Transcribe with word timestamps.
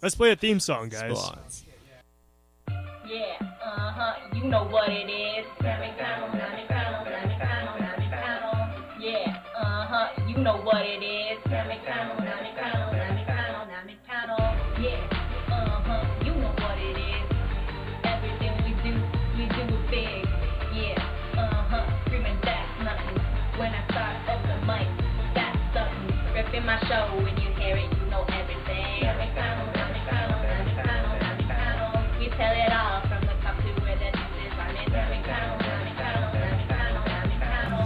Let's 0.00 0.14
play 0.14 0.30
a 0.30 0.36
theme 0.36 0.60
song, 0.60 0.90
guys. 0.90 1.18
Spots. 1.18 1.64
Yeah, 3.08 3.34
uh 3.64 3.90
huh, 3.90 4.14
you 4.32 4.44
know 4.44 4.64
what 4.66 4.88
it 4.90 5.10
is. 5.10 5.44
Yeah, 5.60 5.80
uh 9.56 9.86
huh, 9.86 10.10
you 10.28 10.36
know 10.36 10.58
what 10.58 10.82
it 10.82 11.02
is. 11.02 11.38
Yeah, 11.50 11.64
uh 15.50 15.82
huh, 15.82 16.08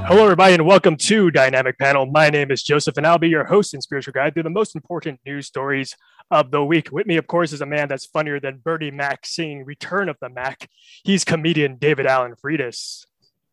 Hello, 0.05 0.25
everybody, 0.25 0.55
and 0.55 0.67
welcome 0.67 0.97
to 0.97 1.31
Dynamic 1.31 1.79
Panel. 1.79 2.05
My 2.07 2.29
name 2.29 2.51
is 2.51 2.63
Joseph, 2.63 2.97
and 2.99 3.07
I'll 3.07 3.19
be 3.19 3.29
your 3.29 3.45
host 3.45 3.73
and 3.73 3.83
spiritual 3.83 4.13
guide 4.13 4.35
through 4.35 4.43
the 4.43 4.51
most 4.51 4.75
important 4.75 5.21
news 5.25 5.47
stories 5.47 5.97
of 6.31 6.51
the 6.51 6.63
week. 6.65 6.91
With 6.93 7.07
me, 7.07 7.17
of 7.17 7.27
course, 7.27 7.53
is 7.53 7.61
a 7.61 7.67
man 7.67 7.89
that's 7.89 8.05
funnier 8.07 8.39
than 8.41 8.59
Bernie 8.59 8.91
Mac 8.91 9.25
singing 9.25 9.65
Return 9.65 10.09
of 10.09 10.17
the 10.21 10.29
Mac. 10.29 10.69
He's 11.05 11.25
comedian 11.25 11.77
David 11.77 12.07
Allen 12.07 12.35
Friedis. 12.43 13.07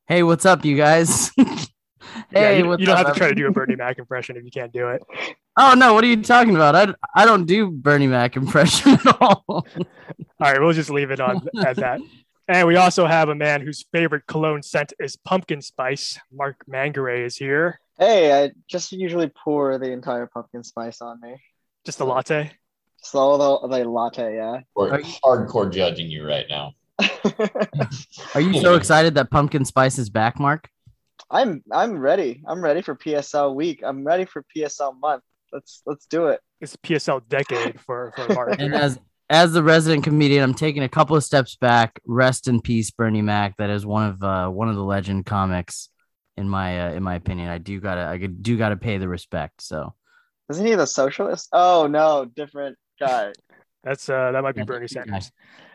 Hey, 0.08 0.24
what's 0.24 0.46
up, 0.46 0.66
you 0.66 0.76
guys? 0.76 1.32
hey, 1.38 1.56
Yeah, 2.32 2.52
you, 2.52 2.72
you 2.72 2.86
don't 2.86 2.90
up? 2.98 3.06
have 3.08 3.14
to 3.14 3.20
try 3.20 3.30
to 3.30 3.36
do 3.36 3.48
a 3.48 3.52
Bernie 3.52 3.76
Mac 3.76 3.98
impression 4.00 4.36
if 4.36 4.44
you 4.44 4.52
can't 4.52 4.74
do 4.74 4.90
it. 4.90 5.02
Oh 5.58 5.74
no, 5.76 5.94
what 5.94 6.04
are 6.04 6.08
you 6.08 6.22
talking 6.24 6.56
about? 6.56 6.76
I 6.76 6.94
I 7.22 7.26
don't 7.26 7.46
do 7.46 7.70
Bernie 7.72 8.08
Mac 8.08 8.36
impression 8.36 8.94
at 9.06 9.22
all. 9.22 9.44
All 9.48 9.66
right, 10.40 10.60
we'll 10.60 10.74
just 10.74 10.90
leave 10.90 11.12
it 11.12 11.20
on 11.20 11.48
at 11.66 11.78
that. 11.78 12.02
And 12.50 12.68
we 12.68 12.78
also 12.78 13.06
have 13.06 13.30
a 13.30 13.36
man 13.36 13.62
whose 13.62 13.86
favorite 13.92 14.26
cologne 14.26 14.64
scent 14.64 14.92
is 15.00 15.16
pumpkin 15.16 15.62
spice. 15.62 16.20
Mark 16.34 16.66
Mangare 16.68 17.24
is 17.24 17.38
here. 17.38 17.80
Hey, 18.00 18.44
I 18.44 18.52
just 18.68 18.92
usually 18.92 19.30
pour 19.30 19.78
the 19.78 19.92
entire 19.92 20.26
pumpkin 20.26 20.64
spice 20.64 21.00
on 21.00 21.22
me. 21.22 21.36
Just 21.86 22.00
a 22.00 22.06
latte. 22.06 22.52
Just 23.04 23.14
all 23.14 23.62
the, 23.62 23.78
the 23.78 23.88
latte, 23.88 24.36
yeah. 24.36 24.62
We're 24.76 24.90
Are 24.94 25.00
you- 25.00 25.14
hardcore 25.24 25.72
judging 25.72 26.10
you 26.10 26.28
right 26.28 26.48
now. 26.50 26.74
Are 28.34 28.42
you 28.42 28.60
so 28.60 28.74
excited 28.74 29.14
that 29.14 29.30
pumpkin 29.30 29.64
spice 29.64 30.00
is 30.00 30.10
back, 30.10 30.40
Mark? 30.40 30.68
I'm 31.30 31.64
I'm 31.72 32.00
ready. 32.00 32.42
I'm 32.48 32.64
ready 32.64 32.82
for 32.82 32.96
PSL 32.96 33.54
week. 33.54 33.82
I'm 33.86 34.04
ready 34.04 34.26
for 34.26 34.44
PSL 34.58 35.00
month. 35.00 35.24
Let's 35.54 35.84
let's 35.86 36.08
do 36.08 36.28
it. 36.28 36.42
It's 36.62 36.76
PSL 36.78 37.22
decade 37.30 37.80
for, 37.80 38.12
for 38.16 38.34
Mark. 38.34 38.56
And 38.60 38.74
as 38.74 39.00
as 39.30 39.54
the 39.54 39.64
resident 39.64 40.04
comedian, 40.04 40.44
I'm 40.44 40.56
taking 40.56 40.84
a 40.84 40.90
couple 40.90 41.16
of 41.16 41.24
steps 41.24 41.56
back. 41.56 42.00
Rest 42.06 42.48
in 42.48 42.62
peace, 42.62 42.90
Bernie 42.92 43.22
Mac. 43.22 43.56
That 43.58 43.70
is 43.70 43.86
one 43.86 44.10
of 44.10 44.24
uh, 44.24 44.50
one 44.50 44.70
of 44.70 44.76
the 44.76 44.84
legend 44.84 45.26
comics, 45.26 45.90
in 46.36 46.50
my 46.50 46.90
uh, 46.90 46.94
in 46.94 47.04
my 47.04 47.16
opinion. 47.16 47.50
I 47.50 47.60
do 47.60 47.80
gotta 47.80 48.06
I 48.06 48.18
do 48.18 48.58
gotta 48.58 48.78
pay 48.78 48.98
the 48.98 49.08
respect. 49.08 49.62
So 49.62 49.94
Isn't 50.50 50.66
he 50.66 50.74
the 50.76 50.88
socialist? 50.88 51.50
Oh 51.52 51.86
no, 51.88 52.26
different 52.26 52.78
guy. 53.00 53.34
That's 53.84 54.10
uh, 54.10 54.32
that 54.32 54.42
might 54.42 54.56
be 54.56 54.62
Yeah, 54.62 54.66
Bernie 54.66 54.88
different 54.88 55.10
Sanders. 55.10 55.32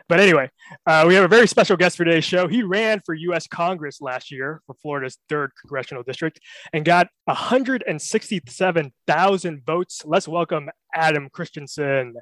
But 0.07 0.19
anyway, 0.19 0.51
uh, 0.85 1.05
we 1.07 1.15
have 1.15 1.23
a 1.23 1.27
very 1.27 1.47
special 1.47 1.75
guest 1.77 1.97
for 1.97 2.05
today's 2.05 2.23
show. 2.23 2.47
He 2.47 2.61
ran 2.61 3.01
for 3.03 3.15
U.S. 3.15 3.47
Congress 3.47 4.01
last 4.01 4.31
year 4.31 4.61
for 4.67 4.75
Florida's 4.75 5.17
third 5.29 5.49
congressional 5.59 6.03
district 6.03 6.39
and 6.73 6.85
got 6.85 7.07
167,000 7.23 9.61
votes. 9.65 10.03
Let's 10.05 10.27
welcome 10.27 10.69
Adam 10.93 11.27
Christensen. 11.31 12.13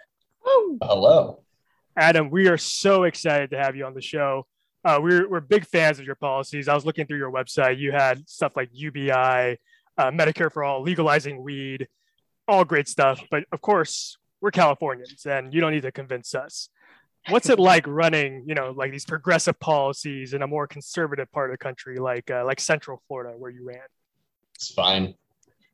Hello. 0.82 1.44
Adam, 1.96 2.30
we 2.30 2.48
are 2.48 2.58
so 2.58 3.04
excited 3.04 3.52
to 3.52 3.58
have 3.58 3.76
you 3.76 3.86
on 3.86 3.94
the 3.94 4.02
show. 4.02 4.46
Uh, 4.84 5.00
we're, 5.02 5.30
we're 5.30 5.40
big 5.40 5.66
fans 5.66 6.00
of 6.00 6.06
your 6.06 6.16
policies. 6.16 6.68
I 6.68 6.74
was 6.74 6.86
looking 6.86 7.06
through 7.06 7.20
your 7.20 7.32
website. 7.32 7.78
You 7.78 7.92
had 7.92 8.28
stuff 8.28 8.54
like 8.56 8.70
UBI, 8.74 9.12
uh, 9.12 9.58
Medicare 9.98 10.52
for 10.52 10.64
all, 10.64 10.82
legalizing 10.82 11.42
weed, 11.42 11.88
all 12.48 12.66
great 12.66 12.88
stuff. 12.88 13.24
But 13.32 13.46
of 13.52 13.62
course, 13.62 14.18
we're 14.42 14.52
Californians 14.52 15.26
and 15.26 15.54
you 15.54 15.62
don't 15.62 15.72
need 15.72 15.84
to 15.84 15.92
convince 15.92 16.36
us. 16.36 16.70
What's 17.30 17.50
it 17.50 17.60
like 17.60 17.88
running, 17.88 18.44
you 18.46 18.56
know, 18.56 18.74
like 18.76 18.92
these 18.92 19.06
progressive 19.06 19.58
policies 19.60 20.34
in 20.34 20.42
a 20.42 20.48
more 20.48 20.68
conservative 20.68 21.32
part 21.32 21.50
of 21.50 21.54
the 21.54 21.64
country, 21.64 21.98
like 21.98 22.30
uh, 22.30 22.44
like 22.44 22.60
Central 22.60 23.02
Florida, 23.08 23.34
where 23.38 23.50
you 23.50 23.66
ran? 23.66 23.80
It's 24.56 24.74
fine. 24.74 25.16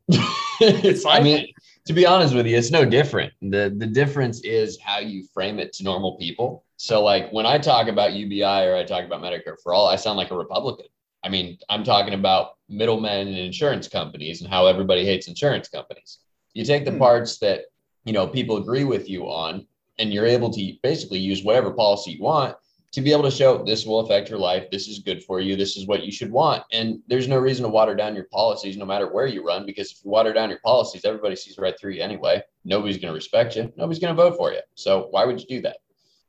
it's, 0.60 1.06
I 1.06 1.20
mean, 1.22 1.48
to 1.86 1.94
be 1.94 2.06
honest 2.06 2.34
with 2.34 2.48
you, 2.48 2.58
it's 2.58 2.72
no 2.72 2.86
different. 2.86 3.34
The 3.42 3.74
the 3.76 3.86
difference 3.86 4.42
is 4.42 4.80
how 4.80 5.00
you 5.00 5.24
frame 5.34 5.60
it 5.60 5.74
to 5.74 5.84
normal 5.84 6.18
people. 6.18 6.64
So 6.78 7.04
like 7.04 7.32
when 7.32 7.46
I 7.46 7.58
talk 7.58 7.88
about 7.88 8.14
UBI 8.14 8.66
or 8.68 8.76
I 8.76 8.84
talk 8.84 9.06
about 9.06 9.22
Medicare 9.22 9.56
for 9.62 9.74
all, 9.74 9.88
I 9.88 9.96
sound 9.96 10.18
like 10.18 10.32
a 10.32 10.36
Republican. 10.36 10.88
I 11.24 11.30
mean, 11.30 11.58
I'm 11.70 11.84
talking 11.84 12.14
about 12.14 12.58
middlemen 12.70 13.28
and 13.28 13.38
insurance 13.38 13.88
companies 13.88 14.42
and 14.42 14.50
how 14.50 14.68
everybody 14.68 15.06
hates 15.06 15.28
insurance 15.28 15.68
companies. 15.68 16.20
You 16.54 16.64
take 16.64 16.86
the 16.86 16.92
Hmm. 16.92 17.00
parts 17.00 17.38
that, 17.40 17.66
you 18.06 18.14
know, 18.14 18.28
people 18.28 18.58
agree 18.58 18.86
with 18.86 19.10
you 19.10 19.26
on 19.26 19.68
and 20.00 20.14
you're 20.14 20.26
able 20.26 20.50
to 20.52 20.74
basically 20.82 21.20
use 21.20 21.44
whatever 21.44 21.72
policy 21.72 22.12
you 22.12 22.24
want 22.24 22.56
to 22.92 23.02
be 23.02 23.12
able 23.12 23.24
to 23.24 23.32
show 23.32 23.64
this 23.64 23.86
will 23.86 24.00
affect 24.00 24.30
your 24.30 24.40
life. 24.40 24.70
This 24.72 24.88
is 24.88 25.00
good 25.00 25.24
for 25.24 25.40
you. 25.40 25.56
This 25.56 25.78
is 25.78 25.86
what 25.86 26.04
you 26.04 26.12
should 26.12 26.32
want. 26.32 26.64
And 26.72 27.00
there's 27.08 27.28
no 27.28 27.38
reason 27.38 27.64
to 27.64 27.70
water 27.70 27.96
down 27.96 28.16
your 28.16 28.26
policies, 28.26 28.78
no 28.78 28.86
matter 28.86 29.12
where 29.12 29.28
you 29.28 29.46
run, 29.46 29.66
because 29.66 29.92
if 29.92 30.00
you 30.04 30.10
water 30.10 30.34
down 30.34 30.50
your 30.50 30.60
policies, 30.60 31.06
everybody 31.06 31.36
sees 31.36 31.58
right 31.58 31.78
through 31.80 31.94
you 31.94 32.02
anyway. 32.02 32.42
Nobody's 32.66 32.98
going 32.98 33.12
to 33.12 33.16
respect 33.16 33.56
you. 33.56 33.72
Nobody's 33.78 34.00
going 34.00 34.16
to 34.16 34.22
vote 34.22 34.38
for 34.38 34.52
you. 34.52 34.62
So 34.76 35.08
why 35.12 35.26
would 35.26 35.40
you 35.40 35.48
do 35.48 35.62
that? 35.62 35.78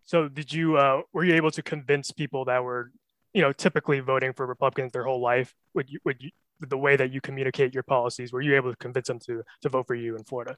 So 0.04 0.28
did 0.28 0.53
you 0.53 0.76
uh, 0.76 1.03
were 1.12 1.25
you 1.25 1.34
able 1.34 1.50
to 1.53 1.62
convince 1.62 2.10
people 2.10 2.44
that 2.47 2.62
were, 2.62 2.91
you 3.32 3.43
know, 3.43 3.53
typically 3.53 4.00
voting 4.00 4.32
for 4.32 4.47
Republicans 4.47 4.93
their 4.93 5.04
whole 5.04 5.20
life? 5.20 5.54
Would 5.75 5.88
you 5.88 6.00
would 6.04 6.20
you 6.20 6.31
the 6.69 6.78
way 6.78 6.97
that 6.97 7.12
you 7.12 7.20
communicate 7.20 7.75
your 7.75 7.82
policies, 7.82 8.32
were 8.32 8.43
you 8.43 8.54
able 8.54 8.70
to 8.70 8.76
convince 8.76 9.09
them 9.09 9.19
to 9.20 9.43
to 9.62 9.69
vote 9.69 9.87
for 9.87 9.94
you 9.94 10.16
in 10.16 10.25
Florida? 10.25 10.56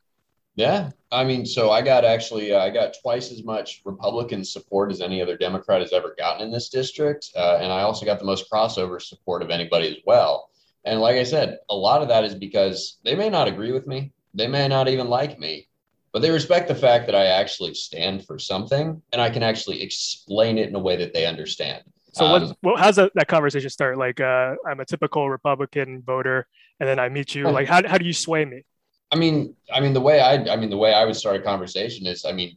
Yeah, 0.54 0.90
I 1.10 1.24
mean, 1.24 1.46
so 1.46 1.70
I 1.70 1.80
got 1.80 2.04
actually, 2.04 2.52
uh, 2.52 2.58
I 2.58 2.68
got 2.68 2.94
twice 3.00 3.32
as 3.32 3.42
much 3.42 3.80
Republican 3.86 4.44
support 4.44 4.92
as 4.92 5.00
any 5.00 5.22
other 5.22 5.36
Democrat 5.36 5.80
has 5.80 5.94
ever 5.94 6.14
gotten 6.18 6.42
in 6.42 6.52
this 6.52 6.68
district, 6.68 7.30
uh, 7.34 7.58
and 7.60 7.72
I 7.72 7.82
also 7.82 8.04
got 8.04 8.18
the 8.18 8.26
most 8.26 8.50
crossover 8.50 9.00
support 9.00 9.42
of 9.42 9.50
anybody 9.50 9.88
as 9.88 9.96
well. 10.04 10.50
And 10.84 11.00
like 11.00 11.16
I 11.16 11.22
said, 11.22 11.58
a 11.70 11.74
lot 11.74 12.02
of 12.02 12.08
that 12.08 12.24
is 12.24 12.34
because 12.34 12.98
they 13.04 13.14
may 13.14 13.30
not 13.30 13.48
agree 13.48 13.72
with 13.72 13.86
me, 13.86 14.12
they 14.34 14.46
may 14.46 14.68
not 14.68 14.88
even 14.88 15.08
like 15.08 15.38
me, 15.38 15.68
but 16.12 16.20
they 16.20 16.30
respect 16.30 16.68
the 16.68 16.74
fact 16.74 17.06
that 17.06 17.14
I 17.14 17.26
actually 17.26 17.72
stand 17.72 18.26
for 18.26 18.38
something, 18.38 19.00
and 19.12 19.22
I 19.22 19.30
can 19.30 19.42
actually 19.42 19.82
explain 19.82 20.58
it 20.58 20.68
in 20.68 20.74
a 20.74 20.78
way 20.78 20.96
that 20.96 21.14
they 21.14 21.24
understand. 21.24 21.82
So 22.12 22.26
Um, 22.26 22.42
what, 22.42 22.56
well, 22.62 22.76
how's 22.76 22.96
that, 22.96 23.12
that 23.14 23.28
conversation 23.28 23.70
start? 23.70 23.96
Like, 23.96 24.20
uh, 24.20 24.56
I'm 24.66 24.80
a 24.80 24.84
typical 24.84 25.30
Republican 25.30 26.02
voter, 26.02 26.46
and 26.78 26.86
then 26.86 26.98
I 26.98 27.08
meet 27.08 27.34
you. 27.34 27.48
Like, 27.48 27.68
how, 27.68 27.86
how 27.88 27.96
do 27.96 28.04
you 28.04 28.12
sway 28.12 28.44
me? 28.44 28.64
I 29.12 29.16
mean, 29.16 29.54
I 29.72 29.80
mean 29.80 29.92
the 29.92 30.00
way 30.00 30.20
I, 30.20 30.34
I 30.52 30.56
mean 30.56 30.70
the 30.70 30.76
way 30.78 30.94
I 30.94 31.04
would 31.04 31.16
start 31.16 31.36
a 31.36 31.40
conversation 31.40 32.06
is, 32.06 32.24
I 32.24 32.32
mean, 32.32 32.56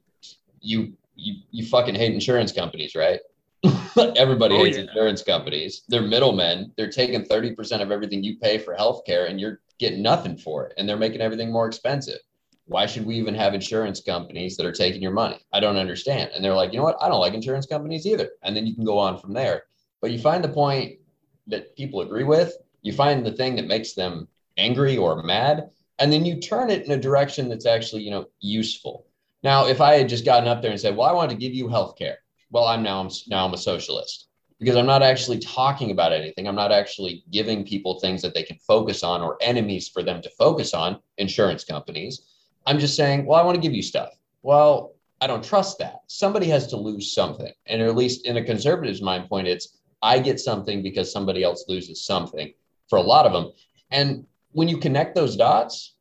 you 0.62 0.94
you 1.16 1.36
you 1.52 1.66
fucking 1.66 1.96
hate 1.96 2.14
insurance 2.14 2.52
companies, 2.52 2.96
right? 2.96 3.20
Everybody 4.16 4.56
Oh, 4.56 4.64
hates 4.64 4.78
yeah. 4.78 4.84
insurance 4.84 5.22
companies. 5.24 5.84
They're 5.90 6.02
middlemen. 6.02 6.72
They're 6.78 6.90
taking 6.90 7.26
thirty 7.26 7.54
percent 7.54 7.82
of 7.82 7.92
everything 7.92 8.24
you 8.24 8.38
pay 8.38 8.58
for 8.58 8.76
healthcare, 8.76 9.30
and 9.30 9.40
you're 9.40 9.60
getting 9.80 10.02
nothing 10.02 10.38
for 10.38 10.66
it, 10.68 10.74
and 10.78 10.88
they're 10.88 10.98
making 10.98 11.22
everything 11.22 11.52
more 11.52 11.68
expensive. 11.68 12.20
Why 12.68 12.88
should 12.88 13.06
we 13.06 13.16
even 13.18 13.36
have 13.36 13.54
insurance 13.54 14.00
companies 14.02 14.58
that 14.58 14.66
are 14.66 14.72
taking 14.72 15.02
your 15.02 15.12
money? 15.12 15.38
I 15.54 15.60
don't 15.60 15.78
understand. 15.78 16.32
And 16.34 16.44
they're 16.44 16.56
like, 16.56 16.72
you 16.74 16.80
know 16.80 16.84
what? 16.86 16.98
I 17.00 17.10
don't 17.10 17.20
like 17.20 17.36
insurance 17.36 17.68
companies 17.68 18.08
either. 18.08 18.30
And 18.42 18.56
then 18.56 18.66
you 18.66 18.74
can 18.74 18.86
go 18.86 18.98
on 18.98 19.20
from 19.20 19.34
there. 19.34 19.64
But 20.02 20.10
you 20.10 20.18
find 20.18 20.44
the 20.44 20.50
point 20.50 20.98
that 21.46 21.76
people 21.76 22.02
agree 22.02 22.24
with. 22.24 22.58
You 22.82 22.92
find 22.92 23.24
the 23.24 23.34
thing 23.34 23.56
that 23.58 23.68
makes 23.68 23.94
them 23.94 24.28
angry 24.58 24.98
or 24.98 25.22
mad, 25.22 25.70
and 26.00 26.12
then 26.12 26.26
you 26.26 26.40
turn 26.40 26.70
it 26.70 26.86
in 26.86 26.92
a 26.92 26.98
direction 26.98 27.50
that's 27.50 27.66
actually 27.66 28.04
you 28.04 28.12
know 28.12 28.26
useful. 28.40 29.06
Now 29.44 29.68
if 29.68 29.82
i 29.82 29.96
had 29.96 30.10
just 30.10 30.26
gotten 30.26 30.48
up 30.48 30.62
there 30.62 30.72
and 30.72 30.80
said 30.80 30.96
well 30.96 31.10
i 31.10 31.14
want 31.14 31.32
to 31.32 31.38
give 31.38 31.54
you 31.54 31.68
health 31.68 31.98
care 31.98 32.18
well 32.52 32.66
i'm 32.66 32.84
now 32.84 33.00
i'm 33.00 33.10
now 33.28 33.46
i'm 33.46 33.54
a 33.54 33.58
socialist. 33.58 34.28
Because 34.60 34.76
i'm 34.76 34.86
not 34.86 35.04
actually 35.04 35.40
talking 35.40 35.92
about 35.92 36.14
anything. 36.14 36.48
I'm 36.48 36.56
not 36.56 36.72
actually 36.72 37.24
giving 37.32 37.66
people 37.66 38.00
things 38.00 38.22
that 38.22 38.34
they 38.34 38.44
can 38.44 38.58
focus 38.58 39.04
on 39.04 39.22
or 39.22 39.38
enemies 39.42 39.90
for 39.90 40.02
them 40.04 40.22
to 40.22 40.30
focus 40.32 40.74
on 40.74 41.00
insurance 41.18 41.64
companies. 41.64 42.22
I'm 42.66 42.80
just 42.80 42.96
saying 42.96 43.26
well 43.26 43.40
i 43.40 43.44
want 43.44 43.56
to 43.56 43.62
give 43.62 43.74
you 43.74 43.84
stuff. 43.84 44.10
Well 44.42 44.96
i 45.22 45.28
don't 45.28 45.44
trust 45.44 45.78
that. 45.80 46.02
Somebody 46.08 46.48
has 46.48 46.68
to 46.68 46.78
lose 46.78 47.14
something. 47.14 47.52
And 47.68 47.82
at 47.82 47.96
least 47.96 48.26
in 48.26 48.38
a 48.38 48.44
conservative's 48.44 49.02
mind 49.02 49.30
point 49.30 49.48
it's 49.48 49.78
i 50.02 50.20
get 50.20 50.40
something 50.40 50.82
because 50.82 51.12
somebody 51.12 51.44
else 51.44 51.66
loses 51.68 52.04
something 52.04 52.54
for 52.90 52.98
a 52.98 53.02
lot 53.02 53.26
of 53.26 53.34
them 53.34 53.52
and 53.92 54.26
when 54.56 54.70
you 54.70 54.78
connect 54.78 55.16
those 55.16 55.36
dots, 55.36 55.96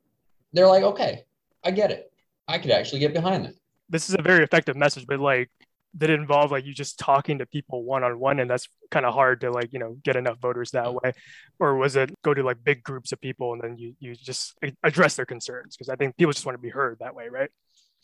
they're 0.53 0.69
like, 0.69 0.85
okay, 0.85 1.25
I 1.65 1.73
get 1.73 1.91
it. 1.91 2.13
I 2.47 2.59
could 2.59 2.71
actually 2.71 3.01
get 3.01 3.13
behind 3.13 3.45
that. 3.47 3.55
This 3.89 4.09
is 4.09 4.15
a 4.17 4.23
very 4.23 4.45
effective 4.45 4.77
message, 4.77 5.07
but 5.07 5.19
like, 5.19 5.51
did 5.97 6.11
it 6.11 6.19
involve 6.19 6.53
like 6.53 6.65
you 6.65 6.73
just 6.73 6.99
talking 6.99 7.39
to 7.39 7.47
people 7.47 7.83
one 7.83 8.05
on 8.05 8.19
one, 8.19 8.39
and 8.39 8.49
that's 8.49 8.69
kind 8.91 9.05
of 9.07 9.13
hard 9.13 9.41
to 9.41 9.51
like 9.51 9.73
you 9.73 9.79
know 9.79 9.97
get 10.05 10.17
enough 10.17 10.39
voters 10.39 10.71
that 10.71 10.93
way, 10.95 11.13
or 11.59 11.77
was 11.77 11.97
it 11.97 12.11
go 12.23 12.33
to 12.33 12.43
like 12.43 12.63
big 12.65 12.83
groups 12.83 13.13
of 13.13 13.21
people 13.21 13.53
and 13.53 13.63
then 13.63 13.77
you 13.77 13.95
you 13.99 14.15
just 14.15 14.55
address 14.83 15.17
their 15.17 15.27
concerns? 15.27 15.77
Because 15.77 15.89
I 15.89 15.97
think 15.97 16.17
people 16.17 16.33
just 16.33 16.47
want 16.47 16.57
to 16.57 16.63
be 16.63 16.71
heard 16.71 16.99
that 17.01 17.15
way, 17.15 17.29
right? 17.29 17.51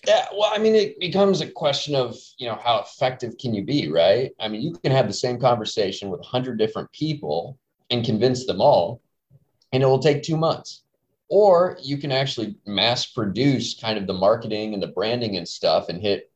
Yeah, 0.06 0.26
well, 0.32 0.50
I 0.52 0.58
mean, 0.58 0.74
it 0.74 0.98
becomes 0.98 1.40
a 1.40 1.50
question 1.50 1.94
of 1.94 2.16
you 2.38 2.46
know 2.46 2.56
how 2.56 2.80
effective 2.80 3.38
can 3.38 3.54
you 3.54 3.64
be, 3.64 3.90
right? 3.90 4.30
I 4.40 4.48
mean, 4.48 4.62
you 4.62 4.72
can 4.72 4.92
have 4.92 5.06
the 5.06 5.14
same 5.14 5.38
conversation 5.40 6.10
with 6.10 6.20
a 6.20 6.26
hundred 6.26 6.58
different 6.58 6.90
people 6.92 7.58
and 7.90 8.04
convince 8.04 8.46
them 8.46 8.60
all, 8.60 9.00
and 9.72 9.82
it 9.82 9.86
will 9.86 9.98
take 9.98 10.22
two 10.22 10.36
months. 10.36 10.82
Or 11.28 11.78
you 11.80 11.96
can 11.96 12.10
actually 12.10 12.56
mass 12.66 13.06
produce 13.06 13.78
kind 13.78 13.96
of 13.96 14.06
the 14.06 14.12
marketing 14.12 14.74
and 14.74 14.82
the 14.82 14.88
branding 14.88 15.36
and 15.36 15.46
stuff 15.46 15.88
and 15.88 16.00
hit 16.00 16.30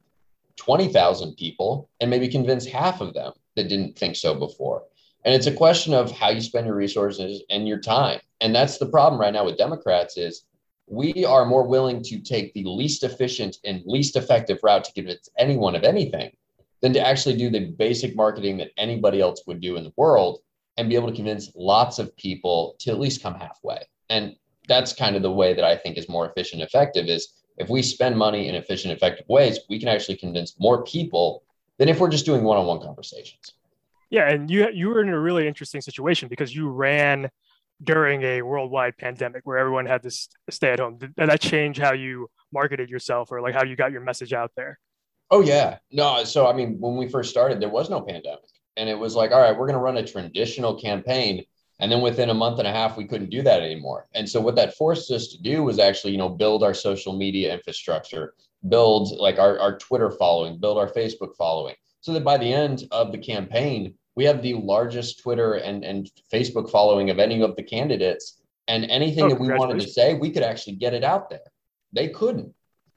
twenty 0.56 0.92
thousand 0.92 1.36
people 1.36 1.88
and 2.00 2.08
maybe 2.08 2.28
convince 2.28 2.64
half 2.64 3.00
of 3.00 3.12
them 3.12 3.32
that 3.56 3.68
didn't 3.68 3.98
think 3.98 4.16
so 4.16 4.34
before. 4.34 4.84
And 5.24 5.34
it's 5.34 5.46
a 5.46 5.52
question 5.52 5.94
of 5.94 6.12
how 6.12 6.30
you 6.30 6.40
spend 6.40 6.66
your 6.66 6.76
resources 6.76 7.42
and 7.50 7.66
your 7.66 7.80
time. 7.80 8.20
And 8.40 8.54
that's 8.54 8.78
the 8.78 8.86
problem 8.86 9.20
right 9.20 9.32
now 9.32 9.44
with 9.44 9.58
Democrats 9.58 10.16
is 10.16 10.44
we 10.86 11.24
are 11.24 11.46
more 11.46 11.66
willing 11.66 12.02
to 12.02 12.20
take 12.20 12.52
the 12.52 12.64
least 12.64 13.04
efficient 13.04 13.56
and 13.64 13.82
least 13.86 14.16
effective 14.16 14.58
route 14.62 14.84
to 14.84 14.92
convince 14.92 15.30
anyone 15.38 15.74
of 15.74 15.82
anything 15.82 16.30
than 16.82 16.92
to 16.92 17.00
actually 17.00 17.36
do 17.36 17.48
the 17.48 17.70
basic 17.70 18.14
marketing 18.14 18.58
that 18.58 18.70
anybody 18.76 19.20
else 19.20 19.42
would 19.46 19.60
do 19.60 19.76
in 19.76 19.84
the 19.84 19.92
world 19.96 20.40
and 20.76 20.88
be 20.88 20.94
able 20.94 21.08
to 21.08 21.14
convince 21.14 21.50
lots 21.54 21.98
of 21.98 22.16
people 22.16 22.76
to 22.80 22.90
at 22.90 22.98
least 22.98 23.22
come 23.22 23.34
halfway. 23.34 23.82
And 24.10 24.36
that's 24.68 24.92
kind 24.92 25.16
of 25.16 25.22
the 25.22 25.30
way 25.30 25.54
that 25.54 25.64
I 25.64 25.76
think 25.76 25.96
is 25.96 26.08
more 26.08 26.28
efficient 26.28 26.62
and 26.62 26.68
effective 26.68 27.06
is 27.06 27.42
if 27.56 27.68
we 27.68 27.82
spend 27.82 28.16
money 28.16 28.48
in 28.48 28.54
efficient, 28.54 28.92
effective 28.92 29.28
ways, 29.28 29.60
we 29.68 29.78
can 29.78 29.88
actually 29.88 30.16
convince 30.16 30.58
more 30.58 30.82
people 30.84 31.44
than 31.78 31.88
if 31.88 32.00
we're 32.00 32.08
just 32.08 32.26
doing 32.26 32.42
one-on-one 32.42 32.80
conversations. 32.80 33.52
Yeah, 34.10 34.28
and 34.28 34.50
you 34.50 34.68
you 34.72 34.88
were 34.88 35.02
in 35.02 35.08
a 35.08 35.18
really 35.18 35.48
interesting 35.48 35.80
situation 35.80 36.28
because 36.28 36.54
you 36.54 36.68
ran 36.68 37.30
during 37.82 38.22
a 38.22 38.42
worldwide 38.42 38.96
pandemic 38.96 39.42
where 39.44 39.58
everyone 39.58 39.86
had 39.86 40.02
to 40.02 40.10
stay 40.50 40.70
at 40.70 40.78
home. 40.78 40.98
Did 40.98 41.14
that 41.16 41.40
change 41.40 41.78
how 41.78 41.92
you 41.92 42.28
marketed 42.52 42.90
yourself 42.90 43.32
or 43.32 43.40
like 43.40 43.54
how 43.54 43.64
you 43.64 43.76
got 43.76 43.92
your 43.92 44.00
message 44.02 44.32
out 44.32 44.52
there? 44.56 44.78
Oh 45.30 45.40
yeah, 45.40 45.78
no. 45.90 46.22
So 46.24 46.46
I 46.46 46.52
mean, 46.52 46.78
when 46.78 46.96
we 46.96 47.08
first 47.08 47.30
started, 47.30 47.60
there 47.60 47.68
was 47.68 47.90
no 47.90 48.00
pandemic, 48.00 48.44
and 48.76 48.88
it 48.88 48.98
was 48.98 49.14
like, 49.14 49.30
all 49.30 49.40
right, 49.40 49.56
we're 49.56 49.66
going 49.66 49.78
to 49.78 49.84
run 49.84 49.96
a 49.96 50.06
traditional 50.06 50.74
campaign, 50.74 51.44
and 51.80 51.90
then 51.90 52.00
within 52.00 52.30
a 52.30 52.34
month 52.34 52.58
and 52.58 52.68
a 52.68 52.72
half, 52.72 52.96
we 52.96 53.06
couldn't 53.06 53.30
do 53.30 53.42
that 53.42 53.62
anymore. 53.62 54.06
And 54.14 54.28
so 54.28 54.40
what 54.40 54.56
that 54.56 54.76
forced 54.76 55.10
us 55.10 55.28
to 55.28 55.42
do 55.42 55.62
was 55.62 55.78
actually, 55.78 56.12
you 56.12 56.18
know, 56.18 56.28
build 56.28 56.62
our 56.62 56.74
social 56.74 57.16
media 57.16 57.52
infrastructure, 57.52 58.34
build 58.68 59.18
like 59.18 59.38
our, 59.38 59.58
our 59.58 59.78
Twitter 59.78 60.10
following, 60.10 60.58
build 60.58 60.78
our 60.78 60.90
Facebook 60.90 61.36
following, 61.36 61.74
so 62.00 62.12
that 62.12 62.24
by 62.24 62.38
the 62.38 62.52
end 62.52 62.84
of 62.90 63.12
the 63.12 63.18
campaign, 63.18 63.94
we 64.14 64.24
have 64.24 64.42
the 64.42 64.54
largest 64.54 65.20
Twitter 65.20 65.54
and, 65.54 65.84
and 65.84 66.10
Facebook 66.32 66.70
following 66.70 67.10
of 67.10 67.18
any 67.18 67.42
of 67.42 67.56
the 67.56 67.62
candidates. 67.62 68.40
And 68.66 68.86
anything 68.86 69.24
Oh, 69.24 69.28
that 69.28 69.40
we 69.40 69.52
wanted 69.52 69.80
to 69.80 69.88
say, 69.88 70.14
we 70.14 70.30
could 70.30 70.42
actually 70.42 70.76
get 70.76 70.94
it 70.94 71.04
out 71.04 71.28
there. 71.28 71.40
They 71.92 72.08
couldn't. 72.08 72.54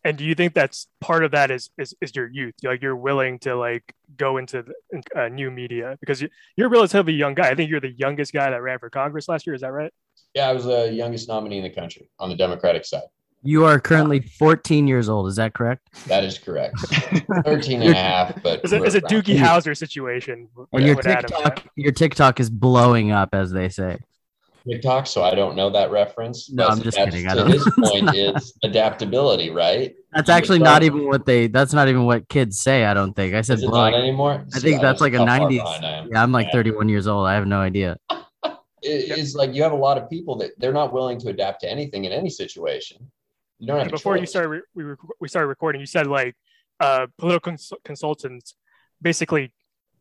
And 0.08 0.18
do 0.18 0.24
you 0.24 0.36
think 0.36 0.54
that's 0.54 0.88
part 1.02 1.26
of 1.26 1.32
that 1.32 1.52
is 1.52 1.70
is, 1.78 1.94
is 2.00 2.16
your 2.16 2.30
youth? 2.30 2.54
Like 2.64 2.82
you're 2.82 2.96
willing 2.96 3.40
to 3.40 3.58
like 3.58 3.94
go 4.16 4.38
into 4.38 4.64
the, 4.64 5.04
uh, 5.22 5.28
new 5.28 5.52
media 5.52 5.98
because 6.00 6.22
you, 6.22 6.30
you're 6.56 6.68
a 6.68 6.70
relatively 6.70 7.12
young 7.12 7.34
guy. 7.34 7.50
I 7.50 7.56
think 7.56 7.70
you're 7.70 7.82
the 7.82 7.92
youngest 7.92 8.32
guy 8.32 8.50
that 8.50 8.62
ran 8.62 8.80
for 8.80 8.90
Congress 8.90 9.28
last 9.28 9.46
year. 9.46 9.54
Is 9.54 9.62
that 9.62 9.74
right? 9.74 9.94
Yeah, 10.34 10.48
I 10.48 10.54
was 10.54 10.64
the 10.64 10.94
youngest 10.94 11.28
nominee 11.28 11.58
in 11.58 11.64
the 11.64 11.70
country 11.70 12.10
on 12.20 12.30
the 12.30 12.38
Democratic 12.38 12.86
side. 12.86 13.04
You 13.44 13.66
are 13.66 13.82
currently 13.82 14.22
14 14.22 14.88
years 14.88 15.10
old. 15.10 15.28
Is 15.28 15.36
that 15.36 15.54
correct? 15.54 15.90
That 16.08 16.24
is 16.24 16.38
correct. 16.38 16.80
13 17.44 17.82
and 17.82 17.92
a 17.92 17.94
half, 17.94 18.42
but 18.42 18.62
It's 18.64 18.72
a, 18.72 18.82
it's 18.84 18.96
a 18.96 19.02
we're 19.02 19.18
around. 19.18 19.26
Doogie 19.26 19.38
Howser 19.38 19.76
situation. 19.76 20.48
And 20.56 20.68
with- 20.72 20.84
your. 20.84 20.96
TikTok, 20.96 21.64
your 21.76 21.92
TikTok 21.92 22.40
is 22.40 22.50
blowing 22.50 23.12
up, 23.12 23.36
as 23.36 23.52
they 23.52 23.68
say. 23.68 24.00
TikTok, 24.70 25.08
so 25.08 25.24
I 25.24 25.34
don't 25.36 25.56
know 25.56 25.70
that 25.70 25.92
reference. 25.92 26.50
No, 26.50 26.68
but 26.68 26.72
I'm 26.74 26.82
just 26.82 26.98
that's- 26.98 27.14
kidding. 27.14 27.28
I 27.30 27.34
To 27.36 27.40
don't- 27.42 27.52
his 27.52 27.64
point 27.78 28.16
is 28.16 28.54
adaptability, 28.64 29.50
right? 29.50 29.96
That's 30.14 30.28
You 30.28 30.34
actually 30.36 30.60
not 30.60 30.84
even 30.84 31.06
what 31.08 31.26
they. 31.26 31.48
That's 31.48 31.74
not 31.74 31.88
even 31.88 32.06
what 32.06 32.28
kids 32.30 32.60
say. 32.60 32.86
I 32.86 32.94
don't 32.94 33.14
think. 33.14 33.34
I 33.36 33.42
said 33.42 33.58
Is 33.58 33.64
it 33.64 33.70
not 33.70 33.94
anymore? 33.94 34.46
I 34.56 34.60
think 34.60 34.82
that's 34.82 35.02
like 35.02 35.14
a 35.14 35.18
90s. 35.18 35.58
Yeah. 35.82 36.06
Yeah, 36.12 36.24
I'm 36.24 36.32
like 36.32 36.48
Yeah. 36.48 36.54
31 36.54 36.90
years 36.90 37.08
old. 37.08 37.28
I 37.28 37.34
have 37.36 37.48
no 37.48 37.60
idea. 37.60 37.98
It's 38.84 39.34
like 39.36 39.54
you 39.54 39.64
have 39.64 39.72
a 39.72 39.76
lot 39.88 39.98
of 39.98 40.08
people 40.10 40.38
that 40.38 40.52
they're 40.60 40.72
not 40.72 40.94
willing 40.94 41.20
to 41.20 41.30
adapt 41.30 41.62
to 41.62 41.70
anything 41.70 42.06
in 42.06 42.12
any 42.12 42.30
situation. 42.30 43.12
You 43.60 43.68
don't 43.68 43.78
have 43.78 43.88
And 43.88 43.92
a 43.92 43.98
before 43.98 44.18
you 44.18 44.26
started 44.28 44.50
re- 44.50 44.62
we 44.76 44.84
were, 44.86 44.98
we 45.20 45.28
started 45.28 45.48
recording, 45.48 45.82
you 45.82 45.88
said 45.88 46.06
like 46.08 46.36
uh, 46.80 47.08
political 47.18 47.52
cons- 47.52 47.74
consultants 47.84 48.56
basically 49.02 49.52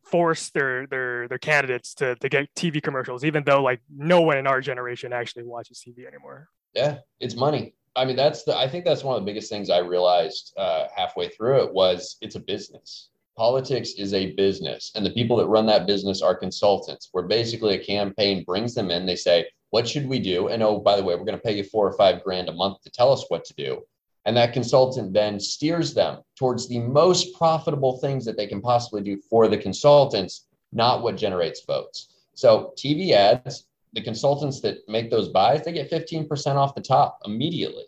force 0.06 0.50
their 0.50 0.86
their 0.86 1.28
their 1.28 1.38
candidates 1.38 1.94
to 1.94 2.14
to 2.16 2.28
get 2.28 2.54
TV 2.54 2.82
commercials, 2.82 3.24
even 3.24 3.44
though 3.44 3.62
like 3.62 3.80
no 3.94 4.20
one 4.20 4.38
in 4.38 4.46
our 4.46 4.60
generation 4.60 5.12
actually 5.12 5.44
watches 5.44 5.82
TV 5.86 6.06
anymore. 6.06 6.48
Yeah, 6.74 6.98
it's 7.20 7.34
money. 7.34 7.74
I 7.96 8.04
mean, 8.04 8.16
that's 8.16 8.44
the. 8.44 8.56
I 8.56 8.68
think 8.68 8.84
that's 8.84 9.02
one 9.02 9.16
of 9.16 9.22
the 9.22 9.26
biggest 9.26 9.50
things 9.50 9.70
I 9.70 9.78
realized 9.78 10.52
uh, 10.56 10.86
halfway 10.94 11.28
through 11.28 11.64
it 11.64 11.72
was 11.72 12.16
it's 12.20 12.36
a 12.36 12.40
business. 12.40 13.08
Politics 13.36 13.92
is 13.98 14.14
a 14.14 14.32
business, 14.32 14.92
and 14.94 15.04
the 15.04 15.10
people 15.10 15.36
that 15.38 15.46
run 15.46 15.66
that 15.66 15.86
business 15.86 16.22
are 16.22 16.34
consultants. 16.34 17.08
Where 17.12 17.26
basically 17.26 17.74
a 17.74 17.84
campaign 17.84 18.44
brings 18.44 18.74
them 18.74 18.90
in, 18.90 19.06
they 19.06 19.16
say, 19.16 19.46
"What 19.70 19.88
should 19.88 20.06
we 20.06 20.18
do?" 20.18 20.48
And 20.48 20.62
oh, 20.62 20.78
by 20.78 20.96
the 20.96 21.02
way, 21.02 21.14
we're 21.14 21.24
going 21.24 21.38
to 21.38 21.42
pay 21.42 21.56
you 21.56 21.64
four 21.64 21.86
or 21.86 21.96
five 21.96 22.22
grand 22.22 22.48
a 22.48 22.52
month 22.52 22.82
to 22.82 22.90
tell 22.90 23.12
us 23.12 23.24
what 23.28 23.44
to 23.46 23.54
do. 23.54 23.82
And 24.26 24.36
that 24.36 24.52
consultant 24.52 25.12
then 25.12 25.38
steers 25.38 25.94
them 25.94 26.18
towards 26.36 26.68
the 26.68 26.80
most 26.80 27.32
profitable 27.34 27.98
things 27.98 28.24
that 28.24 28.36
they 28.36 28.48
can 28.48 28.60
possibly 28.60 29.00
do 29.00 29.18
for 29.30 29.46
the 29.46 29.56
consultants, 29.56 30.46
not 30.72 31.02
what 31.02 31.16
generates 31.16 31.64
votes. 31.64 32.08
So 32.34 32.74
TV 32.76 33.12
ads, 33.12 33.66
the 33.92 34.02
consultants 34.02 34.60
that 34.60 34.78
make 34.88 35.10
those 35.10 35.28
buys, 35.28 35.64
they 35.64 35.72
get 35.72 35.90
15% 35.90 36.56
off 36.56 36.74
the 36.74 36.80
top 36.80 37.20
immediately. 37.24 37.84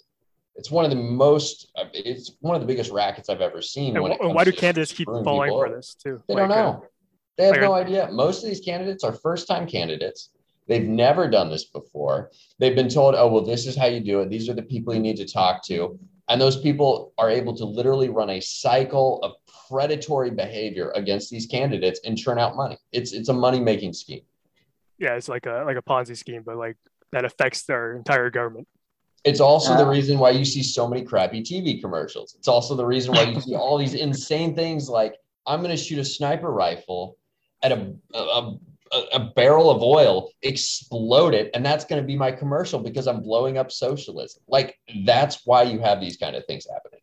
It's 0.55 0.70
one 0.70 0.85
of 0.85 0.90
the 0.90 0.96
most, 0.96 1.70
uh, 1.76 1.85
it's 1.93 2.32
one 2.41 2.55
of 2.55 2.61
the 2.61 2.67
biggest 2.67 2.93
rackets 2.93 3.29
I've 3.29 3.41
ever 3.41 3.61
seen. 3.61 3.96
And, 3.96 4.02
when 4.02 4.12
it 4.12 4.20
and 4.20 4.29
comes 4.29 4.34
why 4.34 4.44
do 4.44 4.52
candidates 4.52 4.93
keep 4.93 5.06
falling 5.06 5.50
for 5.50 5.69
this 5.69 5.94
too? 5.94 6.23
They 6.29 6.34
Like, 6.34 6.49
don't 6.49 6.52
uh, 6.52 6.62
know. 6.62 6.84
They 7.37 7.44
have 7.46 7.52
like, 7.55 7.62
no 7.62 7.75
idea. 7.75 8.08
Most 8.12 8.43
of 8.43 8.49
these 8.49 8.61
candidates 8.61 9.02
are 9.02 9.12
first 9.12 9.49
time 9.49 9.67
candidates. 9.67 10.31
They've 10.69 10.87
never 10.87 11.29
done 11.29 11.50
this 11.50 11.64
before. 11.64 12.31
They've 12.58 12.76
been 12.76 12.88
told, 12.88 13.14
oh, 13.17 13.29
well, 13.29 13.44
this 13.44 13.67
is 13.67 13.76
how 13.76 13.87
you 13.87 14.00
do 14.00 14.20
it. 14.20 14.29
These 14.29 14.49
are 14.49 14.55
the 14.55 14.62
people 14.62 14.94
you 14.94 15.00
need 15.00 15.17
to 15.17 15.26
talk 15.26 15.64
to. 15.67 15.99
And 16.28 16.40
those 16.40 16.60
people 16.60 17.12
are 17.19 17.30
able 17.30 17.56
to 17.56 17.64
literally 17.64 18.10
run 18.10 18.30
a 18.30 18.40
cycle 18.40 19.20
of 19.22 19.32
predatory 19.69 20.30
behavior 20.30 20.92
against 20.94 21.30
these 21.30 21.46
candidates 21.46 22.00
and 22.04 22.19
churn 22.19 22.38
out 22.38 22.56
money. 22.56 22.78
It's 22.92 23.12
it's 23.12 23.28
a 23.28 23.34
money 23.34 23.60
making 23.60 23.94
scheme. 23.94 24.22
yeah, 24.98 25.14
it's 25.14 25.28
like 25.28 25.46
a 25.46 25.64
like 25.66 25.76
a 25.76 25.82
Ponzi 25.82 26.16
scheme, 26.16 26.42
but 26.44 26.56
like 26.56 26.76
that 27.12 27.25
affects 27.25 27.62
their 27.64 27.96
entire 27.96 28.30
government. 28.30 28.69
It's 29.25 29.40
also 29.40 29.76
the 29.76 29.86
reason 29.86 30.19
why 30.19 30.30
you 30.30 30.44
see 30.44 30.62
so 30.62 30.86
many 30.86 31.04
crappy 31.04 31.42
TV 31.42 31.80
commercials. 31.80 32.34
It's 32.38 32.48
also 32.48 32.76
the 32.76 32.86
reason 32.86 33.14
why 33.14 33.22
you 33.24 33.40
see 33.40 33.54
all 33.54 33.76
these 33.76 33.94
insane 34.06 34.54
things 34.54 34.88
like 34.88 35.16
I'm 35.46 35.60
going 35.60 35.76
to 35.76 35.82
shoot 35.82 35.98
a 35.98 36.04
sniper 36.04 36.50
rifle 36.50 37.17
at 37.62 37.72
a, 37.72 37.94
a, 38.14 38.19
a, 38.19 38.58
a 39.12 39.20
barrel 39.34 39.70
of 39.70 39.82
oil, 39.82 40.30
explode 40.42 41.34
it, 41.34 41.50
and 41.54 41.64
that's 41.64 41.84
going 41.84 42.00
to 42.02 42.06
be 42.06 42.16
my 42.16 42.30
commercial 42.32 42.78
because 42.80 43.06
I'm 43.06 43.22
blowing 43.22 43.58
up 43.58 43.70
socialism. 43.72 44.42
Like 44.48 44.78
that's 45.04 45.42
why 45.46 45.62
you 45.64 45.78
have 45.80 46.00
these 46.00 46.16
kind 46.16 46.36
of 46.36 46.44
things 46.46 46.66
happening. 46.72 47.00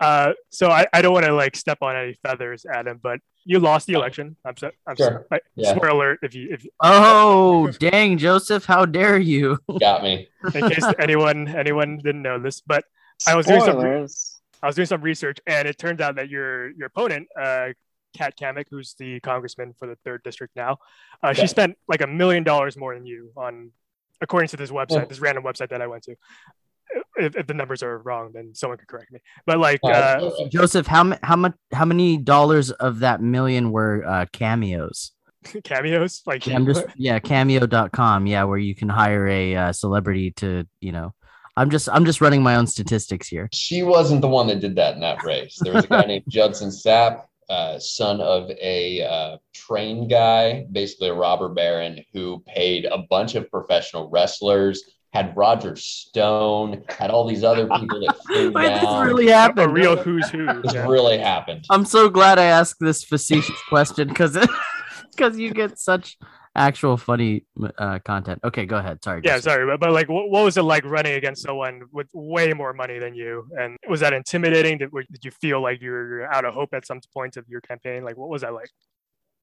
Uh, 0.00 0.32
so 0.50 0.70
I, 0.70 0.86
I 0.92 1.02
don't 1.02 1.12
want 1.12 1.24
to 1.26 1.32
like 1.34 1.56
step 1.56 1.78
on 1.80 1.96
any 1.96 2.14
feathers, 2.24 2.66
Adam, 2.70 2.98
but 3.02 3.20
you 3.44 3.58
lost 3.60 3.86
the 3.86 3.92
election. 3.92 4.36
I'm 4.44 4.56
so, 4.56 4.70
I'm 4.86 4.96
Sure. 4.96 5.26
sorry. 5.30 5.40
Yeah. 5.54 5.74
Spoiler 5.74 5.90
alert 5.90 6.18
if 6.22 6.34
you 6.34 6.48
if 6.50 6.66
Oh, 6.80 7.68
dang, 7.78 8.18
Joseph, 8.18 8.64
how 8.64 8.86
dare 8.86 9.18
you? 9.18 9.58
Got 9.80 10.02
me. 10.02 10.28
in 10.54 10.68
case 10.68 10.84
anyone 10.98 11.48
anyone 11.48 11.98
didn't 12.02 12.22
know 12.22 12.38
this, 12.38 12.60
but 12.60 12.84
I 13.26 13.34
was 13.36 13.46
doing 13.46 13.60
some. 13.62 13.78
I 14.62 14.66
was 14.66 14.76
doing 14.76 14.86
some 14.86 15.02
research, 15.02 15.38
and 15.46 15.68
it 15.68 15.78
turns 15.78 16.00
out 16.00 16.16
that 16.16 16.28
your 16.30 16.70
your 16.70 16.86
opponent, 16.86 17.28
uh, 17.40 17.68
Kat 18.14 18.34
Cammack, 18.38 18.66
who's 18.70 18.94
the 18.98 19.20
congressman 19.20 19.74
for 19.78 19.86
the 19.86 19.96
third 20.04 20.22
district 20.22 20.54
now, 20.56 20.78
uh, 21.22 21.32
she 21.32 21.46
spent 21.46 21.76
like 21.88 22.00
a 22.00 22.06
million 22.06 22.44
dollars 22.44 22.76
more 22.76 22.94
than 22.94 23.04
you 23.06 23.30
on, 23.36 23.70
according 24.20 24.48
to 24.48 24.56
this 24.56 24.70
website, 24.70 24.90
Yeah. 25.00 25.04
this 25.06 25.20
random 25.20 25.44
website 25.44 25.68
that 25.70 25.82
I 25.82 25.86
went 25.86 26.04
to. 26.04 26.16
If, 27.16 27.36
if 27.36 27.46
the 27.46 27.54
numbers 27.54 27.82
are 27.82 27.98
wrong, 27.98 28.30
then 28.34 28.54
someone 28.54 28.78
could 28.78 28.88
correct 28.88 29.10
me. 29.10 29.20
But 29.46 29.58
like, 29.58 29.80
Uh, 29.82 29.88
uh, 29.88 30.48
Joseph, 30.48 30.86
how 30.86 31.16
how 31.22 31.36
much 31.36 31.54
how 31.72 31.84
many 31.84 32.16
dollars 32.18 32.70
of 32.70 33.00
that 33.00 33.20
million 33.20 33.72
were 33.72 34.04
uh, 34.06 34.26
cameos? 34.32 35.12
cameos, 35.64 36.22
like 36.26 36.46
I'm 36.48 36.66
just 36.66 36.86
yeah, 36.96 37.18
cameo.com, 37.18 38.26
yeah, 38.26 38.44
where 38.44 38.58
you 38.58 38.74
can 38.74 38.88
hire 38.88 39.26
a 39.26 39.56
uh, 39.56 39.72
celebrity 39.72 40.30
to, 40.32 40.66
you 40.80 40.92
know. 40.92 41.14
I'm 41.56 41.70
just 41.70 41.88
I'm 41.88 42.04
just 42.04 42.20
running 42.20 42.42
my 42.42 42.56
own 42.56 42.66
statistics 42.66 43.28
here. 43.28 43.48
She 43.52 43.82
wasn't 43.84 44.20
the 44.22 44.28
one 44.28 44.48
that 44.48 44.60
did 44.60 44.74
that 44.76 44.94
in 44.94 45.00
that 45.00 45.22
race. 45.22 45.56
There 45.62 45.72
was 45.72 45.84
a 45.84 45.88
guy 45.88 46.02
named 46.06 46.24
Judson 46.28 46.70
Sapp, 46.70 47.26
uh, 47.48 47.78
son 47.78 48.20
of 48.20 48.50
a 48.50 49.02
uh, 49.02 49.36
train 49.52 50.08
guy, 50.08 50.66
basically 50.72 51.08
a 51.08 51.14
robber 51.14 51.48
baron, 51.48 52.04
who 52.12 52.42
paid 52.46 52.86
a 52.86 52.98
bunch 53.10 53.34
of 53.34 53.50
professional 53.50 54.08
wrestlers, 54.10 54.82
had 55.14 55.36
Roger 55.36 55.76
Stone, 55.76 56.82
had 56.88 57.10
all 57.10 57.26
these 57.26 57.44
other 57.44 57.68
people 57.68 58.00
that 58.00 58.16
flew 58.26 58.50
Wait, 58.50 58.68
this 58.68 59.06
really 59.06 59.28
happened. 59.28 59.70
a 59.70 59.72
real 59.72 59.96
who's 59.96 60.28
who. 60.30 60.46
this 60.62 60.74
yeah. 60.74 60.86
really 60.88 61.18
happened. 61.18 61.64
I'm 61.70 61.84
so 61.84 62.08
glad 62.08 62.38
I 62.38 62.46
asked 62.46 62.80
this 62.80 63.04
facetious 63.04 63.60
question 63.68 64.08
because 64.08 64.36
because 65.12 65.38
you 65.38 65.52
get 65.52 65.78
such 65.78 66.18
actual 66.56 66.96
funny 66.96 67.44
uh, 67.78 67.98
content. 68.00 68.40
Okay, 68.44 68.66
go 68.66 68.76
ahead. 68.76 69.02
Sorry. 69.02 69.20
Yeah, 69.24 69.36
Justin. 69.36 69.50
sorry, 69.52 69.66
but, 69.66 69.80
but 69.80 69.92
like, 69.92 70.08
what, 70.08 70.30
what 70.30 70.44
was 70.44 70.56
it 70.56 70.62
like 70.62 70.84
running 70.84 71.14
against 71.14 71.42
someone 71.42 71.82
with 71.92 72.08
way 72.12 72.52
more 72.52 72.72
money 72.72 72.98
than 72.98 73.14
you? 73.14 73.48
And 73.58 73.76
was 73.88 74.00
that 74.00 74.12
intimidating? 74.12 74.78
Did, 74.78 74.90
did 74.92 75.24
you 75.24 75.30
feel 75.30 75.60
like 75.62 75.80
you 75.82 75.90
were 75.90 76.32
out 76.32 76.44
of 76.44 76.54
hope 76.54 76.74
at 76.74 76.86
some 76.86 77.00
point 77.12 77.36
of 77.36 77.48
your 77.48 77.60
campaign? 77.60 78.04
Like, 78.04 78.16
what 78.16 78.28
was 78.28 78.42
that 78.42 78.54
like? 78.54 78.70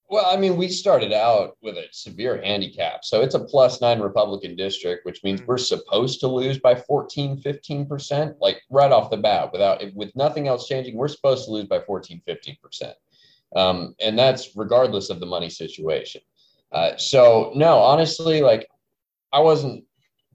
Well, 0.10 0.26
I 0.26 0.36
mean, 0.36 0.58
we 0.58 0.68
started 0.68 1.14
out 1.14 1.56
with 1.62 1.78
a 1.78 1.86
severe 1.92 2.42
handicap. 2.42 3.06
So 3.06 3.22
it's 3.22 3.34
a 3.36 3.40
plus 3.40 3.80
nine 3.80 4.02
Republican 4.02 4.58
district, 4.58 5.06
which 5.06 5.24
means 5.24 5.40
Mhm. 5.40 5.48
we're 5.48 5.58
supposed 5.58 6.20
to 6.20 6.28
lose 6.28 6.60
by 6.60 6.76
14, 6.76 7.38
15%, 7.42 8.36
like 8.42 8.62
right 8.70 8.92
off 8.92 9.10
the 9.10 9.16
bat, 9.16 9.54
without 9.54 9.82
with 9.96 10.14
nothing 10.14 10.50
else 10.50 10.68
changing, 10.68 10.98
we're 10.98 11.08
supposed 11.08 11.46
to 11.46 11.52
lose 11.52 11.66
by 11.66 11.80
14, 11.80 12.22
15%. 12.28 12.94
Um, 13.56 13.96
and 14.02 14.20
that's 14.20 14.56
regardless 14.56 15.10
of 15.10 15.22
the 15.22 15.26
money 15.26 15.50
situation. 15.50 16.22
Uh, 16.72 16.96
so 16.98 17.52
no, 17.56 17.78
honestly, 17.78 18.42
like 18.42 18.68
I 19.34 19.40
wasn't 19.40 19.84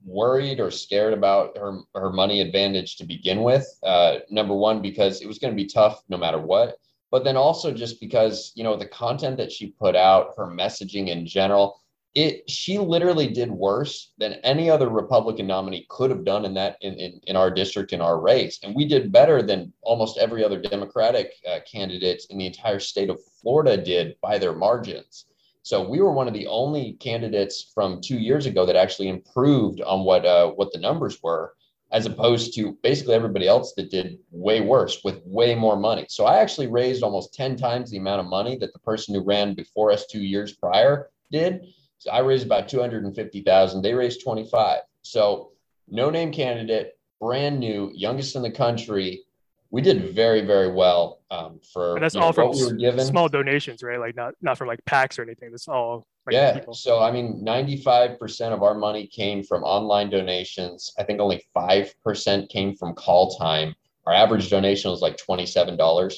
worried 0.05 0.59
or 0.59 0.71
scared 0.71 1.13
about 1.13 1.57
her 1.57 1.79
her 1.95 2.11
money 2.11 2.41
advantage 2.41 2.97
to 2.97 3.05
begin 3.05 3.43
with. 3.43 3.67
Uh, 3.83 4.19
number 4.29 4.55
one, 4.55 4.81
because 4.81 5.21
it 5.21 5.27
was 5.27 5.39
going 5.39 5.51
to 5.51 5.63
be 5.63 5.67
tough 5.67 6.03
no 6.09 6.17
matter 6.17 6.39
what 6.39 6.77
but 7.11 7.23
then 7.23 7.37
also 7.37 7.71
just 7.71 7.99
because 7.99 8.51
you 8.55 8.63
know 8.63 8.75
the 8.75 8.85
content 8.85 9.37
that 9.37 9.51
she 9.51 9.67
put 9.67 9.95
out 9.95 10.33
her 10.37 10.47
messaging 10.47 11.07
in 11.09 11.25
general 11.25 11.81
it 12.15 12.49
she 12.49 12.77
literally 12.77 13.27
did 13.27 13.51
worse 13.51 14.13
than 14.17 14.33
any 14.43 14.69
other 14.69 14.89
republican 14.89 15.47
nominee 15.47 15.85
could 15.89 16.09
have 16.09 16.25
done 16.25 16.45
in 16.45 16.53
that 16.53 16.77
in, 16.81 16.93
in, 16.95 17.19
in 17.27 17.35
our 17.35 17.51
district 17.51 17.93
in 17.93 18.01
our 18.01 18.19
race 18.19 18.59
and 18.63 18.75
we 18.75 18.85
did 18.85 19.11
better 19.11 19.41
than 19.41 19.71
almost 19.81 20.17
every 20.17 20.43
other 20.43 20.59
democratic 20.59 21.33
uh, 21.49 21.59
candidate 21.69 22.23
in 22.29 22.37
the 22.37 22.45
entire 22.45 22.79
state 22.79 23.09
of 23.09 23.19
florida 23.41 23.77
did 23.77 24.15
by 24.21 24.37
their 24.37 24.53
margins 24.53 25.25
so 25.67 25.85
we 25.85 25.99
were 25.99 26.13
one 26.13 26.29
of 26.29 26.33
the 26.33 26.47
only 26.47 26.93
candidates 26.93 27.71
from 27.73 27.99
two 27.99 28.17
years 28.17 28.45
ago 28.45 28.65
that 28.65 28.77
actually 28.77 29.09
improved 29.09 29.81
on 29.81 30.05
what 30.05 30.25
uh, 30.25 30.51
what 30.51 30.71
the 30.71 30.79
numbers 30.79 31.21
were 31.21 31.55
as 31.91 32.05
opposed 32.05 32.53
to 32.55 32.77
basically 32.83 33.15
everybody 33.15 33.49
else 33.49 33.73
that 33.73 33.91
did 33.91 34.17
way 34.31 34.61
worse 34.61 35.01
with 35.03 35.21
way 35.25 35.55
more 35.55 35.75
money. 35.75 36.05
So 36.07 36.23
I 36.23 36.37
actually 36.37 36.67
raised 36.67 37.03
almost 37.03 37.33
10 37.33 37.57
times 37.57 37.91
the 37.91 37.97
amount 37.97 38.21
of 38.21 38.27
money 38.27 38.57
that 38.59 38.71
the 38.71 38.79
person 38.79 39.13
who 39.13 39.19
ran 39.25 39.55
before 39.55 39.91
us 39.91 40.05
two 40.05 40.21
years 40.21 40.53
prior 40.53 41.09
did. 41.31 41.67
So 41.97 42.11
I 42.11 42.19
raised 42.19 42.45
about 42.45 42.69
250,000. 42.69 43.81
They 43.81 43.93
raised 43.93 44.23
25. 44.23 44.83
So 45.01 45.51
no 45.89 46.09
name 46.09 46.31
candidate, 46.31 46.97
brand 47.19 47.59
new, 47.59 47.91
youngest 47.93 48.37
in 48.37 48.41
the 48.41 48.51
country. 48.51 49.23
We 49.69 49.81
did 49.81 50.15
very, 50.15 50.41
very 50.45 50.71
well 50.71 51.19
um, 51.29 51.59
for 51.73 51.95
And 51.95 52.03
that's 52.03 52.15
you 52.15 52.21
know, 52.21 52.27
all 52.27 52.33
from 52.33 52.49
what 52.49 52.57
we 52.57 52.65
were 52.65 52.73
given. 52.73 53.03
small 53.05 53.27
donations, 53.27 53.83
right? 53.83 53.99
Like, 53.99 54.15
not 54.15 54.33
not 54.41 54.57
from 54.57 54.67
like 54.67 54.83
packs 54.85 55.19
or 55.19 55.23
anything. 55.23 55.51
That's 55.51 55.67
all. 55.67 56.07
Like, 56.25 56.33
yeah. 56.33 56.53
people. 56.53 56.73
So, 56.73 57.01
I 57.01 57.11
mean, 57.11 57.43
95% 57.45 58.53
of 58.53 58.63
our 58.63 58.75
money 58.75 59.07
came 59.07 59.43
from 59.43 59.63
online 59.63 60.09
donations. 60.09 60.93
I 60.97 61.03
think 61.03 61.19
only 61.19 61.45
5% 61.55 62.49
came 62.49 62.75
from 62.75 62.93
call 62.95 63.35
time. 63.37 63.75
Our 64.05 64.13
average 64.13 64.49
donation 64.49 64.89
was 64.91 65.01
like 65.01 65.17
$27. 65.17 66.15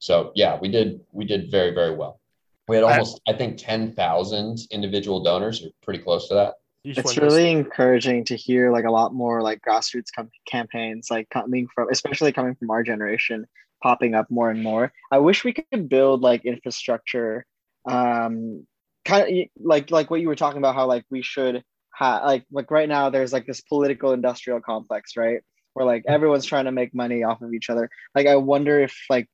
So, 0.00 0.32
yeah, 0.34 0.58
we 0.60 0.68
did 0.68 1.00
we 1.12 1.24
did 1.24 1.50
very 1.50 1.72
very 1.72 1.94
well. 1.94 2.20
We 2.68 2.76
had 2.76 2.84
I- 2.84 2.92
almost 2.92 3.20
I 3.28 3.32
think 3.32 3.58
10,000 3.58 4.58
individual 4.70 5.22
donors, 5.22 5.64
or 5.64 5.68
pretty 5.82 6.02
close 6.02 6.28
to 6.28 6.34
that. 6.34 6.54
It's 6.84 7.16
really 7.16 7.50
encouraging 7.50 8.24
to 8.26 8.36
hear 8.36 8.70
like 8.70 8.84
a 8.84 8.90
lot 8.90 9.12
more 9.12 9.42
like 9.42 9.60
grassroots 9.60 10.08
com- 10.14 10.30
campaigns 10.46 11.10
like 11.10 11.28
coming 11.28 11.68
from 11.74 11.88
especially 11.90 12.32
coming 12.32 12.54
from 12.54 12.70
our 12.70 12.82
generation 12.82 13.46
popping 13.82 14.14
up 14.14 14.30
more 14.30 14.50
and 14.50 14.62
more. 14.62 14.92
I 15.10 15.18
wish 15.18 15.44
we 15.44 15.52
could 15.52 15.88
build 15.88 16.22
like 16.22 16.44
infrastructure 16.44 17.44
um 17.86 18.66
kind 19.04 19.28
of 19.28 19.46
like 19.64 19.90
like 19.90 20.10
what 20.10 20.20
you 20.20 20.28
were 20.28 20.36
talking 20.36 20.58
about 20.58 20.74
how 20.74 20.86
like 20.86 21.04
we 21.10 21.22
should 21.22 21.64
have 21.94 22.24
like 22.24 22.44
like 22.50 22.70
right 22.70 22.88
now 22.88 23.10
there's 23.10 23.32
like 23.32 23.46
this 23.46 23.60
political 23.60 24.12
industrial 24.12 24.60
complex, 24.60 25.16
right? 25.16 25.40
Where 25.74 25.86
like 25.86 26.04
everyone's 26.06 26.44
trying 26.46 26.66
to 26.66 26.72
make 26.72 26.94
money 26.94 27.22
off 27.24 27.42
of 27.42 27.52
each 27.54 27.70
other. 27.70 27.90
Like 28.14 28.26
I 28.26 28.36
wonder 28.36 28.80
if 28.80 28.96
like 29.10 29.28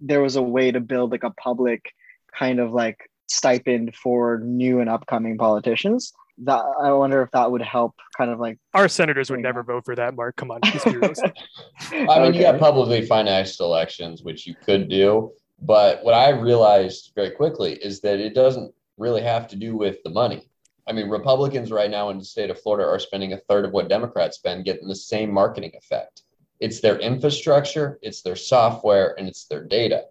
there 0.00 0.20
was 0.20 0.36
a 0.36 0.42
way 0.42 0.70
to 0.70 0.80
build 0.80 1.12
like 1.12 1.24
a 1.24 1.30
public 1.30 1.92
kind 2.36 2.60
of 2.60 2.72
like 2.72 2.98
stipend 3.28 3.94
for 3.94 4.40
new 4.40 4.80
and 4.80 4.90
upcoming 4.90 5.38
politicians 5.38 6.12
that 6.44 6.62
I 6.80 6.92
wonder 6.92 7.22
if 7.22 7.30
that 7.32 7.50
would 7.50 7.62
help 7.62 7.94
kind 8.16 8.30
of 8.30 8.40
like 8.40 8.58
Our 8.74 8.88
senators 8.88 9.30
would 9.30 9.40
never 9.40 9.62
vote 9.62 9.84
for 9.84 9.94
that, 9.96 10.14
Mark. 10.14 10.36
Come 10.36 10.50
on. 10.50 10.60
let's 10.64 10.84
be 10.84 10.96
realistic. 10.96 11.34
I 11.92 12.20
mean, 12.20 12.34
you 12.34 12.40
got 12.42 12.58
publicly 12.58 13.06
financed 13.06 13.60
elections, 13.60 14.22
which 14.22 14.46
you 14.46 14.54
could 14.54 14.88
do. 14.88 15.32
But 15.60 16.02
what 16.04 16.14
I 16.14 16.30
realized 16.30 17.12
very 17.14 17.30
quickly 17.30 17.74
is 17.74 18.00
that 18.00 18.18
it 18.18 18.34
doesn't 18.34 18.74
really 18.98 19.22
have 19.22 19.46
to 19.48 19.56
do 19.56 19.76
with 19.76 20.02
the 20.02 20.10
money. 20.10 20.48
I 20.88 20.92
mean, 20.92 21.08
Republicans 21.08 21.70
right 21.70 21.90
now 21.90 22.10
in 22.10 22.18
the 22.18 22.24
state 22.24 22.50
of 22.50 22.60
Florida 22.60 22.88
are 22.88 22.98
spending 22.98 23.32
a 23.32 23.38
third 23.48 23.64
of 23.64 23.72
what 23.72 23.88
Democrats 23.88 24.38
spend, 24.38 24.64
getting 24.64 24.88
the 24.88 24.96
same 24.96 25.32
marketing 25.32 25.72
effect. 25.76 26.22
It's 26.58 26.80
their 26.80 26.98
infrastructure, 26.98 27.98
it's 28.02 28.22
their 28.22 28.36
software, 28.36 29.14
and 29.18 29.28
it's 29.28 29.44
their 29.44 29.64
data. 29.64 30.04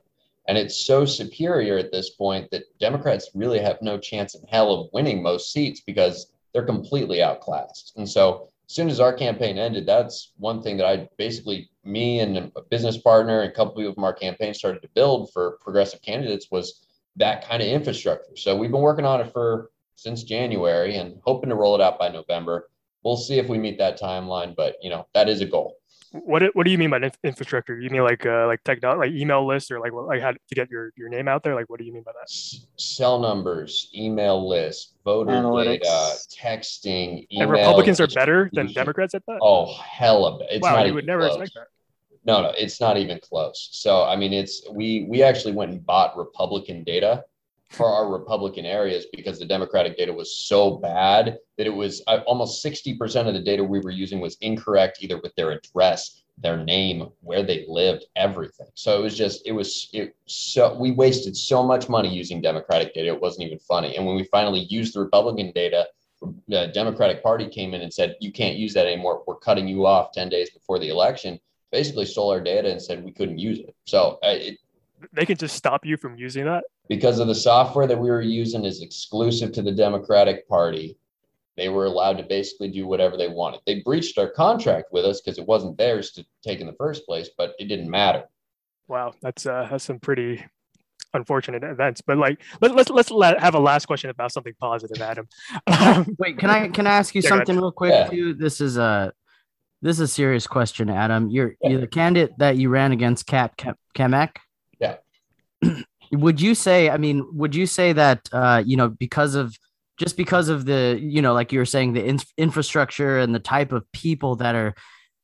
And 0.52 0.58
it's 0.58 0.86
so 0.86 1.06
superior 1.06 1.78
at 1.78 1.94
this 1.94 2.10
point 2.10 2.52
that 2.52 2.78
Democrats 2.78 3.30
really 3.34 3.60
have 3.60 3.82
no 3.82 3.98
chance 3.98 4.36
in 4.36 4.46
hell 4.50 4.74
of 4.74 4.90
winning 4.92 5.24
most 5.24 5.54
seats 5.54 5.80
because 5.80 6.34
they're 6.52 6.66
completely 6.66 7.24
outclassed. 7.24 7.94
And 7.96 8.10
so 8.10 8.50
as 8.68 8.76
soon 8.76 8.90
as 8.90 9.00
our 9.00 9.14
campaign 9.14 9.58
ended, 9.58 9.86
that's 9.86 10.34
one 10.40 10.62
thing 10.62 10.76
that 10.76 10.86
I 10.86 11.08
basically, 11.18 11.70
me 11.86 12.20
and 12.20 12.52
a 12.58 12.62
business 12.70 12.98
partner 12.98 13.40
and 13.40 13.50
a 13.50 13.56
couple 13.56 13.76
people 13.76 13.94
from 13.94 14.04
our 14.04 14.12
campaign 14.12 14.54
started 14.54 14.82
to 14.82 14.90
build 14.94 15.32
for 15.32 15.58
progressive 15.62 16.02
candidates 16.02 16.52
was 16.52 16.86
that 17.16 17.48
kind 17.48 17.62
of 17.62 17.70
infrastructure. 17.70 18.36
So 18.36 18.54
we've 18.54 18.72
been 18.72 18.82
working 18.82 19.06
on 19.06 19.22
it 19.22 19.32
for 19.32 19.72
since 19.96 20.24
January 20.24 20.98
and 20.98 21.22
hoping 21.24 21.52
to 21.52 21.56
roll 21.56 21.76
it 21.76 21.82
out 21.82 21.98
by 21.98 22.10
November. 22.10 22.70
We'll 23.06 23.16
see 23.16 23.40
if 23.40 23.48
we 23.48 23.58
meet 23.58 23.78
that 23.78 23.98
timeline, 23.98 24.54
but 24.58 24.76
you 24.82 24.90
know 24.90 25.08
that 25.14 25.30
is 25.30 25.40
a 25.40 25.46
goal. 25.46 25.78
What 26.12 26.40
do- 26.40 26.52
What 26.54 26.66
do 26.66 26.72
you 26.72 26.78
mean 26.78 26.90
by 26.90 26.98
inf- 26.98 27.18
infrastructure? 27.24 27.80
You 27.80 27.90
mean 27.90 28.04
like 28.04 28.26
uh, 28.26 28.46
like 28.48 28.64
technology, 28.64 29.10
like 29.12 29.20
email 29.20 29.46
lists, 29.48 29.72
or 29.72 29.80
like 29.80 29.94
like 29.94 30.22
how 30.22 30.32
to 30.32 30.38
get 30.56 30.70
your 30.70 30.92
your 30.98 31.10
name 31.10 31.28
out 31.28 31.44
there? 31.44 31.56
Like, 31.56 31.70
what 31.70 31.80
do 31.80 31.86
you 31.86 31.94
mean 31.94 32.04
by 32.04 32.12
that? 32.12 32.24
S- 32.30 32.66
cell 32.78 33.20
numbers, 33.20 33.90
email 33.96 34.48
lists, 34.48 34.94
voter 35.06 35.32
Analytics. 35.32 35.82
data, 35.82 36.18
texting, 36.30 37.26
email. 37.32 37.44
And 37.44 37.52
Republicans 37.52 38.00
are 38.02 38.08
better 38.08 38.50
than. 38.54 38.72
Democrats 38.74 39.14
at 39.16 39.24
that. 39.28 39.40
Oh, 39.42 39.74
hella! 39.76 40.40
be- 40.40 40.46
It's 40.50 40.62
wow, 40.64 40.76
not 40.76 40.88
you 40.88 40.94
would 40.94 41.06
never 41.06 41.22
close. 41.28 41.42
expect 41.42 41.54
that. 41.56 41.68
No, 42.24 42.42
no, 42.44 42.50
it's 42.58 42.80
not 42.80 42.98
even 42.98 43.20
close. 43.20 43.70
So 43.72 44.04
I 44.04 44.16
mean, 44.16 44.32
it's 44.34 44.68
we 44.70 45.06
we 45.10 45.24
actually 45.24 45.54
went 45.54 45.72
and 45.72 45.86
bought 45.86 46.16
Republican 46.18 46.84
data 46.84 47.24
for 47.72 47.88
our 47.88 48.12
Republican 48.12 48.66
areas 48.66 49.06
because 49.14 49.40
the 49.40 49.46
Democratic 49.46 49.98
data 49.98 50.14
was 50.14 50.36
so 50.36 50.78
bad 50.78 51.38
that 51.58 51.68
it 51.68 51.74
was 51.74 52.04
uh, 52.08 52.20
almost 52.26 52.62
sixty 52.62 52.96
percent 52.96 53.28
of 53.28 53.34
the 53.34 53.42
data 53.42 53.64
we 53.64 53.80
were 53.80 53.92
using 53.92 54.20
was 54.20 54.38
incorrect, 54.42 55.00
either 55.02 55.20
with 55.22 55.34
their 55.36 55.52
address, 55.52 56.24
their 56.38 56.58
name, 56.58 57.10
where 57.22 57.44
they 57.44 57.66
lived, 57.68 58.06
everything. 58.16 58.68
So 58.76 58.98
it 59.00 59.02
was 59.02 59.18
just 59.18 59.42
it 59.46 59.52
was 59.52 59.90
it 59.94 60.16
so 60.26 60.78
we 60.78 60.92
wasted 60.92 61.36
so 61.36 61.64
much 61.64 61.90
money 61.90 62.14
using 62.14 62.42
Democratic 62.42 62.94
data. 62.94 63.08
It 63.08 63.22
wasn't 63.22 63.48
even 63.48 63.60
funny. 63.60 63.96
And 63.96 64.06
when 64.06 64.16
we 64.16 64.26
finally 64.26 64.62
used 64.62 64.96
the 64.96 65.02
Republican 65.02 65.52
data. 65.54 65.88
The 66.48 66.70
Democratic 66.72 67.24
Party 67.24 67.50
came 67.50 67.74
in 67.74 67.82
and 67.82 67.92
said, 67.92 68.16
You 68.22 68.32
can't 68.32 68.56
use 68.56 68.76
that 68.76 68.86
anymore. 68.86 69.24
We're 69.26 69.38
cutting 69.38 69.68
you 69.68 69.88
off 69.88 70.12
10 70.12 70.30
days 70.30 70.52
before 70.52 70.78
the 70.78 70.90
election 70.90 71.40
basically 71.72 72.06
stole 72.06 72.32
our 72.32 72.42
data 72.42 72.70
and 72.70 72.82
said 72.82 73.04
we 73.04 73.12
couldn't 73.12 73.40
use 73.40 73.60
it. 73.60 73.76
So 73.86 74.20
uh, 74.24 74.36
it, 74.36 74.60
They 75.14 75.26
can 75.26 75.38
just 75.38 75.56
stop 75.56 75.86
you 75.86 75.98
from 75.98 76.16
using 76.18 76.46
that. 76.46 76.64
Because 76.92 77.20
of 77.20 77.28
the 77.30 77.36
software 77.36 77.88
that 77.88 77.98
we 77.98 78.10
were 78.10 78.22
using 78.22 78.66
is 78.66 78.82
exclusive 78.82 79.54
to 79.54 79.62
the 79.62 79.72
Democratic 79.72 80.46
Party, 80.50 80.98
they 81.56 81.70
were 81.70 81.86
allowed 81.86 82.18
to 82.18 82.24
basically 82.24 82.68
do 82.70 82.86
whatever 82.86 83.16
they 83.16 83.30
wanted. 83.30 83.62
They 83.66 83.80
breached 83.80 84.18
our 84.18 84.30
contract 84.30 84.90
with 84.92 85.06
us 85.06 85.22
because 85.22 85.38
it 85.38 85.48
wasn't 85.48 85.78
theirs 85.78 86.12
to 86.12 86.26
take 86.44 86.60
in 86.60 86.68
the 86.68 86.74
first 86.74 87.06
place, 87.06 87.30
but 87.38 87.54
it 87.60 87.70
didn't 87.70 87.90
matter. 87.90 88.26
Wow, 88.90 89.14
that's 89.22 89.46
uh, 89.46 89.70
that's 89.72 89.86
some 89.86 90.00
pretty 90.00 90.44
unfortunate 91.14 91.64
events. 91.64 92.02
But 92.02 92.18
like, 92.18 92.42
let, 92.60 92.76
let's 92.76 92.90
let's 92.90 93.10
let, 93.10 93.40
have 93.40 93.56
a 93.56 93.60
last 93.60 93.86
question 93.86 94.10
about 94.10 94.34
something 94.34 94.54
positive, 94.60 95.02
Adam. 95.02 95.30
Um, 95.68 96.14
Wait, 96.20 96.40
can 96.40 96.50
I 96.50 96.68
can 96.68 96.88
I 96.88 96.92
ask 96.92 97.16
you 97.16 97.22
Yeah, 97.22 97.30
something 97.30 97.56
real 97.56 97.72
quick 97.72 97.94
Yeah. 97.94 98.10
too? 98.10 98.34
This 98.34 98.60
is 98.60 98.76
a 98.76 99.14
this 99.82 99.96
is 99.96 100.02
a 100.02 100.08
serious 100.10 100.46
question, 100.46 100.90
Adam. 100.90 101.30
You're 101.30 101.56
Yeah. 101.62 101.70
you're 101.70 101.80
the 101.80 101.88
candidate 101.88 102.38
that 102.40 102.58
you 102.58 102.68
ran 102.68 102.92
against 102.92 103.28
Kat 103.28 103.56
Kam- 103.56 103.78
Cammack. 103.96 104.40
Yeah. 104.78 104.98
Would 106.12 106.42
you 106.42 106.56
say? 106.56 106.90
I 106.90 106.98
mean, 106.98 107.26
would 107.34 107.56
you 107.56 107.66
say 107.66 107.94
that 107.94 108.30
uh, 108.32 108.64
you 108.66 108.78
know 108.78 108.90
because 108.90 109.36
of 109.36 109.56
just 109.98 110.18
because 110.18 110.50
of 110.50 110.66
the 110.66 111.00
you 111.02 111.22
know 111.22 111.34
like 111.34 111.52
you 111.52 111.60
were 111.60 111.66
saying 111.66 111.94
the 111.94 112.06
in- 112.06 112.20
infrastructure 112.38 113.20
and 113.20 113.34
the 113.34 113.40
type 113.40 113.72
of 113.72 113.90
people 113.92 114.36
that 114.38 114.56
are 114.56 114.76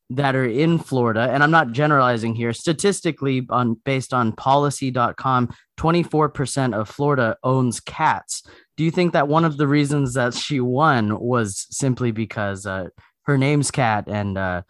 that 0.10 0.36
are 0.36 0.46
in 0.46 0.80
Florida, 0.80 1.30
and 1.32 1.44
I'm 1.44 1.52
not 1.52 1.74
generalizing 1.74 2.34
here. 2.34 2.54
Statistically, 2.54 3.46
on 3.50 3.76
based 3.84 4.14
on 4.14 4.32
policy.com, 4.32 5.54
24% 5.78 6.74
of 6.74 6.90
Florida 6.90 7.38
owns 7.44 7.80
cats. 7.80 8.44
Do 8.78 8.84
you 8.84 8.92
think 8.92 9.14
that 9.14 9.28
one 9.28 9.44
of 9.44 9.58
the 9.58 9.68
reasons 9.68 10.14
that 10.14 10.34
she 10.34 10.60
won 10.60 11.20
was 11.20 11.68
simply 11.72 12.12
because 12.12 12.66
uh, 12.66 12.88
her 13.24 13.38
name's 13.38 13.72
Cat 13.72 14.06
and 14.08 14.38
uh, 14.38 14.62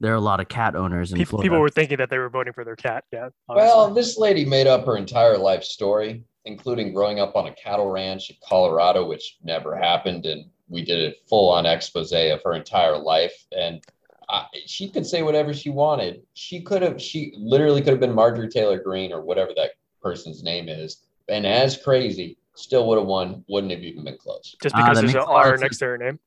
there 0.00 0.12
are 0.12 0.16
a 0.16 0.20
lot 0.20 0.40
of 0.40 0.48
cat 0.48 0.76
owners 0.76 1.12
in 1.12 1.18
pe- 1.18 1.24
Florida? 1.24 1.44
people 1.44 1.60
were 1.60 1.70
thinking 1.70 1.96
that 1.98 2.10
they 2.10 2.18
were 2.18 2.30
voting 2.30 2.52
for 2.52 2.64
their 2.64 2.76
cat. 2.76 3.04
Yeah. 3.12 3.28
Well, 3.48 3.92
this 3.92 4.18
lady 4.18 4.44
made 4.44 4.66
up 4.66 4.84
her 4.86 4.96
entire 4.96 5.38
life 5.38 5.64
story 5.64 6.24
including 6.46 6.94
growing 6.94 7.20
up 7.20 7.36
on 7.36 7.48
a 7.48 7.54
cattle 7.54 7.90
ranch 7.90 8.30
in 8.30 8.36
Colorado, 8.48 9.06
which 9.06 9.36
never 9.42 9.76
happened. 9.76 10.24
And 10.24 10.46
we 10.68 10.84
did 10.84 11.12
a 11.12 11.16
full 11.28 11.50
on 11.50 11.66
expose 11.66 12.12
of 12.12 12.40
her 12.44 12.54
entire 12.54 12.96
life. 12.96 13.34
And 13.56 13.84
I, 14.28 14.46
she 14.64 14.88
could 14.88 15.04
say 15.04 15.22
whatever 15.22 15.52
she 15.52 15.70
wanted. 15.70 16.22
She 16.34 16.62
could 16.62 16.82
have, 16.82 17.02
she 17.02 17.34
literally 17.36 17.82
could 17.82 17.90
have 17.90 18.00
been 18.00 18.14
Marjorie 18.14 18.48
Taylor 18.48 18.78
Greene 18.78 19.12
or 19.12 19.22
whatever 19.22 19.50
that 19.56 19.72
person's 20.00 20.42
name 20.42 20.68
is. 20.68 21.04
And 21.28 21.44
as 21.46 21.76
crazy, 21.76 22.38
still 22.54 22.86
would 22.88 22.98
have 22.98 23.06
won, 23.06 23.44
wouldn't 23.48 23.72
have 23.72 23.82
even 23.82 24.04
been 24.04 24.16
close. 24.16 24.54
Just 24.62 24.74
Ah, 24.76 24.78
because 24.78 24.98
that 24.98 25.02
there's 25.02 25.14
an 25.14 25.18
makes 25.18 25.28
a 25.28 25.32
lot 25.32 25.46
R 25.46 25.56
next 25.56 25.78
to 25.78 25.86
her 25.86 25.98
name. 25.98 26.18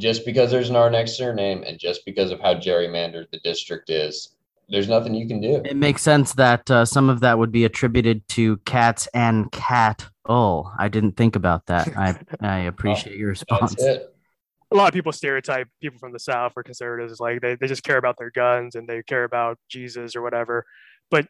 Just 0.00 0.24
because 0.24 0.50
there's 0.50 0.70
an 0.70 0.76
R 0.76 0.90
next 0.90 1.16
to 1.16 1.24
your 1.24 1.34
name 1.34 1.64
and 1.66 1.78
just 1.78 2.04
because 2.04 2.30
of 2.30 2.40
how 2.40 2.54
gerrymandered 2.54 3.30
the 3.30 3.40
district 3.40 3.90
is, 3.90 4.36
there's 4.68 4.88
nothing 4.88 5.14
you 5.14 5.26
can 5.26 5.40
do. 5.40 5.62
It 5.64 5.76
makes 5.76 6.02
sense 6.02 6.34
that 6.34 6.70
uh, 6.70 6.84
some 6.84 7.08
of 7.08 7.20
that 7.20 7.38
would 7.38 7.50
be 7.50 7.64
attributed 7.64 8.26
to 8.28 8.58
cats 8.58 9.08
and 9.14 9.50
cat. 9.50 10.06
Oh, 10.28 10.70
I 10.78 10.88
didn't 10.88 11.12
think 11.16 11.36
about 11.36 11.66
that. 11.66 11.88
I 11.96 12.18
I 12.40 12.58
appreciate 12.72 13.16
your 13.16 13.30
response. 13.30 13.76
A 14.70 14.76
lot 14.76 14.88
of 14.88 14.92
people 14.92 15.12
stereotype 15.12 15.66
people 15.80 15.98
from 15.98 16.12
the 16.12 16.18
South 16.18 16.52
or 16.54 16.62
conservatives 16.62 17.18
like 17.18 17.40
they, 17.40 17.54
they 17.54 17.66
just 17.66 17.82
care 17.82 17.96
about 17.96 18.18
their 18.18 18.30
guns 18.30 18.74
and 18.74 18.86
they 18.86 19.02
care 19.02 19.24
about 19.24 19.58
Jesus 19.70 20.14
or 20.14 20.20
whatever. 20.20 20.66
But 21.10 21.26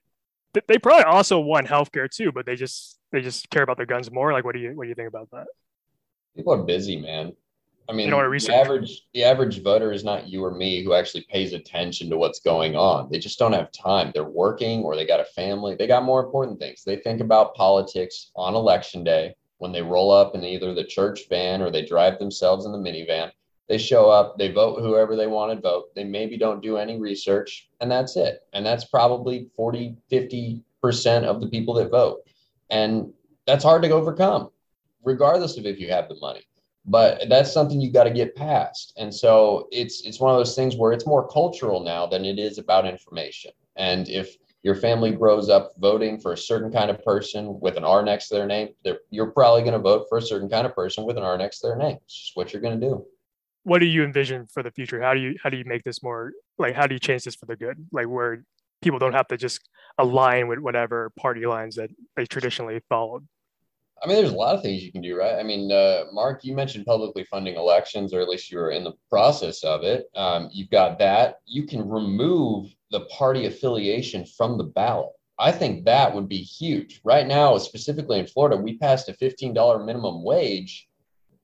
th- 0.54 0.64
they 0.66 0.76
probably 0.76 1.04
also 1.04 1.38
want 1.38 1.68
healthcare 1.68 2.10
too, 2.10 2.32
but 2.32 2.46
they 2.46 2.56
just 2.56 2.98
they 3.12 3.20
just 3.20 3.48
care 3.50 3.62
about 3.62 3.76
their 3.76 3.86
guns 3.86 4.10
more. 4.10 4.32
Like 4.32 4.44
what 4.44 4.54
do 4.54 4.60
you 4.60 4.72
what 4.72 4.84
do 4.84 4.88
you 4.88 4.96
think 4.96 5.08
about 5.08 5.30
that? 5.30 5.46
People 6.34 6.52
are 6.54 6.64
busy, 6.64 6.96
man. 6.96 7.34
I 7.88 7.94
mean, 7.94 8.10
the 8.10 8.54
average 8.54 9.06
the 9.14 9.24
average 9.24 9.62
voter 9.62 9.92
is 9.92 10.04
not 10.04 10.28
you 10.28 10.44
or 10.44 10.50
me 10.50 10.84
who 10.84 10.92
actually 10.92 11.26
pays 11.30 11.54
attention 11.54 12.10
to 12.10 12.18
what's 12.18 12.38
going 12.38 12.76
on. 12.76 13.08
They 13.10 13.18
just 13.18 13.38
don't 13.38 13.54
have 13.54 13.72
time. 13.72 14.10
They're 14.12 14.24
working 14.24 14.82
or 14.82 14.94
they 14.94 15.06
got 15.06 15.20
a 15.20 15.24
family. 15.24 15.74
They 15.74 15.86
got 15.86 16.04
more 16.04 16.22
important 16.22 16.60
things. 16.60 16.84
They 16.84 16.96
think 16.96 17.22
about 17.22 17.54
politics 17.54 18.30
on 18.36 18.54
election 18.54 19.04
day 19.04 19.34
when 19.56 19.72
they 19.72 19.80
roll 19.80 20.10
up 20.10 20.34
in 20.34 20.44
either 20.44 20.74
the 20.74 20.84
church 20.84 21.28
van 21.30 21.62
or 21.62 21.70
they 21.70 21.84
drive 21.84 22.18
themselves 22.18 22.66
in 22.66 22.72
the 22.72 22.78
minivan. 22.78 23.30
They 23.68 23.78
show 23.78 24.10
up, 24.10 24.38
they 24.38 24.50
vote 24.50 24.80
whoever 24.80 25.16
they 25.16 25.26
want 25.26 25.52
to 25.52 25.60
vote. 25.60 25.94
They 25.94 26.04
maybe 26.04 26.38
don't 26.38 26.62
do 26.62 26.78
any 26.78 26.98
research, 26.98 27.68
and 27.80 27.90
that's 27.90 28.16
it. 28.16 28.40
And 28.54 28.64
that's 28.64 28.84
probably 28.86 29.50
40, 29.56 29.94
50% 30.10 30.62
of 31.24 31.40
the 31.42 31.48
people 31.48 31.74
that 31.74 31.90
vote. 31.90 32.20
And 32.70 33.12
that's 33.46 33.64
hard 33.64 33.82
to 33.82 33.90
overcome, 33.90 34.50
regardless 35.04 35.58
of 35.58 35.66
if 35.66 35.78
you 35.78 35.90
have 35.90 36.08
the 36.08 36.16
money 36.16 36.47
but 36.88 37.28
that's 37.28 37.52
something 37.52 37.80
you 37.80 37.92
got 37.92 38.04
to 38.04 38.10
get 38.10 38.34
past 38.34 38.92
and 38.96 39.14
so 39.14 39.68
it's 39.70 40.02
it's 40.02 40.20
one 40.20 40.32
of 40.32 40.38
those 40.38 40.56
things 40.56 40.76
where 40.76 40.92
it's 40.92 41.06
more 41.06 41.28
cultural 41.28 41.80
now 41.80 42.06
than 42.06 42.24
it 42.24 42.38
is 42.38 42.58
about 42.58 42.86
information 42.86 43.50
and 43.76 44.08
if 44.08 44.36
your 44.64 44.74
family 44.74 45.12
grows 45.12 45.48
up 45.48 45.72
voting 45.78 46.18
for 46.18 46.32
a 46.32 46.36
certain 46.36 46.72
kind 46.72 46.90
of 46.90 47.02
person 47.04 47.60
with 47.60 47.76
an 47.76 47.84
r 47.84 48.02
next 48.02 48.28
to 48.28 48.34
their 48.34 48.46
name 48.46 48.68
you're 49.10 49.30
probably 49.30 49.62
going 49.62 49.72
to 49.72 49.78
vote 49.78 50.06
for 50.08 50.18
a 50.18 50.22
certain 50.22 50.48
kind 50.48 50.66
of 50.66 50.74
person 50.74 51.04
with 51.04 51.16
an 51.16 51.22
r 51.22 51.38
next 51.38 51.60
to 51.60 51.68
their 51.68 51.76
name 51.76 51.96
it's 52.04 52.14
just 52.22 52.36
what 52.36 52.52
you're 52.52 52.62
going 52.62 52.78
to 52.80 52.86
do 52.86 53.04
What 53.64 53.80
do 53.80 53.86
you 53.86 54.02
envision 54.04 54.46
for 54.46 54.62
the 54.62 54.70
future? 54.70 55.02
How 55.02 55.12
do 55.14 55.20
you 55.20 55.36
how 55.42 55.50
do 55.50 55.56
you 55.58 55.64
make 55.64 55.84
this 55.84 56.02
more 56.02 56.32
like 56.58 56.74
how 56.74 56.86
do 56.86 56.94
you 56.94 56.98
change 56.98 57.24
this 57.24 57.34
for 57.34 57.46
the 57.46 57.56
good? 57.56 57.76
Like 57.92 58.06
where 58.08 58.44
people 58.80 58.98
don't 58.98 59.12
have 59.12 59.28
to 59.28 59.36
just 59.36 59.60
align 59.98 60.48
with 60.48 60.58
whatever 60.58 61.10
party 61.18 61.44
lines 61.44 61.74
that 61.76 61.90
they 62.16 62.24
traditionally 62.24 62.80
followed. 62.88 63.26
I 64.02 64.06
mean, 64.06 64.16
there's 64.16 64.32
a 64.32 64.36
lot 64.36 64.54
of 64.54 64.62
things 64.62 64.82
you 64.82 64.92
can 64.92 65.02
do, 65.02 65.16
right? 65.16 65.38
I 65.38 65.42
mean, 65.42 65.72
uh, 65.72 66.04
Mark, 66.12 66.44
you 66.44 66.54
mentioned 66.54 66.86
publicly 66.86 67.24
funding 67.24 67.56
elections, 67.56 68.14
or 68.14 68.20
at 68.20 68.28
least 68.28 68.50
you 68.50 68.58
were 68.58 68.70
in 68.70 68.84
the 68.84 68.92
process 69.10 69.64
of 69.64 69.82
it. 69.82 70.06
Um, 70.14 70.48
you've 70.52 70.70
got 70.70 70.98
that. 70.98 71.40
You 71.46 71.66
can 71.66 71.88
remove 71.88 72.74
the 72.90 73.00
party 73.06 73.46
affiliation 73.46 74.24
from 74.24 74.56
the 74.56 74.64
ballot. 74.64 75.10
I 75.38 75.52
think 75.52 75.84
that 75.84 76.14
would 76.14 76.28
be 76.28 76.38
huge. 76.38 77.00
Right 77.04 77.26
now, 77.26 77.58
specifically 77.58 78.18
in 78.18 78.26
Florida, 78.26 78.56
we 78.56 78.78
passed 78.78 79.08
a 79.08 79.12
$15 79.12 79.84
minimum 79.84 80.24
wage 80.24 80.88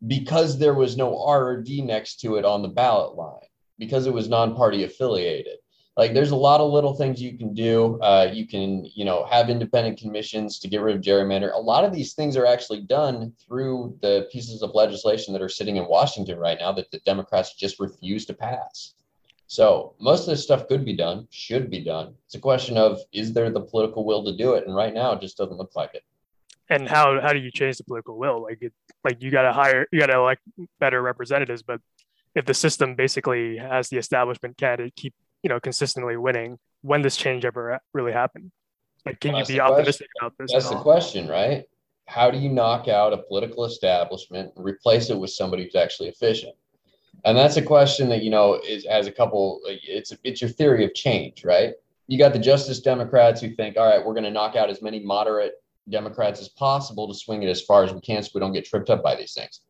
because 0.07 0.59
there 0.59 0.75
was 0.75 0.97
no 0.97 1.25
R 1.25 1.47
or 1.49 1.63
D 1.63 1.81
next 1.81 2.21
to 2.21 2.37
it 2.37 2.45
on 2.45 2.63
the 2.63 2.69
ballot 2.69 3.17
line, 3.17 3.49
because 3.79 4.07
it 4.07 4.13
was 4.13 4.29
non 4.29 4.55
party 4.55 4.85
affiliated 4.85 5.59
like 5.97 6.13
there's 6.13 6.33
a 6.33 6.37
lot 6.37 6.61
of 6.61 6.73
little 6.73 6.95
things 6.95 7.23
you 7.23 7.39
can 7.39 7.55
do 7.55 8.01
uh, 8.01 8.29
you 8.33 8.47
can 8.47 8.85
you 8.95 9.05
know 9.05 9.25
have 9.25 9.51
independent 9.51 9.99
commissions 9.99 10.59
to 10.59 10.69
get 10.69 10.81
rid 10.81 10.97
of 10.97 11.03
gerrymander. 11.03 11.53
A 11.55 11.59
lot 11.59 11.85
of 11.85 11.93
these 11.93 12.15
things 12.15 12.37
are 12.37 12.47
actually 12.47 12.81
done 12.83 13.33
through 13.47 13.97
the 14.03 14.29
pieces 14.33 14.63
of 14.63 14.75
legislation 14.75 15.33
that 15.33 15.43
are 15.43 15.49
sitting 15.49 15.77
in 15.77 15.87
washington 15.87 16.39
right 16.39 16.59
now 16.61 16.73
that 16.73 16.91
the 16.91 16.99
democrats 17.01 17.55
just 17.55 17.81
refuse 17.81 18.27
to 18.27 18.35
pass. 18.35 18.95
So 19.47 19.95
most 20.01 20.23
of 20.23 20.27
this 20.27 20.43
stuff 20.43 20.69
could 20.69 20.85
be 20.85 20.97
done 20.97 21.29
should 21.31 21.71
be 21.71 21.81
done. 21.81 22.15
It's 22.27 22.35
a 22.35 22.41
question 22.41 22.77
of 22.77 22.99
is 23.13 23.33
there 23.33 23.51
the 23.51 23.61
political 23.61 24.05
will 24.05 24.25
to 24.25 24.37
do 24.37 24.55
it? 24.55 24.67
And 24.67 24.75
right 24.75 24.93
now 24.93 25.13
it 25.13 25.21
just 25.21 25.37
doesn't 25.37 25.57
look 25.57 25.77
like 25.77 25.95
it. 25.95 26.03
And 26.71 26.89
how 26.89 27.21
how 27.21 27.33
do 27.33 27.39
you 27.39 27.51
change 27.51 27.77
the 27.77 27.85
political 27.85 28.19
will? 28.19 28.43
Like 28.43 28.59
it 28.63 28.73
like 29.05 29.23
you 29.23 29.31
gotta 29.31 29.53
hire 29.53 29.87
you 29.93 30.01
gotta 30.01 30.17
elect 30.17 30.43
better 30.81 31.03
representatives, 31.03 31.63
but 31.63 31.81
if 32.35 32.47
the 32.47 32.55
system 32.55 32.97
basically 32.97 33.59
has 33.59 33.91
the 33.91 33.99
establishment 33.99 34.57
candidate 34.57 34.97
keep 34.97 35.15
you 35.45 35.51
know 35.51 35.61
consistently 35.61 36.17
winning, 36.17 36.59
when 36.83 37.03
this 37.03 37.17
change 37.17 37.45
ever 37.45 37.79
really 37.93 38.13
happened? 38.13 38.51
Like 39.07 39.21
can 39.21 39.35
That's 39.35 39.49
you 39.49 39.55
be 39.55 39.59
the 39.59 39.65
question. 39.65 39.79
optimistic 39.79 40.09
about 40.21 40.33
this? 40.39 40.53
That's 40.53 40.71
the 40.71 40.77
question, 40.77 41.29
right? 41.29 41.65
How 42.07 42.31
do 42.31 42.39
you 42.39 42.49
knock 42.49 42.89
out 42.89 43.13
a 43.13 43.19
political 43.19 43.65
establishment 43.65 44.53
and 44.57 44.65
replace 44.65 45.11
it 45.11 45.19
with 45.19 45.31
somebody 45.31 45.65
who's 45.65 45.77
actually 45.77 46.09
efficient? 46.09 46.55
And 47.25 47.37
that's 47.37 47.57
a 47.57 47.63
question 47.63 48.09
that 48.09 48.23
you 48.23 48.31
know 48.31 48.55
is 48.67 48.87
has 48.87 49.07
a 49.07 49.13
couple. 49.13 49.61
It's 49.67 50.13
it's 50.25 50.41
your 50.41 50.51
theory 50.51 50.85
of 50.85 50.95
change, 50.95 51.45
right? 51.45 51.75
You 52.07 52.19
got 52.19 52.33
the 52.33 52.39
Justice 52.39 52.81
Democrats 52.81 53.41
who 53.41 53.55
think, 53.55 53.77
all 53.77 53.89
right, 53.89 54.05
we're 54.05 54.13
going 54.13 54.25
to 54.25 54.31
knock 54.31 54.57
out 54.57 54.69
as 54.69 54.83
many 54.83 55.01
moderate 55.01 55.55
Democrats 55.89 56.41
as 56.41 56.49
possible 56.51 57.09
to 57.09 57.15
swing 57.15 57.43
it 57.43 57.49
as 57.49 57.63
far 57.63 57.83
as 57.85 57.95
we 57.95 58.01
can, 58.01 58.23
so 58.23 58.31
we 58.35 58.41
don't 58.41 58.53
get 58.53 58.67
tripped 58.67 58.91
up 58.91 59.03
by 59.03 59.15
these 59.15 59.33
things. 59.33 59.61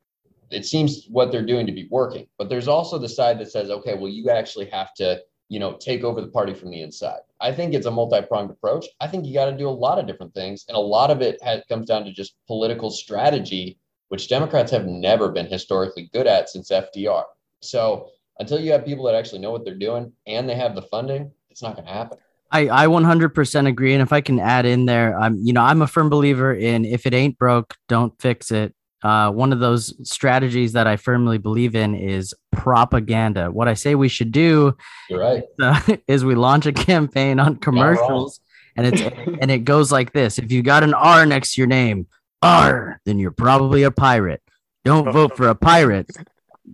It 0.51 0.67
seems 0.67 1.07
what 1.09 1.31
they're 1.31 1.47
doing 1.47 1.67
to 1.67 1.73
be 1.73 1.87
working, 1.91 2.27
but 2.39 2.49
there's 2.49 2.67
also 2.67 2.99
the 2.99 3.09
side 3.09 3.39
that 3.39 3.53
says, 3.53 3.71
okay, 3.71 3.95
well, 3.95 4.09
you 4.09 4.31
actually 4.31 4.67
have 4.67 4.95
to 4.95 5.21
you 5.49 5.59
know, 5.59 5.75
take 5.75 6.05
over 6.05 6.21
the 6.21 6.29
party 6.29 6.55
from 6.55 6.71
the 6.71 6.83
inside. 6.83 7.21
I 7.41 7.53
think 7.53 7.75
it's 7.75 7.87
a 7.87 7.91
multi-pronged 7.91 8.51
approach. 8.51 8.87
I 9.01 9.07
think 9.07 9.27
you 9.27 9.35
got 9.35 9.51
to 9.51 9.57
do 9.57 9.69
a 9.69 9.71
lot 9.71 9.99
of 9.99 10.07
different 10.07 10.35
things, 10.35 10.65
and 10.69 10.77
a 10.77 10.81
lot 10.81 11.11
of 11.11 11.21
it 11.21 11.43
has, 11.43 11.63
comes 11.69 11.87
down 11.87 12.05
to 12.05 12.13
just 12.13 12.37
political 12.47 12.91
strategy, 12.91 13.79
which 14.09 14.29
Democrats 14.29 14.71
have 14.73 14.87
never 14.87 15.29
been 15.31 15.47
historically 15.47 16.11
good 16.13 16.27
at 16.27 16.49
since 16.49 16.71
FDR. 16.71 17.25
So 17.61 18.09
until 18.39 18.61
you 18.61 18.73
have 18.73 18.85
people 18.85 19.05
that 19.05 19.15
actually 19.15 19.41
know 19.41 19.51
what 19.51 19.65
they're 19.65 19.75
doing 19.75 20.13
and 20.27 20.49
they 20.49 20.55
have 20.55 20.75
the 20.75 20.83
funding, 20.83 21.31
it's 21.51 21.63
not 21.63 21.77
going 21.77 21.87
to 21.87 21.93
happen. 21.93 22.19
I, 22.51 22.85
I 22.85 22.87
100% 22.87 23.69
agree. 23.69 23.95
And 23.95 24.03
if 24.03 24.13
I 24.13 24.21
can 24.21 24.39
add 24.39 24.65
in 24.65 24.87
there, 24.87 25.19
I'm, 25.19 25.39
you 25.43 25.53
know, 25.53 25.63
I'm 25.63 25.83
a 25.83 25.87
firm 25.87 26.09
believer 26.09 26.55
in 26.55 26.85
if 26.85 27.07
it 27.07 27.15
ain't 27.15 27.39
broke, 27.39 27.75
don't 27.89 28.13
fix 28.21 28.51
it. 28.51 28.75
Uh, 29.05 29.31
one 29.31 29.53
of 29.53 29.61
those 29.61 29.95
strategies 30.09 30.73
that 30.73 30.87
I 30.87 30.97
firmly 30.97 31.38
believe 31.38 31.77
in 31.77 31.95
is 31.95 32.35
propaganda. 32.51 33.51
What 33.51 33.69
I 33.69 33.75
say 33.75 33.95
we 33.95 34.09
should 34.09 34.33
do 34.33 34.77
You're 35.11 35.21
right. 35.21 35.43
uh, 35.62 35.97
is 36.09 36.25
we 36.25 36.35
launch 36.35 36.67
a 36.67 36.73
campaign 36.73 37.38
on 37.38 37.57
commercials 37.57 38.40
and 38.77 38.87
it's 38.87 39.01
and 39.40 39.51
it 39.51 39.64
goes 39.64 39.93
like 39.93 40.12
this 40.12 40.38
if 40.38 40.51
you 40.51 40.62
got 40.62 40.83
an 40.83 40.95
r 40.95 41.27
next 41.27 41.55
to 41.55 41.61
your 41.61 41.69
name 41.69 42.07
r 42.43 43.01
then 43.05 43.19
you're 43.19 43.31
probably 43.31 43.83
a 43.83 43.90
pirate 43.90 44.43
don't 44.85 45.12
vote 45.12 45.37
for 45.37 45.49
a 45.49 45.55
pirate 45.55 46.11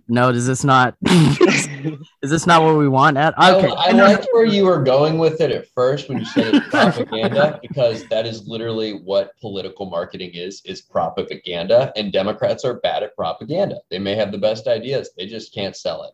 no 0.07 0.31
does 0.31 0.47
this 0.47 0.63
not 0.63 0.95
is 2.21 2.29
this 2.29 2.45
not 2.47 2.63
what 2.63 2.77
we 2.77 2.87
want 2.87 3.17
at 3.17 3.33
okay 3.37 3.67
I, 3.69 3.89
I 3.89 3.91
liked 3.91 4.27
where 4.31 4.45
you 4.45 4.65
were 4.65 4.81
going 4.83 5.17
with 5.17 5.41
it 5.41 5.51
at 5.51 5.67
first 5.75 6.09
when 6.09 6.19
you 6.19 6.25
said 6.25 6.55
it's 6.55 6.67
propaganda, 6.69 7.59
because 7.61 8.07
that 8.09 8.25
is 8.25 8.47
literally 8.47 8.93
what 8.93 9.31
political 9.39 9.89
marketing 9.89 10.31
is, 10.33 10.61
is 10.65 10.81
propaganda. 10.81 11.91
And 11.95 12.11
Democrats 12.11 12.63
are 12.65 12.75
bad 12.75 13.03
at 13.03 13.15
propaganda. 13.15 13.79
They 13.89 13.99
may 13.99 14.15
have 14.15 14.31
the 14.31 14.37
best 14.37 14.67
ideas. 14.67 15.11
They 15.17 15.25
just 15.25 15.53
can't 15.53 15.75
sell 15.75 16.03
it. 16.03 16.13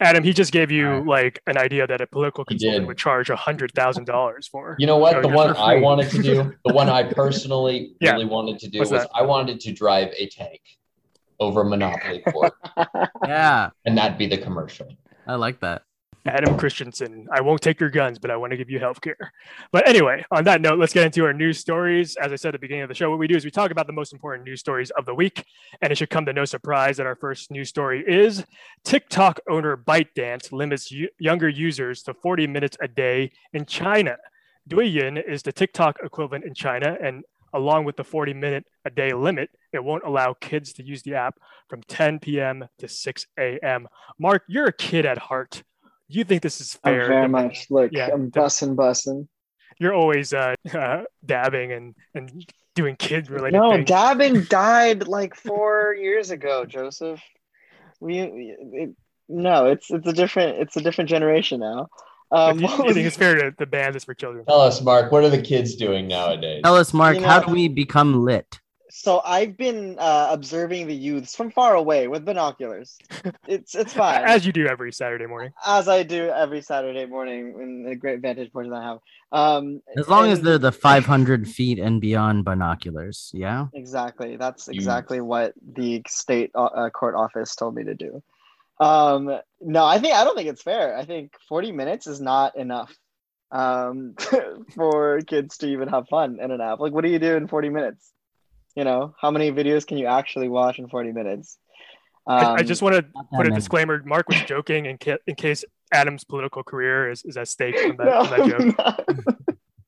Adam, 0.00 0.24
he 0.24 0.32
just 0.32 0.52
gave 0.52 0.70
you 0.70 0.86
Alright. 0.88 1.06
like 1.06 1.42
an 1.46 1.56
idea 1.56 1.86
that 1.86 2.00
a 2.00 2.06
political 2.06 2.44
consultant 2.44 2.86
would 2.86 2.98
charge 2.98 3.30
a 3.30 3.36
hundred 3.36 3.72
thousand 3.72 4.04
dollars 4.04 4.48
for. 4.48 4.76
You 4.78 4.86
know 4.86 4.96
what? 4.98 5.12
So 5.12 5.22
The 5.22 5.28
one 5.28 5.56
I 5.56 5.76
wanted 5.76 6.10
to 6.10 6.22
do, 6.22 6.54
the 6.64 6.72
one 6.72 6.88
I 6.88 7.02
personally 7.22 7.94
Yeah. 8.00 8.12
really 8.12 8.24
wanted 8.24 8.58
to 8.60 8.68
do 8.68 8.78
What's 8.80 8.90
was 8.90 9.02
that? 9.02 9.10
I 9.14 9.22
wanted 9.22 9.60
to 9.60 9.72
drive 9.72 10.08
a 10.16 10.28
tank 10.28 10.60
over 11.42 11.64
Monopoly 11.64 12.20
Court, 12.20 12.54
yeah 13.26 13.70
and 13.84 13.96
that'd 13.96 14.18
be 14.18 14.26
the 14.26 14.38
commercial. 14.38 14.88
i 15.26 15.34
like 15.34 15.60
that 15.60 15.82
Adam 16.24 16.56
Christensen, 16.56 17.26
I 17.32 17.40
won't 17.40 17.60
take 17.60 17.80
your 17.80 17.90
guns, 17.90 18.18
but 18.18 18.30
I 18.30 18.36
want 18.36 18.52
to 18.52 18.56
give 18.56 18.70
you 18.70 18.78
health 18.78 19.00
care. 19.00 19.16
But 19.72 19.88
anyway, 19.88 20.24
on 20.30 20.44
that 20.44 20.60
note, 20.60 20.78
let's 20.78 20.92
get 20.92 21.04
into 21.04 21.24
our 21.24 21.32
news 21.32 21.58
stories. 21.58 22.14
As 22.16 22.32
I 22.32 22.36
said 22.36 22.50
at 22.50 22.52
the 22.52 22.58
beginning 22.60 22.84
of 22.84 22.88
the 22.88 22.94
show, 22.94 23.10
what 23.10 23.18
we 23.18 23.26
do 23.26 23.34
is 23.34 23.44
we 23.44 23.50
talk 23.50 23.72
about 23.72 23.88
the 23.88 23.92
most 23.92 24.12
important 24.12 24.46
news 24.46 24.60
stories 24.60 24.90
of 24.90 25.04
the 25.04 25.14
week. 25.14 25.44
And 25.80 25.90
it 25.90 25.96
should 25.96 26.10
come 26.10 26.24
to 26.26 26.32
no 26.32 26.44
surprise 26.44 26.96
that 26.98 27.06
our 27.06 27.16
first 27.16 27.50
news 27.50 27.68
story 27.68 28.04
is 28.06 28.44
TikTok 28.84 29.40
owner 29.50 29.76
ByteDance 29.76 30.52
limits 30.52 30.92
y- 30.92 31.08
younger 31.18 31.48
users 31.48 32.02
to 32.04 32.14
40 32.14 32.46
minutes 32.46 32.76
a 32.80 32.86
day 32.86 33.32
in 33.52 33.66
China. 33.66 34.16
Douyin 34.68 35.20
is 35.28 35.42
the 35.42 35.52
TikTok 35.52 35.98
equivalent 36.04 36.44
in 36.44 36.54
China. 36.54 36.96
And 37.02 37.24
along 37.52 37.84
with 37.84 37.96
the 37.96 38.04
40 38.04 38.34
minute 38.34 38.64
a 38.84 38.90
day 38.90 39.12
limit, 39.12 39.50
it 39.72 39.82
won't 39.82 40.04
allow 40.04 40.34
kids 40.34 40.72
to 40.74 40.82
use 40.84 41.02
the 41.02 41.14
app 41.14 41.38
from 41.68 41.82
10 41.88 42.18
p.m. 42.20 42.66
to 42.78 42.88
6 42.88 43.26
a.m. 43.38 43.88
Mark, 44.18 44.42
you're 44.48 44.66
a 44.66 44.72
kid 44.72 45.06
at 45.06 45.18
heart. 45.18 45.62
You 46.08 46.24
think 46.24 46.42
this 46.42 46.60
is 46.60 46.78
I'm 46.84 46.92
fair? 46.94 47.06
very 47.06 47.22
that- 47.22 47.30
much. 47.30 47.66
Look, 47.70 47.92
yeah, 47.92 48.08
I'm 48.12 48.30
the- 48.30 48.40
bussin' 48.40 48.74
bussin'. 48.76 49.28
you're 49.78 49.94
always 49.94 50.32
uh, 50.34 50.54
uh, 50.74 51.02
dabbing 51.24 51.72
and 51.72 51.94
and 52.14 52.44
doing 52.74 52.96
kid 52.96 53.30
related 53.30 53.56
No, 53.58 53.72
things. 53.72 53.88
dabbing 53.88 54.42
died 54.48 55.06
like 55.08 55.34
four 55.34 55.94
years 55.94 56.30
ago, 56.30 56.64
Joseph. 56.64 57.20
We, 58.00 58.18
it, 58.20 58.90
no, 59.28 59.66
it's 59.66 59.90
it's 59.90 60.06
a 60.06 60.12
different 60.12 60.58
it's 60.58 60.76
a 60.76 60.80
different 60.82 61.08
generation 61.08 61.60
now. 61.60 61.88
But 62.32 62.50
Um, 62.52 62.56
do 62.56 62.62
you, 62.64 62.68
do 62.78 62.84
you 62.88 62.94
think 62.94 63.06
it's 63.06 63.16
fair 63.16 63.34
to, 63.36 63.52
to 63.52 63.66
ban 63.66 63.92
this 63.92 64.04
for 64.04 64.14
children? 64.14 64.46
Tell 64.46 64.62
us, 64.62 64.80
Mark, 64.80 65.12
what 65.12 65.22
are 65.22 65.28
the 65.28 65.42
kids 65.42 65.74
doing 65.76 66.08
nowadays? 66.08 66.62
Tell 66.64 66.76
us, 66.76 66.94
Mark, 66.94 67.16
You 67.18 67.24
how 67.24 67.40
do 67.40 67.52
we 67.52 67.68
become 67.68 68.24
lit? 68.24 68.58
so 68.94 69.20
I've 69.24 69.56
been 69.56 69.96
uh, 69.98 70.28
observing 70.30 70.86
the 70.86 70.94
youths 70.94 71.34
from 71.34 71.50
far 71.50 71.74
away 71.74 72.08
with 72.08 72.24
binoculars. 72.26 72.98
It's 73.48 73.74
it's 73.74 73.92
fine. 74.02 74.22
As 74.24 74.44
you 74.46 74.52
do 74.52 74.66
every 74.66 74.92
Saturday 74.92 75.26
morning. 75.26 75.52
as 75.66 75.88
I 75.88 76.02
do 76.02 76.28
every 76.28 76.60
Saturday 76.62 77.04
morning 77.06 77.54
in 77.60 77.84
the 77.84 77.96
great 77.96 78.20
vantage 78.20 78.50
point 78.52 78.68
that 78.70 78.76
I 78.76 78.82
have. 78.84 78.98
Um, 79.32 79.80
As 79.96 80.08
long 80.08 80.28
as 80.30 80.38
and- 80.38 80.46
they're 80.46 80.58
the 80.58 80.72
500 80.72 81.48
feet 81.48 81.78
and 81.78 82.00
beyond 82.02 82.44
binoculars. 82.46 83.30
Yeah. 83.34 83.66
exactly 83.74 84.36
that's 84.36 84.68
You- 84.68 84.74
exactly 84.74 85.20
what 85.22 85.52
the 85.74 86.02
state 86.06 86.50
uh, 86.54 86.64
uh, 86.64 86.90
court 86.90 87.14
office 87.14 87.54
told 87.56 87.74
me 87.74 87.84
to 87.84 87.94
do. 87.94 88.22
Um, 88.82 89.38
no, 89.60 89.84
I 89.84 89.98
think 89.98 90.14
I 90.14 90.24
don't 90.24 90.36
think 90.36 90.48
it's 90.48 90.62
fair. 90.62 90.96
I 90.96 91.04
think 91.04 91.32
40 91.48 91.72
minutes 91.72 92.06
is 92.06 92.20
not 92.20 92.56
enough 92.56 92.92
um, 93.50 94.14
for 94.74 95.20
kids 95.20 95.58
to 95.58 95.68
even 95.68 95.88
have 95.88 96.08
fun 96.08 96.38
in 96.40 96.50
an 96.50 96.60
app. 96.60 96.80
Like, 96.80 96.92
what 96.92 97.04
do 97.04 97.10
you 97.10 97.18
do 97.18 97.36
in 97.36 97.46
40 97.48 97.68
minutes? 97.68 98.10
You 98.74 98.84
know, 98.84 99.14
how 99.20 99.30
many 99.30 99.52
videos 99.52 99.86
can 99.86 99.98
you 99.98 100.06
actually 100.06 100.48
watch 100.48 100.78
in 100.78 100.88
40 100.88 101.12
minutes? 101.12 101.58
I, 102.26 102.54
I 102.54 102.60
Um, 102.60 102.66
just 102.66 102.82
want 102.82 102.94
to 102.96 103.02
put 103.02 103.46
a 103.46 103.50
many. 103.50 103.54
disclaimer. 103.54 104.02
Mark 104.04 104.28
was 104.28 104.40
joking 104.42 104.86
in, 104.86 104.96
ca- 104.98 105.18
in 105.26 105.34
case 105.34 105.64
Adam's 105.92 106.24
political 106.24 106.62
career 106.62 107.10
is, 107.10 107.22
is 107.24 107.36
at 107.36 107.48
stake 107.48 107.78
from 107.78 107.96
that, 107.98 108.06
no, 108.06 108.24
from 108.24 108.48
that 108.48 108.76
joke. 108.76 109.36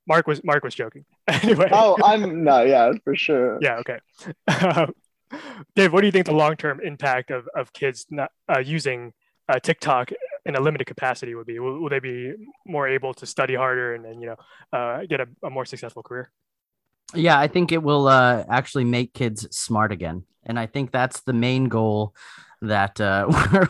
Mark 0.06 0.26
was 0.26 0.44
Mark 0.44 0.62
was 0.62 0.74
joking. 0.74 1.04
anyway. 1.28 1.70
oh, 1.72 1.96
I'm 2.04 2.44
no, 2.44 2.62
yeah, 2.62 2.92
for 3.04 3.16
sure. 3.16 3.58
Yeah. 3.62 3.78
Okay. 3.78 3.98
Dave, 5.74 5.92
what 5.92 6.00
do 6.00 6.06
you 6.06 6.12
think 6.12 6.26
the 6.26 6.32
long 6.32 6.56
term 6.56 6.80
impact 6.80 7.30
of, 7.30 7.48
of 7.54 7.72
kids 7.72 8.06
not 8.10 8.30
uh, 8.48 8.60
using 8.60 9.12
uh, 9.48 9.58
TikTok 9.58 10.10
in 10.46 10.56
a 10.56 10.60
limited 10.60 10.86
capacity 10.86 11.34
would 11.34 11.46
be? 11.46 11.58
Will, 11.58 11.80
will 11.80 11.88
they 11.88 12.00
be 12.00 12.32
more 12.66 12.88
able 12.88 13.14
to 13.14 13.26
study 13.26 13.54
harder 13.54 13.94
and 13.94 14.04
then 14.04 14.20
you 14.20 14.26
know 14.26 14.36
uh, 14.72 15.00
get 15.08 15.20
a, 15.20 15.26
a 15.42 15.50
more 15.50 15.64
successful 15.64 16.02
career? 16.02 16.30
Yeah, 17.14 17.38
I 17.38 17.48
think 17.48 17.70
it 17.70 17.82
will 17.82 18.08
uh, 18.08 18.44
actually 18.48 18.84
make 18.84 19.14
kids 19.14 19.46
smart 19.56 19.92
again, 19.92 20.24
and 20.44 20.58
I 20.58 20.66
think 20.66 20.90
that's 20.90 21.20
the 21.20 21.32
main 21.32 21.68
goal 21.68 22.14
that 22.62 23.00
uh, 23.00 23.26
we're 23.52 23.68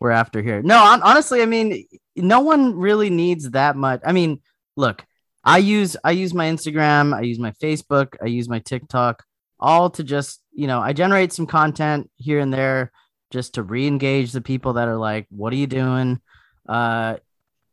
we're 0.00 0.10
after 0.10 0.42
here. 0.42 0.62
No, 0.62 0.78
hon- 0.78 1.02
honestly, 1.02 1.42
I 1.42 1.46
mean, 1.46 1.86
no 2.14 2.40
one 2.40 2.76
really 2.76 3.10
needs 3.10 3.50
that 3.50 3.76
much. 3.76 4.00
I 4.04 4.12
mean, 4.12 4.40
look, 4.76 5.04
I 5.44 5.58
use 5.58 5.96
I 6.04 6.10
use 6.12 6.34
my 6.34 6.46
Instagram, 6.46 7.14
I 7.14 7.22
use 7.22 7.38
my 7.38 7.52
Facebook, 7.52 8.16
I 8.22 8.26
use 8.26 8.48
my 8.48 8.58
TikTok, 8.58 9.24
all 9.58 9.90
to 9.90 10.04
just 10.04 10.40
you 10.52 10.66
know 10.66 10.80
I 10.80 10.92
generate 10.92 11.32
some 11.32 11.46
content 11.46 12.10
here 12.16 12.40
and 12.40 12.52
there 12.52 12.92
just 13.30 13.54
to 13.54 13.62
re-engage 13.62 14.32
the 14.32 14.40
people 14.40 14.74
that 14.74 14.88
are 14.88 14.96
like, 14.96 15.26
"What 15.30 15.52
are 15.52 15.56
you 15.56 15.66
doing?" 15.66 16.20
Uh, 16.68 17.16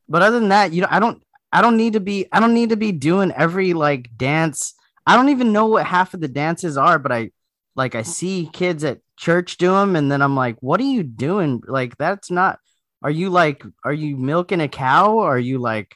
but 0.09 0.21
other 0.21 0.39
than 0.39 0.49
that, 0.49 0.73
you 0.73 0.81
know, 0.81 0.87
I 0.89 0.99
don't 0.99 1.23
I 1.51 1.61
don't 1.61 1.77
need 1.77 1.93
to 1.93 1.99
be 1.99 2.27
I 2.31 2.39
don't 2.39 2.53
need 2.53 2.69
to 2.69 2.77
be 2.77 2.91
doing 2.91 3.31
every 3.31 3.73
like 3.73 4.09
dance. 4.17 4.73
I 5.05 5.15
don't 5.15 5.29
even 5.29 5.53
know 5.53 5.67
what 5.67 5.85
half 5.85 6.13
of 6.13 6.21
the 6.21 6.27
dances 6.27 6.77
are, 6.77 6.97
but 6.99 7.11
I 7.11 7.31
like 7.75 7.95
I 7.95 8.01
see 8.01 8.49
kids 8.51 8.83
at 8.83 8.99
church 9.17 9.57
do 9.57 9.71
them, 9.71 9.95
and 9.95 10.11
then 10.11 10.21
I'm 10.21 10.35
like, 10.35 10.57
what 10.61 10.79
are 10.79 10.83
you 10.83 11.03
doing? 11.03 11.61
Like 11.67 11.97
that's 11.97 12.31
not. 12.31 12.59
Are 13.01 13.11
you 13.11 13.29
like? 13.29 13.63
Are 13.83 13.93
you 13.93 14.17
milking 14.17 14.61
a 14.61 14.67
cow? 14.67 15.19
Are 15.19 15.39
you 15.39 15.59
like? 15.59 15.95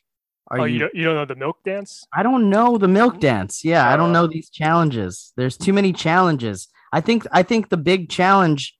Are 0.49 0.61
oh, 0.61 0.63
you? 0.63 0.73
you 0.73 0.79
don't 0.79 0.95
you 0.95 1.03
don't 1.03 1.15
know 1.15 1.25
the 1.25 1.35
milk 1.35 1.57
dance? 1.65 2.05
I 2.13 2.23
don't 2.23 2.49
know 2.49 2.77
the 2.77 2.87
milk 2.87 3.19
dance. 3.19 3.63
Yeah, 3.65 3.87
I 3.91 3.97
don't 3.97 4.09
Oh. 4.09 4.13
know 4.13 4.27
these 4.27 4.49
challenges. 4.49 5.33
There's 5.35 5.57
too 5.57 5.73
many 5.73 5.91
challenges. 5.93 6.67
I 6.93 7.01
think 7.01 7.25
I 7.31 7.43
think 7.43 7.69
the 7.69 7.77
big 7.77 8.09
challenge 8.09 8.77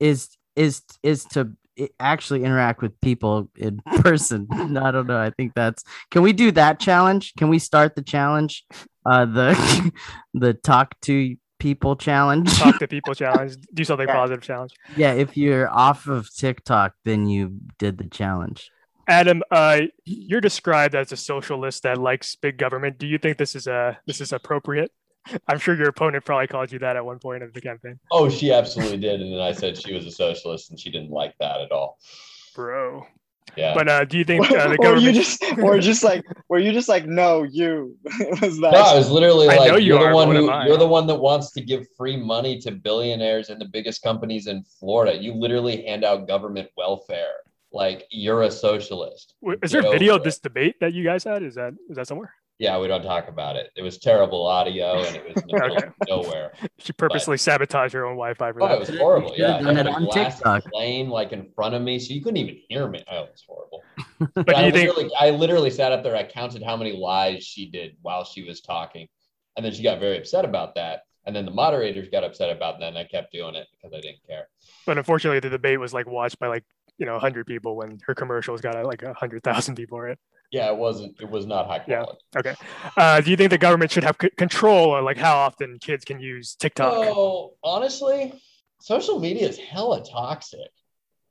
is 0.00 0.36
is 0.56 0.82
is 1.02 1.24
to 1.26 1.52
actually 2.00 2.42
interact 2.42 2.82
with 2.82 3.00
people 3.00 3.48
in 3.56 3.80
person. 4.00 4.48
I 4.50 4.90
don't 4.90 5.06
know. 5.06 5.18
I 5.20 5.30
think 5.30 5.54
that's 5.54 5.84
Can 6.10 6.22
we 6.22 6.32
do 6.32 6.50
that 6.52 6.80
challenge? 6.80 7.34
Can 7.38 7.48
we 7.48 7.60
start 7.60 7.94
the 7.94 8.02
challenge? 8.02 8.64
Uh 9.06 9.24
the 9.24 9.92
the 10.34 10.54
talk 10.54 10.98
to 11.02 11.36
people 11.60 11.94
challenge. 11.94 12.52
Talk 12.58 12.78
to 12.80 12.88
people 12.96 13.14
challenge. 13.14 13.54
Do 13.72 13.84
something 13.84 14.08
Yeah. 14.08 14.14
positive 14.14 14.42
challenge. 14.42 14.72
yeah, 14.96 15.12
if 15.12 15.36
you're 15.36 15.70
off 15.70 16.08
of 16.08 16.28
TikTok, 16.34 16.94
then 17.04 17.28
you 17.28 17.58
did 17.78 17.98
the 17.98 18.08
challenge. 18.08 18.70
Adam, 19.08 19.42
uh, 19.50 19.80
you're 20.04 20.40
described 20.40 20.94
as 20.94 21.10
a 21.12 21.16
socialist 21.16 21.82
that 21.84 21.98
likes 21.98 22.36
big 22.36 22.58
government. 22.58 22.98
Do 22.98 23.06
you 23.06 23.18
think 23.18 23.38
this 23.38 23.56
is 23.56 23.66
uh 23.66 23.94
this 24.06 24.20
is 24.20 24.32
appropriate? 24.32 24.92
I'm 25.48 25.58
sure 25.58 25.74
your 25.74 25.88
opponent 25.88 26.24
probably 26.24 26.46
called 26.46 26.70
you 26.72 26.78
that 26.80 26.96
at 26.96 27.04
one 27.04 27.18
point 27.18 27.42
of 27.42 27.52
the 27.54 27.60
campaign, 27.60 27.98
Oh, 28.10 28.28
she 28.28 28.52
absolutely 28.52 28.98
did. 28.98 29.20
And 29.20 29.32
then 29.32 29.40
I 29.40 29.52
said 29.52 29.76
she 29.76 29.94
was 29.94 30.06
a 30.06 30.10
socialist 30.10 30.70
and 30.70 30.78
she 30.78 30.90
didn't 30.90 31.10
like 31.10 31.34
that 31.40 31.60
at 31.60 31.72
all. 31.72 31.98
bro. 32.54 33.06
Yeah. 33.56 33.72
But 33.74 33.88
uh, 33.88 34.04
do 34.04 34.18
you 34.18 34.24
think 34.24 34.50
uh, 34.50 34.68
the 34.68 34.76
or 34.78 34.96
you 34.96 35.12
government? 35.12 35.14
just, 35.16 35.42
or 35.58 35.78
just 35.78 36.04
like, 36.04 36.22
were 36.50 36.58
you 36.58 36.70
just 36.70 36.88
like, 36.88 37.06
no, 37.06 37.42
you 37.44 37.96
was 38.42 38.60
that? 38.60 38.72
No, 38.72 38.78
I 38.82 38.94
was 38.94 39.10
literally 39.10 39.48
I 39.48 39.56
like, 39.56 39.70
know 39.72 39.78
you 39.78 39.94
you're 39.94 39.98
are, 40.04 40.10
the 40.10 40.14
one 40.14 40.36
who 40.36 40.50
I? 40.50 40.66
you're 40.66 40.76
the 40.76 40.86
one 40.86 41.06
that 41.06 41.16
wants 41.16 41.50
to 41.52 41.62
give 41.62 41.86
free 41.96 42.16
money 42.16 42.58
to 42.60 42.70
billionaires 42.70 43.48
and 43.48 43.58
the 43.60 43.64
biggest 43.64 44.02
companies 44.02 44.46
in 44.48 44.62
Florida. 44.78 45.16
You 45.16 45.32
literally 45.32 45.82
hand 45.82 46.04
out 46.04 46.28
government 46.28 46.68
welfare. 46.76 47.36
Like 47.72 48.06
you're 48.10 48.42
a 48.42 48.50
socialist. 48.50 49.34
W- 49.42 49.58
Is 49.62 49.70
there 49.72 49.82
Get 49.82 49.92
video 49.92 50.16
of 50.16 50.24
this 50.24 50.38
debate 50.38 50.76
that 50.80 50.94
you 50.94 51.04
guys 51.04 51.24
had? 51.24 51.42
Is 51.42 51.54
that 51.56 51.74
is 51.90 51.96
that 51.96 52.06
somewhere? 52.06 52.32
Yeah, 52.58 52.78
we 52.80 52.88
don't 52.88 53.02
talk 53.02 53.28
about 53.28 53.54
it. 53.56 53.70
It 53.76 53.82
was 53.82 53.98
terrible 53.98 54.44
audio 54.46 55.04
and 55.04 55.14
it 55.16 55.22
was 55.28 55.42
in 55.42 55.48
the 55.48 55.54
middle 55.54 55.76
Okay. 55.76 55.86
nowhere. 56.08 56.52
She 56.78 56.92
purposely 56.92 57.36
sabotaged 57.36 57.94
her 57.94 58.04
own 58.04 58.14
Wi-Fi 58.14 58.52
for 58.52 58.62
Oh, 58.62 58.74
it 58.74 58.80
was 58.80 58.88
horrible. 58.98 59.32
You 59.36 59.44
Yeah, 59.44 59.60
done 59.60 59.76
it 59.76 59.86
on 59.86 60.10
TikTok. 60.10 60.64
plane 60.72 61.08
like 61.08 61.32
in 61.32 61.50
front 61.54 61.74
of 61.74 61.82
me, 61.82 61.98
so 62.00 62.14
you 62.14 62.20
couldn't 62.20 62.38
even 62.38 62.58
hear 62.68 62.88
me. 62.88 63.04
Oh, 63.10 63.24
it 63.24 63.30
was 63.32 63.44
horrible. 63.46 63.84
But 64.34 64.46
do 64.46 64.54
I 64.56 64.70
think? 64.70 64.88
literally, 64.88 65.10
I 65.20 65.30
literally 65.30 65.70
sat 65.70 65.92
up 65.92 66.02
there. 66.02 66.16
I 66.16 66.24
counted 66.24 66.62
how 66.62 66.76
many 66.76 66.96
lies 66.96 67.44
she 67.44 67.70
did 67.70 67.96
while 68.02 68.24
she 68.24 68.42
was 68.44 68.60
talking, 68.60 69.06
and 69.56 69.64
then 69.64 69.72
she 69.72 69.82
got 69.82 70.00
very 70.00 70.16
upset 70.18 70.44
about 70.44 70.74
that. 70.76 71.02
And 71.26 71.36
then 71.36 71.44
the 71.44 71.50
moderators 71.52 72.08
got 72.08 72.24
upset 72.24 72.50
about 72.50 72.80
that, 72.80 72.88
and 72.88 72.98
I 72.98 73.04
kept 73.04 73.32
doing 73.32 73.54
it 73.54 73.66
because 73.72 73.92
I 73.96 74.00
didn't 74.00 74.20
care. 74.26 74.48
But 74.86 74.96
unfortunately, 74.98 75.40
the 75.40 75.50
debate 75.50 75.78
was 75.78 75.92
like 75.92 76.06
watched 76.06 76.38
by 76.38 76.46
like 76.48 76.64
you 76.98 77.06
know 77.06 77.12
100 77.12 77.46
people 77.46 77.76
when 77.76 77.98
her 78.06 78.14
commercials 78.14 78.60
got 78.60 78.76
uh, 78.76 78.84
like 78.84 79.02
100,000 79.02 79.74
people 79.74 80.00
right. 80.00 80.18
Yeah, 80.50 80.68
it 80.68 80.76
wasn't. 80.76 81.20
It 81.20 81.28
was 81.30 81.44
not 81.46 81.66
high 81.66 81.80
quality. 81.80 82.18
Yeah. 82.34 82.42
quality. 82.42 82.60
Uh, 82.96 83.20
do 83.20 83.30
you 83.30 83.36
think 83.36 83.50
the 83.50 83.58
government 83.58 83.90
should 83.90 84.04
have 84.04 84.16
c- 84.20 84.30
control 84.36 84.88
or 84.88 85.02
like 85.02 85.18
how 85.18 85.36
often 85.36 85.78
kids 85.78 86.04
can 86.04 86.20
use 86.20 86.54
TikTok? 86.54 87.04
So 87.04 87.52
honestly, 87.62 88.32
social 88.80 89.20
media 89.20 89.46
is 89.46 89.58
hella 89.58 90.02
toxic. 90.04 90.70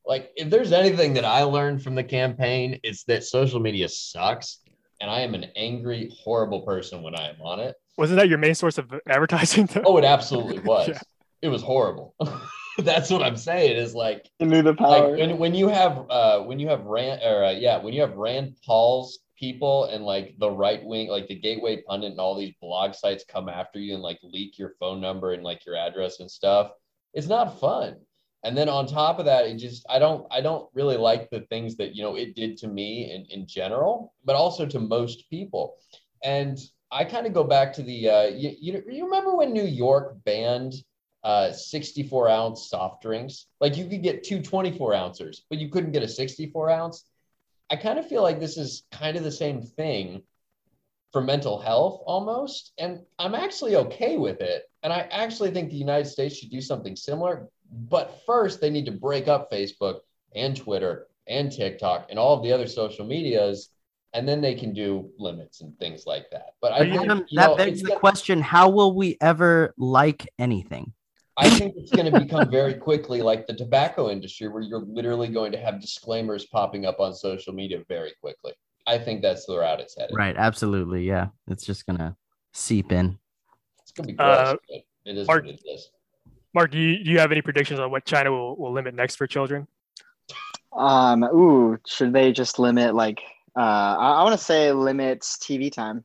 Like, 0.05 0.31
if 0.35 0.49
there's 0.49 0.71
anything 0.71 1.15
that 1.15 1.25
I 1.25 1.43
learned 1.43 1.83
from 1.83 1.95
the 1.95 2.03
campaign, 2.03 2.79
it's 2.83 3.03
that 3.05 3.25
social 3.25 3.59
media 3.59 3.89
sucks, 3.89 4.59
and 5.01 5.11
I 5.11 5.19
am 5.21 5.33
an 5.33 5.47
angry, 5.57 6.09
horrible 6.23 6.61
person 6.61 7.01
when 7.01 7.13
I 7.13 7.27
am 7.29 7.41
on 7.41 7.59
it. 7.59 7.75
Wasn't 7.97 8.17
that 8.17 8.29
your 8.29 8.37
main 8.37 8.55
source 8.55 8.77
of 8.77 8.93
advertising? 9.09 9.65
though? 9.65 9.81
Oh, 9.85 9.97
it 9.97 10.05
absolutely 10.05 10.59
was. 10.63 10.87
Yeah. 10.87 10.99
It 11.41 11.49
was 11.49 11.61
horrible. 11.61 12.15
That's 12.83 13.09
what 13.09 13.23
I'm 13.23 13.37
saying. 13.37 13.77
Is 13.77 13.95
like 13.95 14.29
You 14.39 14.45
knew 14.45 14.61
the 14.61 14.73
power. 14.73 15.09
like 15.09 15.19
when, 15.19 15.37
when 15.37 15.55
you 15.55 15.67
have 15.67 16.05
uh 16.09 16.41
when 16.41 16.59
you 16.59 16.67
have 16.69 16.85
Rand 16.85 17.21
or 17.23 17.45
uh, 17.45 17.51
yeah 17.51 17.77
when 17.81 17.93
you 17.93 18.01
have 18.01 18.15
Rand 18.15 18.55
Paul's 18.65 19.19
people 19.37 19.85
and 19.85 20.03
like 20.03 20.35
the 20.39 20.49
right 20.49 20.83
wing 20.83 21.07
like 21.07 21.27
the 21.27 21.39
Gateway 21.39 21.81
Pundit 21.87 22.11
and 22.11 22.19
all 22.19 22.37
these 22.37 22.53
blog 22.61 22.93
sites 22.93 23.23
come 23.27 23.49
after 23.49 23.79
you 23.79 23.93
and 23.93 24.03
like 24.03 24.19
leak 24.23 24.57
your 24.57 24.73
phone 24.79 25.01
number 25.01 25.33
and 25.33 25.43
like 25.43 25.65
your 25.65 25.75
address 25.75 26.19
and 26.19 26.29
stuff, 26.29 26.71
it's 27.13 27.27
not 27.27 27.59
fun. 27.59 27.95
And 28.43 28.55
then 28.55 28.69
on 28.69 28.85
top 28.85 29.19
of 29.19 29.25
that, 29.25 29.45
it 29.45 29.57
just 29.57 29.85
I 29.89 29.97
don't 29.99 30.27
I 30.31 30.41
don't 30.41 30.69
really 30.73 30.97
like 30.97 31.29
the 31.29 31.41
things 31.41 31.75
that 31.77 31.95
you 31.95 32.03
know 32.03 32.15
it 32.15 32.35
did 32.35 32.57
to 32.57 32.67
me 32.67 33.11
in 33.11 33.25
in 33.29 33.47
general, 33.47 34.13
but 34.23 34.35
also 34.35 34.65
to 34.67 34.79
most 34.79 35.29
people. 35.29 35.75
And 36.23 36.59
I 36.91 37.03
kind 37.03 37.27
of 37.27 37.33
go 37.33 37.43
back 37.43 37.73
to 37.73 37.83
the 37.83 38.09
uh, 38.09 38.23
you, 38.27 38.55
you 38.59 38.83
you 38.87 39.05
remember 39.05 39.35
when 39.35 39.51
New 39.51 39.65
York 39.65 40.17
banned 40.23 40.75
uh 41.27 41.51
64 41.51 42.29
ounce 42.29 42.69
soft 42.69 43.01
drinks. 43.01 43.47
Like 43.59 43.75
you 43.75 43.85
could 43.89 44.01
get 44.01 44.23
two 44.23 44.41
24 44.41 44.93
ounces 44.93 45.43
but 45.49 45.59
you 45.59 45.69
couldn't 45.69 45.91
get 45.91 46.01
a 46.01 46.07
64 46.07 46.69
ounce. 46.69 47.03
I 47.69 47.75
kind 47.75 47.99
of 47.99 48.07
feel 48.07 48.23
like 48.23 48.39
this 48.39 48.55
is 48.55 48.83
kind 48.93 49.17
of 49.17 49.25
the 49.25 49.31
same 49.31 49.61
thing 49.61 50.23
for 51.11 51.21
mental 51.21 51.59
health 51.59 52.01
almost 52.05 52.71
and 52.77 52.99
i'm 53.19 53.35
actually 53.35 53.75
okay 53.75 54.17
with 54.17 54.39
it. 54.39 54.63
And 54.83 54.93
i 54.93 54.99
actually 55.11 55.51
think 55.51 55.69
the 55.69 55.75
united 55.75 56.05
states 56.05 56.37
should 56.37 56.49
do 56.49 56.61
something 56.61 56.95
similar 56.95 57.49
but 57.89 58.21
first 58.25 58.61
they 58.61 58.69
need 58.69 58.85
to 58.85 58.91
break 58.91 59.27
up 59.27 59.51
facebook 59.51 59.99
and 60.35 60.55
twitter 60.55 61.07
and 61.27 61.51
tiktok 61.51 62.07
and 62.09 62.17
all 62.19 62.35
of 62.35 62.43
the 62.43 62.53
other 62.53 62.67
social 62.67 63.05
medias 63.05 63.69
and 64.13 64.27
then 64.27 64.41
they 64.41 64.55
can 64.55 64.73
do 64.73 65.09
limits 65.17 65.61
and 65.61 65.77
things 65.77 66.05
like 66.05 66.29
that. 66.31 66.53
But 66.61 66.71
i 66.73 66.79
think, 66.79 67.07
you 67.29 67.37
that 67.37 67.57
begs 67.57 67.81
the 67.81 67.95
question: 67.95 68.41
How 68.41 68.69
will 68.69 68.95
we 68.95 69.17
ever 69.21 69.73
like 69.77 70.27
anything? 70.39 70.93
I 71.37 71.49
think 71.51 71.75
it's 71.77 71.91
going 71.91 72.11
to 72.11 72.19
become 72.19 72.49
very 72.49 72.73
quickly 72.73 73.21
like 73.21 73.45
the 73.45 73.53
tobacco 73.53 74.09
industry, 74.09 74.47
where 74.47 74.63
you're 74.63 74.81
literally 74.85 75.27
going 75.27 75.51
to 75.51 75.57
have 75.59 75.79
disclaimers 75.79 76.47
popping 76.47 76.85
up 76.85 76.99
on 76.99 77.13
social 77.13 77.53
media 77.53 77.83
very 77.87 78.11
quickly. 78.21 78.53
I 78.87 78.97
think 78.97 79.21
that's 79.21 79.45
the 79.45 79.57
route 79.57 79.79
it's 79.79 79.95
headed. 79.95 80.15
Right. 80.15 80.35
Absolutely. 80.35 81.03
Yeah. 81.03 81.27
It's 81.47 81.65
just 81.65 81.85
gonna 81.85 82.15
seep 82.53 82.91
in. 82.91 83.19
It's 83.81 83.91
gonna 83.91 84.07
be 84.07 84.13
gross, 84.13 84.49
Uh, 84.49 84.55
it 85.05 85.17
is 85.17 85.27
Mark- 85.27 85.45
what 85.45 85.53
it 85.53 85.61
is. 85.65 85.91
Mark, 86.53 86.71
do 86.71 86.79
you, 86.79 87.03
do 87.03 87.11
you 87.11 87.19
have 87.19 87.31
any 87.31 87.41
predictions 87.41 87.79
on 87.79 87.91
what 87.91 88.05
China 88.05 88.31
will, 88.31 88.55
will 88.55 88.71
limit 88.71 88.95
next 88.95 89.17
for 89.17 89.27
children? 89.27 89.67
Um, 90.75 91.23
ooh, 91.23 91.77
should 91.85 92.13
they 92.13 92.31
just 92.31 92.57
limit 92.59 92.95
like 92.95 93.21
uh 93.55 93.59
I, 93.99 94.11
I 94.19 94.23
want 94.23 94.37
to 94.37 94.43
say 94.43 94.71
limits 94.71 95.37
TV 95.37 95.71
time. 95.71 96.03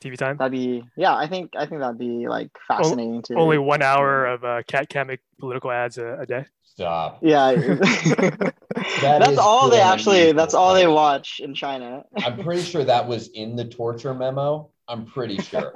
TV 0.00 0.16
time? 0.16 0.36
That'd 0.36 0.52
be 0.52 0.84
yeah, 0.96 1.14
I 1.14 1.26
think 1.26 1.52
I 1.56 1.66
think 1.66 1.80
that'd 1.80 1.98
be 1.98 2.28
like 2.28 2.50
fascinating 2.66 3.22
to 3.22 3.34
Only 3.34 3.58
one 3.58 3.82
hour 3.82 4.26
of 4.26 4.44
uh, 4.44 4.62
Kat 4.66 4.88
Cammack 4.88 5.18
political 5.38 5.70
ads 5.70 5.98
a, 5.98 6.18
a 6.20 6.26
day. 6.26 6.46
Stop. 6.64 7.18
Yeah. 7.22 7.52
that's 9.00 9.30
is 9.32 9.38
all 9.38 9.68
they 9.68 9.76
good. 9.76 9.82
actually 9.82 10.32
that's 10.32 10.54
all 10.54 10.74
they 10.74 10.86
watch 10.86 11.40
in 11.40 11.54
China. 11.54 12.04
I'm 12.16 12.42
pretty 12.42 12.62
sure 12.62 12.84
that 12.84 13.06
was 13.06 13.28
in 13.28 13.56
the 13.56 13.64
torture 13.64 14.14
memo. 14.14 14.70
I'm 14.88 15.06
pretty 15.06 15.36
sure. 15.38 15.72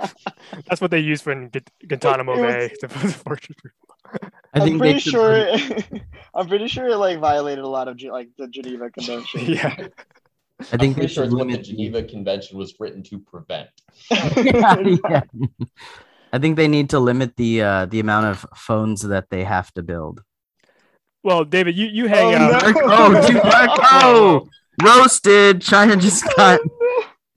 That's 0.66 0.80
what 0.80 0.90
they 0.90 0.98
use 0.98 1.20
for 1.20 1.32
in 1.32 1.50
Guantanamo 1.86 2.32
It 2.34 2.40
was- 2.40 2.54
Bay. 2.54 2.68
to 2.80 2.88
torture 3.22 3.54
people. 3.54 4.30
I 4.54 4.60
I'm 4.60 4.78
pretty 4.78 5.00
should 5.00 5.12
sure 5.12 5.32
limit- 5.52 6.02
I'm 6.34 6.46
pretty 6.48 6.68
sure 6.68 6.86
it 6.88 6.96
like 6.96 7.18
violated 7.18 7.64
a 7.64 7.68
lot 7.68 7.88
of 7.88 8.00
like 8.02 8.28
the 8.38 8.46
Geneva 8.48 8.90
Convention. 8.90 9.40
yeah. 9.46 9.88
I 10.60 10.76
think 10.76 10.94
they 10.96 11.02
pretty 11.02 11.14
sure 11.14 11.24
should 11.24 11.32
it's 11.32 11.34
what 11.34 11.48
the. 11.48 11.58
Geneva 11.58 12.02
Convention 12.02 12.56
was 12.58 12.74
written 12.78 13.02
to 13.04 13.18
prevent. 13.18 13.68
yeah. 14.10 15.22
I 16.32 16.38
think 16.38 16.56
they 16.56 16.68
need 16.68 16.90
to 16.90 16.98
limit 16.98 17.36
the 17.36 17.62
uh, 17.62 17.86
the 17.86 18.00
amount 18.00 18.26
of 18.26 18.46
phones 18.56 19.02
that 19.02 19.30
they 19.30 19.44
have 19.44 19.72
to 19.74 19.82
build. 19.82 20.22
Well, 21.22 21.44
David, 21.44 21.76
you, 21.76 21.86
you 21.86 22.06
hang 22.06 22.34
Oh, 22.34 22.38
out. 22.38 22.62
no. 22.62 22.72
Oh, 22.84 23.26
dude, 23.26 23.40
oh, 23.44 24.48
roasted! 24.82 25.62
China 25.62 25.96
just 25.96 26.24
got 26.36 26.60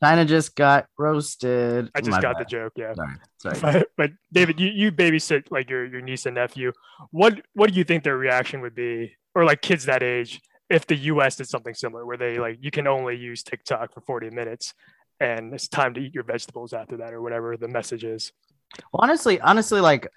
China 0.04 0.26
just 0.26 0.56
got 0.56 0.88
roasted. 0.98 1.90
I 1.96 2.02
just 2.02 2.12
My 2.12 2.22
got 2.22 2.38
the 2.38 2.46
joke. 2.46 2.74
Yeah. 2.76 2.94
Sorry, 3.38 3.56
sorry. 3.56 3.80
But, 3.80 3.88
but 3.98 4.12
David, 4.32 4.60
you, 4.60 4.70
you 4.70 4.92
babysit 4.92 5.50
like 5.52 5.70
your, 5.70 5.86
your 5.86 6.02
niece 6.02 6.26
and 6.26 6.36
nephew. 6.36 6.72
What 7.12 7.42
what 7.54 7.72
do 7.72 7.78
you 7.78 7.84
think 7.84 8.04
their 8.04 8.18
reaction 8.18 8.62
would 8.62 8.76
be, 8.76 9.16
or 9.34 9.46
like 9.46 9.62
kids 9.62 9.86
that 9.86 10.04
age, 10.04 10.42
if 10.70 10.86
the 10.86 10.96
U.S. 10.96 11.36
did 11.36 11.48
something 11.48 11.74
similar, 11.74 12.06
where 12.06 12.18
they 12.18 12.38
like 12.38 12.58
you 12.62 12.72
can 12.72 12.88
only 12.88 13.16
use 13.16 13.44
TikTok 13.44 13.94
for 13.94 14.02
forty 14.02 14.30
minutes, 14.30 14.74
and 15.20 15.54
it's 15.54 15.68
time 15.68 15.94
to 15.94 16.02
eat 16.02 16.14
your 16.14 16.24
vegetables 16.24 16.74
after 16.74 16.98
that, 16.98 17.14
or 17.14 17.22
whatever 17.22 17.58
the 17.58 17.68
message 17.68 18.04
is. 18.04 18.32
Well, 18.92 19.02
honestly, 19.02 19.40
honestly, 19.40 19.82
like 19.82 20.08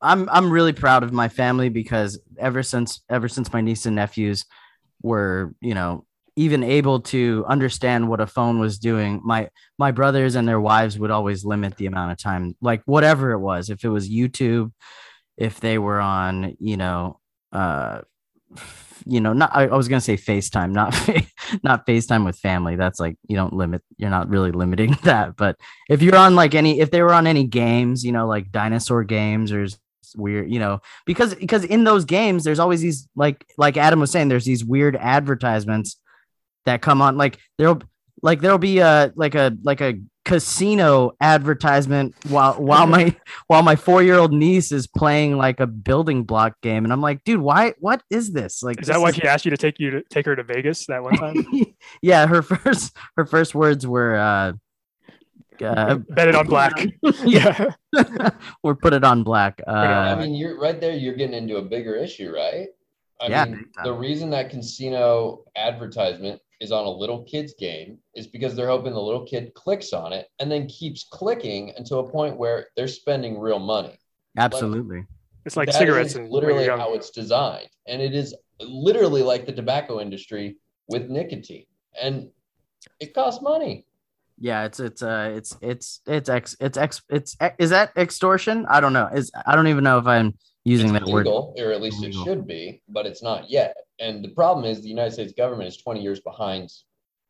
I'm 0.00 0.28
I'm 0.30 0.50
really 0.50 0.72
proud 0.72 1.02
of 1.02 1.12
my 1.12 1.28
family 1.28 1.68
because 1.68 2.18
ever 2.38 2.62
since 2.62 3.02
ever 3.08 3.28
since 3.28 3.52
my 3.52 3.60
niece 3.60 3.86
and 3.86 3.96
nephews 3.96 4.44
were, 5.02 5.54
you 5.60 5.74
know, 5.74 6.04
even 6.36 6.62
able 6.62 7.00
to 7.00 7.44
understand 7.46 8.08
what 8.08 8.20
a 8.20 8.26
phone 8.26 8.58
was 8.58 8.78
doing, 8.78 9.20
my 9.24 9.48
my 9.78 9.90
brothers 9.90 10.34
and 10.34 10.48
their 10.48 10.60
wives 10.60 10.98
would 10.98 11.10
always 11.10 11.44
limit 11.44 11.76
the 11.76 11.86
amount 11.86 12.12
of 12.12 12.18
time, 12.18 12.56
like 12.60 12.82
whatever 12.86 13.32
it 13.32 13.38
was, 13.38 13.70
if 13.70 13.84
it 13.84 13.88
was 13.88 14.08
YouTube, 14.08 14.72
if 15.36 15.60
they 15.60 15.78
were 15.78 16.00
on, 16.00 16.56
you 16.58 16.76
know, 16.76 17.20
uh 17.52 18.00
you 19.06 19.20
know, 19.20 19.32
not 19.32 19.50
I, 19.54 19.64
I 19.64 19.76
was 19.76 19.88
gonna 19.88 20.00
say 20.00 20.16
FaceTime, 20.16 20.72
not 20.72 20.94
not 21.62 21.86
FaceTime 21.86 22.24
with 22.24 22.38
family. 22.38 22.76
That's 22.76 23.00
like 23.00 23.16
you 23.28 23.36
don't 23.36 23.52
limit, 23.52 23.82
you're 23.96 24.10
not 24.10 24.28
really 24.28 24.52
limiting 24.52 24.96
that. 25.02 25.36
But 25.36 25.56
if 25.88 26.02
you're 26.02 26.16
on 26.16 26.34
like 26.34 26.54
any, 26.54 26.80
if 26.80 26.90
they 26.90 27.02
were 27.02 27.12
on 27.12 27.26
any 27.26 27.44
games, 27.44 28.04
you 28.04 28.12
know, 28.12 28.26
like 28.26 28.50
dinosaur 28.50 29.04
games 29.04 29.52
or 29.52 29.66
weird, 30.16 30.50
you 30.50 30.58
know, 30.58 30.80
because 31.06 31.34
because 31.34 31.64
in 31.64 31.84
those 31.84 32.04
games, 32.04 32.44
there's 32.44 32.58
always 32.58 32.80
these 32.80 33.08
like 33.14 33.44
like 33.56 33.76
Adam 33.76 34.00
was 34.00 34.10
saying, 34.10 34.28
there's 34.28 34.44
these 34.44 34.64
weird 34.64 34.96
advertisements 34.96 35.96
that 36.64 36.82
come 36.82 37.02
on. 37.02 37.16
Like 37.16 37.38
there'll 37.58 37.82
like 38.22 38.40
there'll 38.40 38.58
be 38.58 38.78
a 38.78 39.12
like 39.16 39.34
a 39.34 39.56
like 39.62 39.80
a 39.80 39.94
casino 40.24 41.12
advertisement 41.20 42.14
while 42.28 42.54
while 42.54 42.86
my 42.86 43.14
while 43.46 43.62
my 43.62 43.76
four 43.76 44.02
year 44.02 44.16
old 44.16 44.32
niece 44.32 44.70
is 44.72 44.86
playing 44.86 45.36
like 45.36 45.60
a 45.60 45.66
building 45.66 46.24
block 46.24 46.60
game, 46.62 46.84
and 46.84 46.92
I'm 46.92 47.00
like, 47.00 47.24
dude, 47.24 47.40
why? 47.40 47.74
What 47.78 48.02
is 48.10 48.32
this? 48.32 48.62
Like, 48.62 48.80
Is 48.80 48.86
this 48.88 48.96
that 48.96 49.00
why 49.00 49.12
she 49.12 49.22
asked 49.22 49.44
you 49.44 49.50
to 49.50 49.56
take 49.56 49.78
you 49.78 49.90
to 49.90 50.02
take 50.10 50.26
her 50.26 50.36
to 50.36 50.42
Vegas 50.42 50.86
that 50.86 51.02
one 51.02 51.14
time? 51.16 51.46
yeah, 52.02 52.26
her 52.26 52.42
first 52.42 52.96
her 53.16 53.24
first 53.26 53.54
words 53.54 53.86
were 53.86 54.16
uh, 54.16 54.52
uh 55.64 55.96
Bet 56.10 56.28
it 56.28 56.34
on 56.34 56.46
black. 56.46 56.72
yeah. 57.24 57.70
or 58.62 58.74
put 58.74 58.92
it 58.92 59.04
on 59.04 59.22
black. 59.22 59.60
I 59.66 60.12
Uh, 60.12 60.16
mean, 60.16 60.34
you're 60.34 60.58
right 60.60 60.80
there. 60.80 60.94
You're 60.94 61.14
getting 61.14 61.34
into 61.36 61.56
a 61.56 61.62
bigger 61.62 61.96
issue, 61.96 62.32
right? 62.34 62.68
I 63.20 63.26
Yeah, 63.28 63.44
mean, 63.44 63.66
the 63.84 63.92
reason 63.92 64.30
that 64.30 64.48
casino 64.48 65.44
advertisement 65.56 66.40
is 66.60 66.72
on 66.72 66.84
a 66.84 66.90
little 66.90 67.22
kid's 67.24 67.54
game 67.58 67.98
is 68.14 68.26
because 68.26 68.54
they're 68.54 68.68
hoping 68.68 68.92
the 68.92 69.00
little 69.00 69.24
kid 69.24 69.52
clicks 69.54 69.92
on 69.92 70.12
it 70.12 70.28
and 70.38 70.50
then 70.50 70.66
keeps 70.66 71.04
clicking 71.10 71.72
until 71.76 72.00
a 72.00 72.10
point 72.10 72.36
where 72.36 72.66
they're 72.76 72.88
spending 72.88 73.38
real 73.38 73.58
money. 73.58 73.98
absolutely. 74.38 75.04
It's 75.46 75.56
like 75.56 75.72
cigarettes 75.72 76.16
and 76.16 76.28
literally 76.30 76.66
young. 76.66 76.78
how 76.78 76.92
it's 76.92 77.10
designed, 77.10 77.70
and 77.88 78.02
it 78.02 78.14
is 78.14 78.34
literally 78.60 79.22
like 79.22 79.46
the 79.46 79.52
tobacco 79.52 79.98
industry 79.98 80.58
with 80.86 81.08
nicotine, 81.08 81.64
and 82.00 82.28
it 83.00 83.14
costs 83.14 83.40
money. 83.42 83.86
Yeah, 84.38 84.64
it's 84.64 84.80
it's 84.80 85.02
uh 85.02 85.32
it's 85.34 85.56
it's 85.62 86.00
it's 86.06 86.28
ex 86.28 86.56
it's 86.60 86.76
ex 86.76 87.02
it's 87.08 87.36
ex- 87.40 87.56
is 87.58 87.70
that 87.70 87.92
extortion? 87.96 88.66
I 88.68 88.80
don't 88.80 88.92
know. 88.92 89.06
Is 89.06 89.30
I 89.46 89.56
don't 89.56 89.68
even 89.68 89.82
know 89.82 89.98
if 89.98 90.06
I'm 90.06 90.34
using 90.64 90.94
it's 90.94 91.04
that 91.04 91.10
word. 91.10 91.24
legal, 91.24 91.54
or 91.58 91.72
at 91.72 91.80
least 91.80 92.04
it 92.04 92.12
should 92.12 92.46
be, 92.46 92.82
but 92.88 93.06
it's 93.06 93.22
not 93.22 93.50
yet. 93.50 93.74
And 94.00 94.24
the 94.24 94.30
problem 94.30 94.64
is 94.64 94.80
the 94.80 94.88
United 94.88 95.12
States 95.12 95.32
government 95.32 95.68
is 95.68 95.76
20 95.76 96.00
years 96.00 96.20
behind 96.20 96.70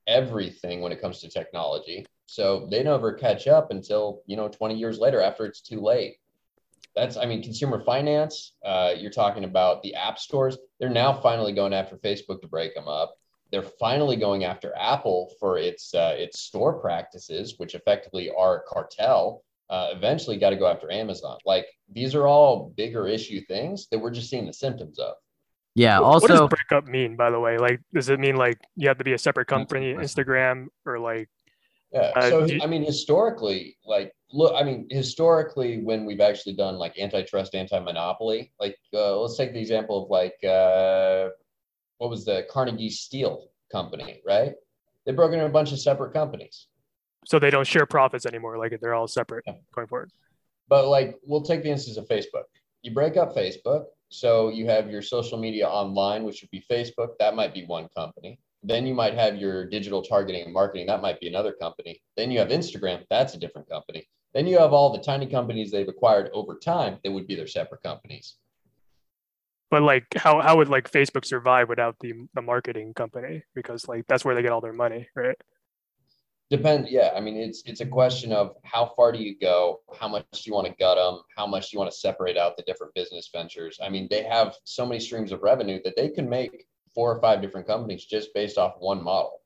everything 0.06 0.80
when 0.80 0.92
it 0.92 1.00
comes 1.00 1.20
to 1.20 1.28
technology. 1.28 2.06
So 2.26 2.68
they 2.70 2.83
never 2.83 3.12
catch 3.12 3.48
up 3.48 3.70
until, 3.70 4.22
you 4.26 4.37
know, 4.37 4.48
20 4.48 4.76
years 4.76 4.98
later 4.98 5.20
after 5.20 5.44
it's 5.44 5.61
too 5.61 5.80
late. 5.80 6.16
That's, 6.94 7.16
I 7.16 7.26
mean, 7.26 7.42
consumer 7.42 7.80
finance, 7.85 8.54
uh, 8.64 8.94
you're 8.96 9.11
talking 9.11 9.44
about 9.44 9.83
the 9.83 9.94
app 9.94 10.18
stores. 10.18 10.56
They're 10.78 10.88
now 10.88 11.12
finally 11.12 11.52
going 11.52 11.72
after 11.72 11.96
Facebook 11.96 12.40
to 12.40 12.48
break 12.48 12.74
them 12.74 12.88
up. 12.88 13.14
They're 13.50 13.62
finally 13.62 14.16
going 14.16 14.44
after 14.44 14.72
Apple 14.76 15.33
for 15.40 15.59
its 15.59 15.92
uh, 15.92 16.14
its 16.16 16.40
store 16.40 16.80
practices, 16.80 17.54
which 17.59 17.74
effectively 17.74 18.30
are 18.30 18.59
a 18.59 18.62
cartel 18.62 19.42
uh, 19.70 19.90
eventually 19.92 20.37
got 20.37 20.50
to 20.50 20.56
go 20.56 20.66
after 20.66 20.90
Amazon. 20.90 21.38
Like 21.46 21.66
these 21.90 22.14
are 22.14 22.26
all 22.26 22.72
bigger 22.76 23.06
issue 23.06 23.40
things 23.46 23.87
that 23.90 23.98
we're 23.98 24.11
just 24.11 24.28
seeing 24.28 24.46
the 24.46 24.52
symptoms 24.52 24.98
of. 24.98 25.14
Yeah. 25.74 26.00
what 26.00 26.22
does 26.22 26.30
Also, 26.40 26.48
breakup 26.48 26.87
mean, 26.87 27.16
by 27.16 27.30
the 27.30 27.38
way? 27.40 27.59
Like, 27.59 27.80
does 27.94 28.09
it 28.09 28.18
mean 28.20 28.37
like 28.37 28.59
you 28.76 28.88
have 28.88 28.98
to 28.98 29.04
be 29.04 29.12
a 29.12 29.18
separate 29.18 29.46
company, 29.46 29.94
Instagram, 29.94 30.66
or 30.85 30.98
like 30.98 31.28
Yeah. 31.92 32.12
Uh, 32.14 32.30
so 32.30 32.44
you- 32.44 32.61
I 32.62 32.66
mean, 32.66 32.85
historically, 32.85 33.76
like 33.85 34.12
look, 34.33 34.54
I 34.54 34.62
mean, 34.62 34.87
historically, 34.90 35.78
when 35.83 36.04
we've 36.04 36.20
actually 36.20 36.54
done 36.54 36.76
like 36.76 36.96
antitrust, 36.98 37.54
anti-monopoly, 37.54 38.52
like 38.61 38.76
uh, 38.94 39.18
let's 39.20 39.37
take 39.37 39.52
the 39.52 39.61
example 39.61 40.04
of 40.04 40.11
like 40.11 40.37
uh, 40.44 41.30
what 41.98 42.11
was 42.11 42.24
the 42.24 42.46
Carnegie 42.50 42.90
Steel 42.90 43.48
company, 43.72 44.20
right? 44.24 44.54
They 45.06 45.12
broke 45.12 45.33
into 45.33 45.44
a 45.46 45.48
bunch 45.48 45.72
of 45.72 45.78
separate 45.80 46.12
companies. 46.12 46.66
so 47.26 47.38
they 47.38 47.50
don't 47.50 47.66
share 47.66 47.85
profits 47.87 48.24
anymore? 48.24 48.56
Like 48.56 48.72
they're 48.80 48.94
all 48.94 49.06
separate 49.09 49.44
Yeah. 49.46 49.54
going 49.74 49.87
forward. 49.88 50.11
But 50.68 50.88
like, 50.88 51.16
we'll 51.24 51.42
take 51.42 51.62
the 51.62 51.68
instance 51.70 51.96
of 51.98 52.06
Facebook. 52.09 52.44
You 52.83 52.92
break 52.94 53.16
up 53.18 53.35
Facebook, 53.37 53.87
so 54.11 54.49
you 54.51 54.66
have 54.66 54.90
your 54.90 55.03
social 55.03 55.38
media 55.38 55.68
online, 55.68 56.25
which 56.25 56.42
would 56.42 56.51
be 56.51 56.62
Facebook. 56.70 57.16
That 57.18 57.37
might 57.37 57.55
be 57.55 57.64
one 57.64 57.88
company. 57.96 58.38
Then 58.62 58.87
you 58.87 58.92
might 58.92 59.14
have 59.14 59.37
your 59.37 59.64
digital 59.64 60.03
targeting 60.03 60.44
and 60.44 60.53
marketing. 60.53 60.87
That 60.87 61.01
might 61.01 61.20
be 61.20 61.29
another 61.29 61.53
company. 61.53 62.03
Then 62.16 62.31
you 62.31 62.38
have 62.40 62.49
Instagram. 62.49 63.05
That's 63.09 63.35
a 63.35 63.38
different 63.38 63.68
company. 63.70 64.07
Then 64.35 64.46
you 64.46 64.59
have 64.59 64.73
all 64.73 64.92
the 64.92 65.03
tiny 65.03 65.27
companies 65.27 65.70
they've 65.70 65.88
acquired 65.88 66.31
over 66.33 66.57
time 66.57 66.99
that 67.03 67.11
would 67.11 67.27
be 67.27 67.37
their 67.37 67.46
separate 67.46 67.83
companies. 67.83 68.37
But 69.70 69.83
like, 69.83 70.07
how 70.16 70.40
how 70.40 70.57
would 70.57 70.68
like 70.68 70.90
Facebook 70.90 71.25
survive 71.25 71.68
without 71.68 71.96
the 72.01 72.12
the 72.35 72.42
marketing 72.42 72.92
company? 72.94 73.44
Because 73.55 73.87
like 73.87 74.05
that's 74.09 74.25
where 74.25 74.35
they 74.35 74.42
get 74.42 74.51
all 74.51 74.61
their 74.61 74.73
money, 74.73 75.09
right? 75.14 75.37
Depend. 76.50 76.88
Yeah. 76.88 77.12
I 77.14 77.20
mean, 77.20 77.36
it's 77.36 77.62
it's 77.64 77.80
a 77.80 77.86
question 77.86 78.32
of 78.32 78.56
how 78.64 78.92
far 78.96 79.12
do 79.12 79.18
you 79.18 79.38
go? 79.38 79.80
How 79.98 80.08
much 80.08 80.24
do 80.32 80.42
you 80.46 80.52
want 80.52 80.66
to 80.66 80.74
gut 80.74 80.96
them? 80.96 81.22
How 81.36 81.46
much 81.46 81.70
do 81.70 81.76
you 81.76 81.78
want 81.78 81.92
to 81.92 81.96
separate 81.96 82.36
out 82.36 82.56
the 82.56 82.64
different 82.64 82.92
business 82.94 83.30
ventures? 83.32 83.78
I 83.80 83.88
mean, 83.88 84.08
they 84.10 84.24
have 84.24 84.56
so 84.64 84.84
many 84.84 84.98
streams 84.98 85.30
of 85.30 85.42
revenue 85.42 85.80
that 85.84 85.94
they 85.96 86.08
can 86.08 86.28
make 86.28 86.66
four 86.92 87.14
or 87.14 87.20
five 87.20 87.40
different 87.40 87.68
companies 87.68 88.04
just 88.04 88.34
based 88.34 88.58
off 88.58 88.74
one 88.80 89.02
model. 89.02 89.40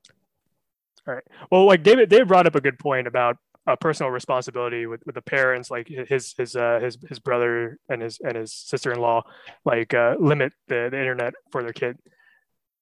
All 1.06 1.14
right. 1.14 1.24
Well, 1.50 1.66
like 1.66 1.82
David, 1.82 2.08
David 2.08 2.28
brought 2.28 2.46
up 2.46 2.54
a 2.54 2.60
good 2.60 2.78
point 2.78 3.06
about 3.06 3.36
uh, 3.66 3.76
personal 3.76 4.10
responsibility 4.10 4.86
with, 4.86 5.04
with 5.04 5.14
the 5.14 5.22
parents, 5.22 5.70
like 5.70 5.88
his 5.88 6.34
his 6.38 6.56
uh, 6.56 6.80
his 6.82 6.96
his 7.08 7.18
brother 7.18 7.78
and 7.88 8.00
his 8.00 8.18
and 8.20 8.36
his 8.36 8.52
sister 8.52 8.92
in 8.92 9.00
law, 9.00 9.22
like 9.66 9.92
uh, 9.92 10.16
limit 10.18 10.54
the, 10.68 10.88
the 10.90 10.98
internet 10.98 11.34
for 11.50 11.62
their 11.62 11.72
kid. 11.72 11.98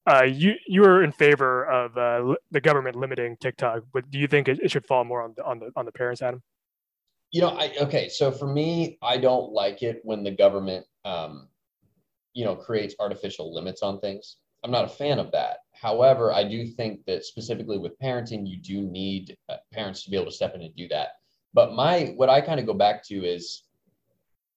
Uh, 0.04 0.24
you 0.24 0.54
you 0.66 0.84
are 0.84 1.04
in 1.04 1.12
favor 1.12 1.64
of 1.64 1.96
uh, 1.96 2.34
the 2.50 2.60
government 2.60 2.96
limiting 2.96 3.36
TikTok, 3.40 3.84
but 3.92 4.10
do 4.10 4.18
you 4.18 4.26
think 4.26 4.48
it, 4.48 4.58
it 4.60 4.70
should 4.70 4.84
fall 4.84 5.04
more 5.04 5.22
on 5.22 5.34
the 5.36 5.44
on 5.44 5.60
the 5.60 5.70
on 5.76 5.86
the 5.86 5.92
parents, 5.92 6.22
Adam? 6.22 6.42
You 7.30 7.42
know, 7.42 7.50
I 7.50 7.72
okay. 7.80 8.08
So 8.08 8.32
for 8.32 8.46
me, 8.46 8.98
I 9.00 9.16
don't 9.16 9.52
like 9.52 9.82
it 9.82 10.00
when 10.02 10.24
the 10.24 10.32
government, 10.32 10.86
um, 11.04 11.48
you 12.34 12.44
know, 12.44 12.56
creates 12.56 12.96
artificial 12.98 13.54
limits 13.54 13.82
on 13.82 14.00
things. 14.00 14.38
I'm 14.64 14.72
not 14.72 14.84
a 14.84 14.88
fan 14.88 15.18
of 15.18 15.30
that. 15.32 15.58
However, 15.72 16.32
I 16.32 16.44
do 16.44 16.66
think 16.66 17.04
that 17.06 17.24
specifically 17.24 17.78
with 17.78 17.98
parenting, 18.00 18.46
you 18.46 18.56
do 18.56 18.82
need 18.82 19.36
uh, 19.48 19.56
parents 19.72 20.02
to 20.04 20.10
be 20.10 20.16
able 20.16 20.26
to 20.26 20.32
step 20.32 20.54
in 20.54 20.62
and 20.62 20.74
do 20.76 20.88
that. 20.88 21.18
But 21.54 21.74
my 21.74 22.12
what 22.16 22.28
I 22.28 22.40
kind 22.40 22.58
of 22.58 22.66
go 22.66 22.74
back 22.74 23.04
to 23.04 23.24
is, 23.24 23.62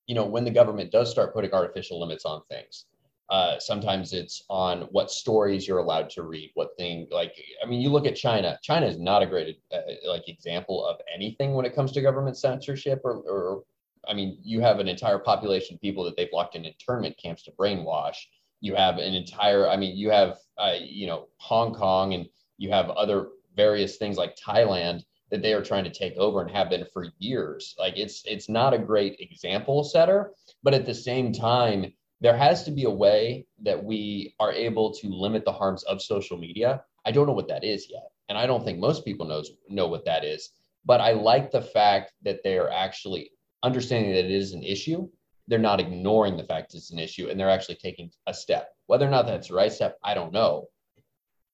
you 0.08 0.16
know, 0.16 0.26
when 0.26 0.44
the 0.44 0.52
government 0.52 0.92
does 0.92 1.12
start 1.12 1.34
putting 1.34 1.54
artificial 1.54 2.00
limits 2.00 2.26
on 2.26 2.42
things, 2.50 2.86
uh, 3.30 3.58
sometimes 3.60 4.14
it's 4.14 4.44
on 4.50 4.82
what 4.92 5.10
stories 5.10 5.68
you're 5.68 5.80
allowed 5.80 6.10
to 6.12 6.24
read, 6.24 6.52
what 6.54 6.78
thing 6.78 7.08
like 7.12 7.34
I 7.64 7.68
mean, 7.68 7.82
you 7.82 7.90
look 7.90 8.06
at 8.06 8.16
China. 8.16 8.60
China 8.62 8.86
is 8.86 9.00
not 9.00 9.24
a 9.24 9.28
great 9.28 9.60
uh, 9.74 9.80
like 10.08 10.30
example 10.30 10.86
of 10.86 10.98
anything 11.14 11.54
when 11.54 11.66
it 11.66 11.74
comes 11.74 11.92
to 11.94 12.02
government 12.02 12.38
censorship 12.38 13.02
or, 13.04 13.22
or 13.22 13.64
I 14.08 14.14
mean, 14.14 14.38
you 14.44 14.62
have 14.62 14.80
an 14.80 14.88
entire 14.88 15.18
population 15.18 15.76
of 15.76 15.82
people 15.82 16.04
that 16.04 16.16
they've 16.16 16.30
locked 16.32 16.56
in 16.56 16.66
internment 16.66 17.18
camps 17.18 17.44
to 17.44 17.52
brainwash. 17.52 18.18
You 18.62 18.76
have 18.76 18.98
an 18.98 19.14
entire, 19.16 19.68
I 19.68 19.76
mean, 19.78 19.98
you 19.98 20.12
have, 20.12 20.38
uh, 20.58 20.76
you 20.80 21.08
know, 21.08 21.28
Hong 21.38 21.74
Kong 21.74 22.14
and 22.14 22.28
you 22.58 22.70
have 22.70 22.90
other 22.92 23.30
various 23.56 23.98
things 23.98 24.18
like 24.18 24.36
Thailand 24.36 25.02
that 25.32 25.42
they 25.42 25.54
are 25.54 25.64
trying 25.64 25.84
to 25.84 25.90
take 25.90 26.16
over 26.18 26.42
and 26.42 26.52
have 26.52 26.70
been 26.70 26.86
for 26.94 27.08
years. 27.18 27.76
Like 27.80 27.98
it's 27.98 28.24
it's 28.26 28.50
not 28.50 28.74
a 28.74 28.80
great 28.80 29.18
example 29.20 29.84
setter, 29.84 30.32
but 30.62 30.74
at 30.74 30.86
the 30.86 30.94
same 30.94 31.34
time, 31.34 31.92
there 32.22 32.38
has 32.38 32.64
to 32.64 32.72
be 32.72 32.86
a 32.86 32.90
way 32.90 33.46
that 33.64 33.84
we 33.84 34.36
are 34.40 34.52
able 34.52 34.94
to 34.94 35.08
limit 35.10 35.46
the 35.46 35.52
harms 35.52 35.84
of 35.84 36.02
social 36.02 36.38
media. 36.38 36.84
I 37.06 37.12
don't 37.12 37.28
know 37.28 37.34
what 37.34 37.48
that 37.50 37.64
is 37.64 37.88
yet, 37.90 38.10
and 38.30 38.38
I 38.38 38.46
don't 38.46 38.64
think 38.64 38.80
most 38.80 39.06
people 39.06 39.28
knows 39.28 39.52
know 39.70 39.88
what 39.88 40.06
that 40.06 40.24
is. 40.24 40.50
But 40.86 41.02
I 41.02 41.12
like 41.12 41.52
the 41.52 41.62
fact 41.62 42.14
that 42.24 42.44
they 42.44 42.58
are 42.58 42.70
actually 42.70 43.32
understanding 43.64 44.12
that 44.14 44.26
it 44.26 44.32
is 44.32 44.54
an 44.54 44.64
issue. 44.64 45.08
They're 45.48 45.60
not 45.60 45.80
ignoring 45.80 46.38
the 46.38 46.44
fact 46.44 46.74
it's 46.74 46.92
an 46.92 47.00
issue, 47.00 47.30
and 47.30 47.40
they're 47.40 47.50
actually 47.50 47.76
taking 47.76 48.12
a 48.28 48.34
step. 48.34 48.70
Whether 48.88 49.08
or 49.08 49.12
not 49.12 49.26
that's 49.26 49.50
the 49.50 49.56
right 49.56 49.72
step, 49.72 49.98
I 50.04 50.14
don't 50.14 50.34
know. 50.34 50.68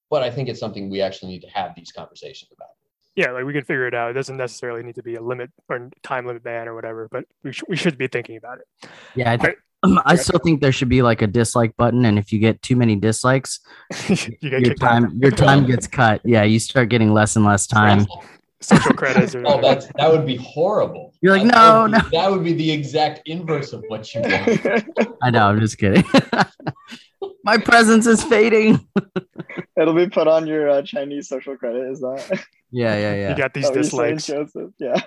But 0.10 0.24
I 0.24 0.30
think 0.30 0.50
it's 0.50 0.60
something 0.60 0.90
we 0.90 1.02
actually 1.02 1.32
need 1.32 1.42
to 1.42 1.50
have 1.50 1.74
these 1.76 1.92
conversations 1.92 2.52
about 2.54 2.70
yeah, 3.16 3.32
like 3.32 3.44
we 3.44 3.54
can 3.54 3.64
figure 3.64 3.88
it 3.88 3.94
out. 3.94 4.12
It 4.12 4.14
doesn't 4.14 4.38
necessarily 4.38 4.84
need 4.84 4.96
to 4.96 5.04
be 5.04 5.16
a 5.16 5.22
limit 5.22 5.52
or 5.68 5.90
time 6.02 6.26
limit 6.26 6.44
ban 6.44 6.68
or 6.68 6.76
whatever, 6.76 7.10
but 7.12 7.26
we, 7.44 7.52
sh- 7.52 7.64
we 7.68 7.76
should 7.76 7.98
be 7.98 8.08
thinking 8.08 8.38
about 8.38 8.60
it. 8.60 8.90
Yeah, 9.16 9.34
I, 9.34 9.38
th- 9.38 9.58
I 9.84 10.16
still 10.16 10.40
think 10.40 10.62
there 10.62 10.72
should 10.72 10.90
be 10.90 11.02
like 11.02 11.22
a 11.22 11.28
dislike 11.28 11.76
button, 11.76 12.06
and 12.06 12.20
if 12.20 12.32
you 12.32 12.40
get 12.40 12.62
too 12.62 12.76
many 12.76 12.96
dislikes, 12.96 13.60
you 14.08 14.16
get 14.50 14.62
your 14.62 14.76
time 14.76 15.18
your 15.20 15.32
time 15.32 15.66
gets 15.66 15.88
cut. 15.88 16.22
Yeah, 16.24 16.44
you 16.44 16.60
start 16.60 16.90
getting 16.90 17.14
less 17.14 17.36
and 17.36 17.46
less 17.46 17.66
time. 17.68 18.06
Social 18.62 18.94
credits. 18.96 19.34
Or 19.34 19.44
oh, 19.48 19.60
that's 19.60 19.88
that 19.98 20.12
would 20.12 20.26
be 20.28 20.36
horrible. 20.36 21.14
You're 21.22 21.38
like, 21.38 21.48
that, 21.48 21.56
no, 21.56 21.88
that 21.88 22.04
no. 22.04 22.10
Be, 22.10 22.18
that 22.18 22.32
would 22.32 22.44
be 22.44 22.54
the 22.54 22.72
exact 22.72 23.22
inverse 23.26 23.74
of 23.74 23.84
what 23.88 24.14
you 24.14 24.22
want. 24.24 24.88
I 25.24 25.32
know. 25.32 25.48
I'm 25.48 25.60
just 25.60 25.80
kidding. 25.80 26.04
My 27.44 27.58
presence 27.58 28.06
is 28.06 28.24
fading. 28.24 28.88
It'll 29.76 29.96
be 29.96 30.08
put 30.08 30.28
on 30.28 30.46
your 30.46 30.70
uh, 30.70 30.82
Chinese 30.84 31.28
social 31.28 31.58
credit. 31.58 31.90
Is 31.92 32.02
that? 32.02 32.40
Yeah, 32.72 32.96
yeah, 32.98 33.16
yeah. 33.16 33.30
You 33.32 33.36
got 33.36 33.54
these 33.54 33.66
Oh, 33.70 33.74
dislikes. 33.74 34.28
Joseph? 34.28 34.72
Yeah. 34.78 35.02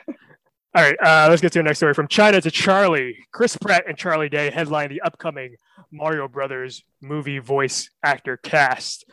All 0.77 0.83
right, 0.83 0.97
uh, 1.01 1.29
let's 1.31 1.41
get 1.41 1.53
to 1.53 1.61
the 1.61 1.63
next 1.63 1.79
story. 1.79 1.95
From 1.95 2.09
China 2.09 2.41
to 2.41 2.51
Charlie, 2.51 3.17
Chris 3.31 3.57
Pratt 3.57 3.85
and 3.87 3.97
Charlie 3.97 4.29
Day 4.29 4.51
headline 4.51 4.89
the 4.89 5.03
upcoming 5.03 5.55
Mario 5.93 6.27
Brothers 6.27 6.83
movie 7.01 7.39
voice 7.39 7.91
actor 8.05 8.37
cast. 8.37 9.05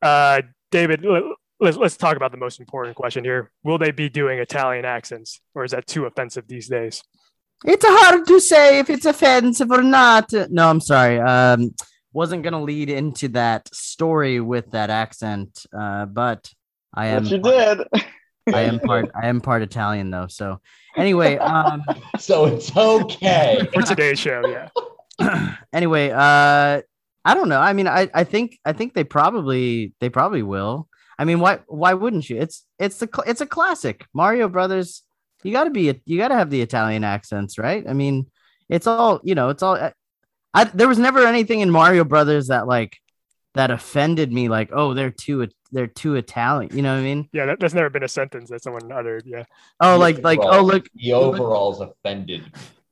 Uh, 0.00 0.40
David, 0.70 1.04
let's 1.60 1.76
let's 1.76 1.98
talk 1.98 2.16
about 2.16 2.30
the 2.30 2.38
most 2.38 2.60
important 2.60 2.96
question 2.96 3.24
here. 3.24 3.50
Will 3.62 3.76
they 3.76 3.90
be 3.90 4.08
doing 4.08 4.38
Italian 4.38 4.86
accents, 4.86 5.38
or 5.54 5.64
is 5.64 5.72
that 5.72 5.86
too 5.86 6.06
offensive 6.06 6.48
these 6.48 6.68
days? 6.68 7.02
It's 7.66 7.84
hard 7.86 8.26
to 8.26 8.40
say 8.40 8.78
if 8.78 8.88
it's 8.88 9.04
offensive 9.04 9.70
or 9.70 9.82
not. 9.82 10.32
No, 10.48 10.66
I'm 10.70 10.80
sorry. 10.80 11.20
Um, 11.20 11.74
wasn't 12.14 12.42
gonna 12.42 12.62
lead 12.62 12.88
into 12.88 13.28
that 13.28 13.68
story 13.74 14.40
with 14.40 14.70
that 14.70 14.88
accent, 14.88 15.66
uh, 15.78 16.06
but 16.06 16.50
I 16.94 17.08
am. 17.08 17.24
But 17.24 17.32
you 17.32 17.38
did. 17.38 17.78
I 18.52 18.62
am 18.62 18.80
part. 18.84 19.10
I 19.14 19.28
am 19.28 19.40
part 19.40 19.62
Italian 19.62 20.10
though. 20.10 20.26
So 20.28 20.60
anyway, 20.96 21.36
um, 21.38 21.82
so 22.18 22.46
it's 22.46 22.74
okay. 22.76 23.68
For 23.72 23.82
today's 23.82 24.18
show, 24.18 24.42
yeah. 24.46 25.56
anyway, 25.72 26.10
uh, 26.10 26.82
I 27.24 27.34
don't 27.34 27.48
know. 27.48 27.60
I 27.60 27.72
mean, 27.72 27.86
I, 27.86 28.08
I 28.12 28.24
think 28.24 28.58
I 28.64 28.72
think 28.72 28.94
they 28.94 29.04
probably 29.04 29.92
they 30.00 30.08
probably 30.08 30.42
will. 30.42 30.88
I 31.18 31.24
mean, 31.24 31.40
why 31.40 31.60
why 31.66 31.94
wouldn't 31.94 32.28
you? 32.28 32.38
It's 32.38 32.64
it's 32.78 32.98
the 32.98 33.08
cl- 33.12 33.28
it's 33.28 33.40
a 33.40 33.46
classic 33.46 34.06
Mario 34.12 34.48
Brothers. 34.48 35.02
You 35.42 35.52
got 35.52 35.64
to 35.64 35.70
be 35.70 36.00
you 36.04 36.18
got 36.18 36.28
to 36.28 36.36
have 36.36 36.50
the 36.50 36.62
Italian 36.62 37.04
accents, 37.04 37.58
right? 37.58 37.84
I 37.88 37.92
mean, 37.92 38.26
it's 38.68 38.86
all 38.86 39.20
you 39.22 39.34
know. 39.34 39.50
It's 39.50 39.62
all. 39.62 39.90
I 40.54 40.64
there 40.64 40.88
was 40.88 40.98
never 40.98 41.26
anything 41.26 41.60
in 41.60 41.70
Mario 41.70 42.04
Brothers 42.04 42.48
that 42.48 42.66
like 42.66 42.96
that 43.54 43.70
offended 43.70 44.32
me. 44.32 44.48
Like, 44.48 44.70
oh, 44.72 44.94
they're 44.94 45.10
too 45.10 45.48
they're 45.70 45.86
too 45.86 46.14
Italian. 46.16 46.74
You 46.74 46.82
know 46.82 46.92
what 46.94 47.00
I 47.00 47.02
mean? 47.04 47.28
Yeah, 47.32 47.46
that, 47.46 47.60
that's 47.60 47.74
never 47.74 47.90
been 47.90 48.02
a 48.02 48.08
sentence 48.08 48.50
that 48.50 48.62
someone 48.62 48.90
uttered. 48.92 49.24
Yeah. 49.26 49.44
Oh, 49.80 49.98
like 49.98 50.22
like 50.22 50.40
oh 50.42 50.62
look, 50.62 50.86
The 50.94 51.12
overalls 51.12 51.80
offended. 51.80 52.44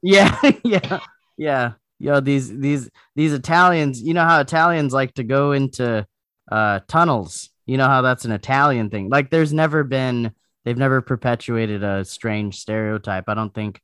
yeah, 0.03 0.39
yeah, 0.65 1.01
yeah. 1.37 1.73
Yo, 1.99 2.21
these 2.21 2.57
these 2.57 2.91
these 3.15 3.33
Italians, 3.33 4.03
you 4.03 4.15
know 4.15 4.25
how 4.25 4.41
Italians 4.41 4.93
like 4.93 5.15
to 5.15 5.25
go 5.25 5.53
into 5.53 6.07
uh 6.51 6.81
tunnels. 6.89 7.51
You 7.67 7.77
know 7.77 7.87
how 7.87 8.03
that's 8.03 8.25
an 8.25 8.33
Italian 8.33 8.91
thing. 8.91 9.09
Like 9.11 9.31
there's 9.31 9.53
never 9.53 9.85
been 9.85 10.33
they've 10.65 10.77
never 10.77 11.01
perpetuated 11.01 11.83
a 11.83 12.05
strange 12.05 12.59
stereotype. 12.59 13.25
I 13.29 13.35
don't 13.35 13.55
think 13.55 13.81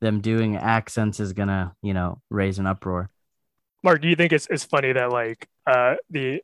them 0.00 0.20
doing 0.20 0.56
accents 0.56 1.20
is 1.20 1.32
gonna, 1.32 1.74
you 1.82 1.94
know, 1.94 2.20
raise 2.30 2.58
an 2.58 2.66
uproar. 2.66 3.10
Mark, 3.82 4.00
do 4.02 4.08
you 4.08 4.16
think 4.16 4.32
it's, 4.32 4.46
it's 4.50 4.64
funny 4.64 4.92
that 4.92 5.10
like 5.10 5.48
uh 5.66 5.94
the 6.10 6.42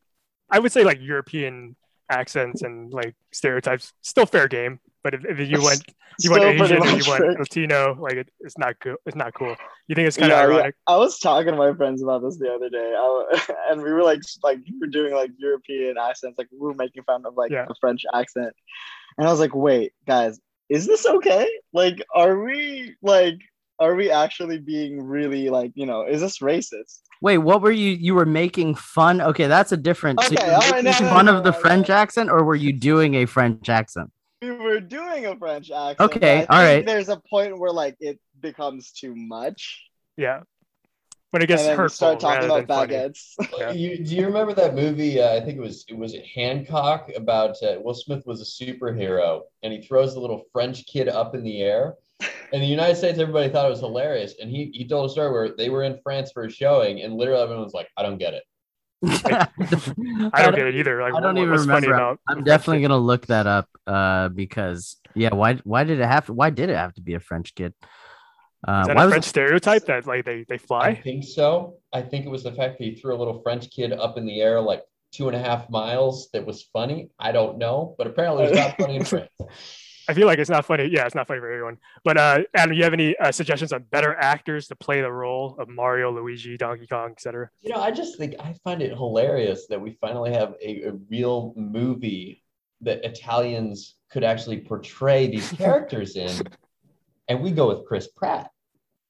I 0.50 0.58
would 0.58 0.72
say 0.72 0.84
like 0.84 0.98
European 1.00 1.76
accents 2.10 2.62
and 2.62 2.92
like 2.92 3.14
stereotypes 3.32 3.92
still 4.00 4.26
fair 4.26 4.46
game, 4.48 4.78
but 5.02 5.14
if, 5.14 5.24
if 5.24 5.38
you 5.50 5.60
went 5.62 5.84
you 6.20 6.30
went 6.30 6.44
Asian 6.44 6.78
or 6.78 6.86
you 6.86 7.02
went. 7.10 7.38
Latino, 7.38 7.94
like 8.00 8.14
it, 8.14 8.30
it's 8.40 8.56
not 8.56 8.76
cool. 8.80 8.96
It's 9.04 9.16
not 9.16 9.34
cool. 9.34 9.54
You 9.86 9.94
think 9.94 10.08
it's 10.08 10.16
kind 10.16 10.32
of 10.32 10.38
Yeah, 10.38 10.46
yeah. 10.46 10.54
ironic? 10.54 10.74
I 10.86 10.96
was 10.96 11.18
talking 11.18 11.50
to 11.52 11.56
my 11.58 11.74
friends 11.74 12.02
about 12.02 12.22
this 12.22 12.38
the 12.38 12.50
other 12.52 12.70
day, 12.70 12.94
I, 12.96 13.54
and 13.70 13.82
we 13.82 13.92
were 13.92 14.02
like, 14.02 14.20
like 14.42 14.58
we 14.66 14.78
were 14.80 14.86
doing 14.86 15.12
like 15.14 15.30
European 15.36 15.96
accents, 15.98 16.38
like 16.38 16.48
we 16.52 16.58
were 16.58 16.74
making 16.74 17.02
fun 17.02 17.26
of 17.26 17.36
like 17.36 17.50
Yeah. 17.50 17.66
the 17.68 17.74
French 17.80 18.02
accent, 18.14 18.54
and 19.18 19.26
I 19.26 19.30
was 19.30 19.40
like, 19.40 19.54
wait, 19.54 19.92
guys, 20.06 20.40
is 20.70 20.86
this 20.86 21.04
okay? 21.06 21.48
Like, 21.72 22.02
are 22.14 22.42
we 22.42 22.94
like, 23.02 23.38
are 23.78 23.94
we 23.94 24.10
actually 24.10 24.58
being 24.58 25.02
really 25.02 25.50
like, 25.50 25.72
you 25.74 25.84
know, 25.86 26.06
is 26.06 26.20
this 26.22 26.38
racist? 26.38 27.00
Wait, 27.20 27.38
what 27.38 27.62
were 27.62 27.70
you 27.70 27.90
you 27.90 28.14
were 28.14 28.26
making 28.26 28.74
fun? 28.74 29.20
Okay, 29.20 29.46
that's 29.46 29.72
a 29.72 29.76
different 29.76 30.20
so 30.20 30.34
Okay, 30.34 30.44
you 30.44 30.50
were 30.50 30.54
all 30.54 30.70
right, 30.70 30.84
making 30.84 31.06
no, 31.06 31.10
no, 31.10 31.16
fun 31.16 31.26
no, 31.26 31.36
of 31.36 31.44
the 31.44 31.50
no, 31.52 31.58
French 31.58 31.88
no. 31.88 31.94
accent 31.94 32.30
or 32.30 32.44
were 32.44 32.54
you 32.54 32.72
doing 32.72 33.14
a 33.16 33.26
French 33.26 33.68
accent? 33.68 34.10
We 34.42 34.50
were 34.52 34.80
doing 34.80 35.26
a 35.26 35.36
French 35.36 35.70
accent. 35.70 36.00
Okay, 36.00 36.38
I 36.40 36.40
all 36.40 36.46
think 36.46 36.50
right. 36.50 36.86
There's 36.86 37.08
a 37.08 37.20
point 37.30 37.58
where 37.58 37.72
like 37.72 37.96
it 38.00 38.20
becomes 38.40 38.92
too 38.92 39.14
much, 39.16 39.82
Yeah. 40.16 40.40
When 41.30 41.42
it 41.42 41.48
gets 41.48 41.64
and 41.64 41.76
hurtful 41.76 42.16
start 42.16 42.20
talking 42.20 42.44
about 42.48 42.66
baguettes. 42.66 43.34
Yeah. 43.58 43.72
You, 43.72 44.02
do 44.02 44.14
you 44.14 44.26
remember 44.26 44.54
that 44.54 44.74
movie? 44.74 45.20
Uh, 45.20 45.34
I 45.34 45.40
think 45.40 45.58
it 45.58 45.60
was 45.60 45.84
it 45.88 45.96
was 45.96 46.14
Hancock 46.34 47.10
about 47.16 47.56
uh, 47.62 47.76
Will 47.82 47.94
Smith 47.94 48.22
was 48.26 48.40
a 48.40 48.44
superhero 48.64 49.42
and 49.62 49.72
he 49.72 49.82
throws 49.82 50.14
the 50.14 50.20
little 50.20 50.44
French 50.52 50.86
kid 50.86 51.08
up 51.08 51.34
in 51.34 51.42
the 51.42 51.62
air. 51.62 51.94
In 52.52 52.60
the 52.60 52.66
United 52.66 52.96
States, 52.96 53.18
everybody 53.18 53.48
thought 53.50 53.66
it 53.66 53.70
was 53.70 53.80
hilarious, 53.80 54.34
and 54.40 54.50
he 54.50 54.70
he 54.72 54.86
told 54.86 55.08
a 55.10 55.12
story 55.12 55.30
where 55.32 55.50
they 55.56 55.68
were 55.70 55.82
in 55.84 55.98
France 56.02 56.30
for 56.32 56.44
a 56.44 56.50
showing, 56.50 57.00
and 57.02 57.14
literally 57.14 57.42
everyone 57.42 57.64
was 57.64 57.74
like, 57.74 57.88
"I 57.96 58.02
don't 58.02 58.18
get 58.18 58.34
it." 58.34 58.44
I 59.04 60.42
don't 60.42 60.54
get 60.54 60.66
it 60.66 60.74
either. 60.76 61.00
Like, 61.02 61.14
I 61.14 61.20
don't 61.20 61.34
what- 61.34 61.42
even 61.42 61.50
what's 61.50 61.66
funny 61.66 61.86
remember. 61.88 61.94
about 61.94 62.20
I'm 62.28 62.44
definitely 62.44 62.82
gonna 62.86 62.98
look 62.98 63.26
that 63.26 63.46
up 63.46 63.68
uh, 63.86 64.28
because 64.30 64.96
yeah, 65.14 65.34
why 65.34 65.54
why 65.64 65.84
did 65.84 66.00
it 66.00 66.06
have 66.06 66.26
to, 66.26 66.32
why 66.32 66.50
did 66.50 66.70
it 66.70 66.76
have 66.76 66.94
to 66.94 67.00
be 67.00 67.14
a 67.14 67.20
French 67.20 67.54
kid? 67.54 67.74
Uh. 68.66 68.80
Is 68.82 68.86
that 68.88 68.96
why 68.96 69.02
a 69.02 69.06
was 69.06 69.12
French 69.12 69.24
stereotype 69.26 69.86
that 69.86 70.06
like 70.06 70.24
they 70.24 70.44
they 70.48 70.58
fly? 70.58 70.88
I 70.88 70.94
think 70.94 71.24
so. 71.24 71.78
I 71.92 72.02
think 72.02 72.26
it 72.26 72.30
was 72.30 72.42
the 72.42 72.52
fact 72.52 72.78
that 72.78 72.84
he 72.84 72.94
threw 72.94 73.14
a 73.14 73.18
little 73.18 73.40
French 73.42 73.70
kid 73.70 73.92
up 73.92 74.16
in 74.18 74.26
the 74.26 74.40
air 74.40 74.60
like 74.60 74.82
two 75.12 75.28
and 75.28 75.36
a 75.36 75.40
half 75.40 75.68
miles. 75.70 76.28
That 76.32 76.46
was 76.46 76.62
funny. 76.72 77.10
I 77.18 77.32
don't 77.32 77.58
know, 77.58 77.94
but 77.98 78.06
apparently 78.06 78.44
it 78.44 78.50
was 78.50 78.58
not 78.58 78.76
funny 78.78 78.96
in 78.96 79.04
France. 79.12 79.28
I 80.08 80.14
feel 80.14 80.26
like 80.26 80.38
it's 80.38 80.50
not 80.50 80.64
funny. 80.64 80.86
Yeah, 80.86 81.04
it's 81.06 81.14
not 81.14 81.26
funny 81.26 81.40
for 81.40 81.50
everyone. 81.50 81.78
But 82.04 82.16
uh, 82.16 82.42
Adam, 82.54 82.74
you 82.74 82.84
have 82.84 82.92
any 82.92 83.16
uh, 83.18 83.32
suggestions 83.32 83.72
on 83.72 83.82
better 83.90 84.14
actors 84.14 84.68
to 84.68 84.76
play 84.76 85.00
the 85.00 85.10
role 85.10 85.56
of 85.58 85.68
Mario, 85.68 86.12
Luigi, 86.12 86.56
Donkey 86.56 86.86
Kong, 86.86 87.10
etc.? 87.12 87.50
You 87.62 87.70
know, 87.70 87.80
I 87.80 87.90
just 87.90 88.16
think 88.16 88.34
I 88.38 88.54
find 88.64 88.82
it 88.82 88.92
hilarious 88.92 89.66
that 89.68 89.80
we 89.80 89.92
finally 90.00 90.32
have 90.32 90.54
a, 90.62 90.82
a 90.82 90.92
real 91.10 91.52
movie 91.56 92.42
that 92.82 93.04
Italians 93.04 93.96
could 94.10 94.22
actually 94.22 94.58
portray 94.58 95.26
these 95.26 95.50
characters 95.58 96.16
in, 96.16 96.30
and 97.28 97.42
we 97.42 97.50
go 97.50 97.68
with 97.68 97.84
Chris 97.86 98.06
Pratt. 98.08 98.50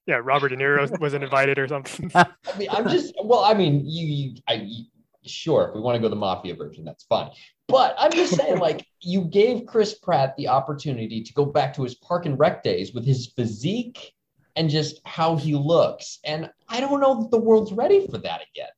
Yeah, 0.06 0.20
Robert 0.22 0.50
De 0.50 0.56
Niro 0.56 0.98
wasn't 1.00 1.24
invited 1.24 1.58
or 1.58 1.66
something. 1.66 2.10
I 2.14 2.26
mean, 2.56 2.68
I'm 2.70 2.88
just 2.88 3.12
well, 3.22 3.44
I 3.44 3.54
mean, 3.54 3.82
you, 3.84 4.06
you 4.06 4.34
I 4.48 4.54
you, 4.54 4.84
sure 5.24 5.68
if 5.68 5.74
we 5.74 5.80
want 5.80 5.96
to 5.96 6.00
go 6.00 6.08
the 6.08 6.16
mafia 6.16 6.54
version, 6.54 6.84
that's 6.84 7.04
fine. 7.04 7.30
But 7.68 7.94
I'm 7.98 8.12
just 8.12 8.36
saying, 8.36 8.58
like, 8.58 8.86
you 9.00 9.22
gave 9.24 9.66
Chris 9.66 9.94
Pratt 9.94 10.36
the 10.36 10.48
opportunity 10.48 11.22
to 11.22 11.32
go 11.34 11.44
back 11.44 11.74
to 11.74 11.82
his 11.82 11.96
park 11.96 12.24
and 12.26 12.38
rec 12.38 12.62
days 12.62 12.92
with 12.94 13.04
his 13.04 13.26
physique 13.34 14.12
and 14.54 14.70
just 14.70 15.00
how 15.04 15.36
he 15.36 15.54
looks, 15.54 16.18
and 16.24 16.48
I 16.68 16.80
don't 16.80 17.00
know 17.00 17.22
that 17.22 17.30
the 17.30 17.38
world's 17.38 17.72
ready 17.72 18.06
for 18.06 18.18
that 18.18 18.40
again. 18.54 18.68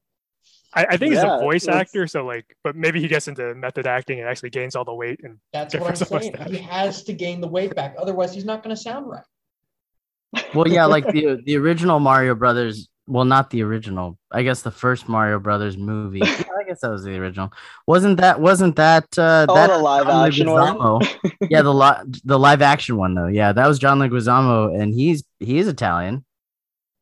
I, 0.75 0.87
I 0.91 0.97
think 0.97 1.13
he's 1.13 1.23
a 1.23 1.39
voice 1.41 1.69
actor, 1.69 2.07
so 2.07 2.25
like, 2.27 2.57
but 2.65 2.77
maybe 2.77 3.01
he 3.01 3.09
gets 3.09 3.29
into 3.29 3.55
method 3.55 3.87
acting 3.87 4.19
and 4.21 4.29
actually 4.29 4.51
gains 4.51 4.75
all 4.77 4.85
the 4.85 4.95
weight. 4.95 5.21
And 5.23 5.39
That's 5.53 5.75
what 5.75 5.83
I'm 5.85 5.89
first 5.91 6.03
of 6.03 6.13
all, 6.13 6.21
saying. 6.21 6.33
that- 6.33 6.51
He 6.51 6.57
has 6.59 7.05
to 7.05 7.13
gain 7.13 7.41
the 7.41 7.49
weight 7.49 7.75
back. 7.75 7.95
Otherwise, 7.99 8.35
he's 8.35 8.45
not 8.45 8.63
going 8.63 8.75
to 8.75 8.81
sound 8.83 9.07
right. 9.09 10.45
Well, 10.55 10.69
yeah, 10.69 10.85
like 10.85 11.07
the 11.07 11.41
the 11.45 11.57
original 11.57 12.01
Mario 12.01 12.35
Brothers. 12.35 12.89
Well, 13.09 13.25
not 13.25 13.49
the 13.51 13.63
original. 13.63 14.19
I 14.31 14.43
guess 14.43 14.63
the 14.63 14.71
first 14.71 15.09
Mario 15.09 15.39
Brothers 15.39 15.77
movie. 15.79 16.21
I 16.23 16.65
guess 16.67 16.81
that 16.83 16.91
was 16.91 17.03
the 17.05 17.17
original. 17.17 17.51
Wasn't 17.87 18.19
that? 18.21 18.39
Wasn't 18.41 18.77
that? 18.77 19.05
Uh, 19.19 19.47
Oh, 19.49 19.55
that 19.55 19.69
the 19.69 19.79
live 19.79 20.07
John 20.07 20.27
action 20.27 20.51
one? 20.51 21.01
Yeah, 21.49 21.63
the 21.63 21.73
li- 21.75 22.21
the 22.25 22.39
live 22.39 22.61
action 22.63 22.97
one 22.99 23.15
though. 23.15 23.27
Yeah, 23.29 23.53
that 23.53 23.67
was 23.67 23.79
John 23.79 23.99
Leguizamo, 23.99 24.79
and 24.79 24.93
he's 24.93 25.25
he 25.41 25.59
is 25.59 25.67
Italian. 25.69 26.25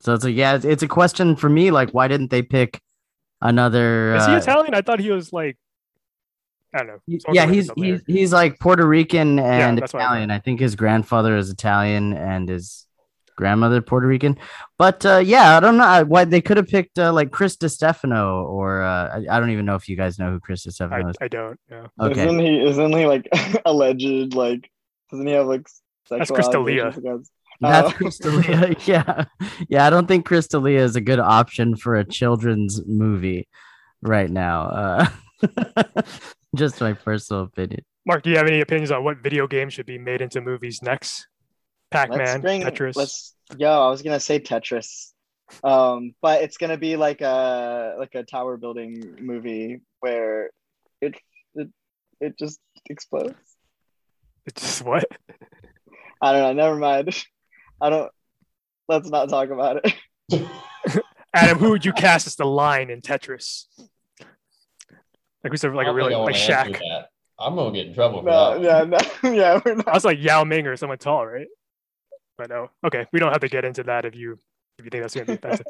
So 0.00 0.14
it's 0.14 0.24
like, 0.24 0.36
yeah, 0.36 0.54
it's, 0.54 0.64
it's 0.64 0.82
a 0.84 0.88
question 0.88 1.34
for 1.36 1.48
me. 1.48 1.70
Like, 1.72 1.90
why 1.90 2.06
didn't 2.06 2.30
they 2.30 2.42
pick 2.42 2.80
another? 3.40 4.14
is 4.14 4.26
he 4.26 4.32
uh, 4.32 4.38
Italian? 4.38 4.74
I 4.74 4.82
thought 4.82 5.00
he 5.00 5.10
was 5.10 5.32
like, 5.32 5.56
I 6.74 6.78
don't 6.78 6.86
know. 6.88 6.98
he- 7.06 7.20
yeah, 7.32 7.46
he's 7.46 7.64
this 7.64 7.70
up 7.70 7.78
later. 7.78 8.02
he's 8.06 8.16
he's 8.16 8.32
like 8.32 8.60
Puerto 8.60 8.86
Rican 8.86 9.38
and 9.40 9.78
that's 9.78 9.92
what 9.92 10.02
I 10.02 10.06
Italian. 10.06 10.30
I 10.30 10.38
think 10.38 10.60
his 10.60 10.76
grandfather 10.76 11.36
is 11.36 11.50
Italian 11.50 12.12
and 12.12 12.48
his 12.48 12.85
grandmother 13.36 13.80
Puerto 13.82 14.06
Rican. 14.06 14.36
But 14.78 15.04
uh, 15.06 15.18
yeah, 15.18 15.56
I 15.56 15.60
don't 15.60 15.76
know 15.76 16.04
why 16.06 16.24
they 16.24 16.40
could 16.40 16.56
have 16.56 16.66
picked 16.66 16.98
uh, 16.98 17.12
like 17.12 17.30
Chris 17.30 17.56
Distefano 17.56 18.44
or 18.44 18.82
uh, 18.82 19.18
I, 19.18 19.36
I 19.36 19.40
don't 19.40 19.50
even 19.50 19.66
know 19.66 19.74
if 19.76 19.88
you 19.88 19.96
guys 19.96 20.18
know 20.18 20.30
who 20.30 20.40
Chris 20.40 20.66
I, 20.66 20.70
Stefano 20.70 21.08
is. 21.10 21.16
I 21.20 21.28
don't. 21.28 21.58
Yeah. 21.70 21.86
Okay, 22.00 22.26
Isn't 22.26 22.38
he? 22.40 22.66
Isn't 22.66 22.92
he 22.96 23.06
like 23.06 23.28
alleged? 23.64 24.34
Like, 24.34 24.70
doesn't 25.10 25.26
he 25.26 25.32
have 25.34 25.46
like? 25.46 25.66
That's 26.08 26.28
sexual 26.28 26.34
Chris 26.36 26.48
D'Elia. 26.48 26.82
allegations 26.82 26.98
against- 27.04 27.32
that's 27.60 27.88
Oh. 27.88 27.92
Chris 27.92 28.18
D'Elia. 28.18 28.76
yeah, 28.86 29.24
yeah. 29.68 29.86
I 29.86 29.90
don't 29.90 30.06
think 30.08 30.26
Chris 30.26 30.46
D'Elia 30.48 30.80
is 30.82 30.96
a 30.96 31.00
good 31.00 31.18
option 31.20 31.74
for 31.76 31.96
a 31.96 32.04
children's 32.04 32.84
movie 32.86 33.48
right 34.02 34.30
now. 34.30 34.62
Uh, 34.62 35.06
just 36.54 36.80
my 36.80 36.92
personal 36.92 37.42
opinion. 37.44 37.84
Mark, 38.06 38.22
do 38.22 38.30
you 38.30 38.36
have 38.36 38.46
any 38.46 38.60
opinions 38.60 38.90
on 38.90 39.02
what 39.04 39.18
video 39.18 39.46
games 39.46 39.72
should 39.74 39.86
be 39.86 39.98
made 39.98 40.20
into 40.20 40.40
movies 40.40 40.80
next? 40.82 41.26
Let's 41.96 42.08
Pac-Man, 42.16 42.40
bring. 42.40 42.62
Tetris. 42.62 42.96
Let's. 42.96 43.34
Yo, 43.58 43.70
I 43.70 43.88
was 43.88 44.02
gonna 44.02 44.20
say 44.20 44.40
Tetris, 44.40 45.12
um, 45.62 46.14
but 46.20 46.42
it's 46.42 46.56
gonna 46.56 46.76
be 46.76 46.96
like 46.96 47.20
a 47.20 47.94
like 47.98 48.14
a 48.14 48.22
tower 48.24 48.56
building 48.56 49.16
movie 49.20 49.80
where 50.00 50.50
it 51.00 51.14
it 51.54 51.68
it 52.20 52.38
just 52.38 52.58
explodes. 52.90 53.34
It's 54.46 54.60
just 54.62 54.84
what? 54.84 55.04
I 56.20 56.32
don't 56.32 56.56
know. 56.56 56.64
Never 56.64 56.76
mind. 56.76 57.24
I 57.80 57.90
don't. 57.90 58.10
Let's 58.88 59.08
not 59.08 59.28
talk 59.28 59.50
about 59.50 59.80
it. 59.84 59.94
Adam, 61.34 61.58
who 61.58 61.70
would 61.70 61.84
you 61.84 61.92
cast 61.92 62.26
as 62.26 62.36
the 62.36 62.46
line 62.46 62.88
in 62.90 63.00
Tetris? 63.00 63.66
Like 65.44 65.52
who's 65.52 65.62
a, 65.64 65.68
like 65.70 65.86
I 65.86 65.90
a 65.90 65.92
don't 65.92 65.96
really 65.96 66.14
think 66.14 66.26
like 66.26 66.34
Shaq. 66.34 66.80
I'm 67.38 67.54
going 67.54 67.74
to 67.74 67.78
get 67.78 67.88
in 67.88 67.94
trouble 67.94 68.20
for 68.22 68.26
No, 68.26 68.58
that. 68.58 68.62
yeah, 69.22 69.28
no, 69.28 69.30
yeah, 69.34 69.60
we're 69.64 69.76
I 69.86 69.92
was 69.92 70.04
like 70.04 70.18
Yao 70.20 70.42
Ming 70.44 70.66
or 70.66 70.76
someone 70.76 70.96
tall, 70.98 71.26
right? 71.26 71.46
But 72.38 72.50
no. 72.50 72.70
Okay, 72.84 73.06
we 73.12 73.20
don't 73.20 73.32
have 73.32 73.40
to 73.40 73.48
get 73.48 73.64
into 73.64 73.82
that 73.84 74.04
if 74.04 74.14
you 74.14 74.38
if 74.78 74.84
you 74.84 74.90
think 74.90 75.02
that's 75.02 75.14
gonna 75.14 75.26
be 75.26 75.34
offensive. 75.34 75.66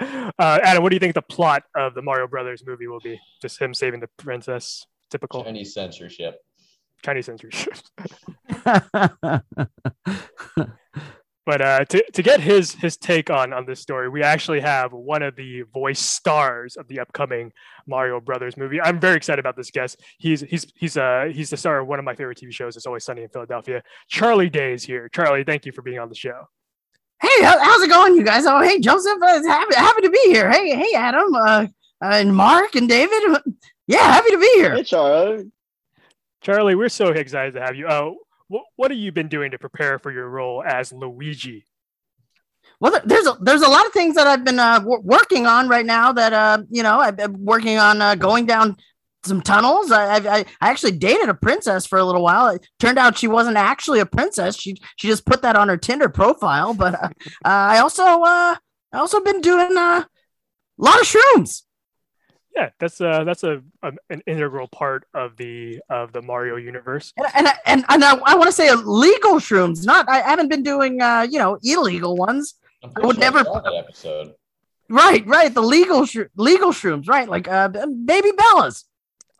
Uh, 0.38 0.58
Adam, 0.62 0.82
what 0.82 0.88
do 0.88 0.96
you 0.96 1.00
think 1.00 1.14
the 1.14 1.20
plot 1.20 1.64
of 1.76 1.92
the 1.94 2.00
Mario 2.00 2.26
Brothers 2.26 2.64
movie 2.64 2.86
will 2.86 3.00
be? 3.00 3.20
Just 3.42 3.60
him 3.60 3.74
saving 3.74 4.00
the 4.00 4.08
princess. 4.16 4.86
Typical 5.10 5.44
Chinese 5.44 5.74
censorship. 5.74 6.38
Chinese 7.04 7.26
censorship. 7.26 7.74
But 11.50 11.62
uh, 11.62 11.84
to, 11.86 12.10
to 12.12 12.22
get 12.22 12.40
his 12.40 12.74
his 12.74 12.96
take 12.96 13.28
on 13.28 13.52
on 13.52 13.66
this 13.66 13.80
story, 13.80 14.08
we 14.08 14.22
actually 14.22 14.60
have 14.60 14.92
one 14.92 15.20
of 15.20 15.34
the 15.34 15.62
voice 15.74 15.98
stars 15.98 16.76
of 16.76 16.86
the 16.86 17.00
upcoming 17.00 17.52
Mario 17.88 18.20
Brothers 18.20 18.56
movie. 18.56 18.80
I'm 18.80 19.00
very 19.00 19.16
excited 19.16 19.40
about 19.40 19.56
this 19.56 19.72
guest. 19.72 20.00
He's 20.18 20.42
he's 20.42 20.72
he's 20.76 20.96
uh 20.96 21.24
he's 21.32 21.50
the 21.50 21.56
star 21.56 21.80
of 21.80 21.88
one 21.88 21.98
of 21.98 22.04
my 22.04 22.14
favorite 22.14 22.38
TV 22.38 22.52
shows. 22.52 22.76
It's 22.76 22.86
always 22.86 23.02
sunny 23.02 23.24
in 23.24 23.30
Philadelphia. 23.30 23.82
Charlie 24.06 24.48
Day 24.48 24.74
is 24.74 24.84
here. 24.84 25.08
Charlie, 25.08 25.42
thank 25.42 25.66
you 25.66 25.72
for 25.72 25.82
being 25.82 25.98
on 25.98 26.08
the 26.08 26.14
show. 26.14 26.44
Hey, 27.20 27.42
how's 27.42 27.82
it 27.82 27.88
going, 27.88 28.14
you 28.14 28.22
guys? 28.22 28.46
Oh, 28.46 28.62
hey, 28.62 28.78
Joseph, 28.78 29.18
uh, 29.20 29.42
happy, 29.42 29.74
happy 29.74 30.02
to 30.02 30.10
be 30.10 30.22
here. 30.26 30.48
Hey, 30.48 30.76
hey, 30.76 30.94
Adam, 30.94 31.34
uh, 31.34 31.66
and 32.00 32.32
Mark 32.32 32.76
and 32.76 32.88
David. 32.88 33.22
Yeah, 33.88 34.04
happy 34.04 34.30
to 34.30 34.38
be 34.38 34.52
here. 34.54 34.76
Hey, 34.76 34.84
Charlie. 34.84 35.50
Charlie, 36.42 36.76
we're 36.76 36.88
so 36.88 37.08
excited 37.08 37.54
to 37.54 37.60
have 37.60 37.74
you. 37.74 37.88
Uh, 37.88 38.12
what 38.50 38.64
what 38.76 38.90
have 38.90 38.98
you 38.98 39.12
been 39.12 39.28
doing 39.28 39.52
to 39.52 39.58
prepare 39.58 39.98
for 39.98 40.10
your 40.10 40.28
role 40.28 40.62
as 40.62 40.92
Luigi? 40.92 41.64
Well, 42.80 43.00
there's 43.04 43.26
a, 43.26 43.36
there's 43.40 43.62
a 43.62 43.68
lot 43.68 43.86
of 43.86 43.92
things 43.92 44.16
that 44.16 44.26
I've 44.26 44.44
been 44.44 44.58
uh, 44.58 44.80
w- 44.80 45.02
working 45.02 45.46
on 45.46 45.68
right 45.68 45.86
now. 45.86 46.12
That 46.12 46.32
uh, 46.32 46.62
you 46.68 46.82
know, 46.82 46.98
I've 46.98 47.16
been 47.16 47.44
working 47.44 47.78
on 47.78 48.02
uh, 48.02 48.16
going 48.16 48.46
down 48.46 48.76
some 49.24 49.40
tunnels. 49.40 49.92
I, 49.92 50.16
I 50.16 50.38
I 50.60 50.70
actually 50.70 50.92
dated 50.92 51.28
a 51.28 51.34
princess 51.34 51.86
for 51.86 51.98
a 51.98 52.04
little 52.04 52.22
while. 52.22 52.48
It 52.48 52.66
turned 52.80 52.98
out 52.98 53.18
she 53.18 53.28
wasn't 53.28 53.56
actually 53.56 54.00
a 54.00 54.06
princess. 54.06 54.56
She 54.56 54.76
she 54.96 55.06
just 55.06 55.24
put 55.24 55.42
that 55.42 55.56
on 55.56 55.68
her 55.68 55.76
Tinder 55.76 56.08
profile. 56.08 56.74
But 56.74 56.94
uh, 56.94 57.08
uh, 57.08 57.08
I 57.44 57.78
also 57.78 58.02
uh, 58.02 58.56
I 58.92 58.98
also 58.98 59.20
been 59.20 59.40
doing 59.40 59.76
uh, 59.76 60.02
a 60.02 60.08
lot 60.76 61.00
of 61.00 61.06
shrooms. 61.06 61.62
Yeah, 62.54 62.70
that's 62.78 63.00
uh 63.00 63.24
that's 63.24 63.44
a, 63.44 63.62
a 63.82 63.92
an 64.10 64.22
integral 64.26 64.66
part 64.68 65.06
of 65.14 65.36
the 65.36 65.80
of 65.88 66.12
the 66.12 66.20
Mario 66.20 66.56
universe. 66.56 67.12
And 67.16 67.26
and 67.34 67.48
and, 67.64 67.84
and 67.88 68.04
I, 68.04 68.16
I 68.24 68.34
want 68.34 68.48
to 68.48 68.52
say 68.52 68.74
legal 68.74 69.34
shrooms. 69.34 69.84
Not 69.84 70.08
I 70.08 70.18
haven't 70.18 70.48
been 70.48 70.62
doing 70.62 71.00
uh, 71.00 71.26
you 71.30 71.38
know 71.38 71.58
illegal 71.62 72.16
ones. 72.16 72.54
I'm 72.82 72.90
would 73.02 73.16
sure 73.16 73.20
never- 73.20 73.44
saw 73.44 73.78
episode. 73.78 74.34
Right, 74.88 75.24
right. 75.24 75.54
The 75.54 75.62
legal 75.62 76.04
sh- 76.04 76.28
legal 76.36 76.72
shrooms. 76.72 77.08
Right, 77.08 77.28
like 77.28 77.46
uh, 77.46 77.68
baby 77.68 78.32
Bellas. 78.32 78.84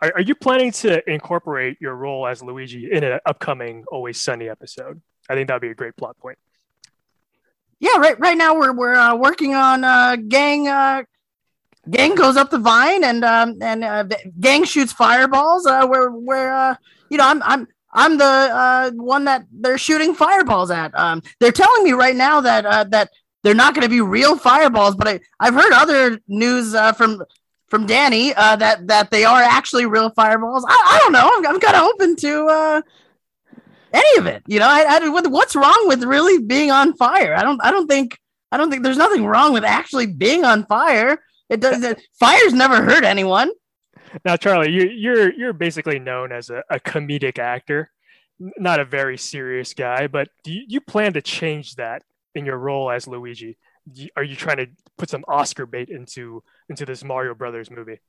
Are, 0.00 0.12
are 0.14 0.20
you 0.20 0.34
planning 0.36 0.70
to 0.72 1.10
incorporate 1.10 1.76
your 1.80 1.96
role 1.96 2.26
as 2.26 2.42
Luigi 2.42 2.90
in 2.90 3.02
an 3.02 3.18
upcoming 3.26 3.84
Always 3.90 4.20
Sunny 4.20 4.48
episode? 4.48 5.02
I 5.28 5.34
think 5.34 5.48
that'd 5.48 5.60
be 5.60 5.70
a 5.70 5.74
great 5.74 5.96
plot 5.96 6.16
point. 6.18 6.38
Yeah, 7.80 7.96
right. 7.98 8.18
Right 8.20 8.36
now 8.36 8.54
we're 8.54 8.72
we're 8.72 8.94
uh, 8.94 9.16
working 9.16 9.54
on 9.54 9.82
uh, 9.82 10.16
gang. 10.16 10.68
Uh, 10.68 11.02
gang 11.88 12.14
goes 12.14 12.36
up 12.36 12.50
the 12.50 12.58
vine 12.58 13.04
and 13.04 13.24
um 13.24 13.56
and 13.62 13.84
uh, 13.84 14.04
gang 14.38 14.64
shoots 14.64 14.92
fireballs. 14.92 15.66
Uh, 15.66 15.86
where 15.86 16.10
where 16.10 16.52
uh, 16.52 16.74
you 17.08 17.16
know 17.16 17.26
I'm 17.26 17.42
I'm 17.42 17.66
I'm 17.92 18.18
the 18.18 18.24
uh, 18.24 18.90
one 18.92 19.24
that 19.24 19.46
they're 19.52 19.78
shooting 19.78 20.14
fireballs 20.14 20.70
at. 20.70 20.96
Um, 20.96 21.22
they're 21.40 21.52
telling 21.52 21.84
me 21.84 21.92
right 21.92 22.14
now 22.14 22.40
that 22.40 22.66
uh, 22.66 22.84
that 22.84 23.10
they're 23.42 23.54
not 23.54 23.74
going 23.74 23.82
to 23.82 23.88
be 23.88 24.00
real 24.00 24.36
fireballs, 24.36 24.94
but 24.94 25.08
I 25.08 25.20
I've 25.40 25.54
heard 25.54 25.72
other 25.72 26.20
news 26.28 26.74
uh, 26.74 26.92
from 26.92 27.22
from 27.68 27.86
Danny 27.86 28.34
uh, 28.34 28.56
that 28.56 28.86
that 28.88 29.10
they 29.10 29.24
are 29.24 29.42
actually 29.42 29.86
real 29.86 30.10
fireballs. 30.10 30.64
I, 30.68 30.72
I 30.72 30.98
don't 30.98 31.12
know. 31.12 31.30
I'm, 31.32 31.46
I'm 31.46 31.60
kind 31.60 31.76
of 31.76 31.82
open 31.82 32.16
to 32.16 32.46
uh, 32.46 32.82
any 33.92 34.18
of 34.18 34.26
it. 34.26 34.42
You 34.46 34.58
know, 34.58 34.68
I, 34.68 34.84
I 34.88 35.08
what's 35.28 35.56
wrong 35.56 35.84
with 35.86 36.04
really 36.04 36.42
being 36.44 36.70
on 36.70 36.94
fire? 36.94 37.34
I 37.34 37.42
don't 37.42 37.60
I 37.64 37.70
don't 37.70 37.86
think 37.86 38.18
I 38.52 38.56
don't 38.56 38.70
think 38.70 38.82
there's 38.82 38.96
nothing 38.98 39.24
wrong 39.24 39.52
with 39.52 39.64
actually 39.64 40.06
being 40.06 40.44
on 40.44 40.66
fire. 40.66 41.18
It 41.50 41.60
does. 41.60 41.82
it- 41.82 42.00
Fire's 42.18 42.52
never 42.54 42.82
hurt 42.82 43.04
anyone. 43.04 43.50
Now, 44.24 44.36
Charlie, 44.36 44.70
you, 44.72 44.82
are 44.82 44.86
you're 44.90 45.32
you're 45.34 45.52
basically 45.52 45.98
known 45.98 46.32
as 46.32 46.48
a, 46.50 46.62
a 46.70 46.80
comedic 46.80 47.38
actor, 47.38 47.90
not 48.58 48.80
a 48.80 48.84
very 48.84 49.18
serious 49.18 49.74
guy. 49.74 50.06
But 50.06 50.28
do 50.44 50.52
you, 50.52 50.62
you 50.66 50.80
plan 50.80 51.12
to 51.12 51.22
change 51.22 51.74
that 51.76 52.02
in 52.34 52.44
your 52.46 52.56
role 52.56 52.90
as 52.90 53.06
Luigi? 53.06 53.58
You- 53.94 54.08
Are 54.16 54.24
you 54.24 54.36
trying 54.36 54.56
to 54.58 54.66
put 54.96 55.10
some 55.10 55.24
Oscar 55.28 55.66
bait 55.66 55.90
into 55.90 56.42
into 56.68 56.86
this 56.86 57.04
Mario 57.04 57.34
Brothers 57.34 57.70
movie? 57.70 58.00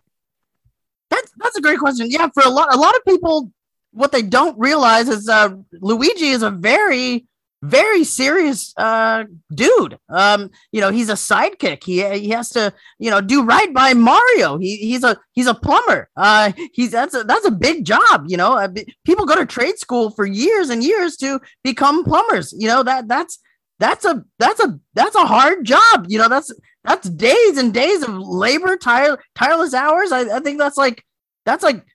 That's 1.10 1.32
that's 1.38 1.58
a 1.58 1.62
great 1.62 1.80
question. 1.80 2.10
Yeah, 2.10 2.30
for 2.34 2.44
a 2.44 2.50
lot 2.50 2.74
a 2.74 2.78
lot 2.78 2.96
of 2.96 3.04
people, 3.06 3.52
what 3.92 4.12
they 4.12 4.22
don't 4.22 4.58
realize 4.58 5.10
is 5.10 5.28
uh, 5.30 5.50
Luigi 5.82 6.30
is 6.30 6.42
a 6.44 6.50
very 6.52 7.26
very 7.62 8.04
serious 8.04 8.74
uh, 8.78 9.26
dude. 9.54 9.98
Um, 10.10 10.50
you 10.72 10.82
know, 10.82 10.92
he's 10.92 11.10
a 11.10 11.14
sidekick. 11.14 11.84
He 11.84 12.04
he 12.20 12.30
has 12.30 12.50
to 12.50 12.74
you 13.00 13.10
know 13.10 13.22
do 13.22 13.44
right 13.44 13.74
by 13.74 13.94
Mario. 13.94 14.58
He 14.58 14.78
he's 14.78 15.04
a 15.04 15.18
he's 15.34 15.48
a 15.48 15.54
plumber. 15.54 16.10
Uh, 16.16 16.52
he's 16.74 16.92
that's 16.92 17.14
a 17.14 17.24
that's 17.24 17.46
a 17.46 17.52
big 17.52 17.86
job. 17.86 18.26
You 18.28 18.38
know, 18.38 18.54
uh, 18.54 18.70
people 19.06 19.26
go 19.26 19.36
to 19.36 19.46
trade 19.46 19.78
school 19.78 20.10
for 20.12 20.26
years 20.26 20.70
and 20.70 20.84
years 20.84 21.18
to 21.18 21.40
become 21.64 22.04
plumbers. 22.04 22.54
You 22.58 22.68
know 22.68 22.84
that 22.84 23.08
that's 23.08 23.40
that's 23.80 24.06
a 24.06 24.24
that's 24.40 24.60
a 24.60 24.80
that's 24.94 25.16
a 25.16 25.26
hard 25.26 25.66
job. 25.66 26.06
You 26.08 26.20
know, 26.20 26.30
that's 26.30 26.52
that's 26.84 27.10
days 27.10 27.58
and 27.58 27.74
days 27.74 28.04
of 28.04 28.10
labor, 28.10 28.76
tire, 28.78 29.18
tireless 29.36 29.74
hours. 29.74 30.12
I, 30.12 30.38
I 30.38 30.40
think 30.40 30.58
that's 30.58 30.78
like 30.78 31.04
that's 31.46 31.64
like 31.64 31.86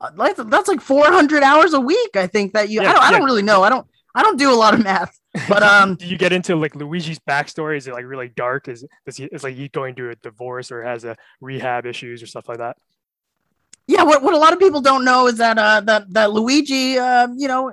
uh, 0.00 0.10
that's 0.44 0.68
like 0.68 0.80
400 0.80 1.42
hours 1.42 1.72
a 1.72 1.80
week. 1.80 2.16
I 2.16 2.26
think 2.26 2.52
that 2.54 2.68
you. 2.68 2.82
Yeah, 2.82 2.90
I 2.90 2.92
don't. 2.92 3.02
I 3.02 3.10
don't 3.10 3.24
really 3.24 3.42
know. 3.42 3.62
I 3.62 3.68
don't. 3.68 3.86
I 4.14 4.22
don't 4.22 4.38
do 4.38 4.52
a 4.52 4.54
lot 4.54 4.74
of 4.74 4.82
math. 4.82 5.18
But 5.48 5.62
um, 5.74 5.96
do 5.96 6.06
you 6.06 6.16
get 6.16 6.32
into 6.32 6.54
like 6.56 6.74
Luigi's 6.76 7.18
backstory? 7.18 7.76
Is 7.76 7.86
it 7.88 7.94
like 7.94 8.04
really 8.06 8.28
dark? 8.28 8.68
Is 8.68 8.84
is 9.06 9.16
he 9.16 9.24
is 9.24 9.42
like 9.42 9.56
he 9.56 9.68
going 9.68 9.94
through 9.94 10.10
a 10.12 10.16
divorce 10.16 10.70
or 10.70 10.82
has 10.84 11.04
a 11.04 11.16
rehab 11.40 11.86
issues 11.86 12.22
or 12.22 12.26
stuff 12.26 12.48
like 12.48 12.58
that? 12.58 12.76
yeah. 13.86 14.02
What 14.02 14.22
what 14.22 14.34
a 14.34 14.38
lot 14.38 14.52
of 14.52 14.58
people 14.58 14.80
don't 14.80 15.04
know 15.04 15.26
is 15.26 15.38
that 15.38 15.58
uh 15.58 15.80
that 15.82 16.12
that 16.12 16.32
Luigi, 16.32 16.98
uh, 16.98 17.28
you 17.36 17.48
know. 17.48 17.72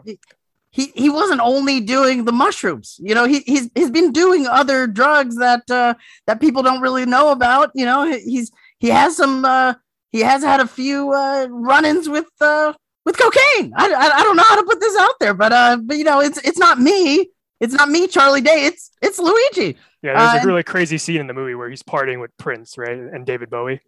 He, 0.73 0.85
he 0.95 1.09
wasn't 1.09 1.41
only 1.41 1.81
doing 1.81 2.23
the 2.23 2.31
mushrooms, 2.31 2.95
you 3.03 3.13
know. 3.13 3.25
He 3.25 3.41
he's 3.41 3.69
he's 3.75 3.91
been 3.91 4.13
doing 4.13 4.47
other 4.47 4.87
drugs 4.87 5.35
that 5.35 5.69
uh, 5.69 5.95
that 6.27 6.39
people 6.39 6.63
don't 6.63 6.79
really 6.79 7.05
know 7.05 7.31
about. 7.33 7.71
You 7.75 7.83
know, 7.85 8.05
He- 8.09 8.21
he's 8.21 8.51
he 8.79 8.87
has 8.87 9.17
some 9.17 9.43
uh 9.43 9.73
he 10.13 10.21
has 10.21 10.41
had 10.43 10.61
a 10.61 10.67
few 10.67 11.11
uh 11.11 11.47
run-ins 11.49 12.07
with 12.07 12.29
uh 12.39 12.71
with 13.05 13.17
cocaine. 13.17 13.73
I, 13.75 13.91
I, 13.91 14.19
I 14.19 14.23
don't 14.23 14.35
know 14.37 14.43
how 14.43 14.55
to 14.57 14.63
put 14.63 14.79
this 14.79 14.95
out 14.97 15.15
there, 15.19 15.33
but 15.33 15.51
uh 15.53 15.77
but 15.81 15.97
you 15.97 16.03
know 16.03 16.19
it's 16.21 16.37
it's 16.39 16.57
not 16.59 16.79
me. 16.79 17.29
It's 17.59 17.73
not 17.73 17.89
me, 17.89 18.07
Charlie 18.07 18.41
Day. 18.41 18.65
It's 18.65 18.91
it's 19.01 19.19
Luigi. 19.19 19.77
Yeah, 20.01 20.17
there's 20.17 20.41
Uh, 20.41 20.43
a 20.43 20.47
really 20.47 20.63
crazy 20.63 20.97
scene 20.97 21.21
in 21.21 21.27
the 21.27 21.33
movie 21.33 21.53
where 21.53 21.69
he's 21.69 21.83
partying 21.83 22.19
with 22.19 22.35
Prince, 22.37 22.75
right, 22.77 22.97
and 22.97 23.25
David 23.25 23.49
Bowie. 23.51 23.81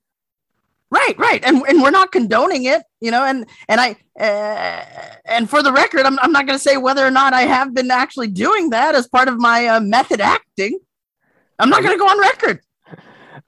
Right, 0.92 1.18
right, 1.18 1.44
and 1.44 1.64
and 1.68 1.82
we're 1.82 1.90
not 1.90 2.12
condoning 2.12 2.66
it, 2.66 2.84
you 3.02 3.10
know. 3.10 3.24
And 3.24 3.48
and 3.68 3.82
I 3.82 3.96
uh, 4.20 4.86
and 5.26 5.50
for 5.50 5.64
the 5.64 5.72
record, 5.74 6.02
I'm 6.06 6.20
I'm 6.20 6.32
not 6.32 6.46
going 6.46 6.58
to 6.58 6.64
say 6.64 6.78
whether 6.78 7.04
or 7.04 7.10
not 7.10 7.34
I 7.34 7.42
have 7.42 7.74
been 7.74 7.90
actually 7.90 8.28
doing 8.28 8.70
that 8.70 8.94
as 8.94 9.08
part 9.08 9.28
of 9.28 9.40
my 9.40 9.66
uh, 9.66 9.80
method 9.80 10.22
acting. 10.22 10.78
I'm 11.58 11.70
not 11.72 11.82
going 11.82 11.96
to 11.96 12.00
go 12.00 12.06
on 12.08 12.20
record. 12.20 12.60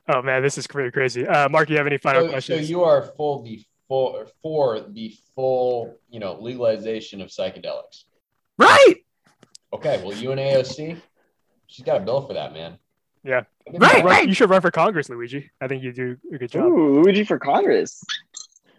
Oh 0.07 0.23
man, 0.23 0.41
this 0.41 0.57
is 0.57 0.65
really 0.73 0.89
crazy. 0.89 1.27
Uh, 1.27 1.47
Mark, 1.49 1.69
you 1.69 1.77
have 1.77 1.85
any 1.85 1.99
final 1.99 2.21
So, 2.21 2.27
so 2.27 2.31
questions? 2.31 2.69
you 2.69 2.83
are 2.83 3.03
full 3.15 3.43
the 3.43 3.63
full 3.87 4.25
for 4.41 4.81
the 4.81 5.13
full, 5.35 5.97
you 6.09 6.19
know, 6.19 6.37
legalization 6.39 7.21
of 7.21 7.29
psychedelics. 7.29 8.03
Right, 8.57 8.95
Okay, 9.73 10.01
well, 10.03 10.13
you 10.15 10.31
and 10.31 10.39
AOC, 10.39 10.95
she's 11.67 11.85
got 11.85 11.97
a 12.01 12.05
bill 12.05 12.21
for 12.25 12.33
that, 12.33 12.53
man. 12.53 12.77
Yeah. 13.25 13.43
Right. 13.43 13.45
You 13.67 13.73
should 13.73 13.81
run- 13.81 14.05
right. 14.05 14.27
You 14.29 14.33
should 14.33 14.49
run 14.49 14.61
for 14.61 14.71
Congress, 14.71 15.09
Luigi. 15.09 15.49
I 15.59 15.67
think 15.67 15.83
you 15.83 15.91
do 15.91 16.15
a 16.33 16.37
good 16.37 16.51
job. 16.51 16.65
Ooh, 16.65 17.01
Luigi 17.01 17.23
for 17.25 17.37
Congress. 17.39 18.01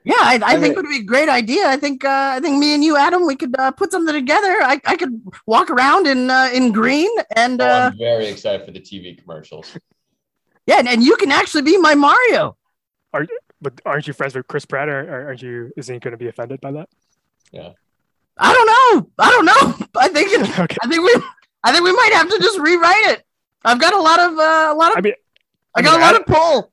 yeah, 0.04 0.14
I, 0.18 0.34
I 0.42 0.46
I 0.46 0.50
think 0.52 0.62
mean- 0.62 0.70
it 0.72 0.76
would 0.76 0.88
be 0.88 0.98
a 1.00 1.02
great 1.02 1.28
idea. 1.28 1.66
I 1.68 1.76
think 1.76 2.04
uh, 2.04 2.30
I 2.36 2.40
think 2.40 2.59
me 2.59 2.72
and 2.74 2.82
you, 2.82 2.96
Adam, 2.96 3.26
we 3.26 3.36
could 3.36 3.54
uh, 3.59 3.72
put 3.72 3.90
something 3.90 4.14
together. 4.14 4.57
I, 4.62 4.80
I 4.86 4.96
could 4.96 5.20
walk 5.46 5.68
around 5.68 6.07
in 6.07 6.30
uh, 6.30 6.48
in 6.54 6.70
green, 6.72 7.11
and 7.34 7.61
Oh, 7.61 7.66
uh, 7.66 7.90
I'm 7.92 7.98
very 7.98 8.26
excited 8.28 8.64
for 8.64 8.70
the 8.72 8.80
TV 8.80 9.20
commercials. 9.20 9.76
yeah, 10.66 10.78
and, 10.78 10.88
and 10.88 11.02
you 11.02 11.16
can 11.16 11.30
actually 11.32 11.62
be 11.62 11.76
my 11.76 11.94
Mario. 11.96 12.57
But 13.66 13.80
aren't 13.84 14.06
you 14.06 14.12
friends 14.12 14.36
with 14.36 14.46
Chris 14.46 14.64
Pratt, 14.64 14.88
or, 14.88 15.00
or 15.12 15.26
aren't 15.26 15.42
you? 15.42 15.72
Isn't 15.76 15.92
he 15.92 15.98
going 15.98 16.12
to 16.12 16.16
be 16.16 16.28
offended 16.28 16.60
by 16.60 16.70
that? 16.70 16.88
Yeah. 17.50 17.70
I 18.38 18.54
don't 18.54 18.66
know. 18.66 19.10
I 19.18 19.30
don't 19.32 19.44
know. 19.44 19.86
I 20.00 20.06
think 20.06 20.30
it, 20.30 20.40
okay. 20.60 20.76
I 20.84 20.86
think 20.86 21.02
we 21.02 21.12
I 21.64 21.72
think 21.72 21.82
we 21.82 21.92
might 21.92 22.12
have 22.12 22.30
to 22.30 22.38
just 22.38 22.60
rewrite 22.60 23.06
it. 23.06 23.24
I've 23.64 23.80
got 23.80 23.92
a 23.92 24.00
lot 24.00 24.20
of 24.20 24.38
uh, 24.38 24.68
a 24.72 24.76
lot 24.76 24.92
of 24.92 24.98
I 24.98 25.00
mean, 25.00 25.14
I 25.74 25.82
got 25.82 25.94
mean, 25.94 26.00
a 26.00 26.04
lot 26.04 26.14
I- 26.14 26.18
of 26.18 26.26
pull. 26.26 26.72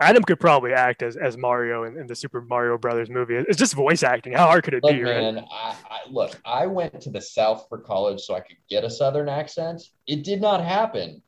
Adam 0.00 0.24
could 0.24 0.40
probably 0.40 0.72
act 0.72 1.02
as, 1.02 1.16
as 1.16 1.36
Mario 1.36 1.84
in, 1.84 1.96
in 1.96 2.08
the 2.08 2.16
Super 2.16 2.40
Mario 2.40 2.76
Brothers 2.76 3.08
movie. 3.08 3.36
It's 3.36 3.58
just 3.58 3.74
voice 3.74 4.02
acting. 4.02 4.32
How 4.32 4.46
hard 4.46 4.64
could 4.64 4.74
it 4.74 4.82
Look, 4.82 4.92
be? 4.92 5.04
Right? 5.04 5.36
I, 5.36 5.76
I 5.88 6.00
look. 6.10 6.40
I 6.44 6.66
went 6.66 7.00
to 7.02 7.10
the 7.10 7.20
South 7.20 7.66
for 7.68 7.78
college 7.78 8.20
so 8.22 8.34
I 8.34 8.40
could 8.40 8.56
get 8.68 8.82
a 8.82 8.90
Southern 8.90 9.28
accent. 9.28 9.82
It 10.08 10.24
did 10.24 10.40
not 10.40 10.64
happen, 10.64 11.22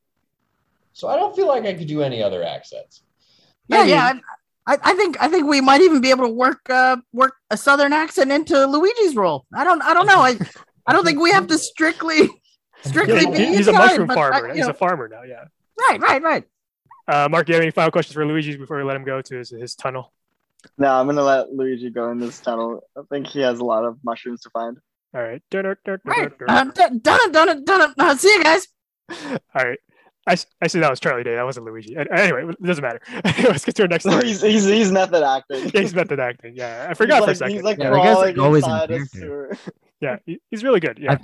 so 0.92 1.06
I 1.06 1.14
don't 1.14 1.36
feel 1.36 1.46
like 1.46 1.66
I 1.66 1.74
could 1.74 1.86
do 1.86 2.02
any 2.02 2.20
other 2.20 2.42
accents. 2.42 3.04
Yeah, 3.68 3.82
I 3.82 3.84
yeah. 3.84 4.12
I, 4.66 4.78
I 4.82 4.94
think 4.94 5.16
I 5.20 5.28
think 5.28 5.46
we 5.48 5.60
might 5.60 5.80
even 5.80 6.00
be 6.00 6.10
able 6.10 6.24
to 6.26 6.32
work 6.32 6.60
uh, 6.70 6.96
work 7.12 7.34
a 7.50 7.56
southern 7.56 7.92
accent 7.92 8.30
into 8.30 8.66
Luigi's 8.66 9.16
role. 9.16 9.44
I 9.54 9.64
don't 9.64 9.82
I 9.82 9.92
don't 9.94 10.06
know. 10.06 10.20
I 10.20 10.38
I 10.86 10.92
don't 10.92 11.04
think 11.04 11.20
we 11.20 11.30
have 11.32 11.46
to 11.48 11.58
strictly 11.58 12.28
strictly 12.84 13.22
Yeah, 13.22 13.30
be 13.30 13.38
he- 13.46 13.56
he's 13.56 13.68
a 13.68 13.72
mushroom 13.72 14.06
but 14.08 14.14
farmer. 14.14 14.48
you 14.48 14.54
he's 14.54 14.64
know, 14.66 14.70
a 14.70 14.74
farmer 14.74 15.08
now. 15.08 15.22
Yeah. 15.22 15.44
right, 15.88 16.00
right, 16.00 16.22
right. 16.22 16.44
Uh, 17.08 17.28
Mark, 17.28 17.46
do 17.46 17.52
you 17.52 17.54
have 17.56 17.62
any 17.62 17.72
final 17.72 17.90
questions 17.90 18.14
for 18.14 18.24
Luigi 18.24 18.56
before 18.56 18.76
we 18.76 18.84
let 18.84 18.94
him 18.94 19.04
go 19.04 19.20
to 19.20 19.36
his, 19.36 19.50
his 19.50 19.74
tunnel? 19.74 20.12
No, 20.78 20.92
I'm 20.94 21.06
gonna 21.06 21.24
let 21.24 21.52
Luigi 21.52 21.90
go 21.90 22.10
in 22.12 22.20
this 22.20 22.38
tunnel. 22.38 22.84
I 22.96 23.00
think 23.10 23.26
he 23.26 23.40
has 23.40 23.58
a 23.58 23.64
lot 23.64 23.84
of 23.84 23.98
mushrooms 24.04 24.42
to 24.42 24.50
find. 24.50 24.78
All 25.14 25.20
right. 25.22 25.42
Right. 25.52 26.32
Uh, 26.48 26.64
done 26.64 26.72
it, 26.96 27.02
done 27.02 27.18
it, 27.20 27.32
done 27.32 27.48
it, 27.48 27.64
done 27.66 27.80
it. 27.90 27.94
Uh, 27.98 28.14
see 28.16 28.32
you 28.32 28.42
guys. 28.44 28.68
All 29.10 29.38
right. 29.64 29.78
I, 30.26 30.32
s- 30.34 30.46
I 30.60 30.68
see 30.68 30.78
that 30.80 30.90
was 30.90 31.00
Charlie 31.00 31.24
Day. 31.24 31.34
That 31.34 31.44
wasn't 31.44 31.66
Luigi. 31.66 31.96
Anyway, 31.96 32.44
it 32.48 32.62
doesn't 32.62 32.82
matter. 32.82 33.00
Let's 33.24 33.64
get 33.64 33.74
to 33.76 33.82
our 33.82 33.88
next 33.88 34.04
story. 34.04 34.26
he's, 34.28 34.40
he's 34.42 34.64
he's 34.66 34.92
method 34.92 35.24
acting. 35.26 35.70
yeah, 35.74 35.80
he's 35.80 35.94
method 35.94 36.20
acting. 36.20 36.54
Yeah, 36.56 36.86
I 36.88 36.94
forgot 36.94 37.16
he's 37.18 37.24
for 37.24 37.30
a 37.32 37.34
second. 37.34 37.54
He's 37.54 37.62
like 37.64 37.78
Yeah, 37.78 37.90
that 37.90 37.96
like, 37.96 38.34
crawling 38.34 38.38
always 38.38 38.64
in 38.64 38.70
inside 38.70 38.84
a 38.90 38.94
character. 38.94 39.18
sewer. 39.18 39.56
yeah, 40.00 40.16
he- 40.26 40.40
he's 40.50 40.62
really 40.62 40.80
good. 40.80 40.98
Yeah. 41.00 41.18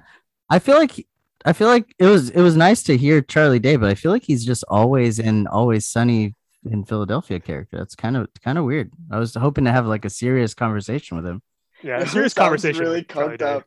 I 0.50 0.58
feel 0.58 0.76
like 0.78 1.06
I 1.44 1.52
feel 1.52 1.68
like 1.68 1.94
it 1.98 2.06
was 2.06 2.30
it 2.30 2.40
was 2.40 2.56
nice 2.56 2.82
to 2.84 2.96
hear 2.96 3.20
Charlie 3.20 3.60
Day, 3.60 3.76
but 3.76 3.88
I 3.88 3.94
feel 3.94 4.10
like 4.10 4.24
he's 4.24 4.44
just 4.44 4.64
always 4.68 5.18
in 5.20 5.46
always 5.46 5.86
sunny 5.86 6.34
in 6.68 6.84
Philadelphia 6.84 7.38
character. 7.38 7.76
That's 7.78 7.94
kind 7.94 8.16
of 8.16 8.28
kind 8.42 8.58
of 8.58 8.64
weird. 8.64 8.90
I 9.12 9.18
was 9.20 9.34
hoping 9.36 9.64
to 9.66 9.70
have 9.72 9.86
like 9.86 10.04
a 10.04 10.10
serious 10.10 10.54
conversation 10.54 11.16
with 11.16 11.24
him. 11.26 11.40
yeah, 11.84 12.00
It 12.00 12.08
serious 12.08 12.34
conversation. 12.34 12.80
Really 12.82 13.00
with 13.00 13.08
Charlie 13.08 13.36
coked 13.38 13.64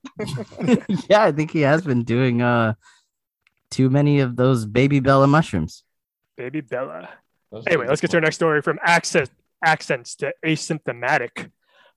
Day. 0.60 0.98
up. 1.00 1.06
yeah, 1.10 1.24
I 1.24 1.32
think 1.32 1.52
he 1.52 1.62
has 1.62 1.84
been 1.84 2.04
doing 2.04 2.42
uh 2.42 2.74
too 3.72 3.90
many 3.90 4.20
of 4.20 4.36
those 4.36 4.66
baby 4.66 5.00
Bella 5.00 5.26
mushrooms. 5.28 5.84
Baby 6.38 6.62
Bella. 6.62 7.10
Those 7.52 7.64
Anyway, 7.68 7.88
let's 7.88 8.02
get 8.02 8.12
to 8.12 8.18
our 8.18 8.22
next 8.22 8.36
story 8.36 8.62
from 8.62 8.80
accent, 8.84 9.30
accents 9.66 10.16
to 10.18 10.34
asymptomatic. 10.46 11.50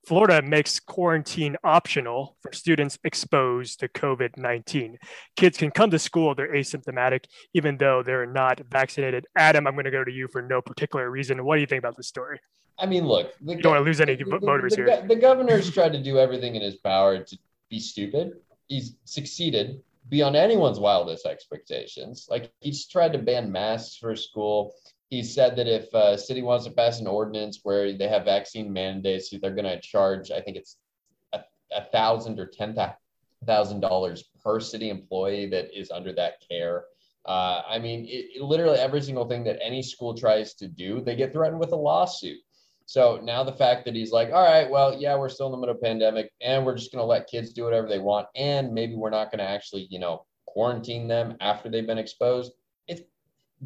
Florida 0.05 0.41
makes 0.41 0.79
quarantine 0.79 1.55
optional 1.63 2.37
for 2.41 2.53
students 2.53 2.99
exposed 3.03 3.79
to 3.79 3.87
COVID 3.87 4.37
19. 4.37 4.97
Kids 5.35 5.57
can 5.57 5.71
come 5.71 5.89
to 5.89 5.97
school 5.97 6.31
if 6.31 6.37
they're 6.37 6.53
asymptomatic, 6.53 7.25
even 7.53 7.77
though 7.77 8.03
they're 8.03 8.27
not 8.27 8.61
vaccinated. 8.69 9.25
Adam, 9.35 9.65
I'm 9.65 9.73
going 9.73 9.85
to 9.85 9.91
go 9.91 10.03
to 10.03 10.11
you 10.11 10.27
for 10.27 10.41
no 10.41 10.61
particular 10.61 11.09
reason. 11.09 11.43
What 11.43 11.55
do 11.55 11.61
you 11.61 11.67
think 11.67 11.79
about 11.79 11.97
this 11.97 12.07
story? 12.07 12.39
I 12.77 12.85
mean, 12.85 13.07
look, 13.07 13.33
the, 13.41 13.55
You 13.55 13.61
don't 13.61 13.71
want 13.71 13.81
to 13.81 13.85
lose 13.85 14.01
any 14.01 14.15
the- 14.15 14.25
voters 14.25 14.75
the, 14.75 14.83
here. 14.83 15.05
The 15.07 15.15
governor's 15.15 15.71
tried 15.71 15.93
to 15.93 16.03
do 16.03 16.19
everything 16.19 16.55
in 16.55 16.61
his 16.61 16.75
power 16.75 17.17
to 17.23 17.37
be 17.69 17.79
stupid. 17.79 18.33
He's 18.67 18.95
succeeded 19.05 19.81
beyond 20.09 20.35
anyone's 20.35 20.79
wildest 20.79 21.25
expectations. 21.25 22.27
Like 22.29 22.51
he's 22.61 22.87
tried 22.87 23.13
to 23.13 23.19
ban 23.19 23.51
masks 23.51 23.97
for 23.97 24.15
school. 24.15 24.73
He 25.09 25.23
said 25.23 25.55
that 25.55 25.67
if 25.67 25.93
a 25.93 26.17
city 26.17 26.41
wants 26.41 26.65
to 26.65 26.71
pass 26.71 26.99
an 26.99 27.07
ordinance 27.07 27.59
where 27.63 27.93
they 27.93 28.07
have 28.07 28.25
vaccine 28.25 28.71
mandates, 28.71 29.29
they're 29.29 29.51
going 29.51 29.65
to 29.65 29.79
charge. 29.81 30.31
I 30.31 30.41
think 30.41 30.57
it's 30.57 30.77
a, 31.33 31.41
a 31.75 31.83
thousand 31.85 32.39
or 32.39 32.47
ten 32.47 32.75
thousand 33.45 33.79
dollars 33.79 34.23
per 34.43 34.59
city 34.59 34.89
employee 34.89 35.47
that 35.49 35.77
is 35.77 35.91
under 35.91 36.13
that 36.13 36.35
care. 36.49 36.85
Uh, 37.25 37.61
I 37.67 37.79
mean, 37.79 38.05
it, 38.05 38.35
it- 38.35 38.41
literally 38.41 38.77
every 38.77 39.01
single 39.01 39.27
thing 39.27 39.43
that 39.45 39.59
any 39.63 39.81
school 39.81 40.15
tries 40.15 40.53
to 40.55 40.67
do, 40.67 41.01
they 41.01 41.15
get 41.15 41.33
threatened 41.33 41.59
with 41.59 41.71
a 41.71 41.75
lawsuit. 41.75 42.37
So 42.85 43.19
now 43.23 43.43
the 43.43 43.51
fact 43.53 43.85
that 43.85 43.95
he's 43.95 44.11
like, 44.11 44.29
all 44.31 44.43
right, 44.43 44.69
well, 44.69 44.95
yeah, 44.99 45.17
we're 45.17 45.29
still 45.29 45.47
in 45.47 45.51
the 45.51 45.57
middle 45.57 45.75
of 45.75 45.81
pandemic 45.81 46.31
and 46.41 46.65
we're 46.65 46.75
just 46.75 46.91
going 46.91 47.01
to 47.01 47.05
let 47.05 47.27
kids 47.27 47.51
do 47.51 47.63
whatever 47.63 47.87
they 47.87 47.99
want. 47.99 48.27
And 48.35 48.73
maybe 48.73 48.95
we're 48.95 49.09
not 49.09 49.31
going 49.31 49.39
to 49.39 49.49
actually, 49.49 49.87
you 49.89 49.99
know, 49.99 50.25
quarantine 50.45 51.07
them 51.07 51.35
after 51.41 51.69
they've 51.69 51.87
been 51.87 51.97
exposed. 51.97 52.51
It's 52.87 53.01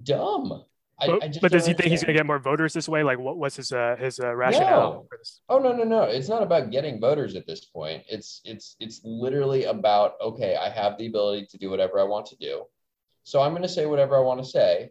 dumb. 0.03 0.63
I, 1.01 1.07
But, 1.07 1.23
I 1.23 1.27
just 1.27 1.41
but 1.41 1.51
does 1.51 1.65
he 1.65 1.73
think 1.73 1.91
he's 1.91 2.03
going 2.03 2.13
to 2.13 2.19
get 2.19 2.25
more 2.25 2.39
voters 2.39 2.73
this 2.73 2.89
way? 2.89 3.03
Like, 3.03 3.19
what 3.19 3.37
was 3.37 3.55
his 3.55 3.71
uh, 3.71 3.95
his 3.97 4.19
uh, 4.19 4.35
rationale 4.35 4.93
No. 4.93 5.05
for 5.09 5.17
this? 5.17 5.41
Oh 5.47 5.57
no, 5.57 5.71
no, 5.71 5.83
no. 5.83 6.03
It's 6.03 6.27
not 6.27 6.43
about 6.43 6.71
getting 6.71 6.99
voters 6.99 7.35
at 7.35 7.47
this 7.47 7.63
point. 7.63 8.03
It's 8.09 8.41
it's 8.43 8.75
it's 8.81 8.99
literally 9.05 9.63
about 9.65 10.15
okay, 10.19 10.57
I 10.57 10.69
have 10.69 10.97
the 10.97 11.07
ability 11.07 11.47
to 11.51 11.57
do 11.57 11.69
whatever 11.69 11.99
I 11.99 12.03
want 12.03 12.25
to 12.27 12.35
do. 12.35 12.65
So 13.23 13.41
I'm 13.41 13.51
going 13.51 13.63
to 13.63 13.69
say 13.69 13.85
whatever 13.85 14.17
I 14.17 14.21
want 14.21 14.43
to 14.43 14.49
say. 14.49 14.89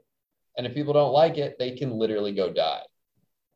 And 0.57 0.67
if 0.67 0.75
people 0.75 0.95
don't 0.95 1.13
like 1.13 1.37
it, 1.37 1.57
they 1.59 1.73
can 1.73 1.91
literally 1.91 2.33
go 2.33 2.51
die. 2.53 2.83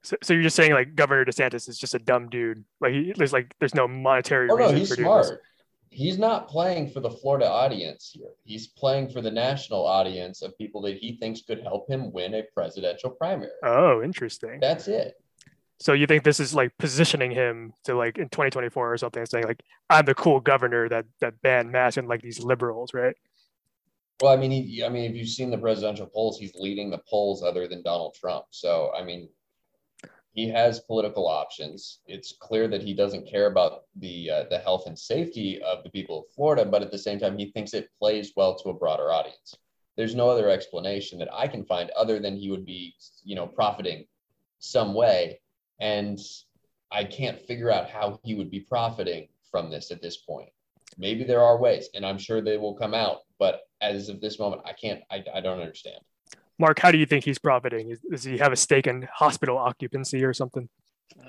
So, 0.03 0.16
so 0.22 0.32
you're 0.32 0.42
just 0.42 0.57
saying 0.57 0.72
like 0.72 0.94
Governor 0.94 1.24
DeSantis 1.24 1.68
is 1.68 1.78
just 1.78 1.94
a 1.94 1.98
dumb 1.98 2.28
dude? 2.28 2.64
Like, 2.80 2.92
he, 2.92 3.12
there's 3.16 3.32
like 3.32 3.55
there's 3.61 3.74
no 3.74 3.86
monetary 3.86 4.48
Oh 4.50 4.57
no, 4.57 4.72
he's 4.72 4.88
for 4.88 4.96
doing 4.96 5.16
this. 5.16 5.26
smart. 5.28 5.42
He's 5.90 6.18
not 6.18 6.48
playing 6.48 6.90
for 6.90 7.00
the 7.00 7.11
Florida 7.11 7.46
audience 7.46 8.11
here. 8.14 8.30
He's 8.44 8.68
playing 8.68 9.11
for 9.11 9.20
the 9.20 9.30
national 9.30 9.86
audience 9.86 10.40
of 10.40 10.57
people 10.57 10.80
that 10.82 10.96
he 10.96 11.18
thinks 11.18 11.42
could 11.42 11.61
help 11.62 11.88
him 11.88 12.11
win 12.12 12.34
a 12.34 12.42
presidential 12.55 13.11
primary. 13.11 13.50
Oh, 13.62 14.03
interesting. 14.03 14.59
That's 14.59 14.88
it. 14.88 15.14
So 15.78 15.92
you 15.92 16.07
think 16.07 16.24
this 16.24 16.40
is 16.40 16.55
like 16.55 16.76
positioning 16.78 17.30
him 17.30 17.74
to 17.84 17.94
like 17.94 18.16
in 18.16 18.28
2024 18.28 18.92
or 18.92 18.96
something, 18.96 19.26
saying 19.26 19.44
like 19.44 19.62
I'm 19.90 20.05
the 20.07 20.14
cool 20.14 20.40
governor 20.40 20.88
that 20.88 21.05
that 21.20 21.40
banned 21.42 21.70
masks 21.70 21.98
and 21.98 22.09
like 22.09 22.22
these 22.22 22.40
liberals, 22.40 22.94
right? 22.94 23.14
Well, 24.22 24.32
I 24.32 24.36
mean, 24.36 24.53
he, 24.53 24.84
I 24.84 24.88
mean, 24.88 25.11
if 25.11 25.16
you've 25.16 25.28
seen 25.28 25.50
the 25.50 25.59
presidential 25.59 26.07
polls, 26.07 26.38
he's 26.38 26.55
leading 26.55 26.90
the 26.90 27.00
polls 27.11 27.42
other 27.42 27.66
than 27.66 27.82
Donald 27.82 28.14
Trump. 28.14 28.44
So, 28.50 28.92
I 28.96 29.03
mean, 29.03 29.28
he 30.32 30.48
has 30.48 30.80
political 30.80 31.28
options. 31.28 32.00
It's 32.06 32.34
clear 32.40 32.66
that 32.68 32.82
he 32.82 32.94
doesn't 32.94 33.28
care 33.28 33.46
about 33.46 33.84
the 33.96 34.30
uh, 34.30 34.44
the 34.48 34.58
health 34.58 34.86
and 34.86 34.98
safety 34.98 35.60
of 35.62 35.82
the 35.82 35.90
people 35.90 36.20
of 36.20 36.34
Florida, 36.34 36.64
but 36.64 36.82
at 36.82 36.90
the 36.90 36.98
same 36.98 37.18
time, 37.18 37.36
he 37.36 37.50
thinks 37.50 37.74
it 37.74 37.90
plays 37.98 38.32
well 38.34 38.56
to 38.58 38.70
a 38.70 38.74
broader 38.74 39.12
audience. 39.12 39.56
There's 39.96 40.14
no 40.14 40.30
other 40.30 40.48
explanation 40.48 41.18
that 41.18 41.32
I 41.32 41.46
can 41.46 41.64
find 41.64 41.90
other 41.90 42.18
than 42.18 42.36
he 42.36 42.50
would 42.50 42.64
be, 42.64 42.94
you 43.24 43.36
know, 43.36 43.46
profiting 43.46 44.06
some 44.58 44.94
way, 44.94 45.40
and 45.80 46.18
I 46.90 47.04
can't 47.04 47.40
figure 47.40 47.70
out 47.70 47.90
how 47.90 48.18
he 48.24 48.34
would 48.34 48.50
be 48.50 48.60
profiting 48.60 49.28
from 49.50 49.70
this 49.70 49.90
at 49.90 50.00
this 50.00 50.16
point. 50.16 50.48
Maybe 50.96 51.24
there 51.24 51.42
are 51.42 51.58
ways, 51.58 51.90
and 51.94 52.06
I'm 52.06 52.18
sure 52.18 52.40
they 52.40 52.56
will 52.56 52.74
come 52.74 52.94
out. 52.94 53.20
But 53.38 53.62
as 53.82 54.08
of 54.08 54.20
this 54.20 54.38
moment, 54.38 54.62
I 54.64 54.72
can't. 54.72 55.02
I, 55.10 55.22
I 55.34 55.40
don't 55.40 55.60
understand. 55.60 56.00
Mark, 56.59 56.78
how 56.78 56.90
do 56.90 56.98
you 56.98 57.07
think 57.07 57.24
he's 57.24 57.38
profiting? 57.38 57.96
Does 58.11 58.24
he 58.24 58.38
have 58.38 58.53
a 58.53 58.57
stake 58.57 58.86
in 58.86 59.09
hospital 59.12 59.59
occupancy 59.59 60.24
or 60.24 60.32
something? 60.32 60.68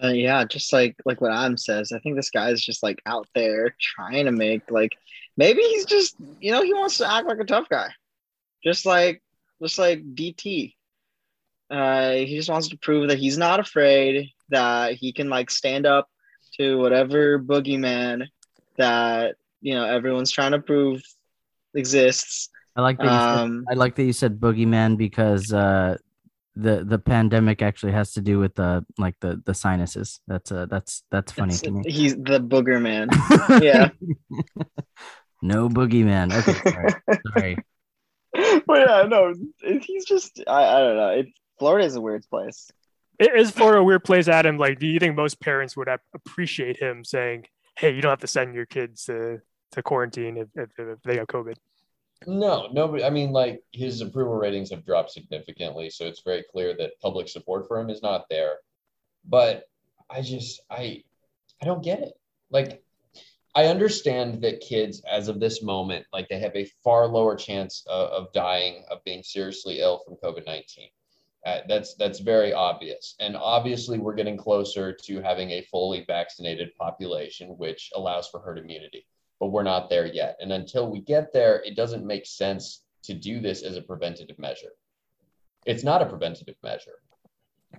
Uh, 0.04 0.10
yeah, 0.10 0.44
just 0.46 0.72
like 0.72 0.96
like 1.06 1.22
what 1.22 1.32
Adam 1.32 1.58
says, 1.58 1.92
I 1.92 2.00
think 2.00 2.16
this 2.16 2.30
guy's 2.30 2.62
just 2.62 2.84
like 2.84 3.02
out 3.06 3.28
there 3.36 3.76
trying 3.80 4.26
to 4.26 4.32
make 4.32 4.70
like 4.72 4.92
maybe 5.38 5.62
he's 5.62 5.86
just 5.86 6.16
you 6.40 6.52
know 6.52 6.62
he 6.62 6.74
wants 6.74 6.98
to 6.98 7.12
act 7.12 7.28
like 7.28 7.40
a 7.40 7.46
tough 7.46 7.68
guy, 7.70 7.90
just 8.64 8.86
like 8.86 9.22
just 9.62 9.78
like 9.78 10.04
DT. 10.16 10.74
Uh, 11.70 12.12
he 12.12 12.36
just 12.36 12.50
wants 12.50 12.68
to 12.70 12.78
prove 12.78 13.10
that 13.10 13.18
he's 13.18 13.38
not 13.38 13.60
afraid, 13.60 14.30
that 14.50 14.94
he 14.94 15.12
can 15.12 15.30
like 15.30 15.50
stand 15.50 15.86
up 15.86 16.08
to 16.58 16.78
whatever 16.78 17.40
boogeyman 17.40 18.28
that 18.78 19.36
you 19.62 19.74
know 19.74 19.86
everyone's 19.86 20.32
trying 20.32 20.52
to 20.52 20.60
prove 20.60 21.02
exists. 21.74 22.50
I 22.76 22.82
like 22.82 22.98
that. 22.98 23.04
You 23.06 23.10
said, 23.10 23.44
Um, 23.44 23.66
I 23.70 23.74
like 23.76 23.96
that 23.96 24.04
you 24.04 24.14
said 24.14 24.40
boogeyman 24.40 24.98
because 24.98 25.54
uh, 25.54 25.98
the 26.56 26.84
the 26.84 27.00
pandemic 27.00 27.62
actually 27.62 27.92
has 27.94 28.14
to 28.14 28.22
do 28.22 28.40
with 28.40 28.56
the 28.56 28.86
like 28.98 29.16
the 29.20 29.42
the 29.46 29.54
sinuses. 29.54 30.22
That's 30.28 30.52
uh 30.52 30.66
that's 30.68 31.04
that's 31.12 31.32
funny 31.32 31.54
to 31.56 31.72
me. 31.72 31.84
He's 31.88 32.16
the 32.16 32.40
booger 32.40 32.82
man. 32.82 33.10
Yeah. 33.64 33.90
no 35.42 35.70
boogeyman. 35.70 36.34
Okay, 36.34 36.72
sorry. 36.72 36.94
sorry. 37.34 37.58
but 38.68 38.80
yeah, 38.88 39.04
no, 39.08 39.34
he's 39.82 40.06
just 40.06 40.42
I, 40.48 40.64
I 40.66 40.80
don't 40.80 40.96
know. 40.98 41.10
It, 41.10 41.28
Florida 41.60 41.86
is 41.86 41.96
a 41.96 42.02
weird 42.02 42.24
place. 42.30 42.72
I- 43.22 43.30
Is 43.36 43.52
Florida 43.52 43.80
a 43.80 43.84
weird 43.84 44.04
place, 44.04 44.28
Adam? 44.28 44.58
Like, 44.58 44.80
do 44.80 44.88
you 44.88 45.00
think 45.00 45.16
most 45.16 45.40
parents 45.40 45.78
would 45.78 45.88
appreciate 46.16 46.78
him 46.82 47.04
saying, 47.04 47.46
"Hey, 47.78 47.94
you 47.94 48.02
don't 48.02 48.10
have 48.10 48.20
to 48.22 48.28
send 48.28 48.56
your 48.56 48.66
kids 48.66 49.06
to, 49.06 49.40
to 49.72 49.84
quarantine 49.84 50.38
if, 50.38 50.48
if, 50.56 50.70
if 50.80 51.02
they 51.04 51.18
have 51.18 51.28
COVID"? 51.28 51.56
No, 52.28 52.68
nobody. 52.72 53.04
I 53.04 53.10
mean, 53.10 53.32
like 53.32 53.64
his 53.72 54.02
approval 54.02 54.36
ratings 54.36 54.70
have 54.72 54.86
dropped 54.86 55.12
significantly, 55.12 55.90
so 55.90 56.06
it's 56.06 56.22
very 56.22 56.44
clear 56.52 56.76
that 56.78 57.00
public 57.02 57.28
support 57.28 57.68
for 57.68 57.80
him 57.80 57.90
is 57.90 58.02
not 58.02 58.30
there. 58.30 58.58
But 59.26 59.70
I 60.10 60.22
just, 60.22 60.62
I, 60.70 61.04
I 61.62 61.66
don't 61.66 61.84
get 61.84 62.00
it. 62.00 62.14
Like, 62.50 62.84
I 63.56 63.66
understand 63.66 64.42
that 64.42 64.62
kids, 64.62 65.02
as 65.10 65.28
of 65.28 65.40
this 65.40 65.62
moment, 65.62 66.06
like 66.12 66.28
they 66.28 66.40
have 66.40 66.56
a 66.56 66.70
far 66.84 67.08
lower 67.08 67.36
chance 67.36 67.86
of, 67.88 68.10
of 68.10 68.34
dying 68.34 68.84
of 68.90 69.04
being 69.04 69.24
seriously 69.24 69.80
ill 69.80 70.00
from 70.06 70.16
COVID 70.16 70.46
nineteen. 70.46 70.90
Uh, 71.46 71.60
that's 71.68 71.96
that's 71.96 72.20
very 72.20 72.54
obvious, 72.54 73.16
and 73.20 73.36
obviously 73.36 74.00
we're 74.00 74.16
getting 74.16 74.38
closer 74.38 74.94
to 74.94 75.22
having 75.22 75.52
a 75.52 75.62
fully 75.64 76.04
vaccinated 76.08 76.76
population, 76.80 77.50
which 77.58 77.92
allows 77.96 78.30
for 78.30 78.40
herd 78.40 78.58
immunity 78.58 79.06
but 79.40 79.48
we're 79.48 79.64
not 79.64 79.90
there 79.90 80.06
yet. 80.06 80.38
And 80.42 80.52
until 80.52 80.90
we 80.90 81.02
get 81.02 81.34
there, 81.34 81.62
it 81.64 81.76
doesn't 81.76 82.06
make 82.06 82.26
sense 82.26 82.84
to 83.04 83.14
do 83.14 83.40
this 83.42 83.64
as 83.64 83.78
a 83.78 83.82
preventative 83.82 84.40
measure. 84.40 84.72
It's 85.66 85.84
not 85.84 86.02
a 86.02 86.06
preventative 86.06 86.56
measure. 86.64 87.00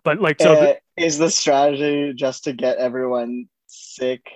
But 0.03 0.21
like, 0.21 0.41
so 0.41 0.53
Uh, 0.53 0.61
the, 0.97 1.05
is 1.05 1.19
the 1.19 1.31
strategy 1.31 2.13
just 2.15 2.45
to 2.45 2.53
get 2.53 2.79
everyone 2.79 3.49
sick, 3.67 4.27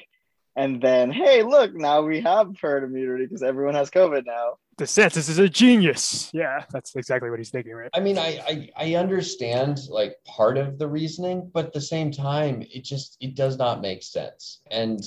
and 0.57 0.81
then 0.81 1.11
hey, 1.11 1.43
look, 1.43 1.75
now 1.75 2.03
we 2.03 2.21
have 2.21 2.57
herd 2.61 2.85
immunity 2.85 3.27
because 3.27 3.43
everyone 3.43 3.75
has 3.75 3.91
COVID 3.91 4.25
now. 4.25 4.59
DeSantis 4.79 5.29
is 5.29 5.39
a 5.39 5.49
genius. 5.49 6.31
Yeah, 6.33 6.65
that's 6.71 6.95
exactly 6.95 7.31
what 7.31 7.41
he's 7.41 7.51
thinking, 7.51 7.75
right? 7.75 7.91
I 7.93 8.01
mean, 8.01 8.17
I, 8.19 8.41
I 8.47 8.71
I 8.77 8.95
understand 8.95 9.81
like 9.91 10.17
part 10.25 10.57
of 10.57 10.79
the 10.79 10.87
reasoning, 10.87 11.51
but 11.53 11.67
at 11.67 11.73
the 11.73 11.81
same 11.81 12.13
time, 12.13 12.63
it 12.73 12.85
just 12.85 13.17
it 13.21 13.35
does 13.35 13.59
not 13.59 13.81
make 13.81 14.05
sense. 14.05 14.61
And 14.71 15.01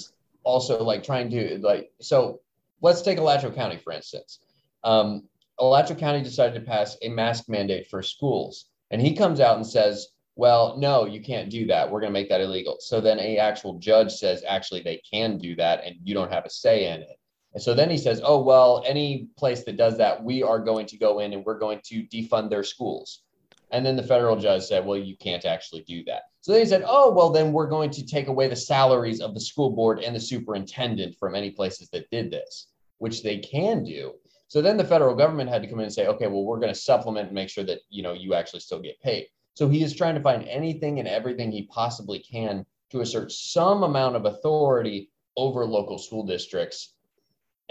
also 0.43 0.83
like 0.83 1.03
trying 1.03 1.29
to 1.29 1.59
like 1.59 1.91
so 1.99 2.41
let's 2.81 3.01
take 3.01 3.17
Alachua 3.17 3.51
County 3.51 3.77
for 3.77 3.93
instance. 3.93 4.39
Um, 4.83 5.27
Alachua 5.59 5.95
County 5.95 6.23
decided 6.23 6.55
to 6.55 6.65
pass 6.65 6.97
a 7.01 7.09
mask 7.09 7.47
mandate 7.47 7.87
for 7.87 8.01
schools, 8.01 8.65
and 8.89 9.01
he 9.01 9.15
comes 9.15 9.39
out 9.39 9.57
and 9.57 9.65
says, 9.65 10.07
"Well, 10.35 10.77
no, 10.77 11.05
you 11.05 11.21
can't 11.21 11.49
do 11.49 11.67
that. 11.67 11.89
We're 11.89 11.99
going 11.99 12.11
to 12.11 12.19
make 12.19 12.29
that 12.29 12.41
illegal." 12.41 12.77
So 12.79 12.99
then 12.99 13.19
a 13.19 13.37
actual 13.37 13.75
judge 13.75 14.13
says, 14.13 14.43
"Actually, 14.47 14.81
they 14.81 15.01
can 15.09 15.37
do 15.37 15.55
that, 15.57 15.83
and 15.83 15.95
you 16.03 16.13
don't 16.13 16.31
have 16.31 16.45
a 16.45 16.49
say 16.49 16.91
in 16.91 17.01
it." 17.01 17.17
And 17.53 17.61
so 17.61 17.73
then 17.73 17.89
he 17.89 17.97
says, 17.97 18.21
"Oh 18.23 18.41
well, 18.41 18.83
any 18.87 19.27
place 19.37 19.63
that 19.65 19.77
does 19.77 19.97
that, 19.97 20.23
we 20.23 20.41
are 20.41 20.59
going 20.59 20.87
to 20.87 20.97
go 20.97 21.19
in 21.19 21.33
and 21.33 21.45
we're 21.45 21.59
going 21.59 21.81
to 21.85 22.03
defund 22.03 22.49
their 22.49 22.63
schools." 22.63 23.23
And 23.71 23.85
then 23.85 23.95
the 23.95 24.03
federal 24.03 24.35
judge 24.35 24.63
said, 24.63 24.85
"Well, 24.85 24.97
you 24.97 25.15
can't 25.15 25.45
actually 25.45 25.83
do 25.83 26.03
that." 26.05 26.23
So 26.41 26.51
they 26.51 26.65
said, 26.65 26.83
"Oh 26.85 27.11
well, 27.11 27.29
then 27.29 27.53
we're 27.53 27.69
going 27.69 27.89
to 27.91 28.05
take 28.05 28.27
away 28.27 28.47
the 28.47 28.55
salaries 28.55 29.21
of 29.21 29.33
the 29.33 29.39
school 29.39 29.71
board 29.71 29.99
and 29.99 30.15
the 30.15 30.19
superintendent 30.19 31.15
from 31.17 31.35
any 31.35 31.51
places 31.51 31.89
that 31.89 32.09
did 32.11 32.31
this, 32.31 32.67
which 32.97 33.23
they 33.23 33.37
can 33.37 33.83
do." 33.83 34.13
So 34.47 34.61
then 34.61 34.75
the 34.75 34.83
federal 34.83 35.15
government 35.15 35.49
had 35.49 35.61
to 35.61 35.69
come 35.69 35.79
in 35.79 35.85
and 35.85 35.93
say, 35.93 36.07
"Okay, 36.07 36.27
well, 36.27 36.43
we're 36.43 36.59
going 36.59 36.73
to 36.73 36.79
supplement 36.79 37.27
and 37.27 37.35
make 37.35 37.49
sure 37.49 37.63
that 37.63 37.79
you 37.89 38.03
know 38.03 38.13
you 38.13 38.33
actually 38.33 38.59
still 38.59 38.81
get 38.81 39.01
paid." 39.01 39.27
So 39.53 39.69
he 39.69 39.83
is 39.83 39.95
trying 39.95 40.15
to 40.15 40.21
find 40.21 40.47
anything 40.47 40.99
and 40.99 41.07
everything 41.07 41.51
he 41.51 41.63
possibly 41.63 42.19
can 42.19 42.65
to 42.89 43.01
assert 43.01 43.31
some 43.31 43.83
amount 43.83 44.15
of 44.15 44.25
authority 44.25 45.11
over 45.37 45.65
local 45.65 45.97
school 45.97 46.25
districts 46.25 46.95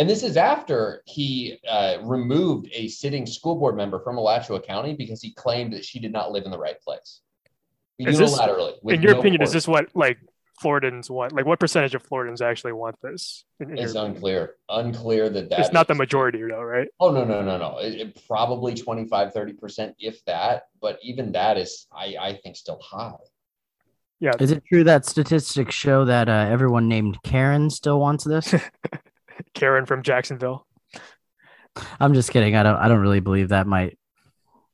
and 0.00 0.08
this 0.08 0.22
is 0.22 0.38
after 0.38 1.02
he 1.04 1.58
uh, 1.68 1.98
removed 2.00 2.70
a 2.72 2.88
sitting 2.88 3.26
school 3.26 3.54
board 3.56 3.76
member 3.76 4.00
from 4.00 4.16
Alachua 4.16 4.58
County 4.58 4.94
because 4.94 5.20
he 5.20 5.34
claimed 5.34 5.74
that 5.74 5.84
she 5.84 5.98
did 6.00 6.10
not 6.10 6.32
live 6.32 6.46
in 6.46 6.50
the 6.50 6.58
right 6.58 6.80
place. 6.80 7.20
Is 7.98 8.16
this- 8.16 8.32
Unilaterally. 8.40 8.76
with 8.82 8.94
In 8.94 9.02
your 9.02 9.12
no 9.12 9.20
opinion, 9.20 9.42
is 9.42 9.52
this 9.52 9.68
what 9.68 9.94
like 9.94 10.16
Floridans 10.64 11.10
want? 11.10 11.32
Like, 11.34 11.44
what 11.44 11.60
percentage 11.60 11.94
of 11.94 12.02
Floridans 12.02 12.40
actually 12.40 12.72
want 12.72 12.96
this? 13.02 13.44
In- 13.60 13.72
in 13.72 13.78
It's 13.78 13.92
your- 13.92 14.06
unclear. 14.06 14.54
Unclear 14.70 15.28
that 15.28 15.50
that 15.50 15.60
it's 15.60 15.72
not 15.72 15.86
the 15.86 15.94
majority, 15.94 16.40
though, 16.48 16.62
right? 16.62 16.88
Oh, 16.98 17.10
no, 17.12 17.22
no, 17.24 17.42
no, 17.42 17.58
no. 17.58 17.76
It, 17.78 17.94
it 18.00 18.26
probably 18.26 18.72
25, 18.72 19.34
30%, 19.34 19.92
if 19.98 20.24
that. 20.24 20.68
But 20.80 20.98
even 21.02 21.32
that 21.32 21.58
is, 21.58 21.86
I, 21.92 22.16
I 22.18 22.40
think, 22.42 22.56
still 22.56 22.80
high. 22.80 23.12
Yeah, 24.18 24.32
Is 24.40 24.50
it 24.50 24.62
true 24.66 24.84
that 24.84 25.04
statistics 25.04 25.74
show 25.74 26.06
that 26.06 26.30
uh, 26.30 26.46
everyone 26.50 26.88
named 26.88 27.18
Karen 27.22 27.68
still 27.68 28.00
wants 28.00 28.24
this? 28.24 28.54
Karen 29.54 29.86
from 29.86 30.02
Jacksonville. 30.02 30.66
I'm 31.98 32.14
just 32.14 32.30
kidding. 32.30 32.56
I 32.56 32.62
don't. 32.62 32.76
I 32.76 32.88
don't 32.88 33.00
really 33.00 33.20
believe 33.20 33.50
that. 33.50 33.66
My 33.66 33.92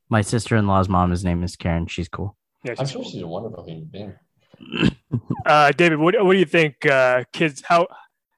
my 0.08 0.22
sister 0.22 0.56
in 0.56 0.66
law's 0.66 0.88
mom, 0.88 1.10
his 1.10 1.24
name 1.24 1.42
is 1.42 1.56
Karen. 1.56 1.86
She's 1.86 2.08
cool. 2.08 2.36
Yeah, 2.64 2.74
I'm 2.78 2.86
she's 2.86 2.92
sure 2.92 3.02
cool. 3.02 3.10
she's 3.10 3.22
a 3.22 3.26
wonderful 3.26 3.64
human 3.64 3.84
being. 3.86 4.14
Uh, 5.44 5.70
David, 5.70 6.00
what, 6.00 6.16
what 6.24 6.32
do 6.32 6.38
you 6.40 6.44
think? 6.44 6.84
Uh, 6.84 7.22
kids, 7.32 7.62
how 7.64 7.86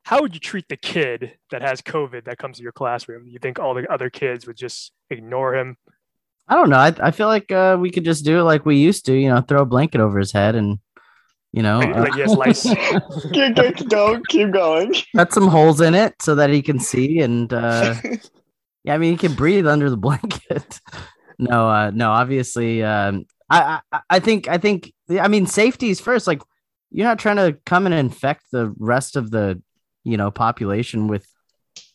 how 0.03 0.21
would 0.21 0.35
you 0.35 0.41
treat 0.41 0.69
the 0.69 0.77
kid 0.77 1.39
that 1.51 1.63
has 1.63 1.81
COVID 1.81 2.25
that 2.25 2.37
comes 2.37 2.59
to 2.59 2.63
your 2.63 2.73
classroom? 2.73 3.27
You 3.27 3.39
think 3.39 3.59
all 3.59 3.73
the 3.73 3.91
other 3.91 4.11
kids 4.11 4.47
would 4.47 4.59
just 4.59 4.93
ignore 5.09 5.55
him? 5.55 5.79
I 6.47 6.55
don't 6.55 6.69
know. 6.69 6.77
I, 6.77 6.95
I 7.01 7.11
feel 7.11 7.29
like 7.29 7.51
uh, 7.51 7.79
we 7.81 7.91
could 7.91 8.05
just 8.05 8.27
do 8.27 8.41
it 8.41 8.43
like 8.43 8.67
we 8.67 8.77
used 8.77 9.07
to. 9.07 9.15
You 9.15 9.31
know, 9.31 9.41
throw 9.41 9.63
a 9.63 9.67
blanket 9.67 10.03
over 10.03 10.19
his 10.19 10.33
head 10.33 10.55
and 10.55 10.79
you 11.59 11.63
know 11.69 11.79
Like, 11.81 11.97
like 12.05 12.15
he 12.15 12.21
has 12.21 12.35
lice. 12.43 12.63
keep, 13.33 13.57
keep, 13.57 13.89
go, 13.89 14.21
keep 14.29 14.51
going. 14.53 14.95
cut 15.17 15.33
some 15.33 15.49
holes 15.49 15.81
in 15.81 15.95
it 16.05 16.15
so 16.23 16.35
that 16.37 16.51
he 16.51 16.61
can 16.63 16.79
see 16.79 17.19
and 17.27 17.53
uh, 17.53 17.95
yeah, 18.85 18.95
I 18.95 18.99
mean 18.99 19.11
he 19.13 19.19
can 19.19 19.35
breathe 19.35 19.67
under 19.67 19.91
the 19.91 19.97
blanket. 20.07 20.81
no, 21.51 21.69
uh, 21.69 21.91
no, 21.93 22.11
obviously, 22.13 22.83
um, 22.85 23.25
I, 23.51 23.81
I 23.93 24.01
I 24.17 24.19
think 24.21 24.47
I 24.49 24.59
think 24.59 24.93
I 25.11 25.27
mean 25.29 25.47
safety 25.47 25.89
is 25.91 26.01
first. 26.01 26.27
Like 26.27 26.43
you're 26.91 27.09
not 27.09 27.19
trying 27.19 27.37
to 27.37 27.59
come 27.67 27.87
and 27.87 27.95
infect 27.95 28.45
the 28.53 28.73
rest 28.79 29.17
of 29.17 29.31
the 29.31 29.61
you 30.05 30.17
know 30.17 30.31
population 30.31 31.09
with 31.09 31.27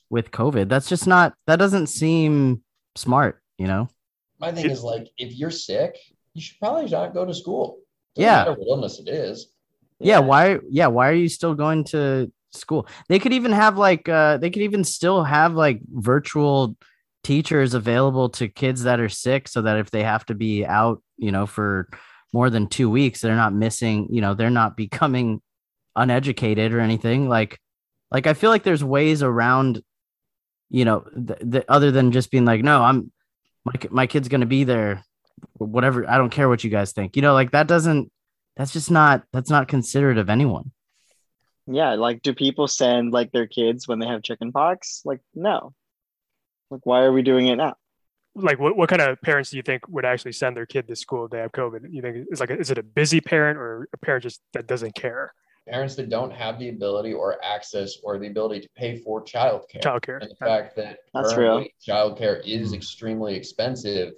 with 0.10 0.30
COVID. 0.32 0.68
That's 0.68 0.90
just 0.90 1.08
not. 1.08 1.34
That 1.48 1.58
doesn't 1.58 1.88
seem 1.88 2.64
smart. 2.96 3.42
You 3.58 3.68
know. 3.68 3.88
My 4.40 4.52
thing 4.52 4.70
is 4.70 4.84
like, 4.84 5.08
if 5.18 5.34
you're 5.38 5.52
sick, 5.52 5.96
you 6.34 6.42
should 6.42 6.60
probably 6.60 6.90
not 6.90 7.14
go 7.14 7.24
to 7.26 7.34
school. 7.34 7.80
Doesn't 8.16 8.28
Yeah. 8.28 8.38
matter 8.40 8.54
what 8.60 8.68
illness 8.68 9.00
it 9.00 9.08
is. 9.10 9.53
Yeah 10.04 10.20
why 10.20 10.60
yeah 10.70 10.88
why 10.88 11.10
are 11.10 11.14
you 11.16 11.30
still 11.30 11.56
going 11.56 11.84
to 11.86 12.32
school? 12.52 12.88
They 13.10 13.20
could 13.20 13.34
even 13.34 13.52
have 13.52 13.78
like 13.78 14.08
uh 14.08 14.38
they 14.38 14.50
could 14.50 14.62
even 14.62 14.84
still 14.84 15.24
have 15.24 15.54
like 15.54 15.82
virtual 15.92 16.76
teachers 17.24 17.74
available 17.74 18.30
to 18.30 18.48
kids 18.48 18.84
that 18.84 19.00
are 19.00 19.10
sick 19.10 19.48
so 19.48 19.62
that 19.62 19.78
if 19.78 19.92
they 19.92 20.04
have 20.04 20.26
to 20.26 20.36
be 20.36 20.66
out 20.66 21.02
you 21.18 21.32
know 21.32 21.46
for 21.46 21.88
more 22.34 22.50
than 22.50 22.68
two 22.68 22.90
weeks 22.90 23.22
they're 23.22 23.36
not 23.36 23.54
missing 23.54 24.08
you 24.12 24.22
know 24.22 24.34
they're 24.34 24.50
not 24.50 24.76
becoming 24.86 25.42
uneducated 25.96 26.74
or 26.74 26.80
anything. 26.80 27.30
Like 27.30 27.60
like 28.14 28.28
i 28.28 28.34
feel 28.34 28.52
like 28.52 28.64
there's 28.64 28.84
ways 28.84 29.22
around 29.22 29.82
you 30.70 30.86
know 30.86 31.02
th- 31.02 31.40
th- 31.52 31.66
other 31.68 31.92
than 31.92 32.12
just 32.12 32.32
being 32.32 32.46
like 32.46 32.64
no 32.64 32.82
i'm 32.82 33.12
my, 33.66 33.74
my 33.90 34.08
kid's 34.08 34.30
gonna 34.30 34.46
be 34.46 34.64
there 34.64 35.04
whatever 35.54 36.10
i 36.10 36.18
don't 36.18 36.30
care 36.30 36.48
what 36.48 36.64
you 36.64 36.70
guys 36.70 36.94
think 36.94 37.16
you 37.18 37.22
know 37.22 37.34
like 37.34 37.52
that 37.52 37.68
doesn't 37.68 38.12
that's 38.56 38.74
just 38.74 38.92
not 38.92 39.24
that's 39.32 39.50
not 39.50 39.68
considerate 39.68 40.18
of 40.18 40.30
anyone 40.30 40.72
Yeah, 41.68 41.96
like 41.96 42.22
do 42.22 42.34
people 42.34 42.68
send 42.68 43.12
like 43.12 43.32
their 43.32 43.48
kids 43.48 43.88
when 43.88 44.00
they 44.00 44.08
have 44.08 44.22
chicken 44.24 44.52
pox? 44.52 45.02
Like 45.06 45.22
no. 45.34 45.74
Like 46.70 46.86
why 46.86 47.04
are 47.04 47.12
we 47.12 47.22
doing 47.22 47.48
it 47.48 47.56
now? 47.56 47.76
like, 48.36 48.60
what, 48.60 48.76
what 48.76 48.90
kind 48.90 49.02
of 49.02 49.22
parents 49.22 49.52
do 49.52 49.58
you 49.58 49.64
think 49.64 49.88
would 49.88 50.06
actually 50.06 50.32
send 50.32 50.58
their 50.58 50.66
kid 50.66 50.88
to 50.88 50.96
school 50.96 51.26
if 51.26 51.32
they 51.32 51.40
have 51.40 51.52
COVID? 51.52 51.82
You 51.90 52.02
think 52.02 52.28
it's 52.30 52.40
like, 52.40 52.50
is 52.50 52.72
it 52.72 52.78
a 52.78 52.84
busy 52.84 53.22
parent 53.22 53.58
or 53.58 53.88
a 53.94 53.98
parent 53.98 54.24
just 54.24 54.42
that 54.54 54.68
doesn't 54.68 54.96
care? 54.96 55.34
Parents 55.70 55.96
that 55.96 56.10
don't 56.10 56.32
have 56.32 56.60
the 56.60 56.70
ability 56.70 57.14
or 57.14 57.44
access 57.44 57.98
or 58.04 58.18
the 58.18 58.28
ability 58.28 58.62
to 58.62 58.70
pay 58.76 58.98
for 58.98 59.24
childcare. 59.24 59.82
Childcare. 59.82 60.22
and 60.22 60.32
the 60.32 60.36
fact 60.36 60.76
that 60.76 61.00
That's 61.14 61.34
currently 61.34 61.74
childcare 61.88 62.46
is 62.46 62.70
hmm. 62.70 62.76
extremely 62.76 63.36
expensive, 63.36 64.14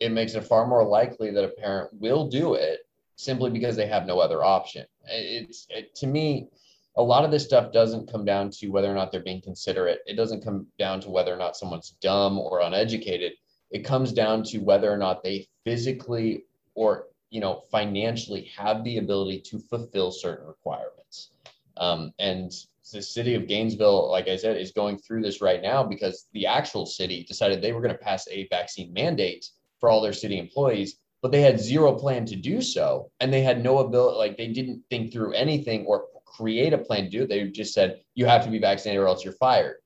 it 0.00 0.12
makes 0.12 0.34
it 0.34 0.44
far 0.44 0.66
more 0.66 0.84
likely 0.84 1.30
that 1.32 1.44
a 1.44 1.48
parent 1.48 1.90
will 1.92 2.28
do 2.28 2.54
it 2.54 2.80
simply 3.16 3.50
because 3.50 3.76
they 3.76 3.86
have 3.86 4.06
no 4.06 4.20
other 4.20 4.44
option. 4.44 4.86
It's 5.06 5.66
it, 5.70 5.94
to 5.96 6.06
me, 6.06 6.48
a 6.96 7.02
lot 7.02 7.24
of 7.24 7.30
this 7.30 7.44
stuff 7.44 7.72
doesn't 7.72 8.10
come 8.10 8.24
down 8.24 8.50
to 8.50 8.68
whether 8.68 8.90
or 8.90 8.94
not 8.94 9.10
they're 9.10 9.22
being 9.22 9.42
considerate. 9.42 10.00
It 10.06 10.14
doesn't 10.14 10.44
come 10.44 10.66
down 10.78 11.00
to 11.00 11.10
whether 11.10 11.32
or 11.32 11.36
not 11.36 11.56
someone's 11.56 11.90
dumb 12.00 12.38
or 12.38 12.60
uneducated. 12.60 13.32
It 13.70 13.84
comes 13.84 14.12
down 14.12 14.44
to 14.44 14.58
whether 14.58 14.90
or 14.90 14.96
not 14.96 15.22
they 15.22 15.48
physically 15.64 16.44
or 16.74 17.08
you 17.30 17.40
know 17.40 17.64
financially 17.70 18.50
have 18.56 18.84
the 18.84 18.98
ability 18.98 19.40
to 19.40 19.58
fulfill 19.58 20.12
certain 20.12 20.46
requirements. 20.46 21.30
Um, 21.78 22.12
and 22.18 22.52
the 22.92 23.02
city 23.02 23.34
of 23.34 23.48
Gainesville, 23.48 24.10
like 24.10 24.28
I 24.28 24.36
said, 24.36 24.56
is 24.56 24.72
going 24.72 24.98
through 24.98 25.22
this 25.22 25.40
right 25.40 25.60
now 25.60 25.82
because 25.82 26.26
the 26.32 26.46
actual 26.46 26.86
city 26.86 27.24
decided 27.24 27.60
they 27.60 27.72
were 27.72 27.80
going 27.80 27.94
to 27.94 27.98
pass 27.98 28.26
a 28.30 28.46
vaccine 28.48 28.92
mandate 28.92 29.50
for 29.80 29.90
all 29.90 30.00
their 30.00 30.12
city 30.12 30.38
employees, 30.38 30.96
but 31.22 31.32
they 31.32 31.40
had 31.40 31.60
zero 31.60 31.92
plan 31.92 32.24
to 32.26 32.36
do 32.36 32.60
so. 32.60 33.10
And 33.20 33.32
they 33.32 33.42
had 33.42 33.62
no 33.62 33.78
ability, 33.78 34.18
like 34.18 34.36
they 34.36 34.48
didn't 34.48 34.82
think 34.90 35.12
through 35.12 35.32
anything 35.32 35.84
or 35.86 36.06
create 36.24 36.72
a 36.72 36.78
plan 36.78 37.04
to 37.04 37.10
do 37.10 37.22
it. 37.22 37.28
They 37.28 37.48
just 37.48 37.74
said, 37.74 38.00
you 38.14 38.26
have 38.26 38.44
to 38.44 38.50
be 38.50 38.58
vaccinated 38.58 39.02
or 39.02 39.06
else 39.06 39.24
you're 39.24 39.32
fired. 39.34 39.76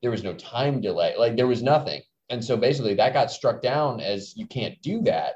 There 0.00 0.10
was 0.10 0.24
no 0.24 0.34
time 0.34 0.80
delay, 0.80 1.14
like 1.16 1.36
there 1.36 1.46
was 1.46 1.62
nothing. 1.62 2.02
And 2.28 2.44
so 2.44 2.56
basically 2.56 2.94
that 2.94 3.12
got 3.12 3.30
struck 3.30 3.62
down 3.62 4.00
as 4.00 4.36
you 4.36 4.46
can't 4.46 4.80
do 4.82 5.00
that. 5.02 5.34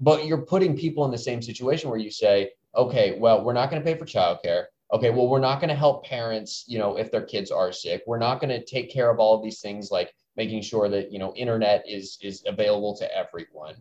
But 0.00 0.26
you're 0.26 0.44
putting 0.44 0.76
people 0.76 1.04
in 1.04 1.12
the 1.12 1.18
same 1.18 1.40
situation 1.40 1.88
where 1.88 1.98
you 1.98 2.10
say, 2.10 2.50
okay, 2.74 3.16
well, 3.18 3.44
we're 3.44 3.52
not 3.52 3.70
going 3.70 3.80
to 3.80 3.86
pay 3.86 3.96
for 3.96 4.04
childcare 4.04 4.64
okay 4.92 5.10
well 5.10 5.28
we're 5.28 5.40
not 5.40 5.60
going 5.60 5.68
to 5.68 5.74
help 5.74 6.04
parents 6.04 6.64
you 6.66 6.78
know 6.78 6.96
if 6.96 7.10
their 7.10 7.24
kids 7.24 7.50
are 7.50 7.72
sick 7.72 8.02
we're 8.06 8.18
not 8.18 8.40
going 8.40 8.50
to 8.50 8.64
take 8.64 8.90
care 8.90 9.10
of 9.10 9.18
all 9.18 9.34
of 9.34 9.42
these 9.42 9.60
things 9.60 9.90
like 9.90 10.12
making 10.36 10.62
sure 10.62 10.88
that 10.88 11.12
you 11.12 11.18
know 11.18 11.34
internet 11.34 11.84
is 11.88 12.18
is 12.22 12.42
available 12.46 12.96
to 12.96 13.16
everyone 13.16 13.74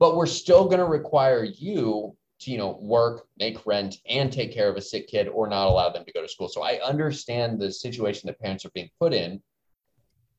but 0.00 0.16
we're 0.16 0.26
still 0.26 0.64
going 0.64 0.78
to 0.78 0.86
require 0.86 1.44
you 1.44 2.16
to 2.40 2.50
you 2.50 2.58
know 2.58 2.78
work 2.80 3.26
make 3.38 3.64
rent 3.66 3.98
and 4.08 4.32
take 4.32 4.52
care 4.52 4.68
of 4.68 4.76
a 4.76 4.80
sick 4.80 5.06
kid 5.06 5.28
or 5.28 5.46
not 5.46 5.68
allow 5.68 5.88
them 5.90 6.04
to 6.04 6.12
go 6.12 6.22
to 6.22 6.28
school 6.28 6.48
so 6.48 6.62
i 6.62 6.80
understand 6.82 7.60
the 7.60 7.70
situation 7.70 8.26
that 8.26 8.40
parents 8.40 8.64
are 8.64 8.70
being 8.70 8.90
put 8.98 9.12
in 9.12 9.40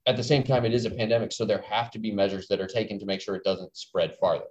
at 0.07 0.17
the 0.17 0.23
same 0.23 0.43
time 0.43 0.65
it 0.65 0.73
is 0.73 0.85
a 0.85 0.91
pandemic 0.91 1.31
so 1.31 1.45
there 1.45 1.61
have 1.61 1.91
to 1.91 1.99
be 1.99 2.11
measures 2.11 2.47
that 2.47 2.59
are 2.59 2.67
taken 2.67 2.99
to 2.99 3.05
make 3.05 3.21
sure 3.21 3.35
it 3.35 3.43
doesn't 3.43 3.75
spread 3.77 4.15
farther 4.19 4.45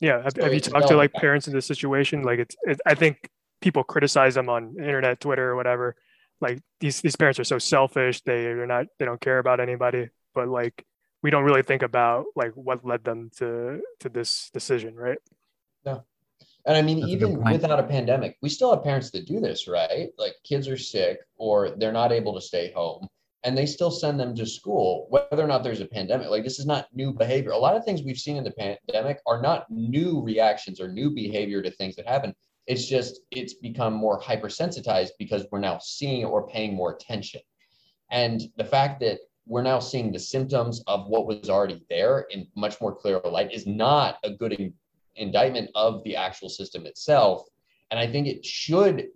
Yeah. 0.00 0.22
Have, 0.22 0.32
So 0.36 0.42
have 0.42 0.54
you 0.54 0.60
talked 0.60 0.88
to 0.88 0.96
like 0.96 1.12
developing. 1.12 1.20
parents 1.20 1.48
in 1.48 1.54
this 1.54 1.66
situation? 1.66 2.22
Like 2.22 2.38
it's, 2.38 2.56
it, 2.64 2.80
I 2.84 2.94
think 2.94 3.30
people 3.60 3.82
criticize 3.84 4.34
them 4.34 4.48
on 4.48 4.76
internet, 4.78 5.20
Twitter, 5.20 5.50
or 5.50 5.56
whatever. 5.56 5.96
Like 6.40 6.60
these 6.80 7.00
these 7.00 7.16
parents 7.16 7.40
are 7.40 7.44
so 7.44 7.58
selfish. 7.58 8.20
They 8.22 8.46
are 8.46 8.66
not. 8.66 8.86
They 8.98 9.06
don't 9.06 9.20
care 9.20 9.38
about 9.38 9.60
anybody. 9.60 10.10
But 10.34 10.48
like 10.48 10.84
we 11.26 11.30
don't 11.32 11.42
really 11.42 11.64
think 11.64 11.82
about 11.82 12.26
like 12.36 12.52
what 12.54 12.86
led 12.86 13.02
them 13.02 13.30
to 13.38 13.80
to 13.98 14.08
this 14.08 14.48
decision, 14.54 14.94
right? 14.94 15.18
And 16.66 16.76
I 16.76 16.82
mean, 16.82 17.00
That's 17.00 17.12
even 17.14 17.42
point. 17.42 17.54
without 17.54 17.80
a 17.80 17.82
pandemic, 17.82 18.36
we 18.42 18.48
still 18.48 18.72
have 18.72 18.84
parents 18.84 19.10
that 19.10 19.26
do 19.26 19.40
this, 19.40 19.66
right? 19.66 20.10
Like 20.18 20.34
kids 20.44 20.68
are 20.68 20.76
sick 20.76 21.18
or 21.36 21.70
they're 21.78 21.98
not 22.02 22.12
able 22.12 22.32
to 22.34 22.40
stay 22.40 22.70
home 22.70 23.08
and 23.42 23.58
they 23.58 23.66
still 23.66 23.90
send 23.90 24.20
them 24.20 24.36
to 24.36 24.46
school, 24.46 25.08
whether 25.10 25.42
or 25.42 25.48
not 25.48 25.64
there's 25.64 25.80
a 25.80 25.86
pandemic. 25.86 26.28
Like 26.28 26.44
this 26.44 26.60
is 26.60 26.66
not 26.66 26.86
new 26.94 27.12
behavior. 27.12 27.50
A 27.50 27.58
lot 27.58 27.74
of 27.74 27.84
things 27.84 28.02
we've 28.02 28.24
seen 28.26 28.36
in 28.36 28.44
the 28.44 28.52
pandemic 28.52 29.18
are 29.26 29.42
not 29.42 29.68
new 29.68 30.22
reactions 30.22 30.80
or 30.80 30.86
new 30.86 31.10
behavior 31.10 31.60
to 31.60 31.72
things 31.72 31.96
that 31.96 32.06
happen. 32.06 32.36
It's 32.68 32.86
just 32.86 33.22
it's 33.32 33.54
become 33.54 33.94
more 33.94 34.20
hypersensitized 34.20 35.10
because 35.18 35.44
we're 35.50 35.66
now 35.70 35.78
seeing 35.78 36.20
it 36.20 36.26
or 36.26 36.46
paying 36.46 36.76
more 36.76 36.92
attention. 36.92 37.40
And 38.12 38.42
the 38.56 38.70
fact 38.76 39.00
that 39.00 39.18
we're 39.46 39.62
now 39.62 39.78
seeing 39.78 40.12
the 40.12 40.18
symptoms 40.18 40.82
of 40.86 41.06
what 41.06 41.26
was 41.26 41.48
already 41.48 41.84
there 41.88 42.26
in 42.30 42.46
much 42.56 42.80
more 42.80 42.94
clear 42.94 43.20
light 43.20 43.52
is 43.52 43.66
not 43.66 44.18
a 44.24 44.30
good 44.30 44.52
in- 44.52 44.74
indictment 45.14 45.70
of 45.74 46.02
the 46.04 46.16
actual 46.16 46.48
system 46.48 46.84
itself. 46.84 47.46
And 47.90 48.00
I 48.00 48.06
think 48.06 48.26
it 48.26 48.44
should, 48.44 49.08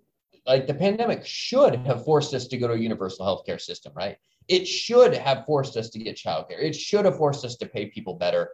like 0.47 0.67
the 0.67 0.75
pandemic 0.75 1.27
should 1.27 1.75
have 1.87 2.05
forced 2.05 2.33
us 2.33 2.47
to 2.47 2.59
go 2.59 2.69
to 2.69 2.75
a 2.75 2.79
universal 2.79 3.27
healthcare 3.27 3.61
system, 3.61 3.93
right? 3.95 4.17
It 4.47 4.67
should 4.67 5.15
have 5.15 5.45
forced 5.47 5.77
us 5.77 5.91
to 5.91 5.99
get 5.99 6.17
childcare. 6.17 6.61
It 6.61 6.75
should 6.75 7.05
have 7.05 7.17
forced 7.17 7.45
us 7.45 7.57
to 7.57 7.67
pay 7.67 7.87
people 7.87 8.15
better. 8.15 8.51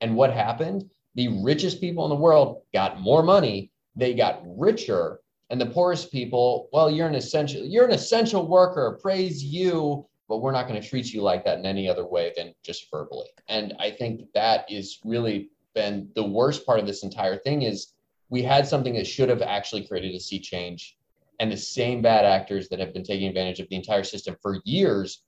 And 0.00 0.16
what 0.16 0.32
happened? 0.32 0.90
The 1.14 1.42
richest 1.42 1.80
people 1.80 2.04
in 2.04 2.10
the 2.10 2.16
world 2.16 2.62
got 2.72 3.00
more 3.00 3.22
money, 3.22 3.72
they 3.96 4.14
got 4.14 4.42
richer, 4.44 5.20
and 5.50 5.60
the 5.60 5.66
poorest 5.66 6.12
people, 6.12 6.68
well, 6.72 6.90
you're 6.90 7.08
an 7.08 7.16
essential, 7.16 7.64
you're 7.64 7.84
an 7.84 7.90
essential 7.90 8.46
worker, 8.46 8.98
praise 9.02 9.42
you, 9.42 10.06
but 10.30 10.38
we're 10.38 10.52
not 10.52 10.68
going 10.68 10.80
to 10.80 10.88
treat 10.88 11.12
you 11.12 11.22
like 11.22 11.44
that 11.44 11.58
in 11.58 11.66
any 11.66 11.88
other 11.88 12.06
way 12.06 12.32
than 12.36 12.54
just 12.62 12.88
verbally. 12.88 13.26
And 13.48 13.74
I 13.80 13.90
think 13.90 14.32
that 14.32 14.64
is 14.70 15.00
really 15.04 15.50
been 15.74 16.08
the 16.14 16.22
worst 16.24 16.64
part 16.64 16.78
of 16.78 16.86
this 16.86 17.02
entire 17.02 17.36
thing 17.36 17.62
is 17.62 17.94
we 18.28 18.40
had 18.40 18.64
something 18.64 18.94
that 18.94 19.08
should 19.08 19.28
have 19.28 19.42
actually 19.42 19.88
created 19.88 20.14
a 20.14 20.20
sea 20.20 20.38
change 20.38 20.96
and 21.40 21.50
the 21.50 21.56
same 21.56 22.00
bad 22.00 22.24
actors 22.24 22.68
that 22.68 22.78
have 22.78 22.94
been 22.94 23.02
taking 23.02 23.26
advantage 23.26 23.58
of 23.58 23.68
the 23.70 23.74
entire 23.74 24.04
system 24.04 24.36
for 24.40 24.60
years 24.64 25.24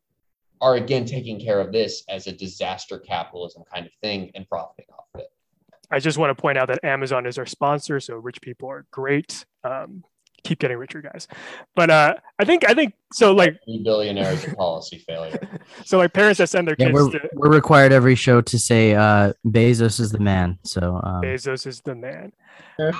are 0.61 0.76
again 0.76 1.05
taking 1.05 1.40
care 1.40 1.61
of 1.61 1.72
this 1.72 2.05
as 2.09 2.28
a 2.28 2.32
disaster 2.32 3.00
capitalism 3.00 3.64
kind 3.74 3.86
of 3.86 3.92
thing 4.03 4.30
and 4.36 4.48
profiting 4.48 4.86
off 4.96 5.07
of 5.14 5.20
it 5.22 5.32
I 5.90 5.98
just 5.98 6.16
want 6.16 6.34
to 6.34 6.40
point 6.40 6.57
out 6.57 6.68
that 6.68 6.82
Amazon 6.84 7.26
is 7.26 7.36
our 7.36 7.44
sponsor, 7.44 8.00
so 8.00 8.14
rich 8.16 8.40
people 8.40 8.70
are 8.70 8.86
great. 8.90 9.44
Um, 9.62 10.05
keep 10.45 10.59
getting 10.59 10.76
richer, 10.76 11.03
guys. 11.03 11.28
But 11.74 11.90
uh, 11.90 12.14
I 12.38 12.45
think 12.45 12.68
I 12.68 12.74
think 12.74 12.95
so. 13.12 13.32
Like 13.32 13.59
billionaires 13.66 14.45
policy 14.55 14.99
failure 14.99 15.49
so, 15.84 15.99
like 15.99 16.12
parents 16.12 16.38
that 16.38 16.49
send 16.49 16.68
their 16.68 16.76
Yeah, 16.78 16.86
kids 16.86 16.95
we're, 16.95 17.11
to 17.11 17.28
we're 17.34 17.53
required 17.53 17.93
every 17.93 18.14
show 18.14 18.40
to 18.40 18.59
say 18.59 18.95
uh, 18.95 19.32
Bezos 19.47 20.01
is 20.01 20.12
the 20.12 20.20
man. 20.20 20.59
So 20.64 21.01
um, 21.03 21.22
Bezos 21.22 21.66
is 21.66 21.80
the 21.80 21.95
man. 21.95 22.32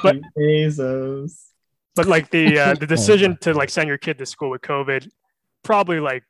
But 0.03 0.17
Bezos. 0.37 1.49
But 1.95 2.07
like 2.07 2.31
the 2.31 2.59
uh, 2.59 2.75
the 2.81 2.87
decision 2.87 3.37
to 3.39 3.55
like 3.55 3.71
send 3.71 3.89
your 3.89 3.99
kid 3.99 4.19
to 4.19 4.27
school 4.27 4.51
with 4.51 4.63
COVID, 4.63 5.11
probably 5.63 6.01
like 6.01 6.25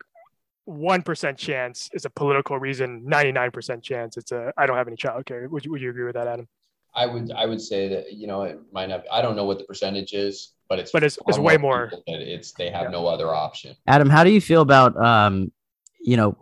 one 0.65 1.03
percent 1.03 1.39
chance 1.39 1.91
is 1.93 2.05
a 2.05 2.11
political 2.11 2.59
reason. 2.59 3.05
Ninety 3.05 3.33
nine 3.33 3.51
percent 3.51 3.83
chance 3.83 4.17
it's 4.17 4.33
a 4.33 4.53
I 4.57 4.67
don't 4.67 4.77
have 4.77 4.89
any 4.89 4.97
childcare. 4.97 5.49
Would 5.49 5.65
you 5.65 5.71
would 5.73 5.81
you 5.81 5.91
agree 5.91 6.05
with 6.05 6.15
that, 6.15 6.27
Adam? 6.27 6.49
I 6.95 7.07
would 7.07 7.31
i 7.33 7.45
would 7.47 7.61
say 7.61 7.89
that 7.89 8.13
you 8.13 8.27
know 8.27 8.43
it 8.43 8.59
might 8.73 8.89
not 8.89 9.05
i 9.13 9.21
don't 9.23 9.37
know 9.37 9.45
what 9.45 9.59
the 9.59 9.65
percentage 9.65 10.13
is 10.13 10.53
but 10.69 10.79
it's 10.79 10.91
But 10.93 11.03
it's- 11.03 11.19
it's 11.29 11.39
way 11.39 11.57
more. 11.59 11.89
people 11.91 12.03
it's 12.07 12.53
they 12.53 12.71
have 12.71 12.85
Yeah. 12.85 12.91
no 12.91 13.07
other 13.07 13.35
option 13.35 13.77
Adam, 13.87 14.09
how 14.09 14.25
do 14.25 14.31
you 14.31 14.41
feel 14.41 14.63
about 14.63 14.97
um, 14.97 15.53
you 16.01 16.17
know, 16.17 16.37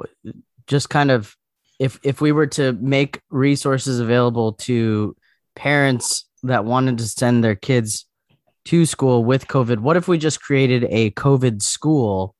just 0.66 0.88
kind 0.88 1.10
of 1.10 1.36
if 1.78 1.98
if 2.02 2.20
we 2.20 2.32
were 2.32 2.46
to 2.46 2.72
make 2.74 3.20
resources 3.30 4.00
available 4.00 4.52
to 4.68 5.14
parents 5.54 6.26
that 6.44 6.64
wanted 6.64 6.96
to 6.98 7.04
send 7.06 7.42
their 7.44 7.54
kids 7.56 8.06
to 8.66 8.86
school 8.86 9.24
with 9.24 9.46
COVID, 9.48 9.78
what 9.80 9.96
if 9.96 10.08
we 10.08 10.16
just 10.16 10.40
created 10.42 10.84
a 10.90 11.10
COVID 11.10 11.60
school 11.62 12.34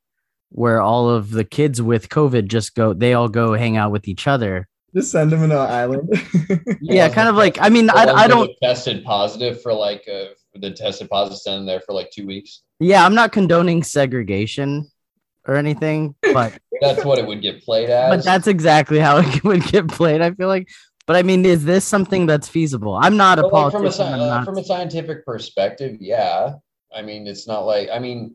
where 0.50 0.80
all 0.80 1.10
of 1.10 1.30
the 1.30 1.44
kids 1.44 1.82
with 1.82 2.08
COVID 2.08 2.46
just 2.48 2.74
go, 2.74 2.92
they 2.94 3.12
all 3.14 3.28
go 3.28 3.54
hang 3.54 3.76
out 3.76 3.90
with 3.92 4.06
each 4.08 4.26
other? 4.26 4.66
Just 4.94 5.12
send 5.12 5.32
him 5.32 5.38
to 5.40 5.44
an 5.44 5.52
island. 5.52 6.08
Yeah, 6.80 7.08
kind 7.08 7.28
of 7.28 7.36
like 7.36 7.58
I 7.60 7.68
mean, 7.68 7.86
The 7.86 7.94
I, 7.96 8.22
I 8.24 8.26
don't. 8.28 8.50
tested 8.62 9.04
positive 9.04 9.62
for 9.62 9.72
like 9.72 10.04
uh, 10.12 10.26
the 10.54 10.70
tested 10.72 11.08
positive 11.08 11.38
sent 11.38 11.66
there 11.66 11.80
for 11.80 11.92
like 11.94 12.10
two 12.10 12.26
weeks 12.26 12.62
Yeah, 12.80 13.04
I'm 13.04 13.14
not 13.14 13.30
condoning 13.32 13.82
segregation 13.84 14.90
or 15.46 15.54
anything, 15.56 16.14
but 16.34 16.58
that's 16.80 17.04
what 17.04 17.18
it 17.18 17.26
would 17.26 17.40
get 17.42 17.62
played 17.62 17.88
as 17.90 18.10
but 18.16 18.24
that's 18.24 18.46
exactly 18.48 18.98
how 18.98 19.18
it 19.18 19.44
would 19.44 19.62
get 19.64 19.86
played. 19.88 20.20
I 20.20 20.32
feel 20.32 20.48
like, 20.48 20.68
but 21.06 21.14
I 21.16 21.22
mean, 21.22 21.44
is 21.44 21.64
this 21.64 21.84
something 21.84 22.26
that's 22.26 22.48
feasible? 22.48 22.94
I'm 23.00 23.16
not 23.16 23.38
a 23.38 23.42
But, 23.42 23.52
like, 23.52 23.72
from 23.72 23.86
a, 23.86 23.92
sci- 23.92 24.02
uh, 24.02 24.16
not- 24.16 24.44
from 24.44 24.58
a 24.58 24.64
scientific 24.64 25.24
perspective, 25.24 25.96
yeah. 26.00 26.54
I 26.94 27.02
mean, 27.02 27.26
it's 27.28 27.46
not 27.46 27.60
like 27.60 27.88
I 27.92 28.00
mean, 28.00 28.34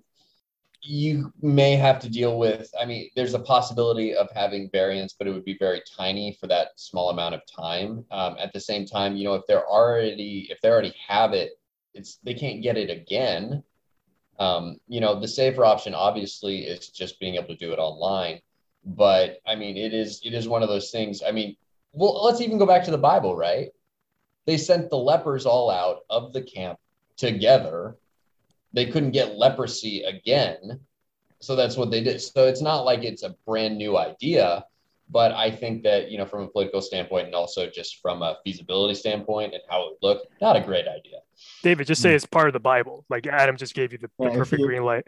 you 0.86 1.34
may 1.42 1.76
have 1.76 2.00
to 2.00 2.10
deal 2.10 2.38
with. 2.38 2.72
I 2.80 2.86
mean, 2.86 3.10
there's 3.16 3.34
a 3.34 3.40
possibility 3.40 4.14
of 4.14 4.30
having 4.34 4.70
variants, 4.72 5.16
but 5.18 5.28
it 5.28 5.32
would 5.32 5.46
be 5.46 5.58
very 5.58 5.82
tiny 5.98 6.38
for 6.40 6.48
that 6.48 6.70
small 6.76 7.10
amount 7.10 7.36
of 7.36 7.42
time. 7.46 8.06
Um, 8.12 8.36
at 8.40 8.54
the 8.54 8.60
same 8.60 8.86
time, 8.86 9.16
you 9.16 9.24
know, 9.24 9.34
if 9.34 9.44
they're 9.48 9.68
already 9.68 10.48
if 10.50 10.62
they 10.62 10.70
already 10.70 10.94
have 11.08 11.34
it, 11.34 11.60
it's 11.94 12.20
they 12.24 12.34
can't 12.34 12.62
get 12.62 12.78
it 12.78 12.90
again. 12.90 13.64
Um, 14.38 14.78
you 14.88 15.02
know, 15.02 15.20
the 15.20 15.28
safer 15.28 15.66
option 15.66 15.94
obviously 15.94 16.60
is 16.60 16.90
just 16.90 17.20
being 17.20 17.36
able 17.36 17.48
to 17.48 17.56
do 17.56 17.72
it 17.72 17.80
online. 17.80 18.42
But 18.86 19.40
I 19.48 19.56
mean, 19.56 19.78
it 19.78 19.94
is 19.94 20.22
it 20.24 20.34
is 20.34 20.48
one 20.48 20.62
of 20.62 20.70
those 20.70 20.92
things. 20.92 21.24
I 21.26 21.32
mean, 21.32 21.56
well, 21.94 22.24
let's 22.24 22.42
even 22.42 22.60
go 22.60 22.66
back 22.66 22.84
to 22.84 22.92
the 22.92 22.98
Bible, 22.98 23.36
right? 23.36 23.70
They 24.46 24.58
sent 24.58 24.90
the 24.90 24.98
lepers 24.98 25.46
all 25.46 25.72
out 25.72 26.02
of 26.10 26.34
the 26.34 26.44
camp 26.44 26.78
together. 27.18 27.98
They 28.76 28.86
couldn't 28.86 29.12
get 29.12 29.36
leprosy 29.36 30.04
again. 30.04 30.80
So 31.42 31.56
that's 31.56 31.78
what 31.78 31.90
they 31.92 32.02
did. 32.04 32.22
So 32.22 32.46
it's 32.48 32.62
not 32.62 32.82
like 32.86 33.04
it's 33.04 33.24
a 33.24 33.36
brand 33.48 33.78
new 33.78 33.98
idea, 33.98 34.66
but 35.10 35.32
I 35.32 35.50
think 35.52 35.84
that, 35.84 36.12
you 36.12 36.18
know, 36.18 36.26
from 36.26 36.42
a 36.44 36.48
political 36.48 36.82
standpoint 36.82 37.28
and 37.28 37.36
also 37.36 37.70
just 37.70 38.02
from 38.02 38.22
a 38.22 38.38
feasibility 38.44 38.96
standpoint 38.96 39.54
and 39.54 39.62
how 39.70 39.84
it 39.88 39.92
would 39.92 39.98
look, 40.08 40.28
not 40.42 40.56
a 40.56 40.62
great 40.62 40.88
idea. 40.88 41.20
David, 41.64 41.88
just 41.88 42.02
say 42.02 42.14
it's 42.14 42.26
part 42.26 42.48
of 42.48 42.54
the 42.54 42.60
Bible. 42.60 43.06
Like 43.10 43.28
Adam 43.28 43.56
just 43.58 43.76
gave 43.76 43.92
you 43.94 43.98
the, 44.00 44.10
the 44.20 44.30
Yeah, 44.30 44.38
perfect 44.38 44.60
he- 44.62 44.66
green 44.66 44.84
light. 44.84 45.06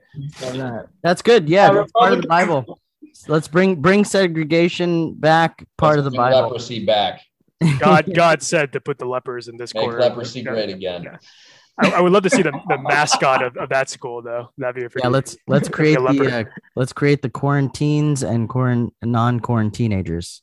That's 1.04 1.22
good. 1.22 1.50
Yeah, 1.50 1.70
Uh, 1.70 1.74
that's 1.74 1.92
part 1.92 2.14
of 2.14 2.22
the 2.22 2.28
Bible. 2.28 2.80
Let's 3.28 3.48
bring 3.48 3.82
bring 3.82 4.06
segregation 4.06 5.14
back. 5.16 5.66
Part 5.78 5.98
of 5.98 6.04
the 6.06 6.12
Let's 6.12 6.18
bring 6.18 6.32
Bible. 6.32 6.42
Leprosy 6.50 6.86
back. 6.86 7.22
God 7.80 8.14
God 8.14 8.44
said 8.44 8.74
to 8.74 8.80
put 8.80 9.00
the 9.00 9.06
lepers 9.06 9.48
in 9.48 9.58
this 9.58 9.74
Make 9.74 9.84
corner. 9.86 10.00
leprosy 10.00 10.42
Yeah. 10.42 10.52
great 10.52 10.70
again. 10.70 11.04
Yeah. 11.04 11.18
I, 11.80 11.92
I 11.92 12.02
would 12.02 12.12
love 12.12 12.24
to 12.24 12.30
see 12.30 12.42
the, 12.42 12.52
the 12.68 12.78
mascot 12.78 13.44
of, 13.44 13.58
of 13.58 13.70
that 13.70 13.90
school 13.90 14.22
though. 14.22 14.52
That'd 14.58 14.76
be 14.76 14.86
a 14.86 14.90
yeah, 15.02 15.10
let's 15.10 15.38
let's 15.48 15.70
create 15.70 15.98
the 16.00 16.48
uh, 16.48 16.52
let's 16.76 16.94
create 16.94 17.22
the 17.22 17.30
quarantines 17.30 18.24
and 18.24 18.50
quarant 18.50 18.94
non 19.04 19.40
quarantinagers. 19.40 20.42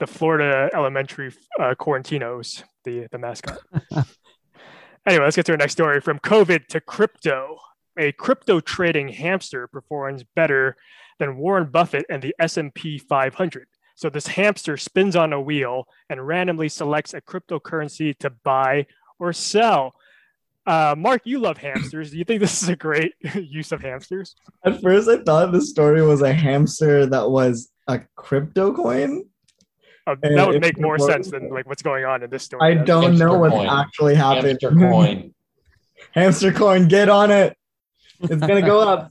the 0.00 0.06
Florida 0.06 0.70
elementary 0.74 1.32
uh, 1.60 1.74
quarantinos. 1.78 2.62
the 2.84 3.06
the 3.10 3.18
mascot. 3.18 3.58
anyway, 5.06 5.24
let's 5.24 5.36
get 5.36 5.46
to 5.46 5.52
our 5.52 5.58
next 5.58 5.72
story. 5.72 6.00
From 6.00 6.18
COVID 6.18 6.66
to 6.68 6.80
crypto, 6.80 7.58
a 7.98 8.12
crypto 8.12 8.60
trading 8.60 9.08
hamster 9.08 9.66
performs 9.66 10.24
better 10.34 10.76
than 11.18 11.36
Warren 11.36 11.70
Buffett 11.70 12.06
and 12.08 12.22
the 12.22 12.34
S&P 12.40 12.98
500. 12.98 13.68
So 13.94 14.10
this 14.10 14.26
hamster 14.26 14.76
spins 14.76 15.14
on 15.14 15.32
a 15.32 15.40
wheel 15.40 15.86
and 16.10 16.26
randomly 16.26 16.68
selects 16.68 17.14
a 17.14 17.20
cryptocurrency 17.20 18.16
to 18.18 18.30
buy 18.30 18.86
or 19.18 19.32
sell. 19.32 19.94
Uh, 20.66 20.94
Mark, 20.96 21.22
you 21.24 21.38
love 21.38 21.58
hamsters. 21.58 22.10
Do 22.10 22.18
you 22.18 22.24
think 22.24 22.40
this 22.40 22.62
is 22.62 22.68
a 22.68 22.76
great 22.76 23.14
use 23.34 23.72
of 23.72 23.82
hamsters? 23.82 24.34
At 24.64 24.80
first, 24.80 25.08
I 25.08 25.18
thought 25.18 25.52
the 25.52 25.60
story 25.60 26.02
was 26.02 26.22
a 26.22 26.32
hamster 26.32 27.06
that 27.06 27.30
was 27.30 27.70
a 27.86 28.00
crypto 28.16 28.72
coin. 28.72 29.24
Uh, 30.06 30.16
that 30.22 30.46
would 30.46 30.60
make 30.60 30.78
more 30.78 30.98
sense 30.98 31.30
than 31.30 31.48
like 31.48 31.66
what's 31.66 31.82
going 31.82 32.04
on 32.04 32.22
in 32.22 32.30
this 32.30 32.44
story. 32.44 32.62
I 32.62 32.74
does. 32.74 32.86
don't 32.86 33.02
Hamster 33.04 33.26
know 33.26 33.38
what's 33.38 33.54
coin. 33.54 33.68
actually 33.68 34.14
happened. 34.14 34.58
Hamster 34.60 34.70
coin. 34.70 35.34
hamster 36.12 36.52
coin, 36.52 36.88
get 36.88 37.08
on 37.08 37.30
it. 37.30 37.56
It's 38.20 38.40
gonna 38.40 38.62
go 38.62 38.80
up. 38.80 39.10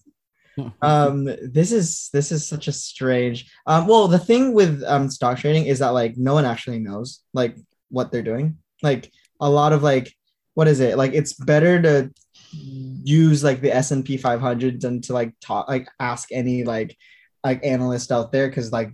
um 0.84 1.26
this 1.26 1.72
is 1.72 2.12
this 2.14 2.32
is 2.32 2.48
such 2.48 2.68
a 2.68 2.72
strange 2.72 3.52
um 3.66 3.88
well 3.88 4.08
the 4.08 4.20
thing 4.20 4.54
with 4.54 4.84
um 4.86 5.10
stock 5.10 5.40
trading 5.40 5.66
is 5.66 5.80
that 5.80 5.90
like 5.90 6.16
no 6.16 6.36
one 6.36 6.46
actually 6.46 6.78
knows 6.78 7.24
like 7.34 7.58
what 7.90 8.12
they're 8.12 8.22
doing 8.22 8.56
like 8.84 9.12
a 9.42 9.50
lot 9.50 9.74
of 9.74 9.82
like 9.82 10.14
what 10.56 10.68
is 10.68 10.80
it 10.80 10.98
like 10.98 11.14
it's 11.14 11.34
better 11.34 11.82
to 11.82 12.12
use 12.52 13.44
like 13.44 13.62
the 13.62 13.74
s&p 13.76 14.18
500 14.18 14.82
than 14.82 15.02
to 15.02 15.14
like 15.14 15.34
talk 15.42 15.68
like 15.68 15.88
ask 16.00 16.30
any 16.32 16.64
like 16.64 16.96
like 17.44 17.66
analyst 17.66 18.12
out 18.12 18.32
there 18.32 18.48
because 18.48 18.72
like 18.72 18.92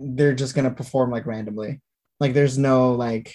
they're 0.00 0.34
just 0.34 0.54
gonna 0.54 0.70
perform 0.70 1.10
like 1.10 1.26
randomly 1.26 1.80
like 2.20 2.32
there's 2.34 2.56
no 2.56 2.92
like 2.92 3.34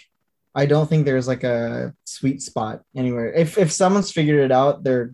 i 0.56 0.66
don't 0.66 0.90
think 0.90 1.06
there's 1.06 1.28
like 1.28 1.44
a 1.44 1.94
sweet 2.06 2.42
spot 2.42 2.82
anywhere 2.96 3.32
if 3.34 3.58
if 3.58 3.72
someone's 3.72 4.12
figured 4.12 4.40
it 4.40 4.52
out 4.52 4.84
they're 4.84 5.14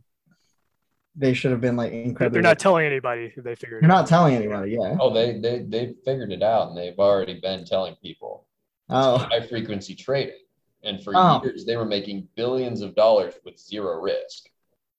they 1.16 1.34
should 1.34 1.52
have 1.52 1.60
been 1.60 1.76
like 1.76 1.92
They're- 2.18 2.30
They're 2.30 2.42
not 2.42 2.60
telling 2.60 2.86
anybody 2.86 3.30
who 3.36 3.42
they 3.42 3.56
figured. 3.56 3.82
they're 3.82 3.90
it 3.90 3.92
not 3.92 4.04
out. 4.04 4.08
telling 4.08 4.36
anybody 4.36 4.72
yeah 4.80 4.96
Oh, 5.02 5.12
they 5.14 5.40
they 5.40 5.60
they 5.68 5.94
figured 6.06 6.32
it 6.32 6.44
out, 6.44 6.70
and 6.70 6.78
they've 6.78 6.98
already 6.98 7.40
been 7.42 7.66
telling 7.66 7.96
people. 8.02 8.48
oh 8.90 9.18
High 9.18 9.46
frequency 9.46 9.96
trading, 9.96 10.36
and 10.84 11.04
for 11.04 11.14
Oh. 11.16 11.42
years 11.44 11.66
they 11.66 11.76
were 11.78 11.86
making 11.86 12.28
billions 12.36 12.82
of 12.82 12.96
dollars 12.96 13.34
with 13.46 13.58
zero 13.60 14.00
risk. 14.02 14.50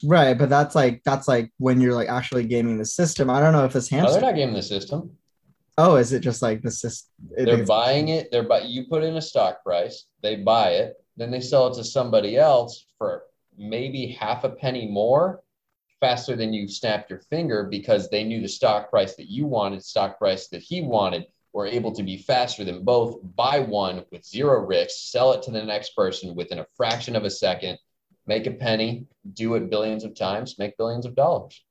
right 0.04 0.36
but 0.38 0.48
that's 0.48 0.74
like 0.74 1.02
that's 1.04 1.28
like 1.28 1.52
when 1.58 1.80
you're 1.80 1.94
like 1.94 2.08
actually 2.08 2.44
gaming 2.44 2.78
the 2.78 2.84
system 2.84 3.28
i 3.30 3.38
don't 3.40 3.52
know 3.52 3.64
if 3.64 3.72
this 3.72 3.90
No, 3.92 4.10
they're 4.10 4.20
not 4.20 4.34
gaming 4.34 4.54
the 4.54 4.62
system. 4.62 5.10
oh 5.78 5.96
is 5.96 6.12
it 6.12 6.20
just 6.20 6.42
like 6.42 6.62
the 6.62 6.70
system 6.70 7.08
They're 7.36 7.64
buying 7.66 8.08
it. 8.08 8.30
They're 8.30 8.42
buy. 8.52 8.60
You 8.60 8.86
put 8.86 9.02
in 9.04 9.16
a 9.16 9.22
stock 9.22 9.62
price. 9.62 10.06
They 10.22 10.36
buy 10.36 10.70
it. 10.82 10.96
Then 11.16 11.30
they 11.30 11.40
sell 11.40 11.66
it 11.68 11.74
to 11.74 11.84
somebody 11.84 12.36
else 12.36 12.86
for 12.98 13.24
maybe 13.58 14.06
half 14.06 14.44
a 14.44 14.48
penny 14.50 14.86
more, 14.88 15.42
faster 16.00 16.34
than 16.34 16.52
you 16.54 16.66
snapped 16.66 17.10
your 17.10 17.20
finger 17.30 17.64
because 17.70 18.08
they 18.08 18.24
knew 18.24 18.40
the 18.40 18.48
stock 18.48 18.88
price 18.90 19.14
that 19.16 19.28
you 19.30 19.44
wanted, 19.46 19.84
stock 19.84 20.18
price 20.18 20.48
that 20.48 20.62
he 20.62 20.80
wanted, 20.80 21.26
were 21.52 21.66
able 21.66 21.92
to 21.92 22.02
be 22.02 22.16
faster 22.16 22.64
than 22.64 22.84
both. 22.84 23.18
Buy 23.36 23.60
one 23.60 24.04
with 24.10 24.24
zero 24.24 24.60
risk, 24.60 25.10
sell 25.10 25.32
it 25.32 25.42
to 25.42 25.50
the 25.50 25.64
next 25.64 25.96
person 25.96 26.34
within 26.34 26.60
a 26.60 26.66
fraction 26.76 27.16
of 27.16 27.24
a 27.24 27.30
second, 27.30 27.78
make 28.26 28.46
a 28.46 28.52
penny, 28.52 29.06
do 29.32 29.54
it 29.54 29.70
billions 29.70 30.04
of 30.04 30.14
times, 30.14 30.58
make 30.58 30.76
billions 30.76 31.06
of 31.06 31.14
dollars. 31.14 31.62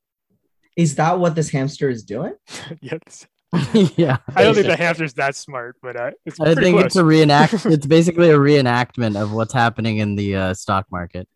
is 0.76 0.96
that 0.96 1.20
what 1.20 1.36
this 1.36 1.50
hamster 1.50 1.90
is 1.90 2.04
doing 2.04 2.34
yes. 2.82 3.28
yeah. 3.98 4.18
I 4.36 4.44
don't 4.44 4.54
think 4.54 4.68
the 4.68 4.76
hamster's 4.76 5.14
that 5.16 5.36
smart, 5.36 5.76
but 5.82 5.96
uh, 5.96 6.12
it's 6.26 6.40
I 6.40 6.54
think 6.54 6.76
close. 6.76 6.86
it's 6.86 6.96
a 6.98 7.04
reenact. 7.04 7.54
it's 7.66 7.88
basically 7.88 8.30
a 8.30 8.38
reenactment 8.38 9.20
of 9.20 9.34
what's 9.34 9.54
happening 9.54 9.98
in 9.98 10.16
the 10.16 10.36
uh, 10.36 10.54
stock 10.54 10.86
market. 10.92 11.28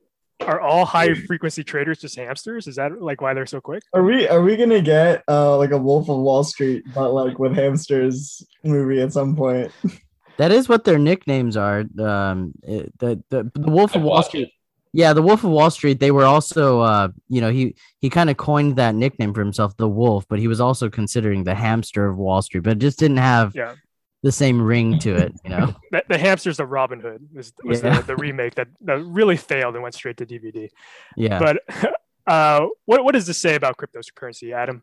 Are 0.41 0.59
all 0.59 0.83
high 0.85 1.13
frequency 1.13 1.63
traders 1.63 1.99
just 1.99 2.15
hamsters? 2.17 2.67
Is 2.67 2.75
that 2.75 3.01
like 3.01 3.21
why 3.21 3.33
they're 3.33 3.45
so 3.45 3.61
quick? 3.61 3.83
are 3.93 4.03
we 4.03 4.27
are 4.27 4.41
we 4.41 4.57
gonna 4.57 4.81
get 4.81 5.23
uh 5.29 5.57
like 5.57 5.71
a 5.71 5.77
wolf 5.77 6.09
of 6.09 6.17
wall 6.17 6.43
street 6.43 6.83
but 6.93 7.11
like 7.13 7.39
with 7.39 7.55
hamsters 7.55 8.45
movie 8.63 9.01
at 9.01 9.13
some 9.13 9.35
point 9.35 9.71
That 10.37 10.51
is 10.51 10.67
what 10.67 10.83
their 10.83 10.97
nicknames 10.97 11.55
are. 11.55 11.85
Um, 11.99 12.53
it- 12.63 12.91
the, 12.97 13.23
the 13.29 13.51
the 13.53 13.69
Wolf 13.69 13.95
I 13.95 13.99
of 13.99 14.03
Wall 14.05 14.23
Street. 14.23 14.47
it. 14.47 14.49
Yeah, 14.91 15.13
the 15.13 15.21
Wolf 15.21 15.43
of 15.43 15.51
Wall 15.51 15.69
Street. 15.69 15.99
They 15.99 16.09
were 16.11 16.25
also, 16.25 16.79
uh, 16.81 17.09
you 17.29 17.39
know, 17.39 17.51
he 17.51 17.75
he 17.99 18.09
kind 18.09 18.31
of 18.31 18.37
coined 18.37 18.75
that 18.77 18.95
nickname 18.95 19.31
for 19.35 19.41
himself, 19.41 19.77
the 19.77 19.87
Wolf, 19.87 20.25
but 20.27 20.39
he 20.39 20.47
was 20.47 20.59
also 20.59 20.89
considering 20.89 21.43
the 21.43 21.53
hamster 21.53 22.07
of 22.07 22.17
Wall 22.17 22.41
Street, 22.41 22.61
but 22.63 22.73
it 22.73 22.79
just 22.79 22.97
didn't 22.97 23.17
have 23.17 23.55
Yeah. 23.55 23.75
The 24.23 24.31
same 24.31 24.61
ring 24.61 24.97
to 24.99 25.15
it, 25.15 25.33
you 25.43 25.49
know. 25.49 25.75
The, 25.91 26.03
the 26.09 26.17
hamster's 26.17 26.57
the 26.57 26.65
Robin 26.65 26.99
Hood 26.99 27.27
was, 27.33 27.53
was 27.63 27.83
Yeah. 27.83 27.99
the, 27.99 28.07
the 28.07 28.15
remake 28.15 28.55
that, 28.55 28.67
that 28.81 29.03
really 29.03 29.37
failed 29.37 29.75
and 29.75 29.83
went 29.83 29.93
straight 29.93 30.17
to 30.17 30.25
DVD. 30.25 30.69
Yeah. 31.15 31.37
But 31.37 31.61
uh, 32.27 32.67
what 32.85 33.03
what 33.03 33.13
does 33.13 33.27
this 33.27 33.37
say 33.37 33.55
about 33.55 33.77
cryptocurrency, 33.77 34.53
Adam? 34.53 34.81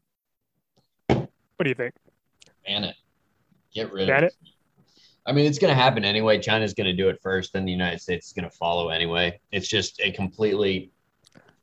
What 1.09 1.65
do 1.65 1.69
you 1.69 1.75
think? 1.75 1.95
Ban 2.67 2.85
it. 2.85 2.97
Get 3.75 3.93
rid 3.93 4.07
Ban 4.07 4.25
of 4.25 4.29
it? 4.29 4.35
I 5.27 5.33
mean, 5.33 5.47
it's 5.47 5.59
going 5.59 5.75
to 5.75 5.81
happen 5.81 6.05
anyway. 6.05 6.39
China's 6.39 6.75
going 6.75 6.87
to 6.87 6.93
do 6.97 7.09
it 7.09 7.21
first, 7.23 7.53
then 7.53 7.65
the 7.65 7.73
United 7.73 8.01
States 8.01 8.29
is 8.29 8.33
going 8.33 8.49
to 8.49 8.57
follow 8.57 8.89
anyway. 8.89 9.39
It's 9.53 9.69
just 9.69 10.01
a 10.01 10.11
completely 10.13 10.93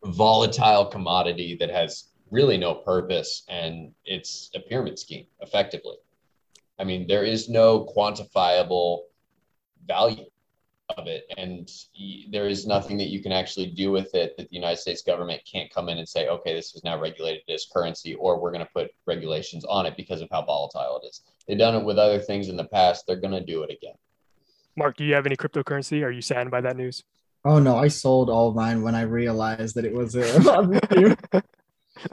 volatile 0.04 0.86
commodity 0.86 1.58
that 1.60 1.70
has 1.70 2.06
really 2.32 2.58
no 2.58 2.76
purpose 2.76 3.44
and 3.50 3.92
it's 4.06 4.52
a 4.56 4.60
pyramid 4.60 5.00
scheme, 5.00 5.26
effectively. 5.42 5.96
I 6.80 6.84
mean, 6.84 7.08
there 7.08 7.24
is 7.24 7.50
no 7.50 7.86
quantifiable 7.86 9.02
value 9.88 10.26
of 10.98 11.08
it, 11.08 11.26
and 11.38 11.70
there 12.32 12.48
is 12.48 12.66
nothing 12.66 12.98
that 12.98 13.08
you 13.08 13.22
can 13.22 13.32
actually 13.32 13.68
do 13.68 13.92
with 13.92 14.14
it 14.14 14.38
that 14.38 14.50
the 14.50 14.56
United 14.56 14.78
States 14.78 15.02
government 15.02 15.42
can't 15.52 15.74
come 15.74 15.90
in 15.90 15.98
and 15.98 16.08
say, 16.08 16.28
okay, 16.30 16.54
this 16.54 16.76
is 16.76 16.84
now 16.84 17.00
regulated 17.00 17.42
as 17.50 17.68
currency, 17.74 18.16
or 18.16 18.40
we're 18.40 18.52
going 18.52 18.66
to 18.66 18.72
put 18.74 18.92
regulations 19.06 19.66
on 19.66 19.86
it 19.86 19.98
because 19.98 20.22
of 20.22 20.30
how 20.32 20.44
volatile 20.44 21.00
it 21.04 21.08
is. 21.08 21.22
They've 21.48 21.58
done 21.58 21.76
it 21.76 21.84
with 21.84 21.98
other 21.98 22.20
things 22.20 22.48
in 22.48 22.58
the 22.58 22.66
past. 22.66 23.06
They're 23.06 23.20
going 23.20 23.34
to 23.34 23.44
do 23.44 23.64
it 23.64 23.72
again. 23.72 23.96
Mark, 24.78 24.96
do 24.96 25.04
you 25.04 25.16
have 25.16 25.26
any 25.26 25.36
cryptocurrency? 25.36 26.04
Are 26.04 26.12
you 26.12 26.22
saddened 26.22 26.52
by 26.52 26.62
that 26.62 26.78
news? 26.78 27.04
oh 27.46 27.60
no 27.60 27.78
i 27.78 27.88
sold 27.88 28.30
all 28.30 28.50
of 28.50 28.56
mine 28.56 28.82
when 28.82 28.96
i 28.96 29.02
realized 29.02 29.76
that 29.76 29.86
it 29.86 29.94
was 29.94 30.16
a 30.16 30.24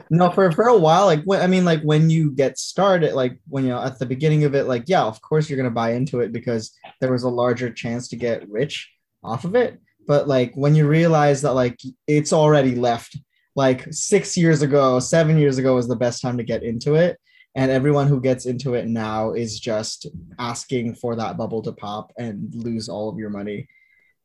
no 0.09 0.29
for 0.31 0.51
for 0.51 0.67
a 0.67 0.77
while 0.77 1.05
like 1.05 1.21
when, 1.23 1.41
i 1.41 1.47
mean 1.47 1.65
like 1.65 1.81
when 1.81 2.09
you 2.09 2.31
get 2.31 2.57
started 2.57 3.13
like 3.13 3.39
when 3.47 3.63
you 3.63 3.69
know 3.69 3.81
at 3.81 3.97
the 3.99 4.05
beginning 4.05 4.43
of 4.43 4.55
it 4.55 4.65
like 4.65 4.83
yeah 4.87 5.03
of 5.03 5.21
course 5.21 5.49
you're 5.49 5.57
gonna 5.57 5.69
buy 5.69 5.93
into 5.93 6.19
it 6.19 6.31
because 6.31 6.71
there 7.01 7.11
was 7.11 7.23
a 7.23 7.29
larger 7.29 7.71
chance 7.71 8.07
to 8.07 8.15
get 8.15 8.47
rich 8.49 8.91
off 9.23 9.45
of 9.45 9.55
it 9.55 9.79
but 10.07 10.27
like 10.27 10.53
when 10.55 10.75
you 10.75 10.87
realize 10.87 11.41
that 11.41 11.53
like 11.53 11.79
it's 12.07 12.33
already 12.33 12.75
left 12.75 13.17
like 13.55 13.85
six 13.91 14.35
years 14.37 14.61
ago 14.61 14.99
seven 14.99 15.37
years 15.37 15.57
ago 15.57 15.75
was 15.75 15.87
the 15.87 15.95
best 15.95 16.21
time 16.21 16.37
to 16.37 16.43
get 16.43 16.63
into 16.63 16.95
it 16.95 17.17
and 17.55 17.71
everyone 17.71 18.07
who 18.07 18.19
gets 18.19 18.45
into 18.45 18.73
it 18.73 18.85
now 18.85 19.31
is 19.31 19.59
just 19.59 20.07
asking 20.39 20.93
for 20.93 21.15
that 21.15 21.37
bubble 21.37 21.61
to 21.61 21.71
pop 21.71 22.11
and 22.17 22.53
lose 22.53 22.89
all 22.89 23.09
of 23.09 23.17
your 23.17 23.29
money 23.29 23.67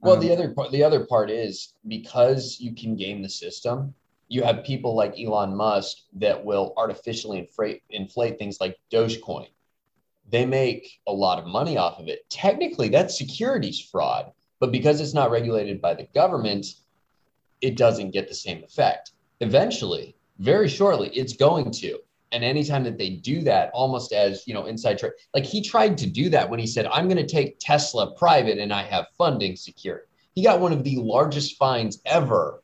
Well, 0.03 0.15
Um, 0.15 0.21
the 0.21 0.33
other 0.33 0.55
part, 0.55 0.71
the 0.73 0.83
other 0.83 1.05
part 1.07 1.31
is 1.31 1.75
because 1.87 2.57
you 2.59 2.75
can 2.75 2.97
game 2.97 3.23
the 3.23 3.29
system. 3.29 3.95
You 4.31 4.45
have 4.45 4.63
people 4.63 4.95
like 4.95 5.19
Elon 5.19 5.57
Musk 5.57 5.97
that 6.13 6.45
will 6.45 6.73
artificially 6.77 7.41
inflate 7.41 7.83
inflate 7.91 8.39
things 8.39 8.61
like 8.61 8.79
Dogecoin. 8.93 9.49
They 10.31 10.47
make 10.47 11.01
a 11.09 11.13
lot 11.13 11.41
of 11.41 11.47
money 11.47 11.77
off 11.77 11.99
of 11.99 12.07
it. 12.07 12.31
Technically, 12.31 12.89
that's 12.89 13.19
securities 13.19 13.81
fraud, 13.81 14.31
but 14.61 14.71
because 14.71 15.01
it's 15.01 15.15
not 15.15 15.33
regulated 15.33 15.81
by 15.83 15.95
the 15.95 16.07
government, 16.15 16.67
it 17.61 17.77
doesn't 17.77 18.13
get 18.13 18.29
the 18.29 18.35
same 18.35 18.63
effect. 18.63 19.11
Eventually, 19.41 20.15
very 20.39 20.69
shortly, 20.69 21.09
it's 21.09 21.33
going 21.33 21.73
to. 21.73 21.99
And 22.31 22.45
anytime 22.45 22.85
that 22.85 22.99
they 22.99 23.11
do 23.11 23.43
that, 23.43 23.73
almost 23.75 24.13
as 24.13 24.47
you 24.47 24.55
know, 24.55 24.67
inside 24.67 25.01
trade, 25.01 25.15
like 25.35 25.45
he 25.45 25.61
tried 25.61 25.99
to 25.99 26.07
do 26.07 26.29
that 26.31 26.49
when 26.49 26.61
he 26.61 26.69
said, 26.69 26.87
"I'm 26.87 27.09
going 27.09 27.27
to 27.27 27.27
take 27.27 27.59
Tesla 27.59 28.15
private 28.15 28.59
and 28.59 28.73
I 28.73 28.85
have 28.85 29.09
funding 29.19 29.57
secured." 29.57 30.07
He 30.37 30.45
got 30.45 30.61
one 30.61 30.73
of 30.73 30.85
the 30.85 30.99
largest 30.99 31.57
fines 31.57 32.01
ever 32.07 32.63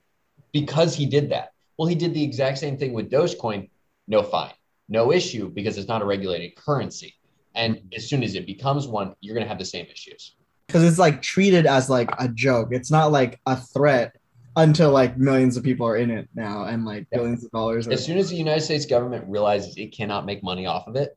because 0.53 0.95
he 0.95 1.07
did 1.07 1.31
that. 1.31 1.55
Well, 1.79 1.89
he 1.89 1.95
did 1.95 2.15
the 2.15 2.23
exact 2.23 2.59
same 2.59 2.77
thing 2.79 2.93
with 2.93 3.11
Dogecoin. 3.11 3.69
No 4.09 4.23
fine, 4.23 4.53
no 4.89 5.13
issue 5.13 5.51
because 5.51 5.77
it's 5.79 5.89
not 5.89 6.01
a 6.03 6.05
regulated 6.05 6.55
currency. 6.57 7.15
And 7.55 7.81
as 7.95 8.09
soon 8.09 8.23
as 8.23 8.35
it 8.35 8.47
becomes 8.47 8.87
one, 8.87 9.15
you're 9.21 9.35
going 9.35 9.45
to 9.45 9.49
have 9.49 9.59
the 9.59 9.65
same 9.65 9.87
issues. 9.87 10.37
because 10.67 10.83
it's 10.85 10.99
like 10.99 11.23
treated 11.23 11.65
as 11.67 11.89
like 11.89 12.11
a 12.19 12.29
joke. 12.29 12.69
It's 12.73 12.91
not 12.91 13.13
like 13.13 13.41
a 13.47 13.57
threat 13.57 14.17
until 14.57 14.91
like 14.91 15.17
millions 15.19 15.57
of 15.57 15.63
people 15.63 15.87
are 15.87 15.97
in 15.97 16.11
it 16.11 16.29
now 16.35 16.65
and 16.65 16.85
like 16.85 17.07
Yeah. 17.13 17.19
billions 17.19 17.45
of 17.45 17.51
dollars. 17.53 17.87
As 17.89 18.05
soon 18.05 18.19
as 18.19 18.31
the 18.31 18.37
United 18.37 18.63
States 18.63 18.85
government 18.87 19.25
realizes 19.29 19.77
it 19.77 19.93
cannot 19.97 20.25
make 20.27 20.43
money 20.43 20.67
off 20.67 20.87
of 20.89 20.97
it, 20.97 21.17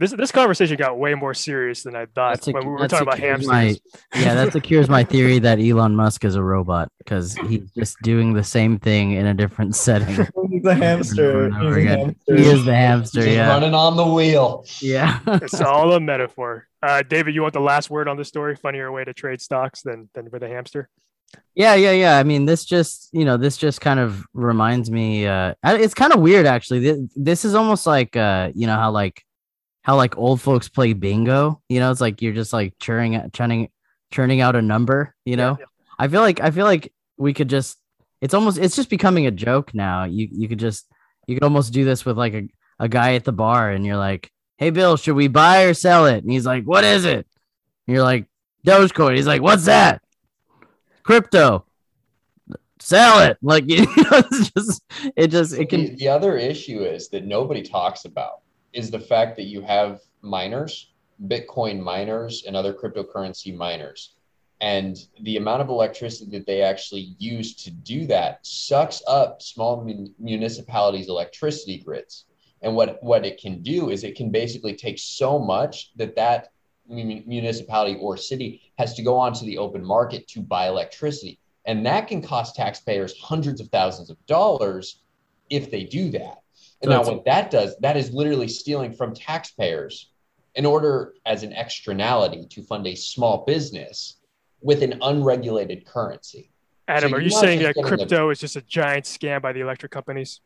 This 0.00 0.12
this 0.12 0.30
conversation 0.30 0.76
got 0.76 0.96
way 0.96 1.14
more 1.14 1.34
serious 1.34 1.82
than 1.82 1.96
I 1.96 2.06
thought 2.06 2.46
a- 2.46 2.52
when 2.52 2.64
we 2.64 2.72
were 2.72 2.86
talking 2.86 3.08
about 3.08 3.18
hamsters. 3.18 3.48
my- 3.48 3.76
yeah, 4.14 4.34
that 4.34 4.52
secures 4.52 4.88
my 4.88 5.02
theory 5.02 5.40
that 5.40 5.58
Elon 5.58 5.96
Musk 5.96 6.24
is 6.24 6.36
a 6.36 6.42
robot 6.42 6.88
because 6.98 7.34
he's 7.34 7.68
just 7.72 7.96
doing 8.02 8.32
the 8.32 8.44
same 8.44 8.78
thing 8.78 9.12
in 9.12 9.26
a 9.26 9.34
different 9.34 9.74
setting. 9.74 10.14
he's 10.50 10.64
a 10.64 10.74
hamster. 10.74 11.50
He's 11.50 11.76
a 11.76 11.80
hamster. 11.82 12.36
He 12.36 12.42
is 12.44 12.64
the 12.64 12.74
hamster. 12.76 13.22
just 13.22 13.32
Yeah. 13.34 13.48
running 13.48 13.74
on 13.74 13.96
the 13.96 14.06
wheel. 14.06 14.64
Yeah. 14.80 15.18
it's 15.26 15.60
all 15.60 15.92
a 15.92 15.98
metaphor. 16.00 16.68
Uh, 16.80 17.02
David, 17.02 17.34
you 17.34 17.42
want 17.42 17.54
the 17.54 17.60
last 17.60 17.90
word 17.90 18.06
on 18.06 18.16
this 18.16 18.28
story? 18.28 18.54
Funnier 18.54 18.92
way 18.92 19.04
to 19.04 19.12
trade 19.12 19.40
stocks 19.40 19.82
than 19.82 20.08
than 20.14 20.30
with 20.30 20.44
a 20.44 20.48
hamster. 20.48 20.88
Yeah, 21.56 21.74
yeah, 21.74 21.90
yeah. 21.90 22.18
I 22.18 22.22
mean, 22.22 22.46
this 22.46 22.64
just, 22.64 23.08
you 23.12 23.24
know, 23.24 23.36
this 23.36 23.56
just 23.56 23.80
kind 23.80 23.98
of 24.00 24.24
reminds 24.32 24.90
me 24.92 25.26
uh 25.26 25.54
it's 25.64 25.92
kind 25.94 26.12
of 26.12 26.20
weird 26.20 26.46
actually. 26.46 26.78
This, 26.80 26.98
this 27.16 27.44
is 27.44 27.56
almost 27.56 27.84
like 27.84 28.16
uh, 28.16 28.52
you 28.54 28.68
know, 28.68 28.76
how 28.76 28.92
like 28.92 29.24
how 29.88 29.96
like 29.96 30.18
old 30.18 30.38
folks 30.38 30.68
play 30.68 30.92
bingo, 30.92 31.62
you 31.70 31.80
know, 31.80 31.90
it's 31.90 32.02
like 32.02 32.20
you're 32.20 32.34
just 32.34 32.52
like 32.52 32.78
churning 32.78 33.30
churning 33.32 33.70
churning 34.10 34.42
out 34.42 34.54
a 34.54 34.60
number, 34.60 35.14
you 35.24 35.34
know. 35.34 35.56
Yeah, 35.58 35.64
I 35.98 36.08
feel 36.08 36.20
like 36.20 36.40
I 36.40 36.50
feel 36.50 36.66
like 36.66 36.92
we 37.16 37.32
could 37.32 37.48
just 37.48 37.78
it's 38.20 38.34
almost 38.34 38.58
it's 38.58 38.76
just 38.76 38.90
becoming 38.90 39.26
a 39.26 39.30
joke 39.30 39.72
now. 39.72 40.04
You 40.04 40.28
you 40.30 40.46
could 40.46 40.58
just 40.58 40.86
you 41.26 41.34
could 41.34 41.42
almost 41.42 41.72
do 41.72 41.86
this 41.86 42.04
with 42.04 42.18
like 42.18 42.34
a, 42.34 42.48
a 42.78 42.86
guy 42.86 43.14
at 43.14 43.24
the 43.24 43.32
bar 43.32 43.70
and 43.70 43.86
you're 43.86 43.96
like, 43.96 44.30
Hey 44.58 44.68
Bill, 44.68 44.98
should 44.98 45.16
we 45.16 45.26
buy 45.26 45.62
or 45.62 45.72
sell 45.72 46.04
it? 46.04 46.22
And 46.22 46.30
he's 46.30 46.44
like, 46.44 46.64
What 46.64 46.84
is 46.84 47.06
it? 47.06 47.26
And 47.86 47.94
you're 47.94 48.04
like, 48.04 48.26
Dogecoin. 48.66 49.16
He's 49.16 49.26
like, 49.26 49.40
What's 49.40 49.64
that? 49.64 50.02
Crypto. 51.02 51.64
Sell 52.78 53.20
it. 53.20 53.38
Like 53.40 53.64
you 53.70 53.86
know, 53.86 54.18
it's 54.18 54.50
just 54.50 54.82
it 55.16 55.28
just 55.28 55.54
it 55.54 55.60
the, 55.60 55.64
can 55.64 55.96
the 55.96 56.08
other 56.08 56.36
issue 56.36 56.82
is 56.82 57.08
that 57.08 57.24
nobody 57.24 57.62
talks 57.62 58.04
about 58.04 58.42
is 58.72 58.90
the 58.90 59.00
fact 59.00 59.36
that 59.36 59.44
you 59.44 59.60
have 59.62 60.00
miners, 60.22 60.92
Bitcoin 61.26 61.80
miners, 61.80 62.44
and 62.46 62.56
other 62.56 62.72
cryptocurrency 62.72 63.54
miners. 63.54 64.14
And 64.60 64.98
the 65.20 65.36
amount 65.36 65.62
of 65.62 65.68
electricity 65.68 66.30
that 66.32 66.46
they 66.46 66.62
actually 66.62 67.14
use 67.18 67.54
to 67.56 67.70
do 67.70 68.06
that 68.06 68.44
sucks 68.44 69.02
up 69.06 69.40
small 69.40 69.84
mun- 69.84 70.14
municipalities' 70.18 71.08
electricity 71.08 71.78
grids. 71.78 72.24
And 72.62 72.74
what, 72.74 73.00
what 73.02 73.24
it 73.24 73.40
can 73.40 73.62
do 73.62 73.90
is 73.90 74.02
it 74.02 74.16
can 74.16 74.30
basically 74.30 74.74
take 74.74 74.98
so 74.98 75.38
much 75.38 75.92
that 75.96 76.16
that 76.16 76.48
mun- 76.88 77.22
municipality 77.26 77.98
or 78.00 78.16
city 78.16 78.72
has 78.78 78.94
to 78.94 79.02
go 79.02 79.16
onto 79.16 79.46
the 79.46 79.58
open 79.58 79.84
market 79.84 80.26
to 80.28 80.40
buy 80.40 80.66
electricity. 80.66 81.38
And 81.64 81.86
that 81.86 82.08
can 82.08 82.20
cost 82.20 82.56
taxpayers 82.56 83.16
hundreds 83.20 83.60
of 83.60 83.68
thousands 83.68 84.10
of 84.10 84.24
dollars 84.26 85.02
if 85.50 85.70
they 85.70 85.84
do 85.84 86.10
that. 86.12 86.42
And 86.82 86.90
So 86.92 86.96
now, 87.02 87.08
what 87.08 87.24
that 87.24 87.50
does, 87.50 87.76
that 87.80 87.96
is 87.96 88.12
literally 88.12 88.48
stealing 88.48 88.92
from 88.92 89.14
taxpayers 89.14 90.10
in 90.54 90.64
order 90.64 91.14
as 91.26 91.42
an 91.42 91.52
externality 91.52 92.46
to 92.50 92.62
fund 92.62 92.86
a 92.86 92.94
small 92.94 93.44
business 93.44 94.16
with 94.60 94.82
an 94.82 94.98
unregulated 95.02 95.84
currency. 95.86 96.50
Adam, 96.86 97.10
So 97.10 97.16
are 97.16 97.20
you're 97.20 97.28
you 97.28 97.34
not 97.34 97.40
saying 97.40 97.58
that 97.60 97.74
getting 97.74 97.82
the- 97.90 97.96
crypto 97.96 98.30
is 98.30 98.40
just 98.40 98.56
a 98.56 98.62
giant 98.62 99.04
scam 99.04 99.42
by 99.42 99.52
the 99.52 99.60
electric 99.60 99.92
companies? 99.92 100.40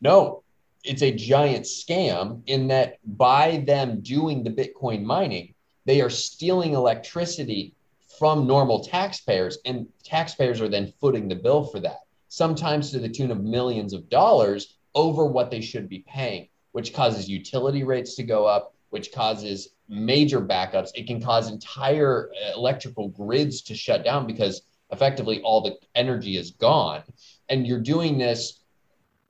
No, 0.00 0.42
it's 0.84 1.02
a 1.02 1.12
giant 1.12 1.64
scam 1.64 2.42
in 2.46 2.68
that 2.68 2.98
by 3.16 3.58
them 3.66 4.00
doing 4.00 4.42
the 4.42 4.50
Bitcoin 4.50 5.02
mining, 5.04 5.54
they 5.84 6.00
are 6.00 6.10
stealing 6.10 6.72
electricity 6.74 7.74
from 8.18 8.46
normal 8.46 8.82
taxpayers, 8.82 9.58
and 9.66 9.86
taxpayers 10.02 10.60
are 10.60 10.68
then 10.68 10.92
footing 11.00 11.28
the 11.28 11.34
bill 11.34 11.64
for 11.64 11.80
that, 11.80 12.00
sometimes 12.28 12.90
to 12.90 12.98
the 12.98 13.08
tune 13.08 13.30
of 13.30 13.42
millions 13.44 13.92
of 13.92 14.08
dollars 14.08 14.75
over 14.96 15.26
what 15.26 15.50
they 15.50 15.60
should 15.60 15.88
be 15.88 16.00
paying, 16.08 16.48
which 16.72 16.92
causes 16.92 17.28
utility 17.28 17.84
rates 17.84 18.16
to 18.16 18.24
go 18.24 18.46
up, 18.46 18.74
which 18.90 19.12
causes 19.12 19.68
major 19.88 20.40
backups. 20.40 20.90
It 20.94 21.06
can 21.06 21.22
cause 21.22 21.50
entire 21.50 22.30
uh, 22.34 22.56
electrical 22.56 23.08
grids 23.08 23.62
to 23.62 23.74
shut 23.74 24.04
down 24.04 24.26
because 24.26 24.62
effectively 24.90 25.40
all 25.42 25.60
the 25.60 25.76
energy 25.94 26.36
is 26.36 26.52
gone. 26.52 27.02
And 27.48 27.66
you're 27.66 27.80
doing 27.80 28.18
this 28.18 28.60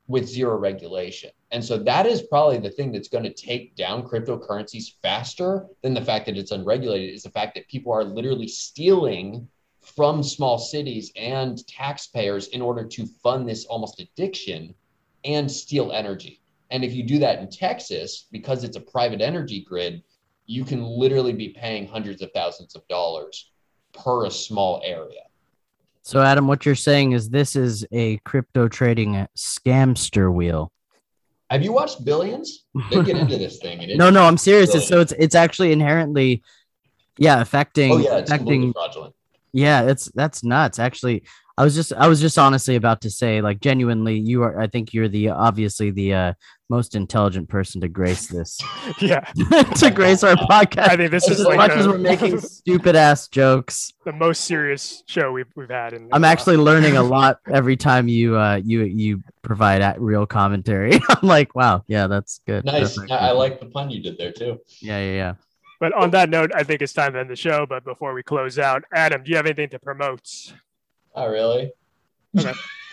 with 0.08 0.28
zero 0.28 0.56
regulation. 0.56 1.30
And 1.50 1.64
so 1.64 1.78
that 1.78 2.06
is 2.06 2.22
probably 2.22 2.58
the 2.58 2.70
thing 2.70 2.92
that's 2.92 3.08
going 3.08 3.24
to 3.24 3.32
take 3.32 3.74
down 3.74 4.06
cryptocurrencies 4.06 4.92
faster 5.02 5.66
than 5.82 5.94
the 5.94 6.04
fact 6.04 6.26
that 6.26 6.36
it's 6.36 6.52
unregulated 6.52 7.12
is 7.12 7.24
the 7.24 7.30
fact 7.30 7.54
that 7.54 7.68
people 7.68 7.92
are 7.92 8.04
literally 8.04 8.46
stealing 8.46 9.48
from 9.80 10.22
small 10.22 10.58
cities 10.58 11.12
and 11.16 11.66
taxpayers 11.66 12.48
in 12.48 12.62
order 12.62 12.84
to 12.84 13.06
fund 13.22 13.48
this 13.48 13.64
almost 13.66 14.00
addiction 14.00 14.74
and 15.26 15.50
steal 15.50 15.92
energy. 15.92 16.40
And 16.70 16.84
if 16.84 16.94
you 16.94 17.02
do 17.02 17.18
that 17.20 17.38
in 17.38 17.48
Texas, 17.50 18.26
because 18.32 18.64
it's 18.64 18.76
a 18.76 18.80
private 18.80 19.20
energy 19.20 19.64
grid, 19.68 20.02
you 20.46 20.64
can 20.64 20.82
literally 20.82 21.32
be 21.32 21.48
paying 21.50 21.86
hundreds 21.86 22.22
of 22.22 22.30
thousands 22.32 22.74
of 22.74 22.86
dollars 22.88 23.50
per 23.92 24.26
a 24.26 24.30
small 24.30 24.80
area. 24.84 25.22
so 26.02 26.20
Adam, 26.22 26.46
what 26.46 26.64
you're 26.66 26.74
saying 26.74 27.12
is 27.12 27.30
this 27.30 27.56
is 27.56 27.84
a 27.92 28.16
crypto 28.18 28.68
trading 28.68 29.26
scamster 29.36 30.32
wheel. 30.32 30.72
Have 31.50 31.62
you 31.62 31.72
watched 31.72 32.04
Billions? 32.04 32.64
They 32.90 33.02
get 33.04 33.16
into 33.16 33.38
this 33.38 33.58
thing. 33.58 33.80
And 33.80 33.96
No, 33.98 34.10
no, 34.10 34.24
I'm 34.24 34.36
serious. 34.36 34.74
It's, 34.74 34.88
Brilliant. 34.88 35.10
so 35.10 35.14
it's 35.16 35.24
it's 35.24 35.34
actually 35.34 35.72
inherently, 35.72 36.42
yeah, 37.18 37.40
affecting 37.40 37.92
Oh 37.92 37.98
yeah, 37.98 38.16
it's 38.18 38.30
affecting. 38.30 38.72
fraudulent. 38.72 39.14
Yeah, 39.52 39.82
it's 39.82 40.06
that's 40.14 40.42
nuts. 40.44 40.78
Actually, 40.78 41.22
I 41.58 41.64
was 41.64 41.74
just 41.74 41.92
I 41.94 42.06
was 42.06 42.20
just 42.20 42.38
honestly 42.38 42.76
about 42.76 43.00
to 43.02 43.10
say, 43.10 43.40
like, 43.40 43.60
genuinely, 43.60 44.18
you 44.18 44.42
are. 44.42 44.60
I 44.60 44.66
think 44.66 44.92
you're 44.92 45.08
the 45.08 45.30
obviously 45.30 45.90
the 45.90 46.12
uh, 46.12 46.32
most 46.68 46.94
intelligent 46.94 47.48
person 47.48 47.80
to 47.80 47.88
grace 47.88 48.26
this 48.26 48.58
Yeah, 49.00 49.20
to 49.76 49.90
grace 49.90 50.22
our 50.22 50.34
podcast. 50.34 50.90
I 50.90 50.96
think 50.96 51.10
this 51.10 51.30
as 51.30 51.40
is 51.40 51.46
like 51.46 51.56
much 51.56 51.70
a- 51.70 51.76
as 51.76 51.88
we're 51.88 51.96
making 51.96 52.40
stupid 52.40 52.94
ass 52.94 53.28
jokes. 53.28 53.94
the 54.04 54.12
most 54.12 54.44
serious 54.44 55.02
show 55.06 55.32
we've 55.32 55.46
we've 55.56 55.70
had. 55.70 55.94
In, 55.94 56.10
I'm 56.12 56.24
actually 56.24 56.58
learning 56.58 56.98
a 56.98 57.02
lot 57.02 57.38
every 57.50 57.76
time 57.78 58.06
you 58.06 58.36
uh 58.36 58.60
you 58.62 58.82
you 58.82 59.22
provide 59.40 59.80
at 59.80 59.98
real 59.98 60.26
commentary. 60.26 61.00
I'm 61.08 61.26
like, 61.26 61.54
wow, 61.54 61.84
yeah, 61.86 62.06
that's 62.06 62.40
good. 62.46 62.66
Nice. 62.66 62.96
That's 62.96 63.10
I, 63.10 63.28
I 63.28 63.30
like 63.30 63.60
the 63.60 63.66
pun 63.66 63.88
you 63.88 64.02
did 64.02 64.18
there 64.18 64.32
too. 64.32 64.60
Yeah, 64.82 64.98
yeah, 64.98 65.12
yeah. 65.12 65.34
But 65.80 65.94
on 65.94 66.10
that 66.10 66.28
note, 66.28 66.50
I 66.54 66.64
think 66.64 66.82
it's 66.82 66.92
time 66.92 67.14
to 67.14 67.18
end 67.20 67.30
the 67.30 67.36
show. 67.36 67.64
But 67.66 67.84
before 67.84 68.12
we 68.12 68.22
close 68.22 68.58
out, 68.58 68.84
Adam, 68.92 69.22
do 69.22 69.30
you 69.30 69.36
have 69.36 69.46
anything 69.46 69.70
to 69.70 69.78
promote? 69.78 70.28
Oh 71.16 71.28
really? 71.28 71.72
Okay. 72.38 72.52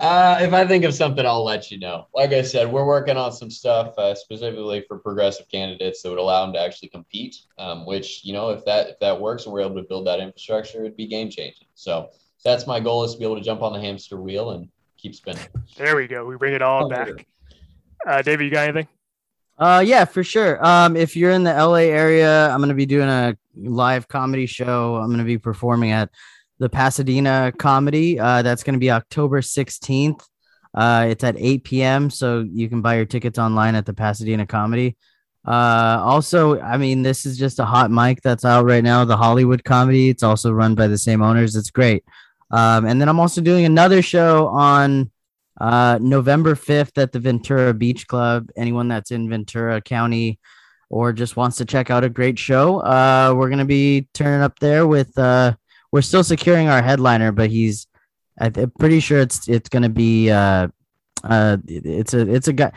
uh, 0.00 0.38
if 0.40 0.52
I 0.52 0.66
think 0.66 0.84
of 0.84 0.94
something, 0.94 1.26
I'll 1.26 1.44
let 1.44 1.70
you 1.70 1.78
know. 1.78 2.06
Like 2.14 2.30
I 2.32 2.42
said, 2.42 2.70
we're 2.70 2.86
working 2.86 3.16
on 3.16 3.32
some 3.32 3.50
stuff 3.50 3.98
uh, 3.98 4.14
specifically 4.14 4.84
for 4.86 4.98
progressive 4.98 5.48
candidates 5.48 6.02
that 6.02 6.10
would 6.10 6.18
allow 6.18 6.44
them 6.44 6.54
to 6.54 6.60
actually 6.60 6.88
compete. 6.88 7.36
Um, 7.58 7.86
which 7.86 8.24
you 8.24 8.32
know, 8.32 8.50
if 8.50 8.64
that 8.64 8.88
if 8.88 9.00
that 9.00 9.20
works 9.20 9.44
and 9.44 9.52
we're 9.52 9.62
able 9.62 9.76
to 9.76 9.82
build 9.82 10.06
that 10.06 10.20
infrastructure, 10.20 10.80
it'd 10.80 10.96
be 10.96 11.06
game 11.06 11.30
changing. 11.30 11.66
So 11.74 12.10
that's 12.44 12.66
my 12.66 12.80
goal 12.80 13.04
is 13.04 13.14
to 13.14 13.18
be 13.18 13.24
able 13.24 13.36
to 13.36 13.42
jump 13.42 13.62
on 13.62 13.72
the 13.72 13.80
hamster 13.80 14.20
wheel 14.20 14.52
and 14.52 14.68
keep 14.96 15.14
spinning. 15.14 15.42
There 15.76 15.96
we 15.96 16.06
go. 16.06 16.24
We 16.24 16.36
bring 16.36 16.54
it 16.54 16.62
all 16.62 16.86
Oh, 16.86 16.88
back. 16.88 17.26
Uh, 18.06 18.22
David, 18.22 18.44
you 18.44 18.50
got 18.50 18.68
anything? 18.68 18.88
Uh, 19.58 19.82
yeah, 19.84 20.06
for 20.06 20.24
sure. 20.24 20.64
Um, 20.64 20.96
if 20.96 21.14
you're 21.16 21.32
in 21.32 21.44
the 21.44 21.52
LA 21.52 21.90
area, 21.90 22.48
I'm 22.48 22.60
gonna 22.60 22.72
be 22.74 22.86
doing 22.86 23.08
a 23.08 23.36
live 23.56 24.08
comedy 24.08 24.46
show. 24.46 24.96
I'm 24.96 25.10
gonna 25.10 25.24
be 25.24 25.36
performing 25.36 25.90
at 25.90 26.08
the 26.60 26.68
Pasadena 26.68 27.52
Comedy. 27.58 28.20
Uh, 28.20 28.42
that's 28.42 28.62
gonna 28.62 28.78
be 28.78 28.92
October 28.92 29.40
16th. 29.40 30.22
Uh, 30.72 31.06
it's 31.08 31.24
at 31.24 31.36
8 31.36 31.64
p.m. 31.64 32.10
So 32.10 32.46
you 32.48 32.68
can 32.68 32.80
buy 32.82 32.96
your 32.96 33.06
tickets 33.06 33.38
online 33.38 33.74
at 33.74 33.86
the 33.86 33.94
Pasadena 33.94 34.46
Comedy. 34.46 34.96
Uh, 35.44 35.98
also, 36.04 36.60
I 36.60 36.76
mean, 36.76 37.02
this 37.02 37.26
is 37.26 37.38
just 37.38 37.58
a 37.58 37.64
hot 37.64 37.90
mic 37.90 38.20
that's 38.22 38.44
out 38.44 38.66
right 38.66 38.84
now. 38.84 39.04
The 39.04 39.16
Hollywood 39.16 39.64
Comedy. 39.64 40.10
It's 40.10 40.22
also 40.22 40.52
run 40.52 40.74
by 40.74 40.86
the 40.86 40.98
same 40.98 41.22
owners. 41.22 41.56
It's 41.56 41.70
great. 41.70 42.04
Um, 42.50 42.84
and 42.84 43.00
then 43.00 43.08
I'm 43.08 43.20
also 43.20 43.40
doing 43.40 43.64
another 43.64 44.02
show 44.02 44.48
on 44.48 45.10
uh, 45.60 45.98
November 46.00 46.54
5th 46.54 46.98
at 46.98 47.12
the 47.12 47.20
Ventura 47.20 47.72
Beach 47.72 48.06
Club. 48.06 48.50
Anyone 48.56 48.88
that's 48.88 49.10
in 49.10 49.28
Ventura 49.28 49.80
County 49.80 50.38
or 50.90 51.12
just 51.12 51.36
wants 51.36 51.56
to 51.58 51.64
check 51.64 51.90
out 51.90 52.04
a 52.04 52.08
great 52.08 52.38
show, 52.38 52.80
uh, 52.80 53.32
we're 53.36 53.48
going 53.48 53.60
to 53.60 53.64
be 53.64 54.08
turning 54.12 54.42
up 54.42 54.58
there 54.58 54.86
with, 54.86 55.16
uh, 55.18 55.54
we're 55.92 56.02
still 56.02 56.24
securing 56.24 56.68
our 56.68 56.82
headliner, 56.82 57.32
but 57.32 57.50
he's, 57.50 57.86
I 58.38 58.50
th- 58.50 58.68
pretty 58.78 59.00
sure 59.00 59.20
it's, 59.20 59.48
it's 59.48 59.68
going 59.68 59.82
to 59.82 59.88
be, 59.88 60.30
uh, 60.30 60.68
uh, 61.24 61.58
it's 61.66 62.14
a, 62.14 62.32
it's 62.32 62.48
a 62.48 62.52
guy. 62.52 62.72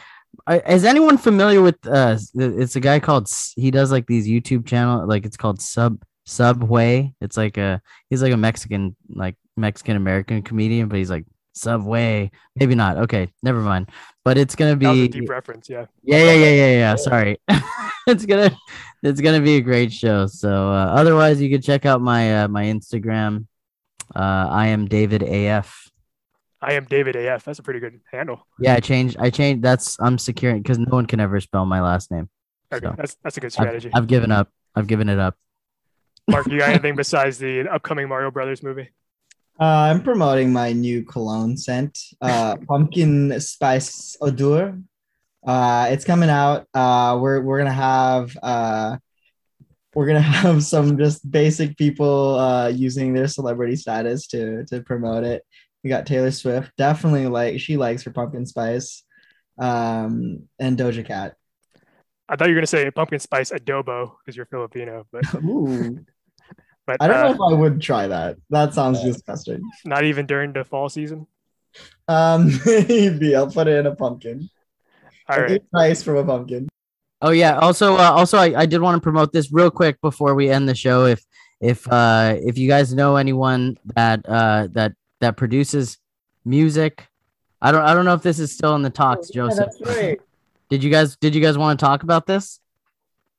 Is 0.67 0.83
anyone 0.83 1.17
familiar 1.17 1.61
with, 1.61 1.77
uh, 1.87 2.17
it's 2.33 2.75
a 2.75 2.79
guy 2.79 2.99
called, 2.99 3.29
he 3.55 3.71
does 3.71 3.91
like 3.91 4.07
these 4.07 4.27
YouTube 4.27 4.65
channel, 4.65 5.07
like 5.07 5.25
it's 5.25 5.37
called 5.37 5.61
Sub, 5.61 6.03
Subway. 6.25 7.13
It's 7.21 7.37
like 7.37 7.57
a, 7.57 7.81
he's 8.09 8.21
like 8.21 8.33
a 8.33 8.37
Mexican, 8.37 8.95
like 9.09 9.35
Mexican 9.55 9.95
American 9.95 10.41
comedian, 10.41 10.89
but 10.89 10.97
he's 10.97 11.11
like, 11.11 11.25
Subway. 11.53 12.31
Maybe 12.55 12.75
not. 12.75 12.97
Okay, 12.97 13.31
never 13.41 13.61
mind. 13.61 13.89
But 14.25 14.37
it's 14.37 14.55
gonna 14.55 14.75
That 14.75 14.89
was 14.89 14.99
a 14.99 15.01
be 15.03 15.07
deep 15.19 15.29
reference. 15.29 15.69
Yeah. 15.69 15.85
yeah, 16.03 16.17
yeah, 16.17 16.33
yeah, 16.33 16.49
yeah, 16.49 16.71
yeah. 16.71 16.95
Sorry. 16.95 17.37
it's 18.07 18.25
gonna 18.25 18.51
it's 19.03 19.21
gonna 19.21 19.41
be 19.41 19.57
a 19.57 19.61
great 19.61 19.91
show. 19.91 20.27
So 20.27 20.49
uh, 20.49 20.85
otherwise, 20.95 21.41
you 21.41 21.49
can 21.49 21.61
check 21.61 21.85
out 21.85 22.01
my 22.01 22.43
uh, 22.43 22.47
my 22.47 22.65
Instagram. 22.65 23.45
Uh, 24.15 24.47
I 24.49 24.67
am 24.67 24.87
David 24.87 25.23
AF. 25.23 25.89
I 26.61 26.73
am 26.73 26.85
David 26.85 27.15
AF. 27.15 27.43
That's 27.43 27.59
a 27.59 27.63
pretty 27.63 27.79
good 27.79 27.99
handle. 28.11 28.47
Yeah, 28.59 28.75
I 28.75 28.79
changed. 28.79 29.17
I 29.19 29.29
changed. 29.29 29.61
That's 29.63 29.97
I'm 29.99 30.17
securing 30.17 30.61
because 30.61 30.79
no 30.79 30.91
one 30.91 31.05
can 31.05 31.19
ever 31.19 31.39
spell 31.41 31.65
my 31.65 31.81
last 31.81 32.09
name. 32.09 32.29
Okay, 32.73 32.85
So, 32.85 32.95
that's 32.97 33.17
that's 33.23 33.37
a 33.37 33.39
good 33.41 33.47
I've, 33.47 33.53
strategy. 33.53 33.91
I've 33.93 34.07
given 34.07 34.31
up. 34.31 34.49
I've 34.75 34.87
given 34.87 35.09
it 35.09 35.19
up. 35.19 35.35
Mark, 36.29 36.47
you 36.47 36.59
got 36.59 36.69
anything 36.69 36.95
besides 36.95 37.37
the 37.37 37.67
upcoming 37.69 38.07
Mario 38.07 38.31
Brothers 38.31 38.63
movie? 38.63 38.89
Uh, 39.59 39.91
I'm 39.91 40.01
promoting 40.01 40.51
my 40.51 40.73
new 40.73 41.03
cologne 41.03 41.57
scent, 41.57 41.97
uh, 42.21 42.55
pumpkin 42.67 43.39
spice 43.39 44.17
odor. 44.19 44.79
Uh, 45.45 45.87
it's 45.89 46.05
coming 46.05 46.29
out. 46.29 46.67
Uh, 46.73 47.19
we're 47.21 47.41
we're 47.41 47.59
gonna 47.59 47.71
have 47.71 48.35
uh, 48.41 48.97
we're 49.93 50.07
gonna 50.07 50.21
have 50.21 50.63
some 50.63 50.97
just 50.97 51.29
basic 51.29 51.77
people 51.77 52.35
uh, 52.39 52.67
using 52.67 53.13
their 53.13 53.27
celebrity 53.27 53.75
status 53.75 54.27
to 54.27 54.65
to 54.65 54.81
promote 54.81 55.23
it. 55.23 55.43
We 55.83 55.89
got 55.89 56.05
Taylor 56.05 56.31
Swift, 56.31 56.71
definitely 56.77 57.27
like 57.27 57.59
she 57.59 57.77
likes 57.77 58.03
her 58.03 58.11
pumpkin 58.11 58.45
spice, 58.45 59.03
um, 59.59 60.47
and 60.59 60.77
Doja 60.77 61.05
Cat. 61.05 61.35
I 62.27 62.35
thought 62.35 62.47
you 62.47 62.55
were 62.55 62.61
gonna 62.61 62.67
say 62.67 62.89
pumpkin 62.89 63.19
spice 63.19 63.51
adobo 63.51 64.13
because 64.19 64.35
you're 64.35 64.45
Filipino, 64.45 65.05
but 65.11 65.31
Ooh, 65.43 66.03
but 66.85 66.97
I 66.99 67.07
don't 67.07 67.17
uh, 67.17 67.23
know 67.31 67.33
if 67.33 67.53
I 67.53 67.59
would 67.59 67.81
try 67.81 68.07
that. 68.07 68.37
That 68.49 68.73
sounds 68.73 68.99
Yeah. 68.99 69.11
disgusting. 69.11 69.61
not 69.85 70.03
even 70.03 70.25
during 70.25 70.53
the 70.53 70.63
fall 70.63 70.89
season. 70.89 71.27
Um, 72.07 72.51
maybe 72.65 73.35
I'll 73.35 73.49
put 73.49 73.67
it 73.67 73.77
in 73.79 73.85
a 73.87 73.95
pumpkin. 73.95 74.49
All 75.29 75.39
A 75.43 75.47
good 75.47 75.71
price 75.71 76.03
from 76.03 76.17
a 76.17 76.23
pumpkin. 76.23 76.67
Oh 77.21 77.31
yeah. 77.31 77.57
Also, 77.59 77.95
uh, 77.95 78.11
also, 78.11 78.37
I, 78.37 78.61
I 78.61 78.65
did 78.65 78.81
want 78.81 78.97
to 78.97 79.01
promote 79.01 79.31
this 79.31 79.51
real 79.53 79.71
quick 79.71 79.99
before 80.01 80.35
we 80.35 80.49
end 80.49 80.67
the 80.67 80.75
show. 80.75 81.05
If 81.05 81.23
if 81.61 81.89
uh 81.89 82.35
if 82.39 82.57
you 82.57 82.67
guys 82.67 82.93
know 82.93 83.15
anyone 83.15 83.77
that 83.95 84.27
uh 84.27 84.67
that 84.73 84.91
that 85.21 85.37
produces 85.37 85.97
music, 86.43 87.07
I 87.61 87.71
don't 87.71 87.81
I 87.81 87.93
don't 87.93 88.03
know 88.03 88.13
if 88.13 88.21
this 88.21 88.39
is 88.39 88.51
still 88.51 88.75
in 88.75 88.81
the 88.81 88.89
talks, 88.89 89.29
Yeah, 89.29 89.43
Joseph. 89.47 89.69
that's 89.79 89.97
right. 89.97 90.19
Did 90.69 90.83
you 90.83 90.89
guys 90.89 91.15
did 91.17 91.33
you 91.35 91.41
guys 91.41 91.57
want 91.57 91.79
to 91.79 91.85
talk 91.85 92.03
about 92.03 92.25
this? 92.25 92.59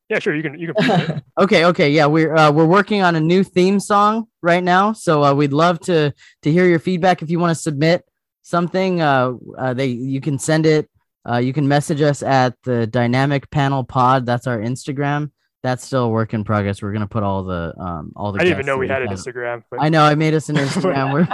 Yeah, 0.08 0.18
sure. 0.18 0.34
You 0.34 0.42
can 0.42 0.58
you 0.58 0.74
can. 0.74 1.22
Okay, 1.40 1.64
okay, 1.64 1.90
yeah, 1.90 2.06
we're 2.06 2.34
uh, 2.34 2.52
we're 2.52 2.66
working 2.66 3.02
on 3.02 3.16
a 3.16 3.20
new 3.20 3.42
theme 3.42 3.80
song 3.80 4.26
right 4.42 4.62
now, 4.62 4.92
so 4.92 5.24
uh, 5.24 5.34
we'd 5.34 5.52
love 5.52 5.80
to 5.80 6.12
to 6.42 6.52
hear 6.52 6.66
your 6.66 6.78
feedback. 6.78 7.22
If 7.22 7.30
you 7.30 7.38
want 7.38 7.50
to 7.50 7.60
submit 7.60 8.04
something, 8.42 9.00
uh, 9.00 9.32
uh, 9.58 9.74
they 9.74 9.86
you 9.86 10.20
can 10.20 10.38
send 10.38 10.66
it. 10.66 10.88
Uh, 11.28 11.38
you 11.38 11.54
can 11.54 11.66
message 11.66 12.02
us 12.02 12.22
at 12.22 12.54
the 12.64 12.86
Dynamic 12.86 13.50
Panel 13.50 13.82
Pod. 13.82 14.26
That's 14.26 14.46
our 14.46 14.58
Instagram. 14.58 15.32
That's 15.62 15.82
still 15.82 16.04
a 16.04 16.08
work 16.08 16.34
in 16.34 16.44
progress. 16.44 16.82
We're 16.82 16.92
gonna 16.92 17.08
put 17.08 17.22
all 17.22 17.42
the 17.42 17.74
um 17.78 18.12
all 18.14 18.32
the. 18.32 18.40
I 18.40 18.44
didn't 18.44 18.58
even 18.58 18.66
know 18.66 18.76
we 18.76 18.88
had 18.88 19.02
an. 19.02 19.08
Instagram, 19.08 19.64
but 19.70 19.82
I 19.82 19.88
know 19.88 20.02
I 20.02 20.14
made 20.14 20.34
us 20.34 20.50
an 20.50 20.56
Instagram. 20.66 21.12
We're 21.14 21.26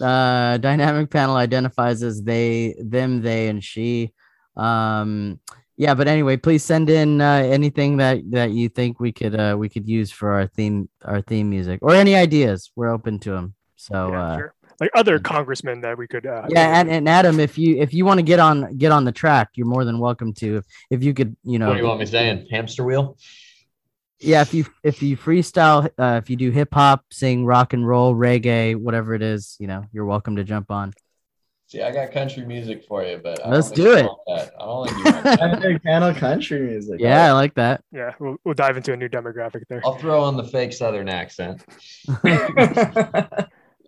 uh, 0.00 0.56
dynamic 0.58 1.10
panel 1.10 1.34
identifies 1.34 2.04
as 2.04 2.22
they, 2.22 2.76
them, 2.78 3.22
they, 3.22 3.48
and 3.48 3.62
she. 3.62 4.12
Um, 4.56 5.40
yeah, 5.80 5.94
but 5.94 6.08
anyway, 6.08 6.36
please 6.36 6.62
send 6.62 6.90
in 6.90 7.22
uh, 7.22 7.36
anything 7.36 7.96
that 7.96 8.30
that 8.32 8.50
you 8.50 8.68
think 8.68 9.00
we 9.00 9.12
could 9.12 9.34
uh, 9.34 9.56
we 9.58 9.70
could 9.70 9.88
use 9.88 10.10
for 10.10 10.30
our 10.32 10.46
theme 10.46 10.90
our 11.06 11.22
theme 11.22 11.48
music 11.48 11.78
or 11.80 11.94
any 11.94 12.14
ideas. 12.14 12.70
We're 12.76 12.90
open 12.90 13.18
to 13.20 13.30
them. 13.30 13.54
So 13.76 14.10
yeah, 14.10 14.22
uh, 14.22 14.36
sure. 14.36 14.54
Like 14.78 14.90
other 14.94 15.18
congressmen 15.18 15.80
that 15.80 15.96
we 15.96 16.06
could. 16.06 16.26
Uh, 16.26 16.44
yeah, 16.50 16.78
and, 16.78 16.90
and 16.90 17.08
Adam, 17.08 17.40
if 17.40 17.56
you 17.56 17.78
if 17.78 17.94
you 17.94 18.04
want 18.04 18.18
to 18.18 18.22
get 18.22 18.38
on 18.38 18.76
get 18.76 18.92
on 18.92 19.06
the 19.06 19.12
track, 19.12 19.48
you're 19.54 19.66
more 19.66 19.86
than 19.86 19.98
welcome 19.98 20.34
to. 20.34 20.58
If, 20.58 20.64
if 20.90 21.02
you 21.02 21.14
could, 21.14 21.34
you 21.44 21.58
know, 21.58 21.68
What 21.68 21.76
do 21.76 21.80
you 21.80 21.86
want 21.86 22.00
me 22.00 22.04
saying? 22.04 22.48
Hamster 22.50 22.84
wheel? 22.84 23.16
yeah 24.22 24.42
if 24.42 24.52
you 24.52 24.66
if 24.84 25.02
you 25.02 25.16
freestyle 25.16 25.88
uh, 25.98 26.20
if 26.22 26.28
you 26.28 26.36
do 26.36 26.50
hip 26.50 26.68
hop 26.74 27.06
sing 27.10 27.46
rock 27.46 27.72
and 27.72 27.88
roll 27.88 28.14
reggae 28.14 28.76
whatever 28.76 29.14
it 29.14 29.22
is 29.22 29.56
you 29.58 29.66
know 29.66 29.82
you're 29.94 30.04
welcome 30.04 30.36
to 30.36 30.44
jump 30.44 30.70
on 30.70 30.92
See, 31.70 31.82
I 31.82 31.92
got 31.92 32.10
country 32.10 32.44
music 32.44 32.84
for 32.88 33.04
you, 33.04 33.20
but 33.22 33.38
Let's 33.46 33.70
don't 33.70 33.76
think 33.76 33.76
do 33.76 33.82
you 33.82 33.92
it. 33.92 34.10
that. 34.26 34.52
I 34.58 34.64
don't 34.64 34.88
think 34.88 35.62
you 35.62 35.70
want 35.70 35.82
Panel 35.84 36.12
country 36.14 36.58
music. 36.62 36.98
yeah 36.98 37.26
i 37.26 37.32
like 37.32 37.54
that 37.54 37.84
yeah, 37.92 38.12
we'll, 38.18 38.36
we'll 38.42 38.54
dive 38.54 38.76
into 38.76 38.92
a 38.92 38.96
new 38.96 39.08
demographic 39.08 39.62
there. 39.68 39.80
I'll 39.84 39.94
throw 39.94 40.20
on 40.20 40.36
the 40.36 40.42
fake 40.42 40.72
Southern 40.72 41.08
accent. 41.08 41.64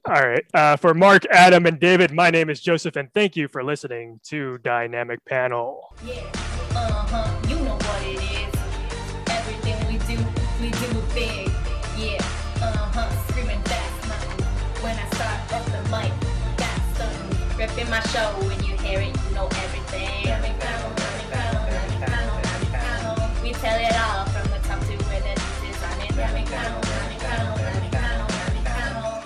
All 0.04 0.14
right. 0.14 0.44
Uh, 0.54 0.76
for 0.76 0.94
Mark, 0.94 1.24
Adam, 1.26 1.66
and 1.66 1.80
David, 1.80 2.12
my 2.12 2.30
name 2.30 2.50
is 2.50 2.60
Joseph, 2.60 2.94
and 2.94 3.12
thank 3.14 3.34
you 3.34 3.48
for 3.48 3.64
listening 3.64 4.20
to 4.24 4.58
Dynamic 4.58 5.24
Panel. 5.24 5.92
Yeah, 6.04 6.14
uh-huh, 6.74 7.48
you 7.48 7.56
know 7.56 7.74
what 7.74 8.02
it 8.06 8.20
is. 8.20 8.54
Everything 9.28 9.76
we 9.88 9.98
do, 10.06 10.22
we 10.60 10.70
do 10.70 11.02
big. 11.14 11.51
Ripping 17.62 17.90
my 17.90 18.00
show, 18.00 18.26
when 18.48 18.58
you 18.64 18.76
hear 18.78 18.98
it, 18.98 19.06
you 19.06 19.34
know 19.36 19.46
everything. 19.46 20.26
We 23.40 23.52
tell 23.52 23.78
it 23.78 23.94
all 24.02 24.26
from 24.26 24.50
the 24.50 24.58
top 24.66 24.80
to 24.80 24.96
where 25.06 25.20
the 25.20 25.28
news 25.28 25.62
is. 25.70 25.80
Dynamic 26.16 26.46
panel, 26.46 26.80
dynamic 26.80 27.20
panel, 27.20 27.56
dynamic 27.56 28.64
panel, 28.64 29.22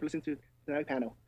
listen 0.00 0.22
to 0.22 0.38
the 0.64 0.84
panel. 0.84 1.20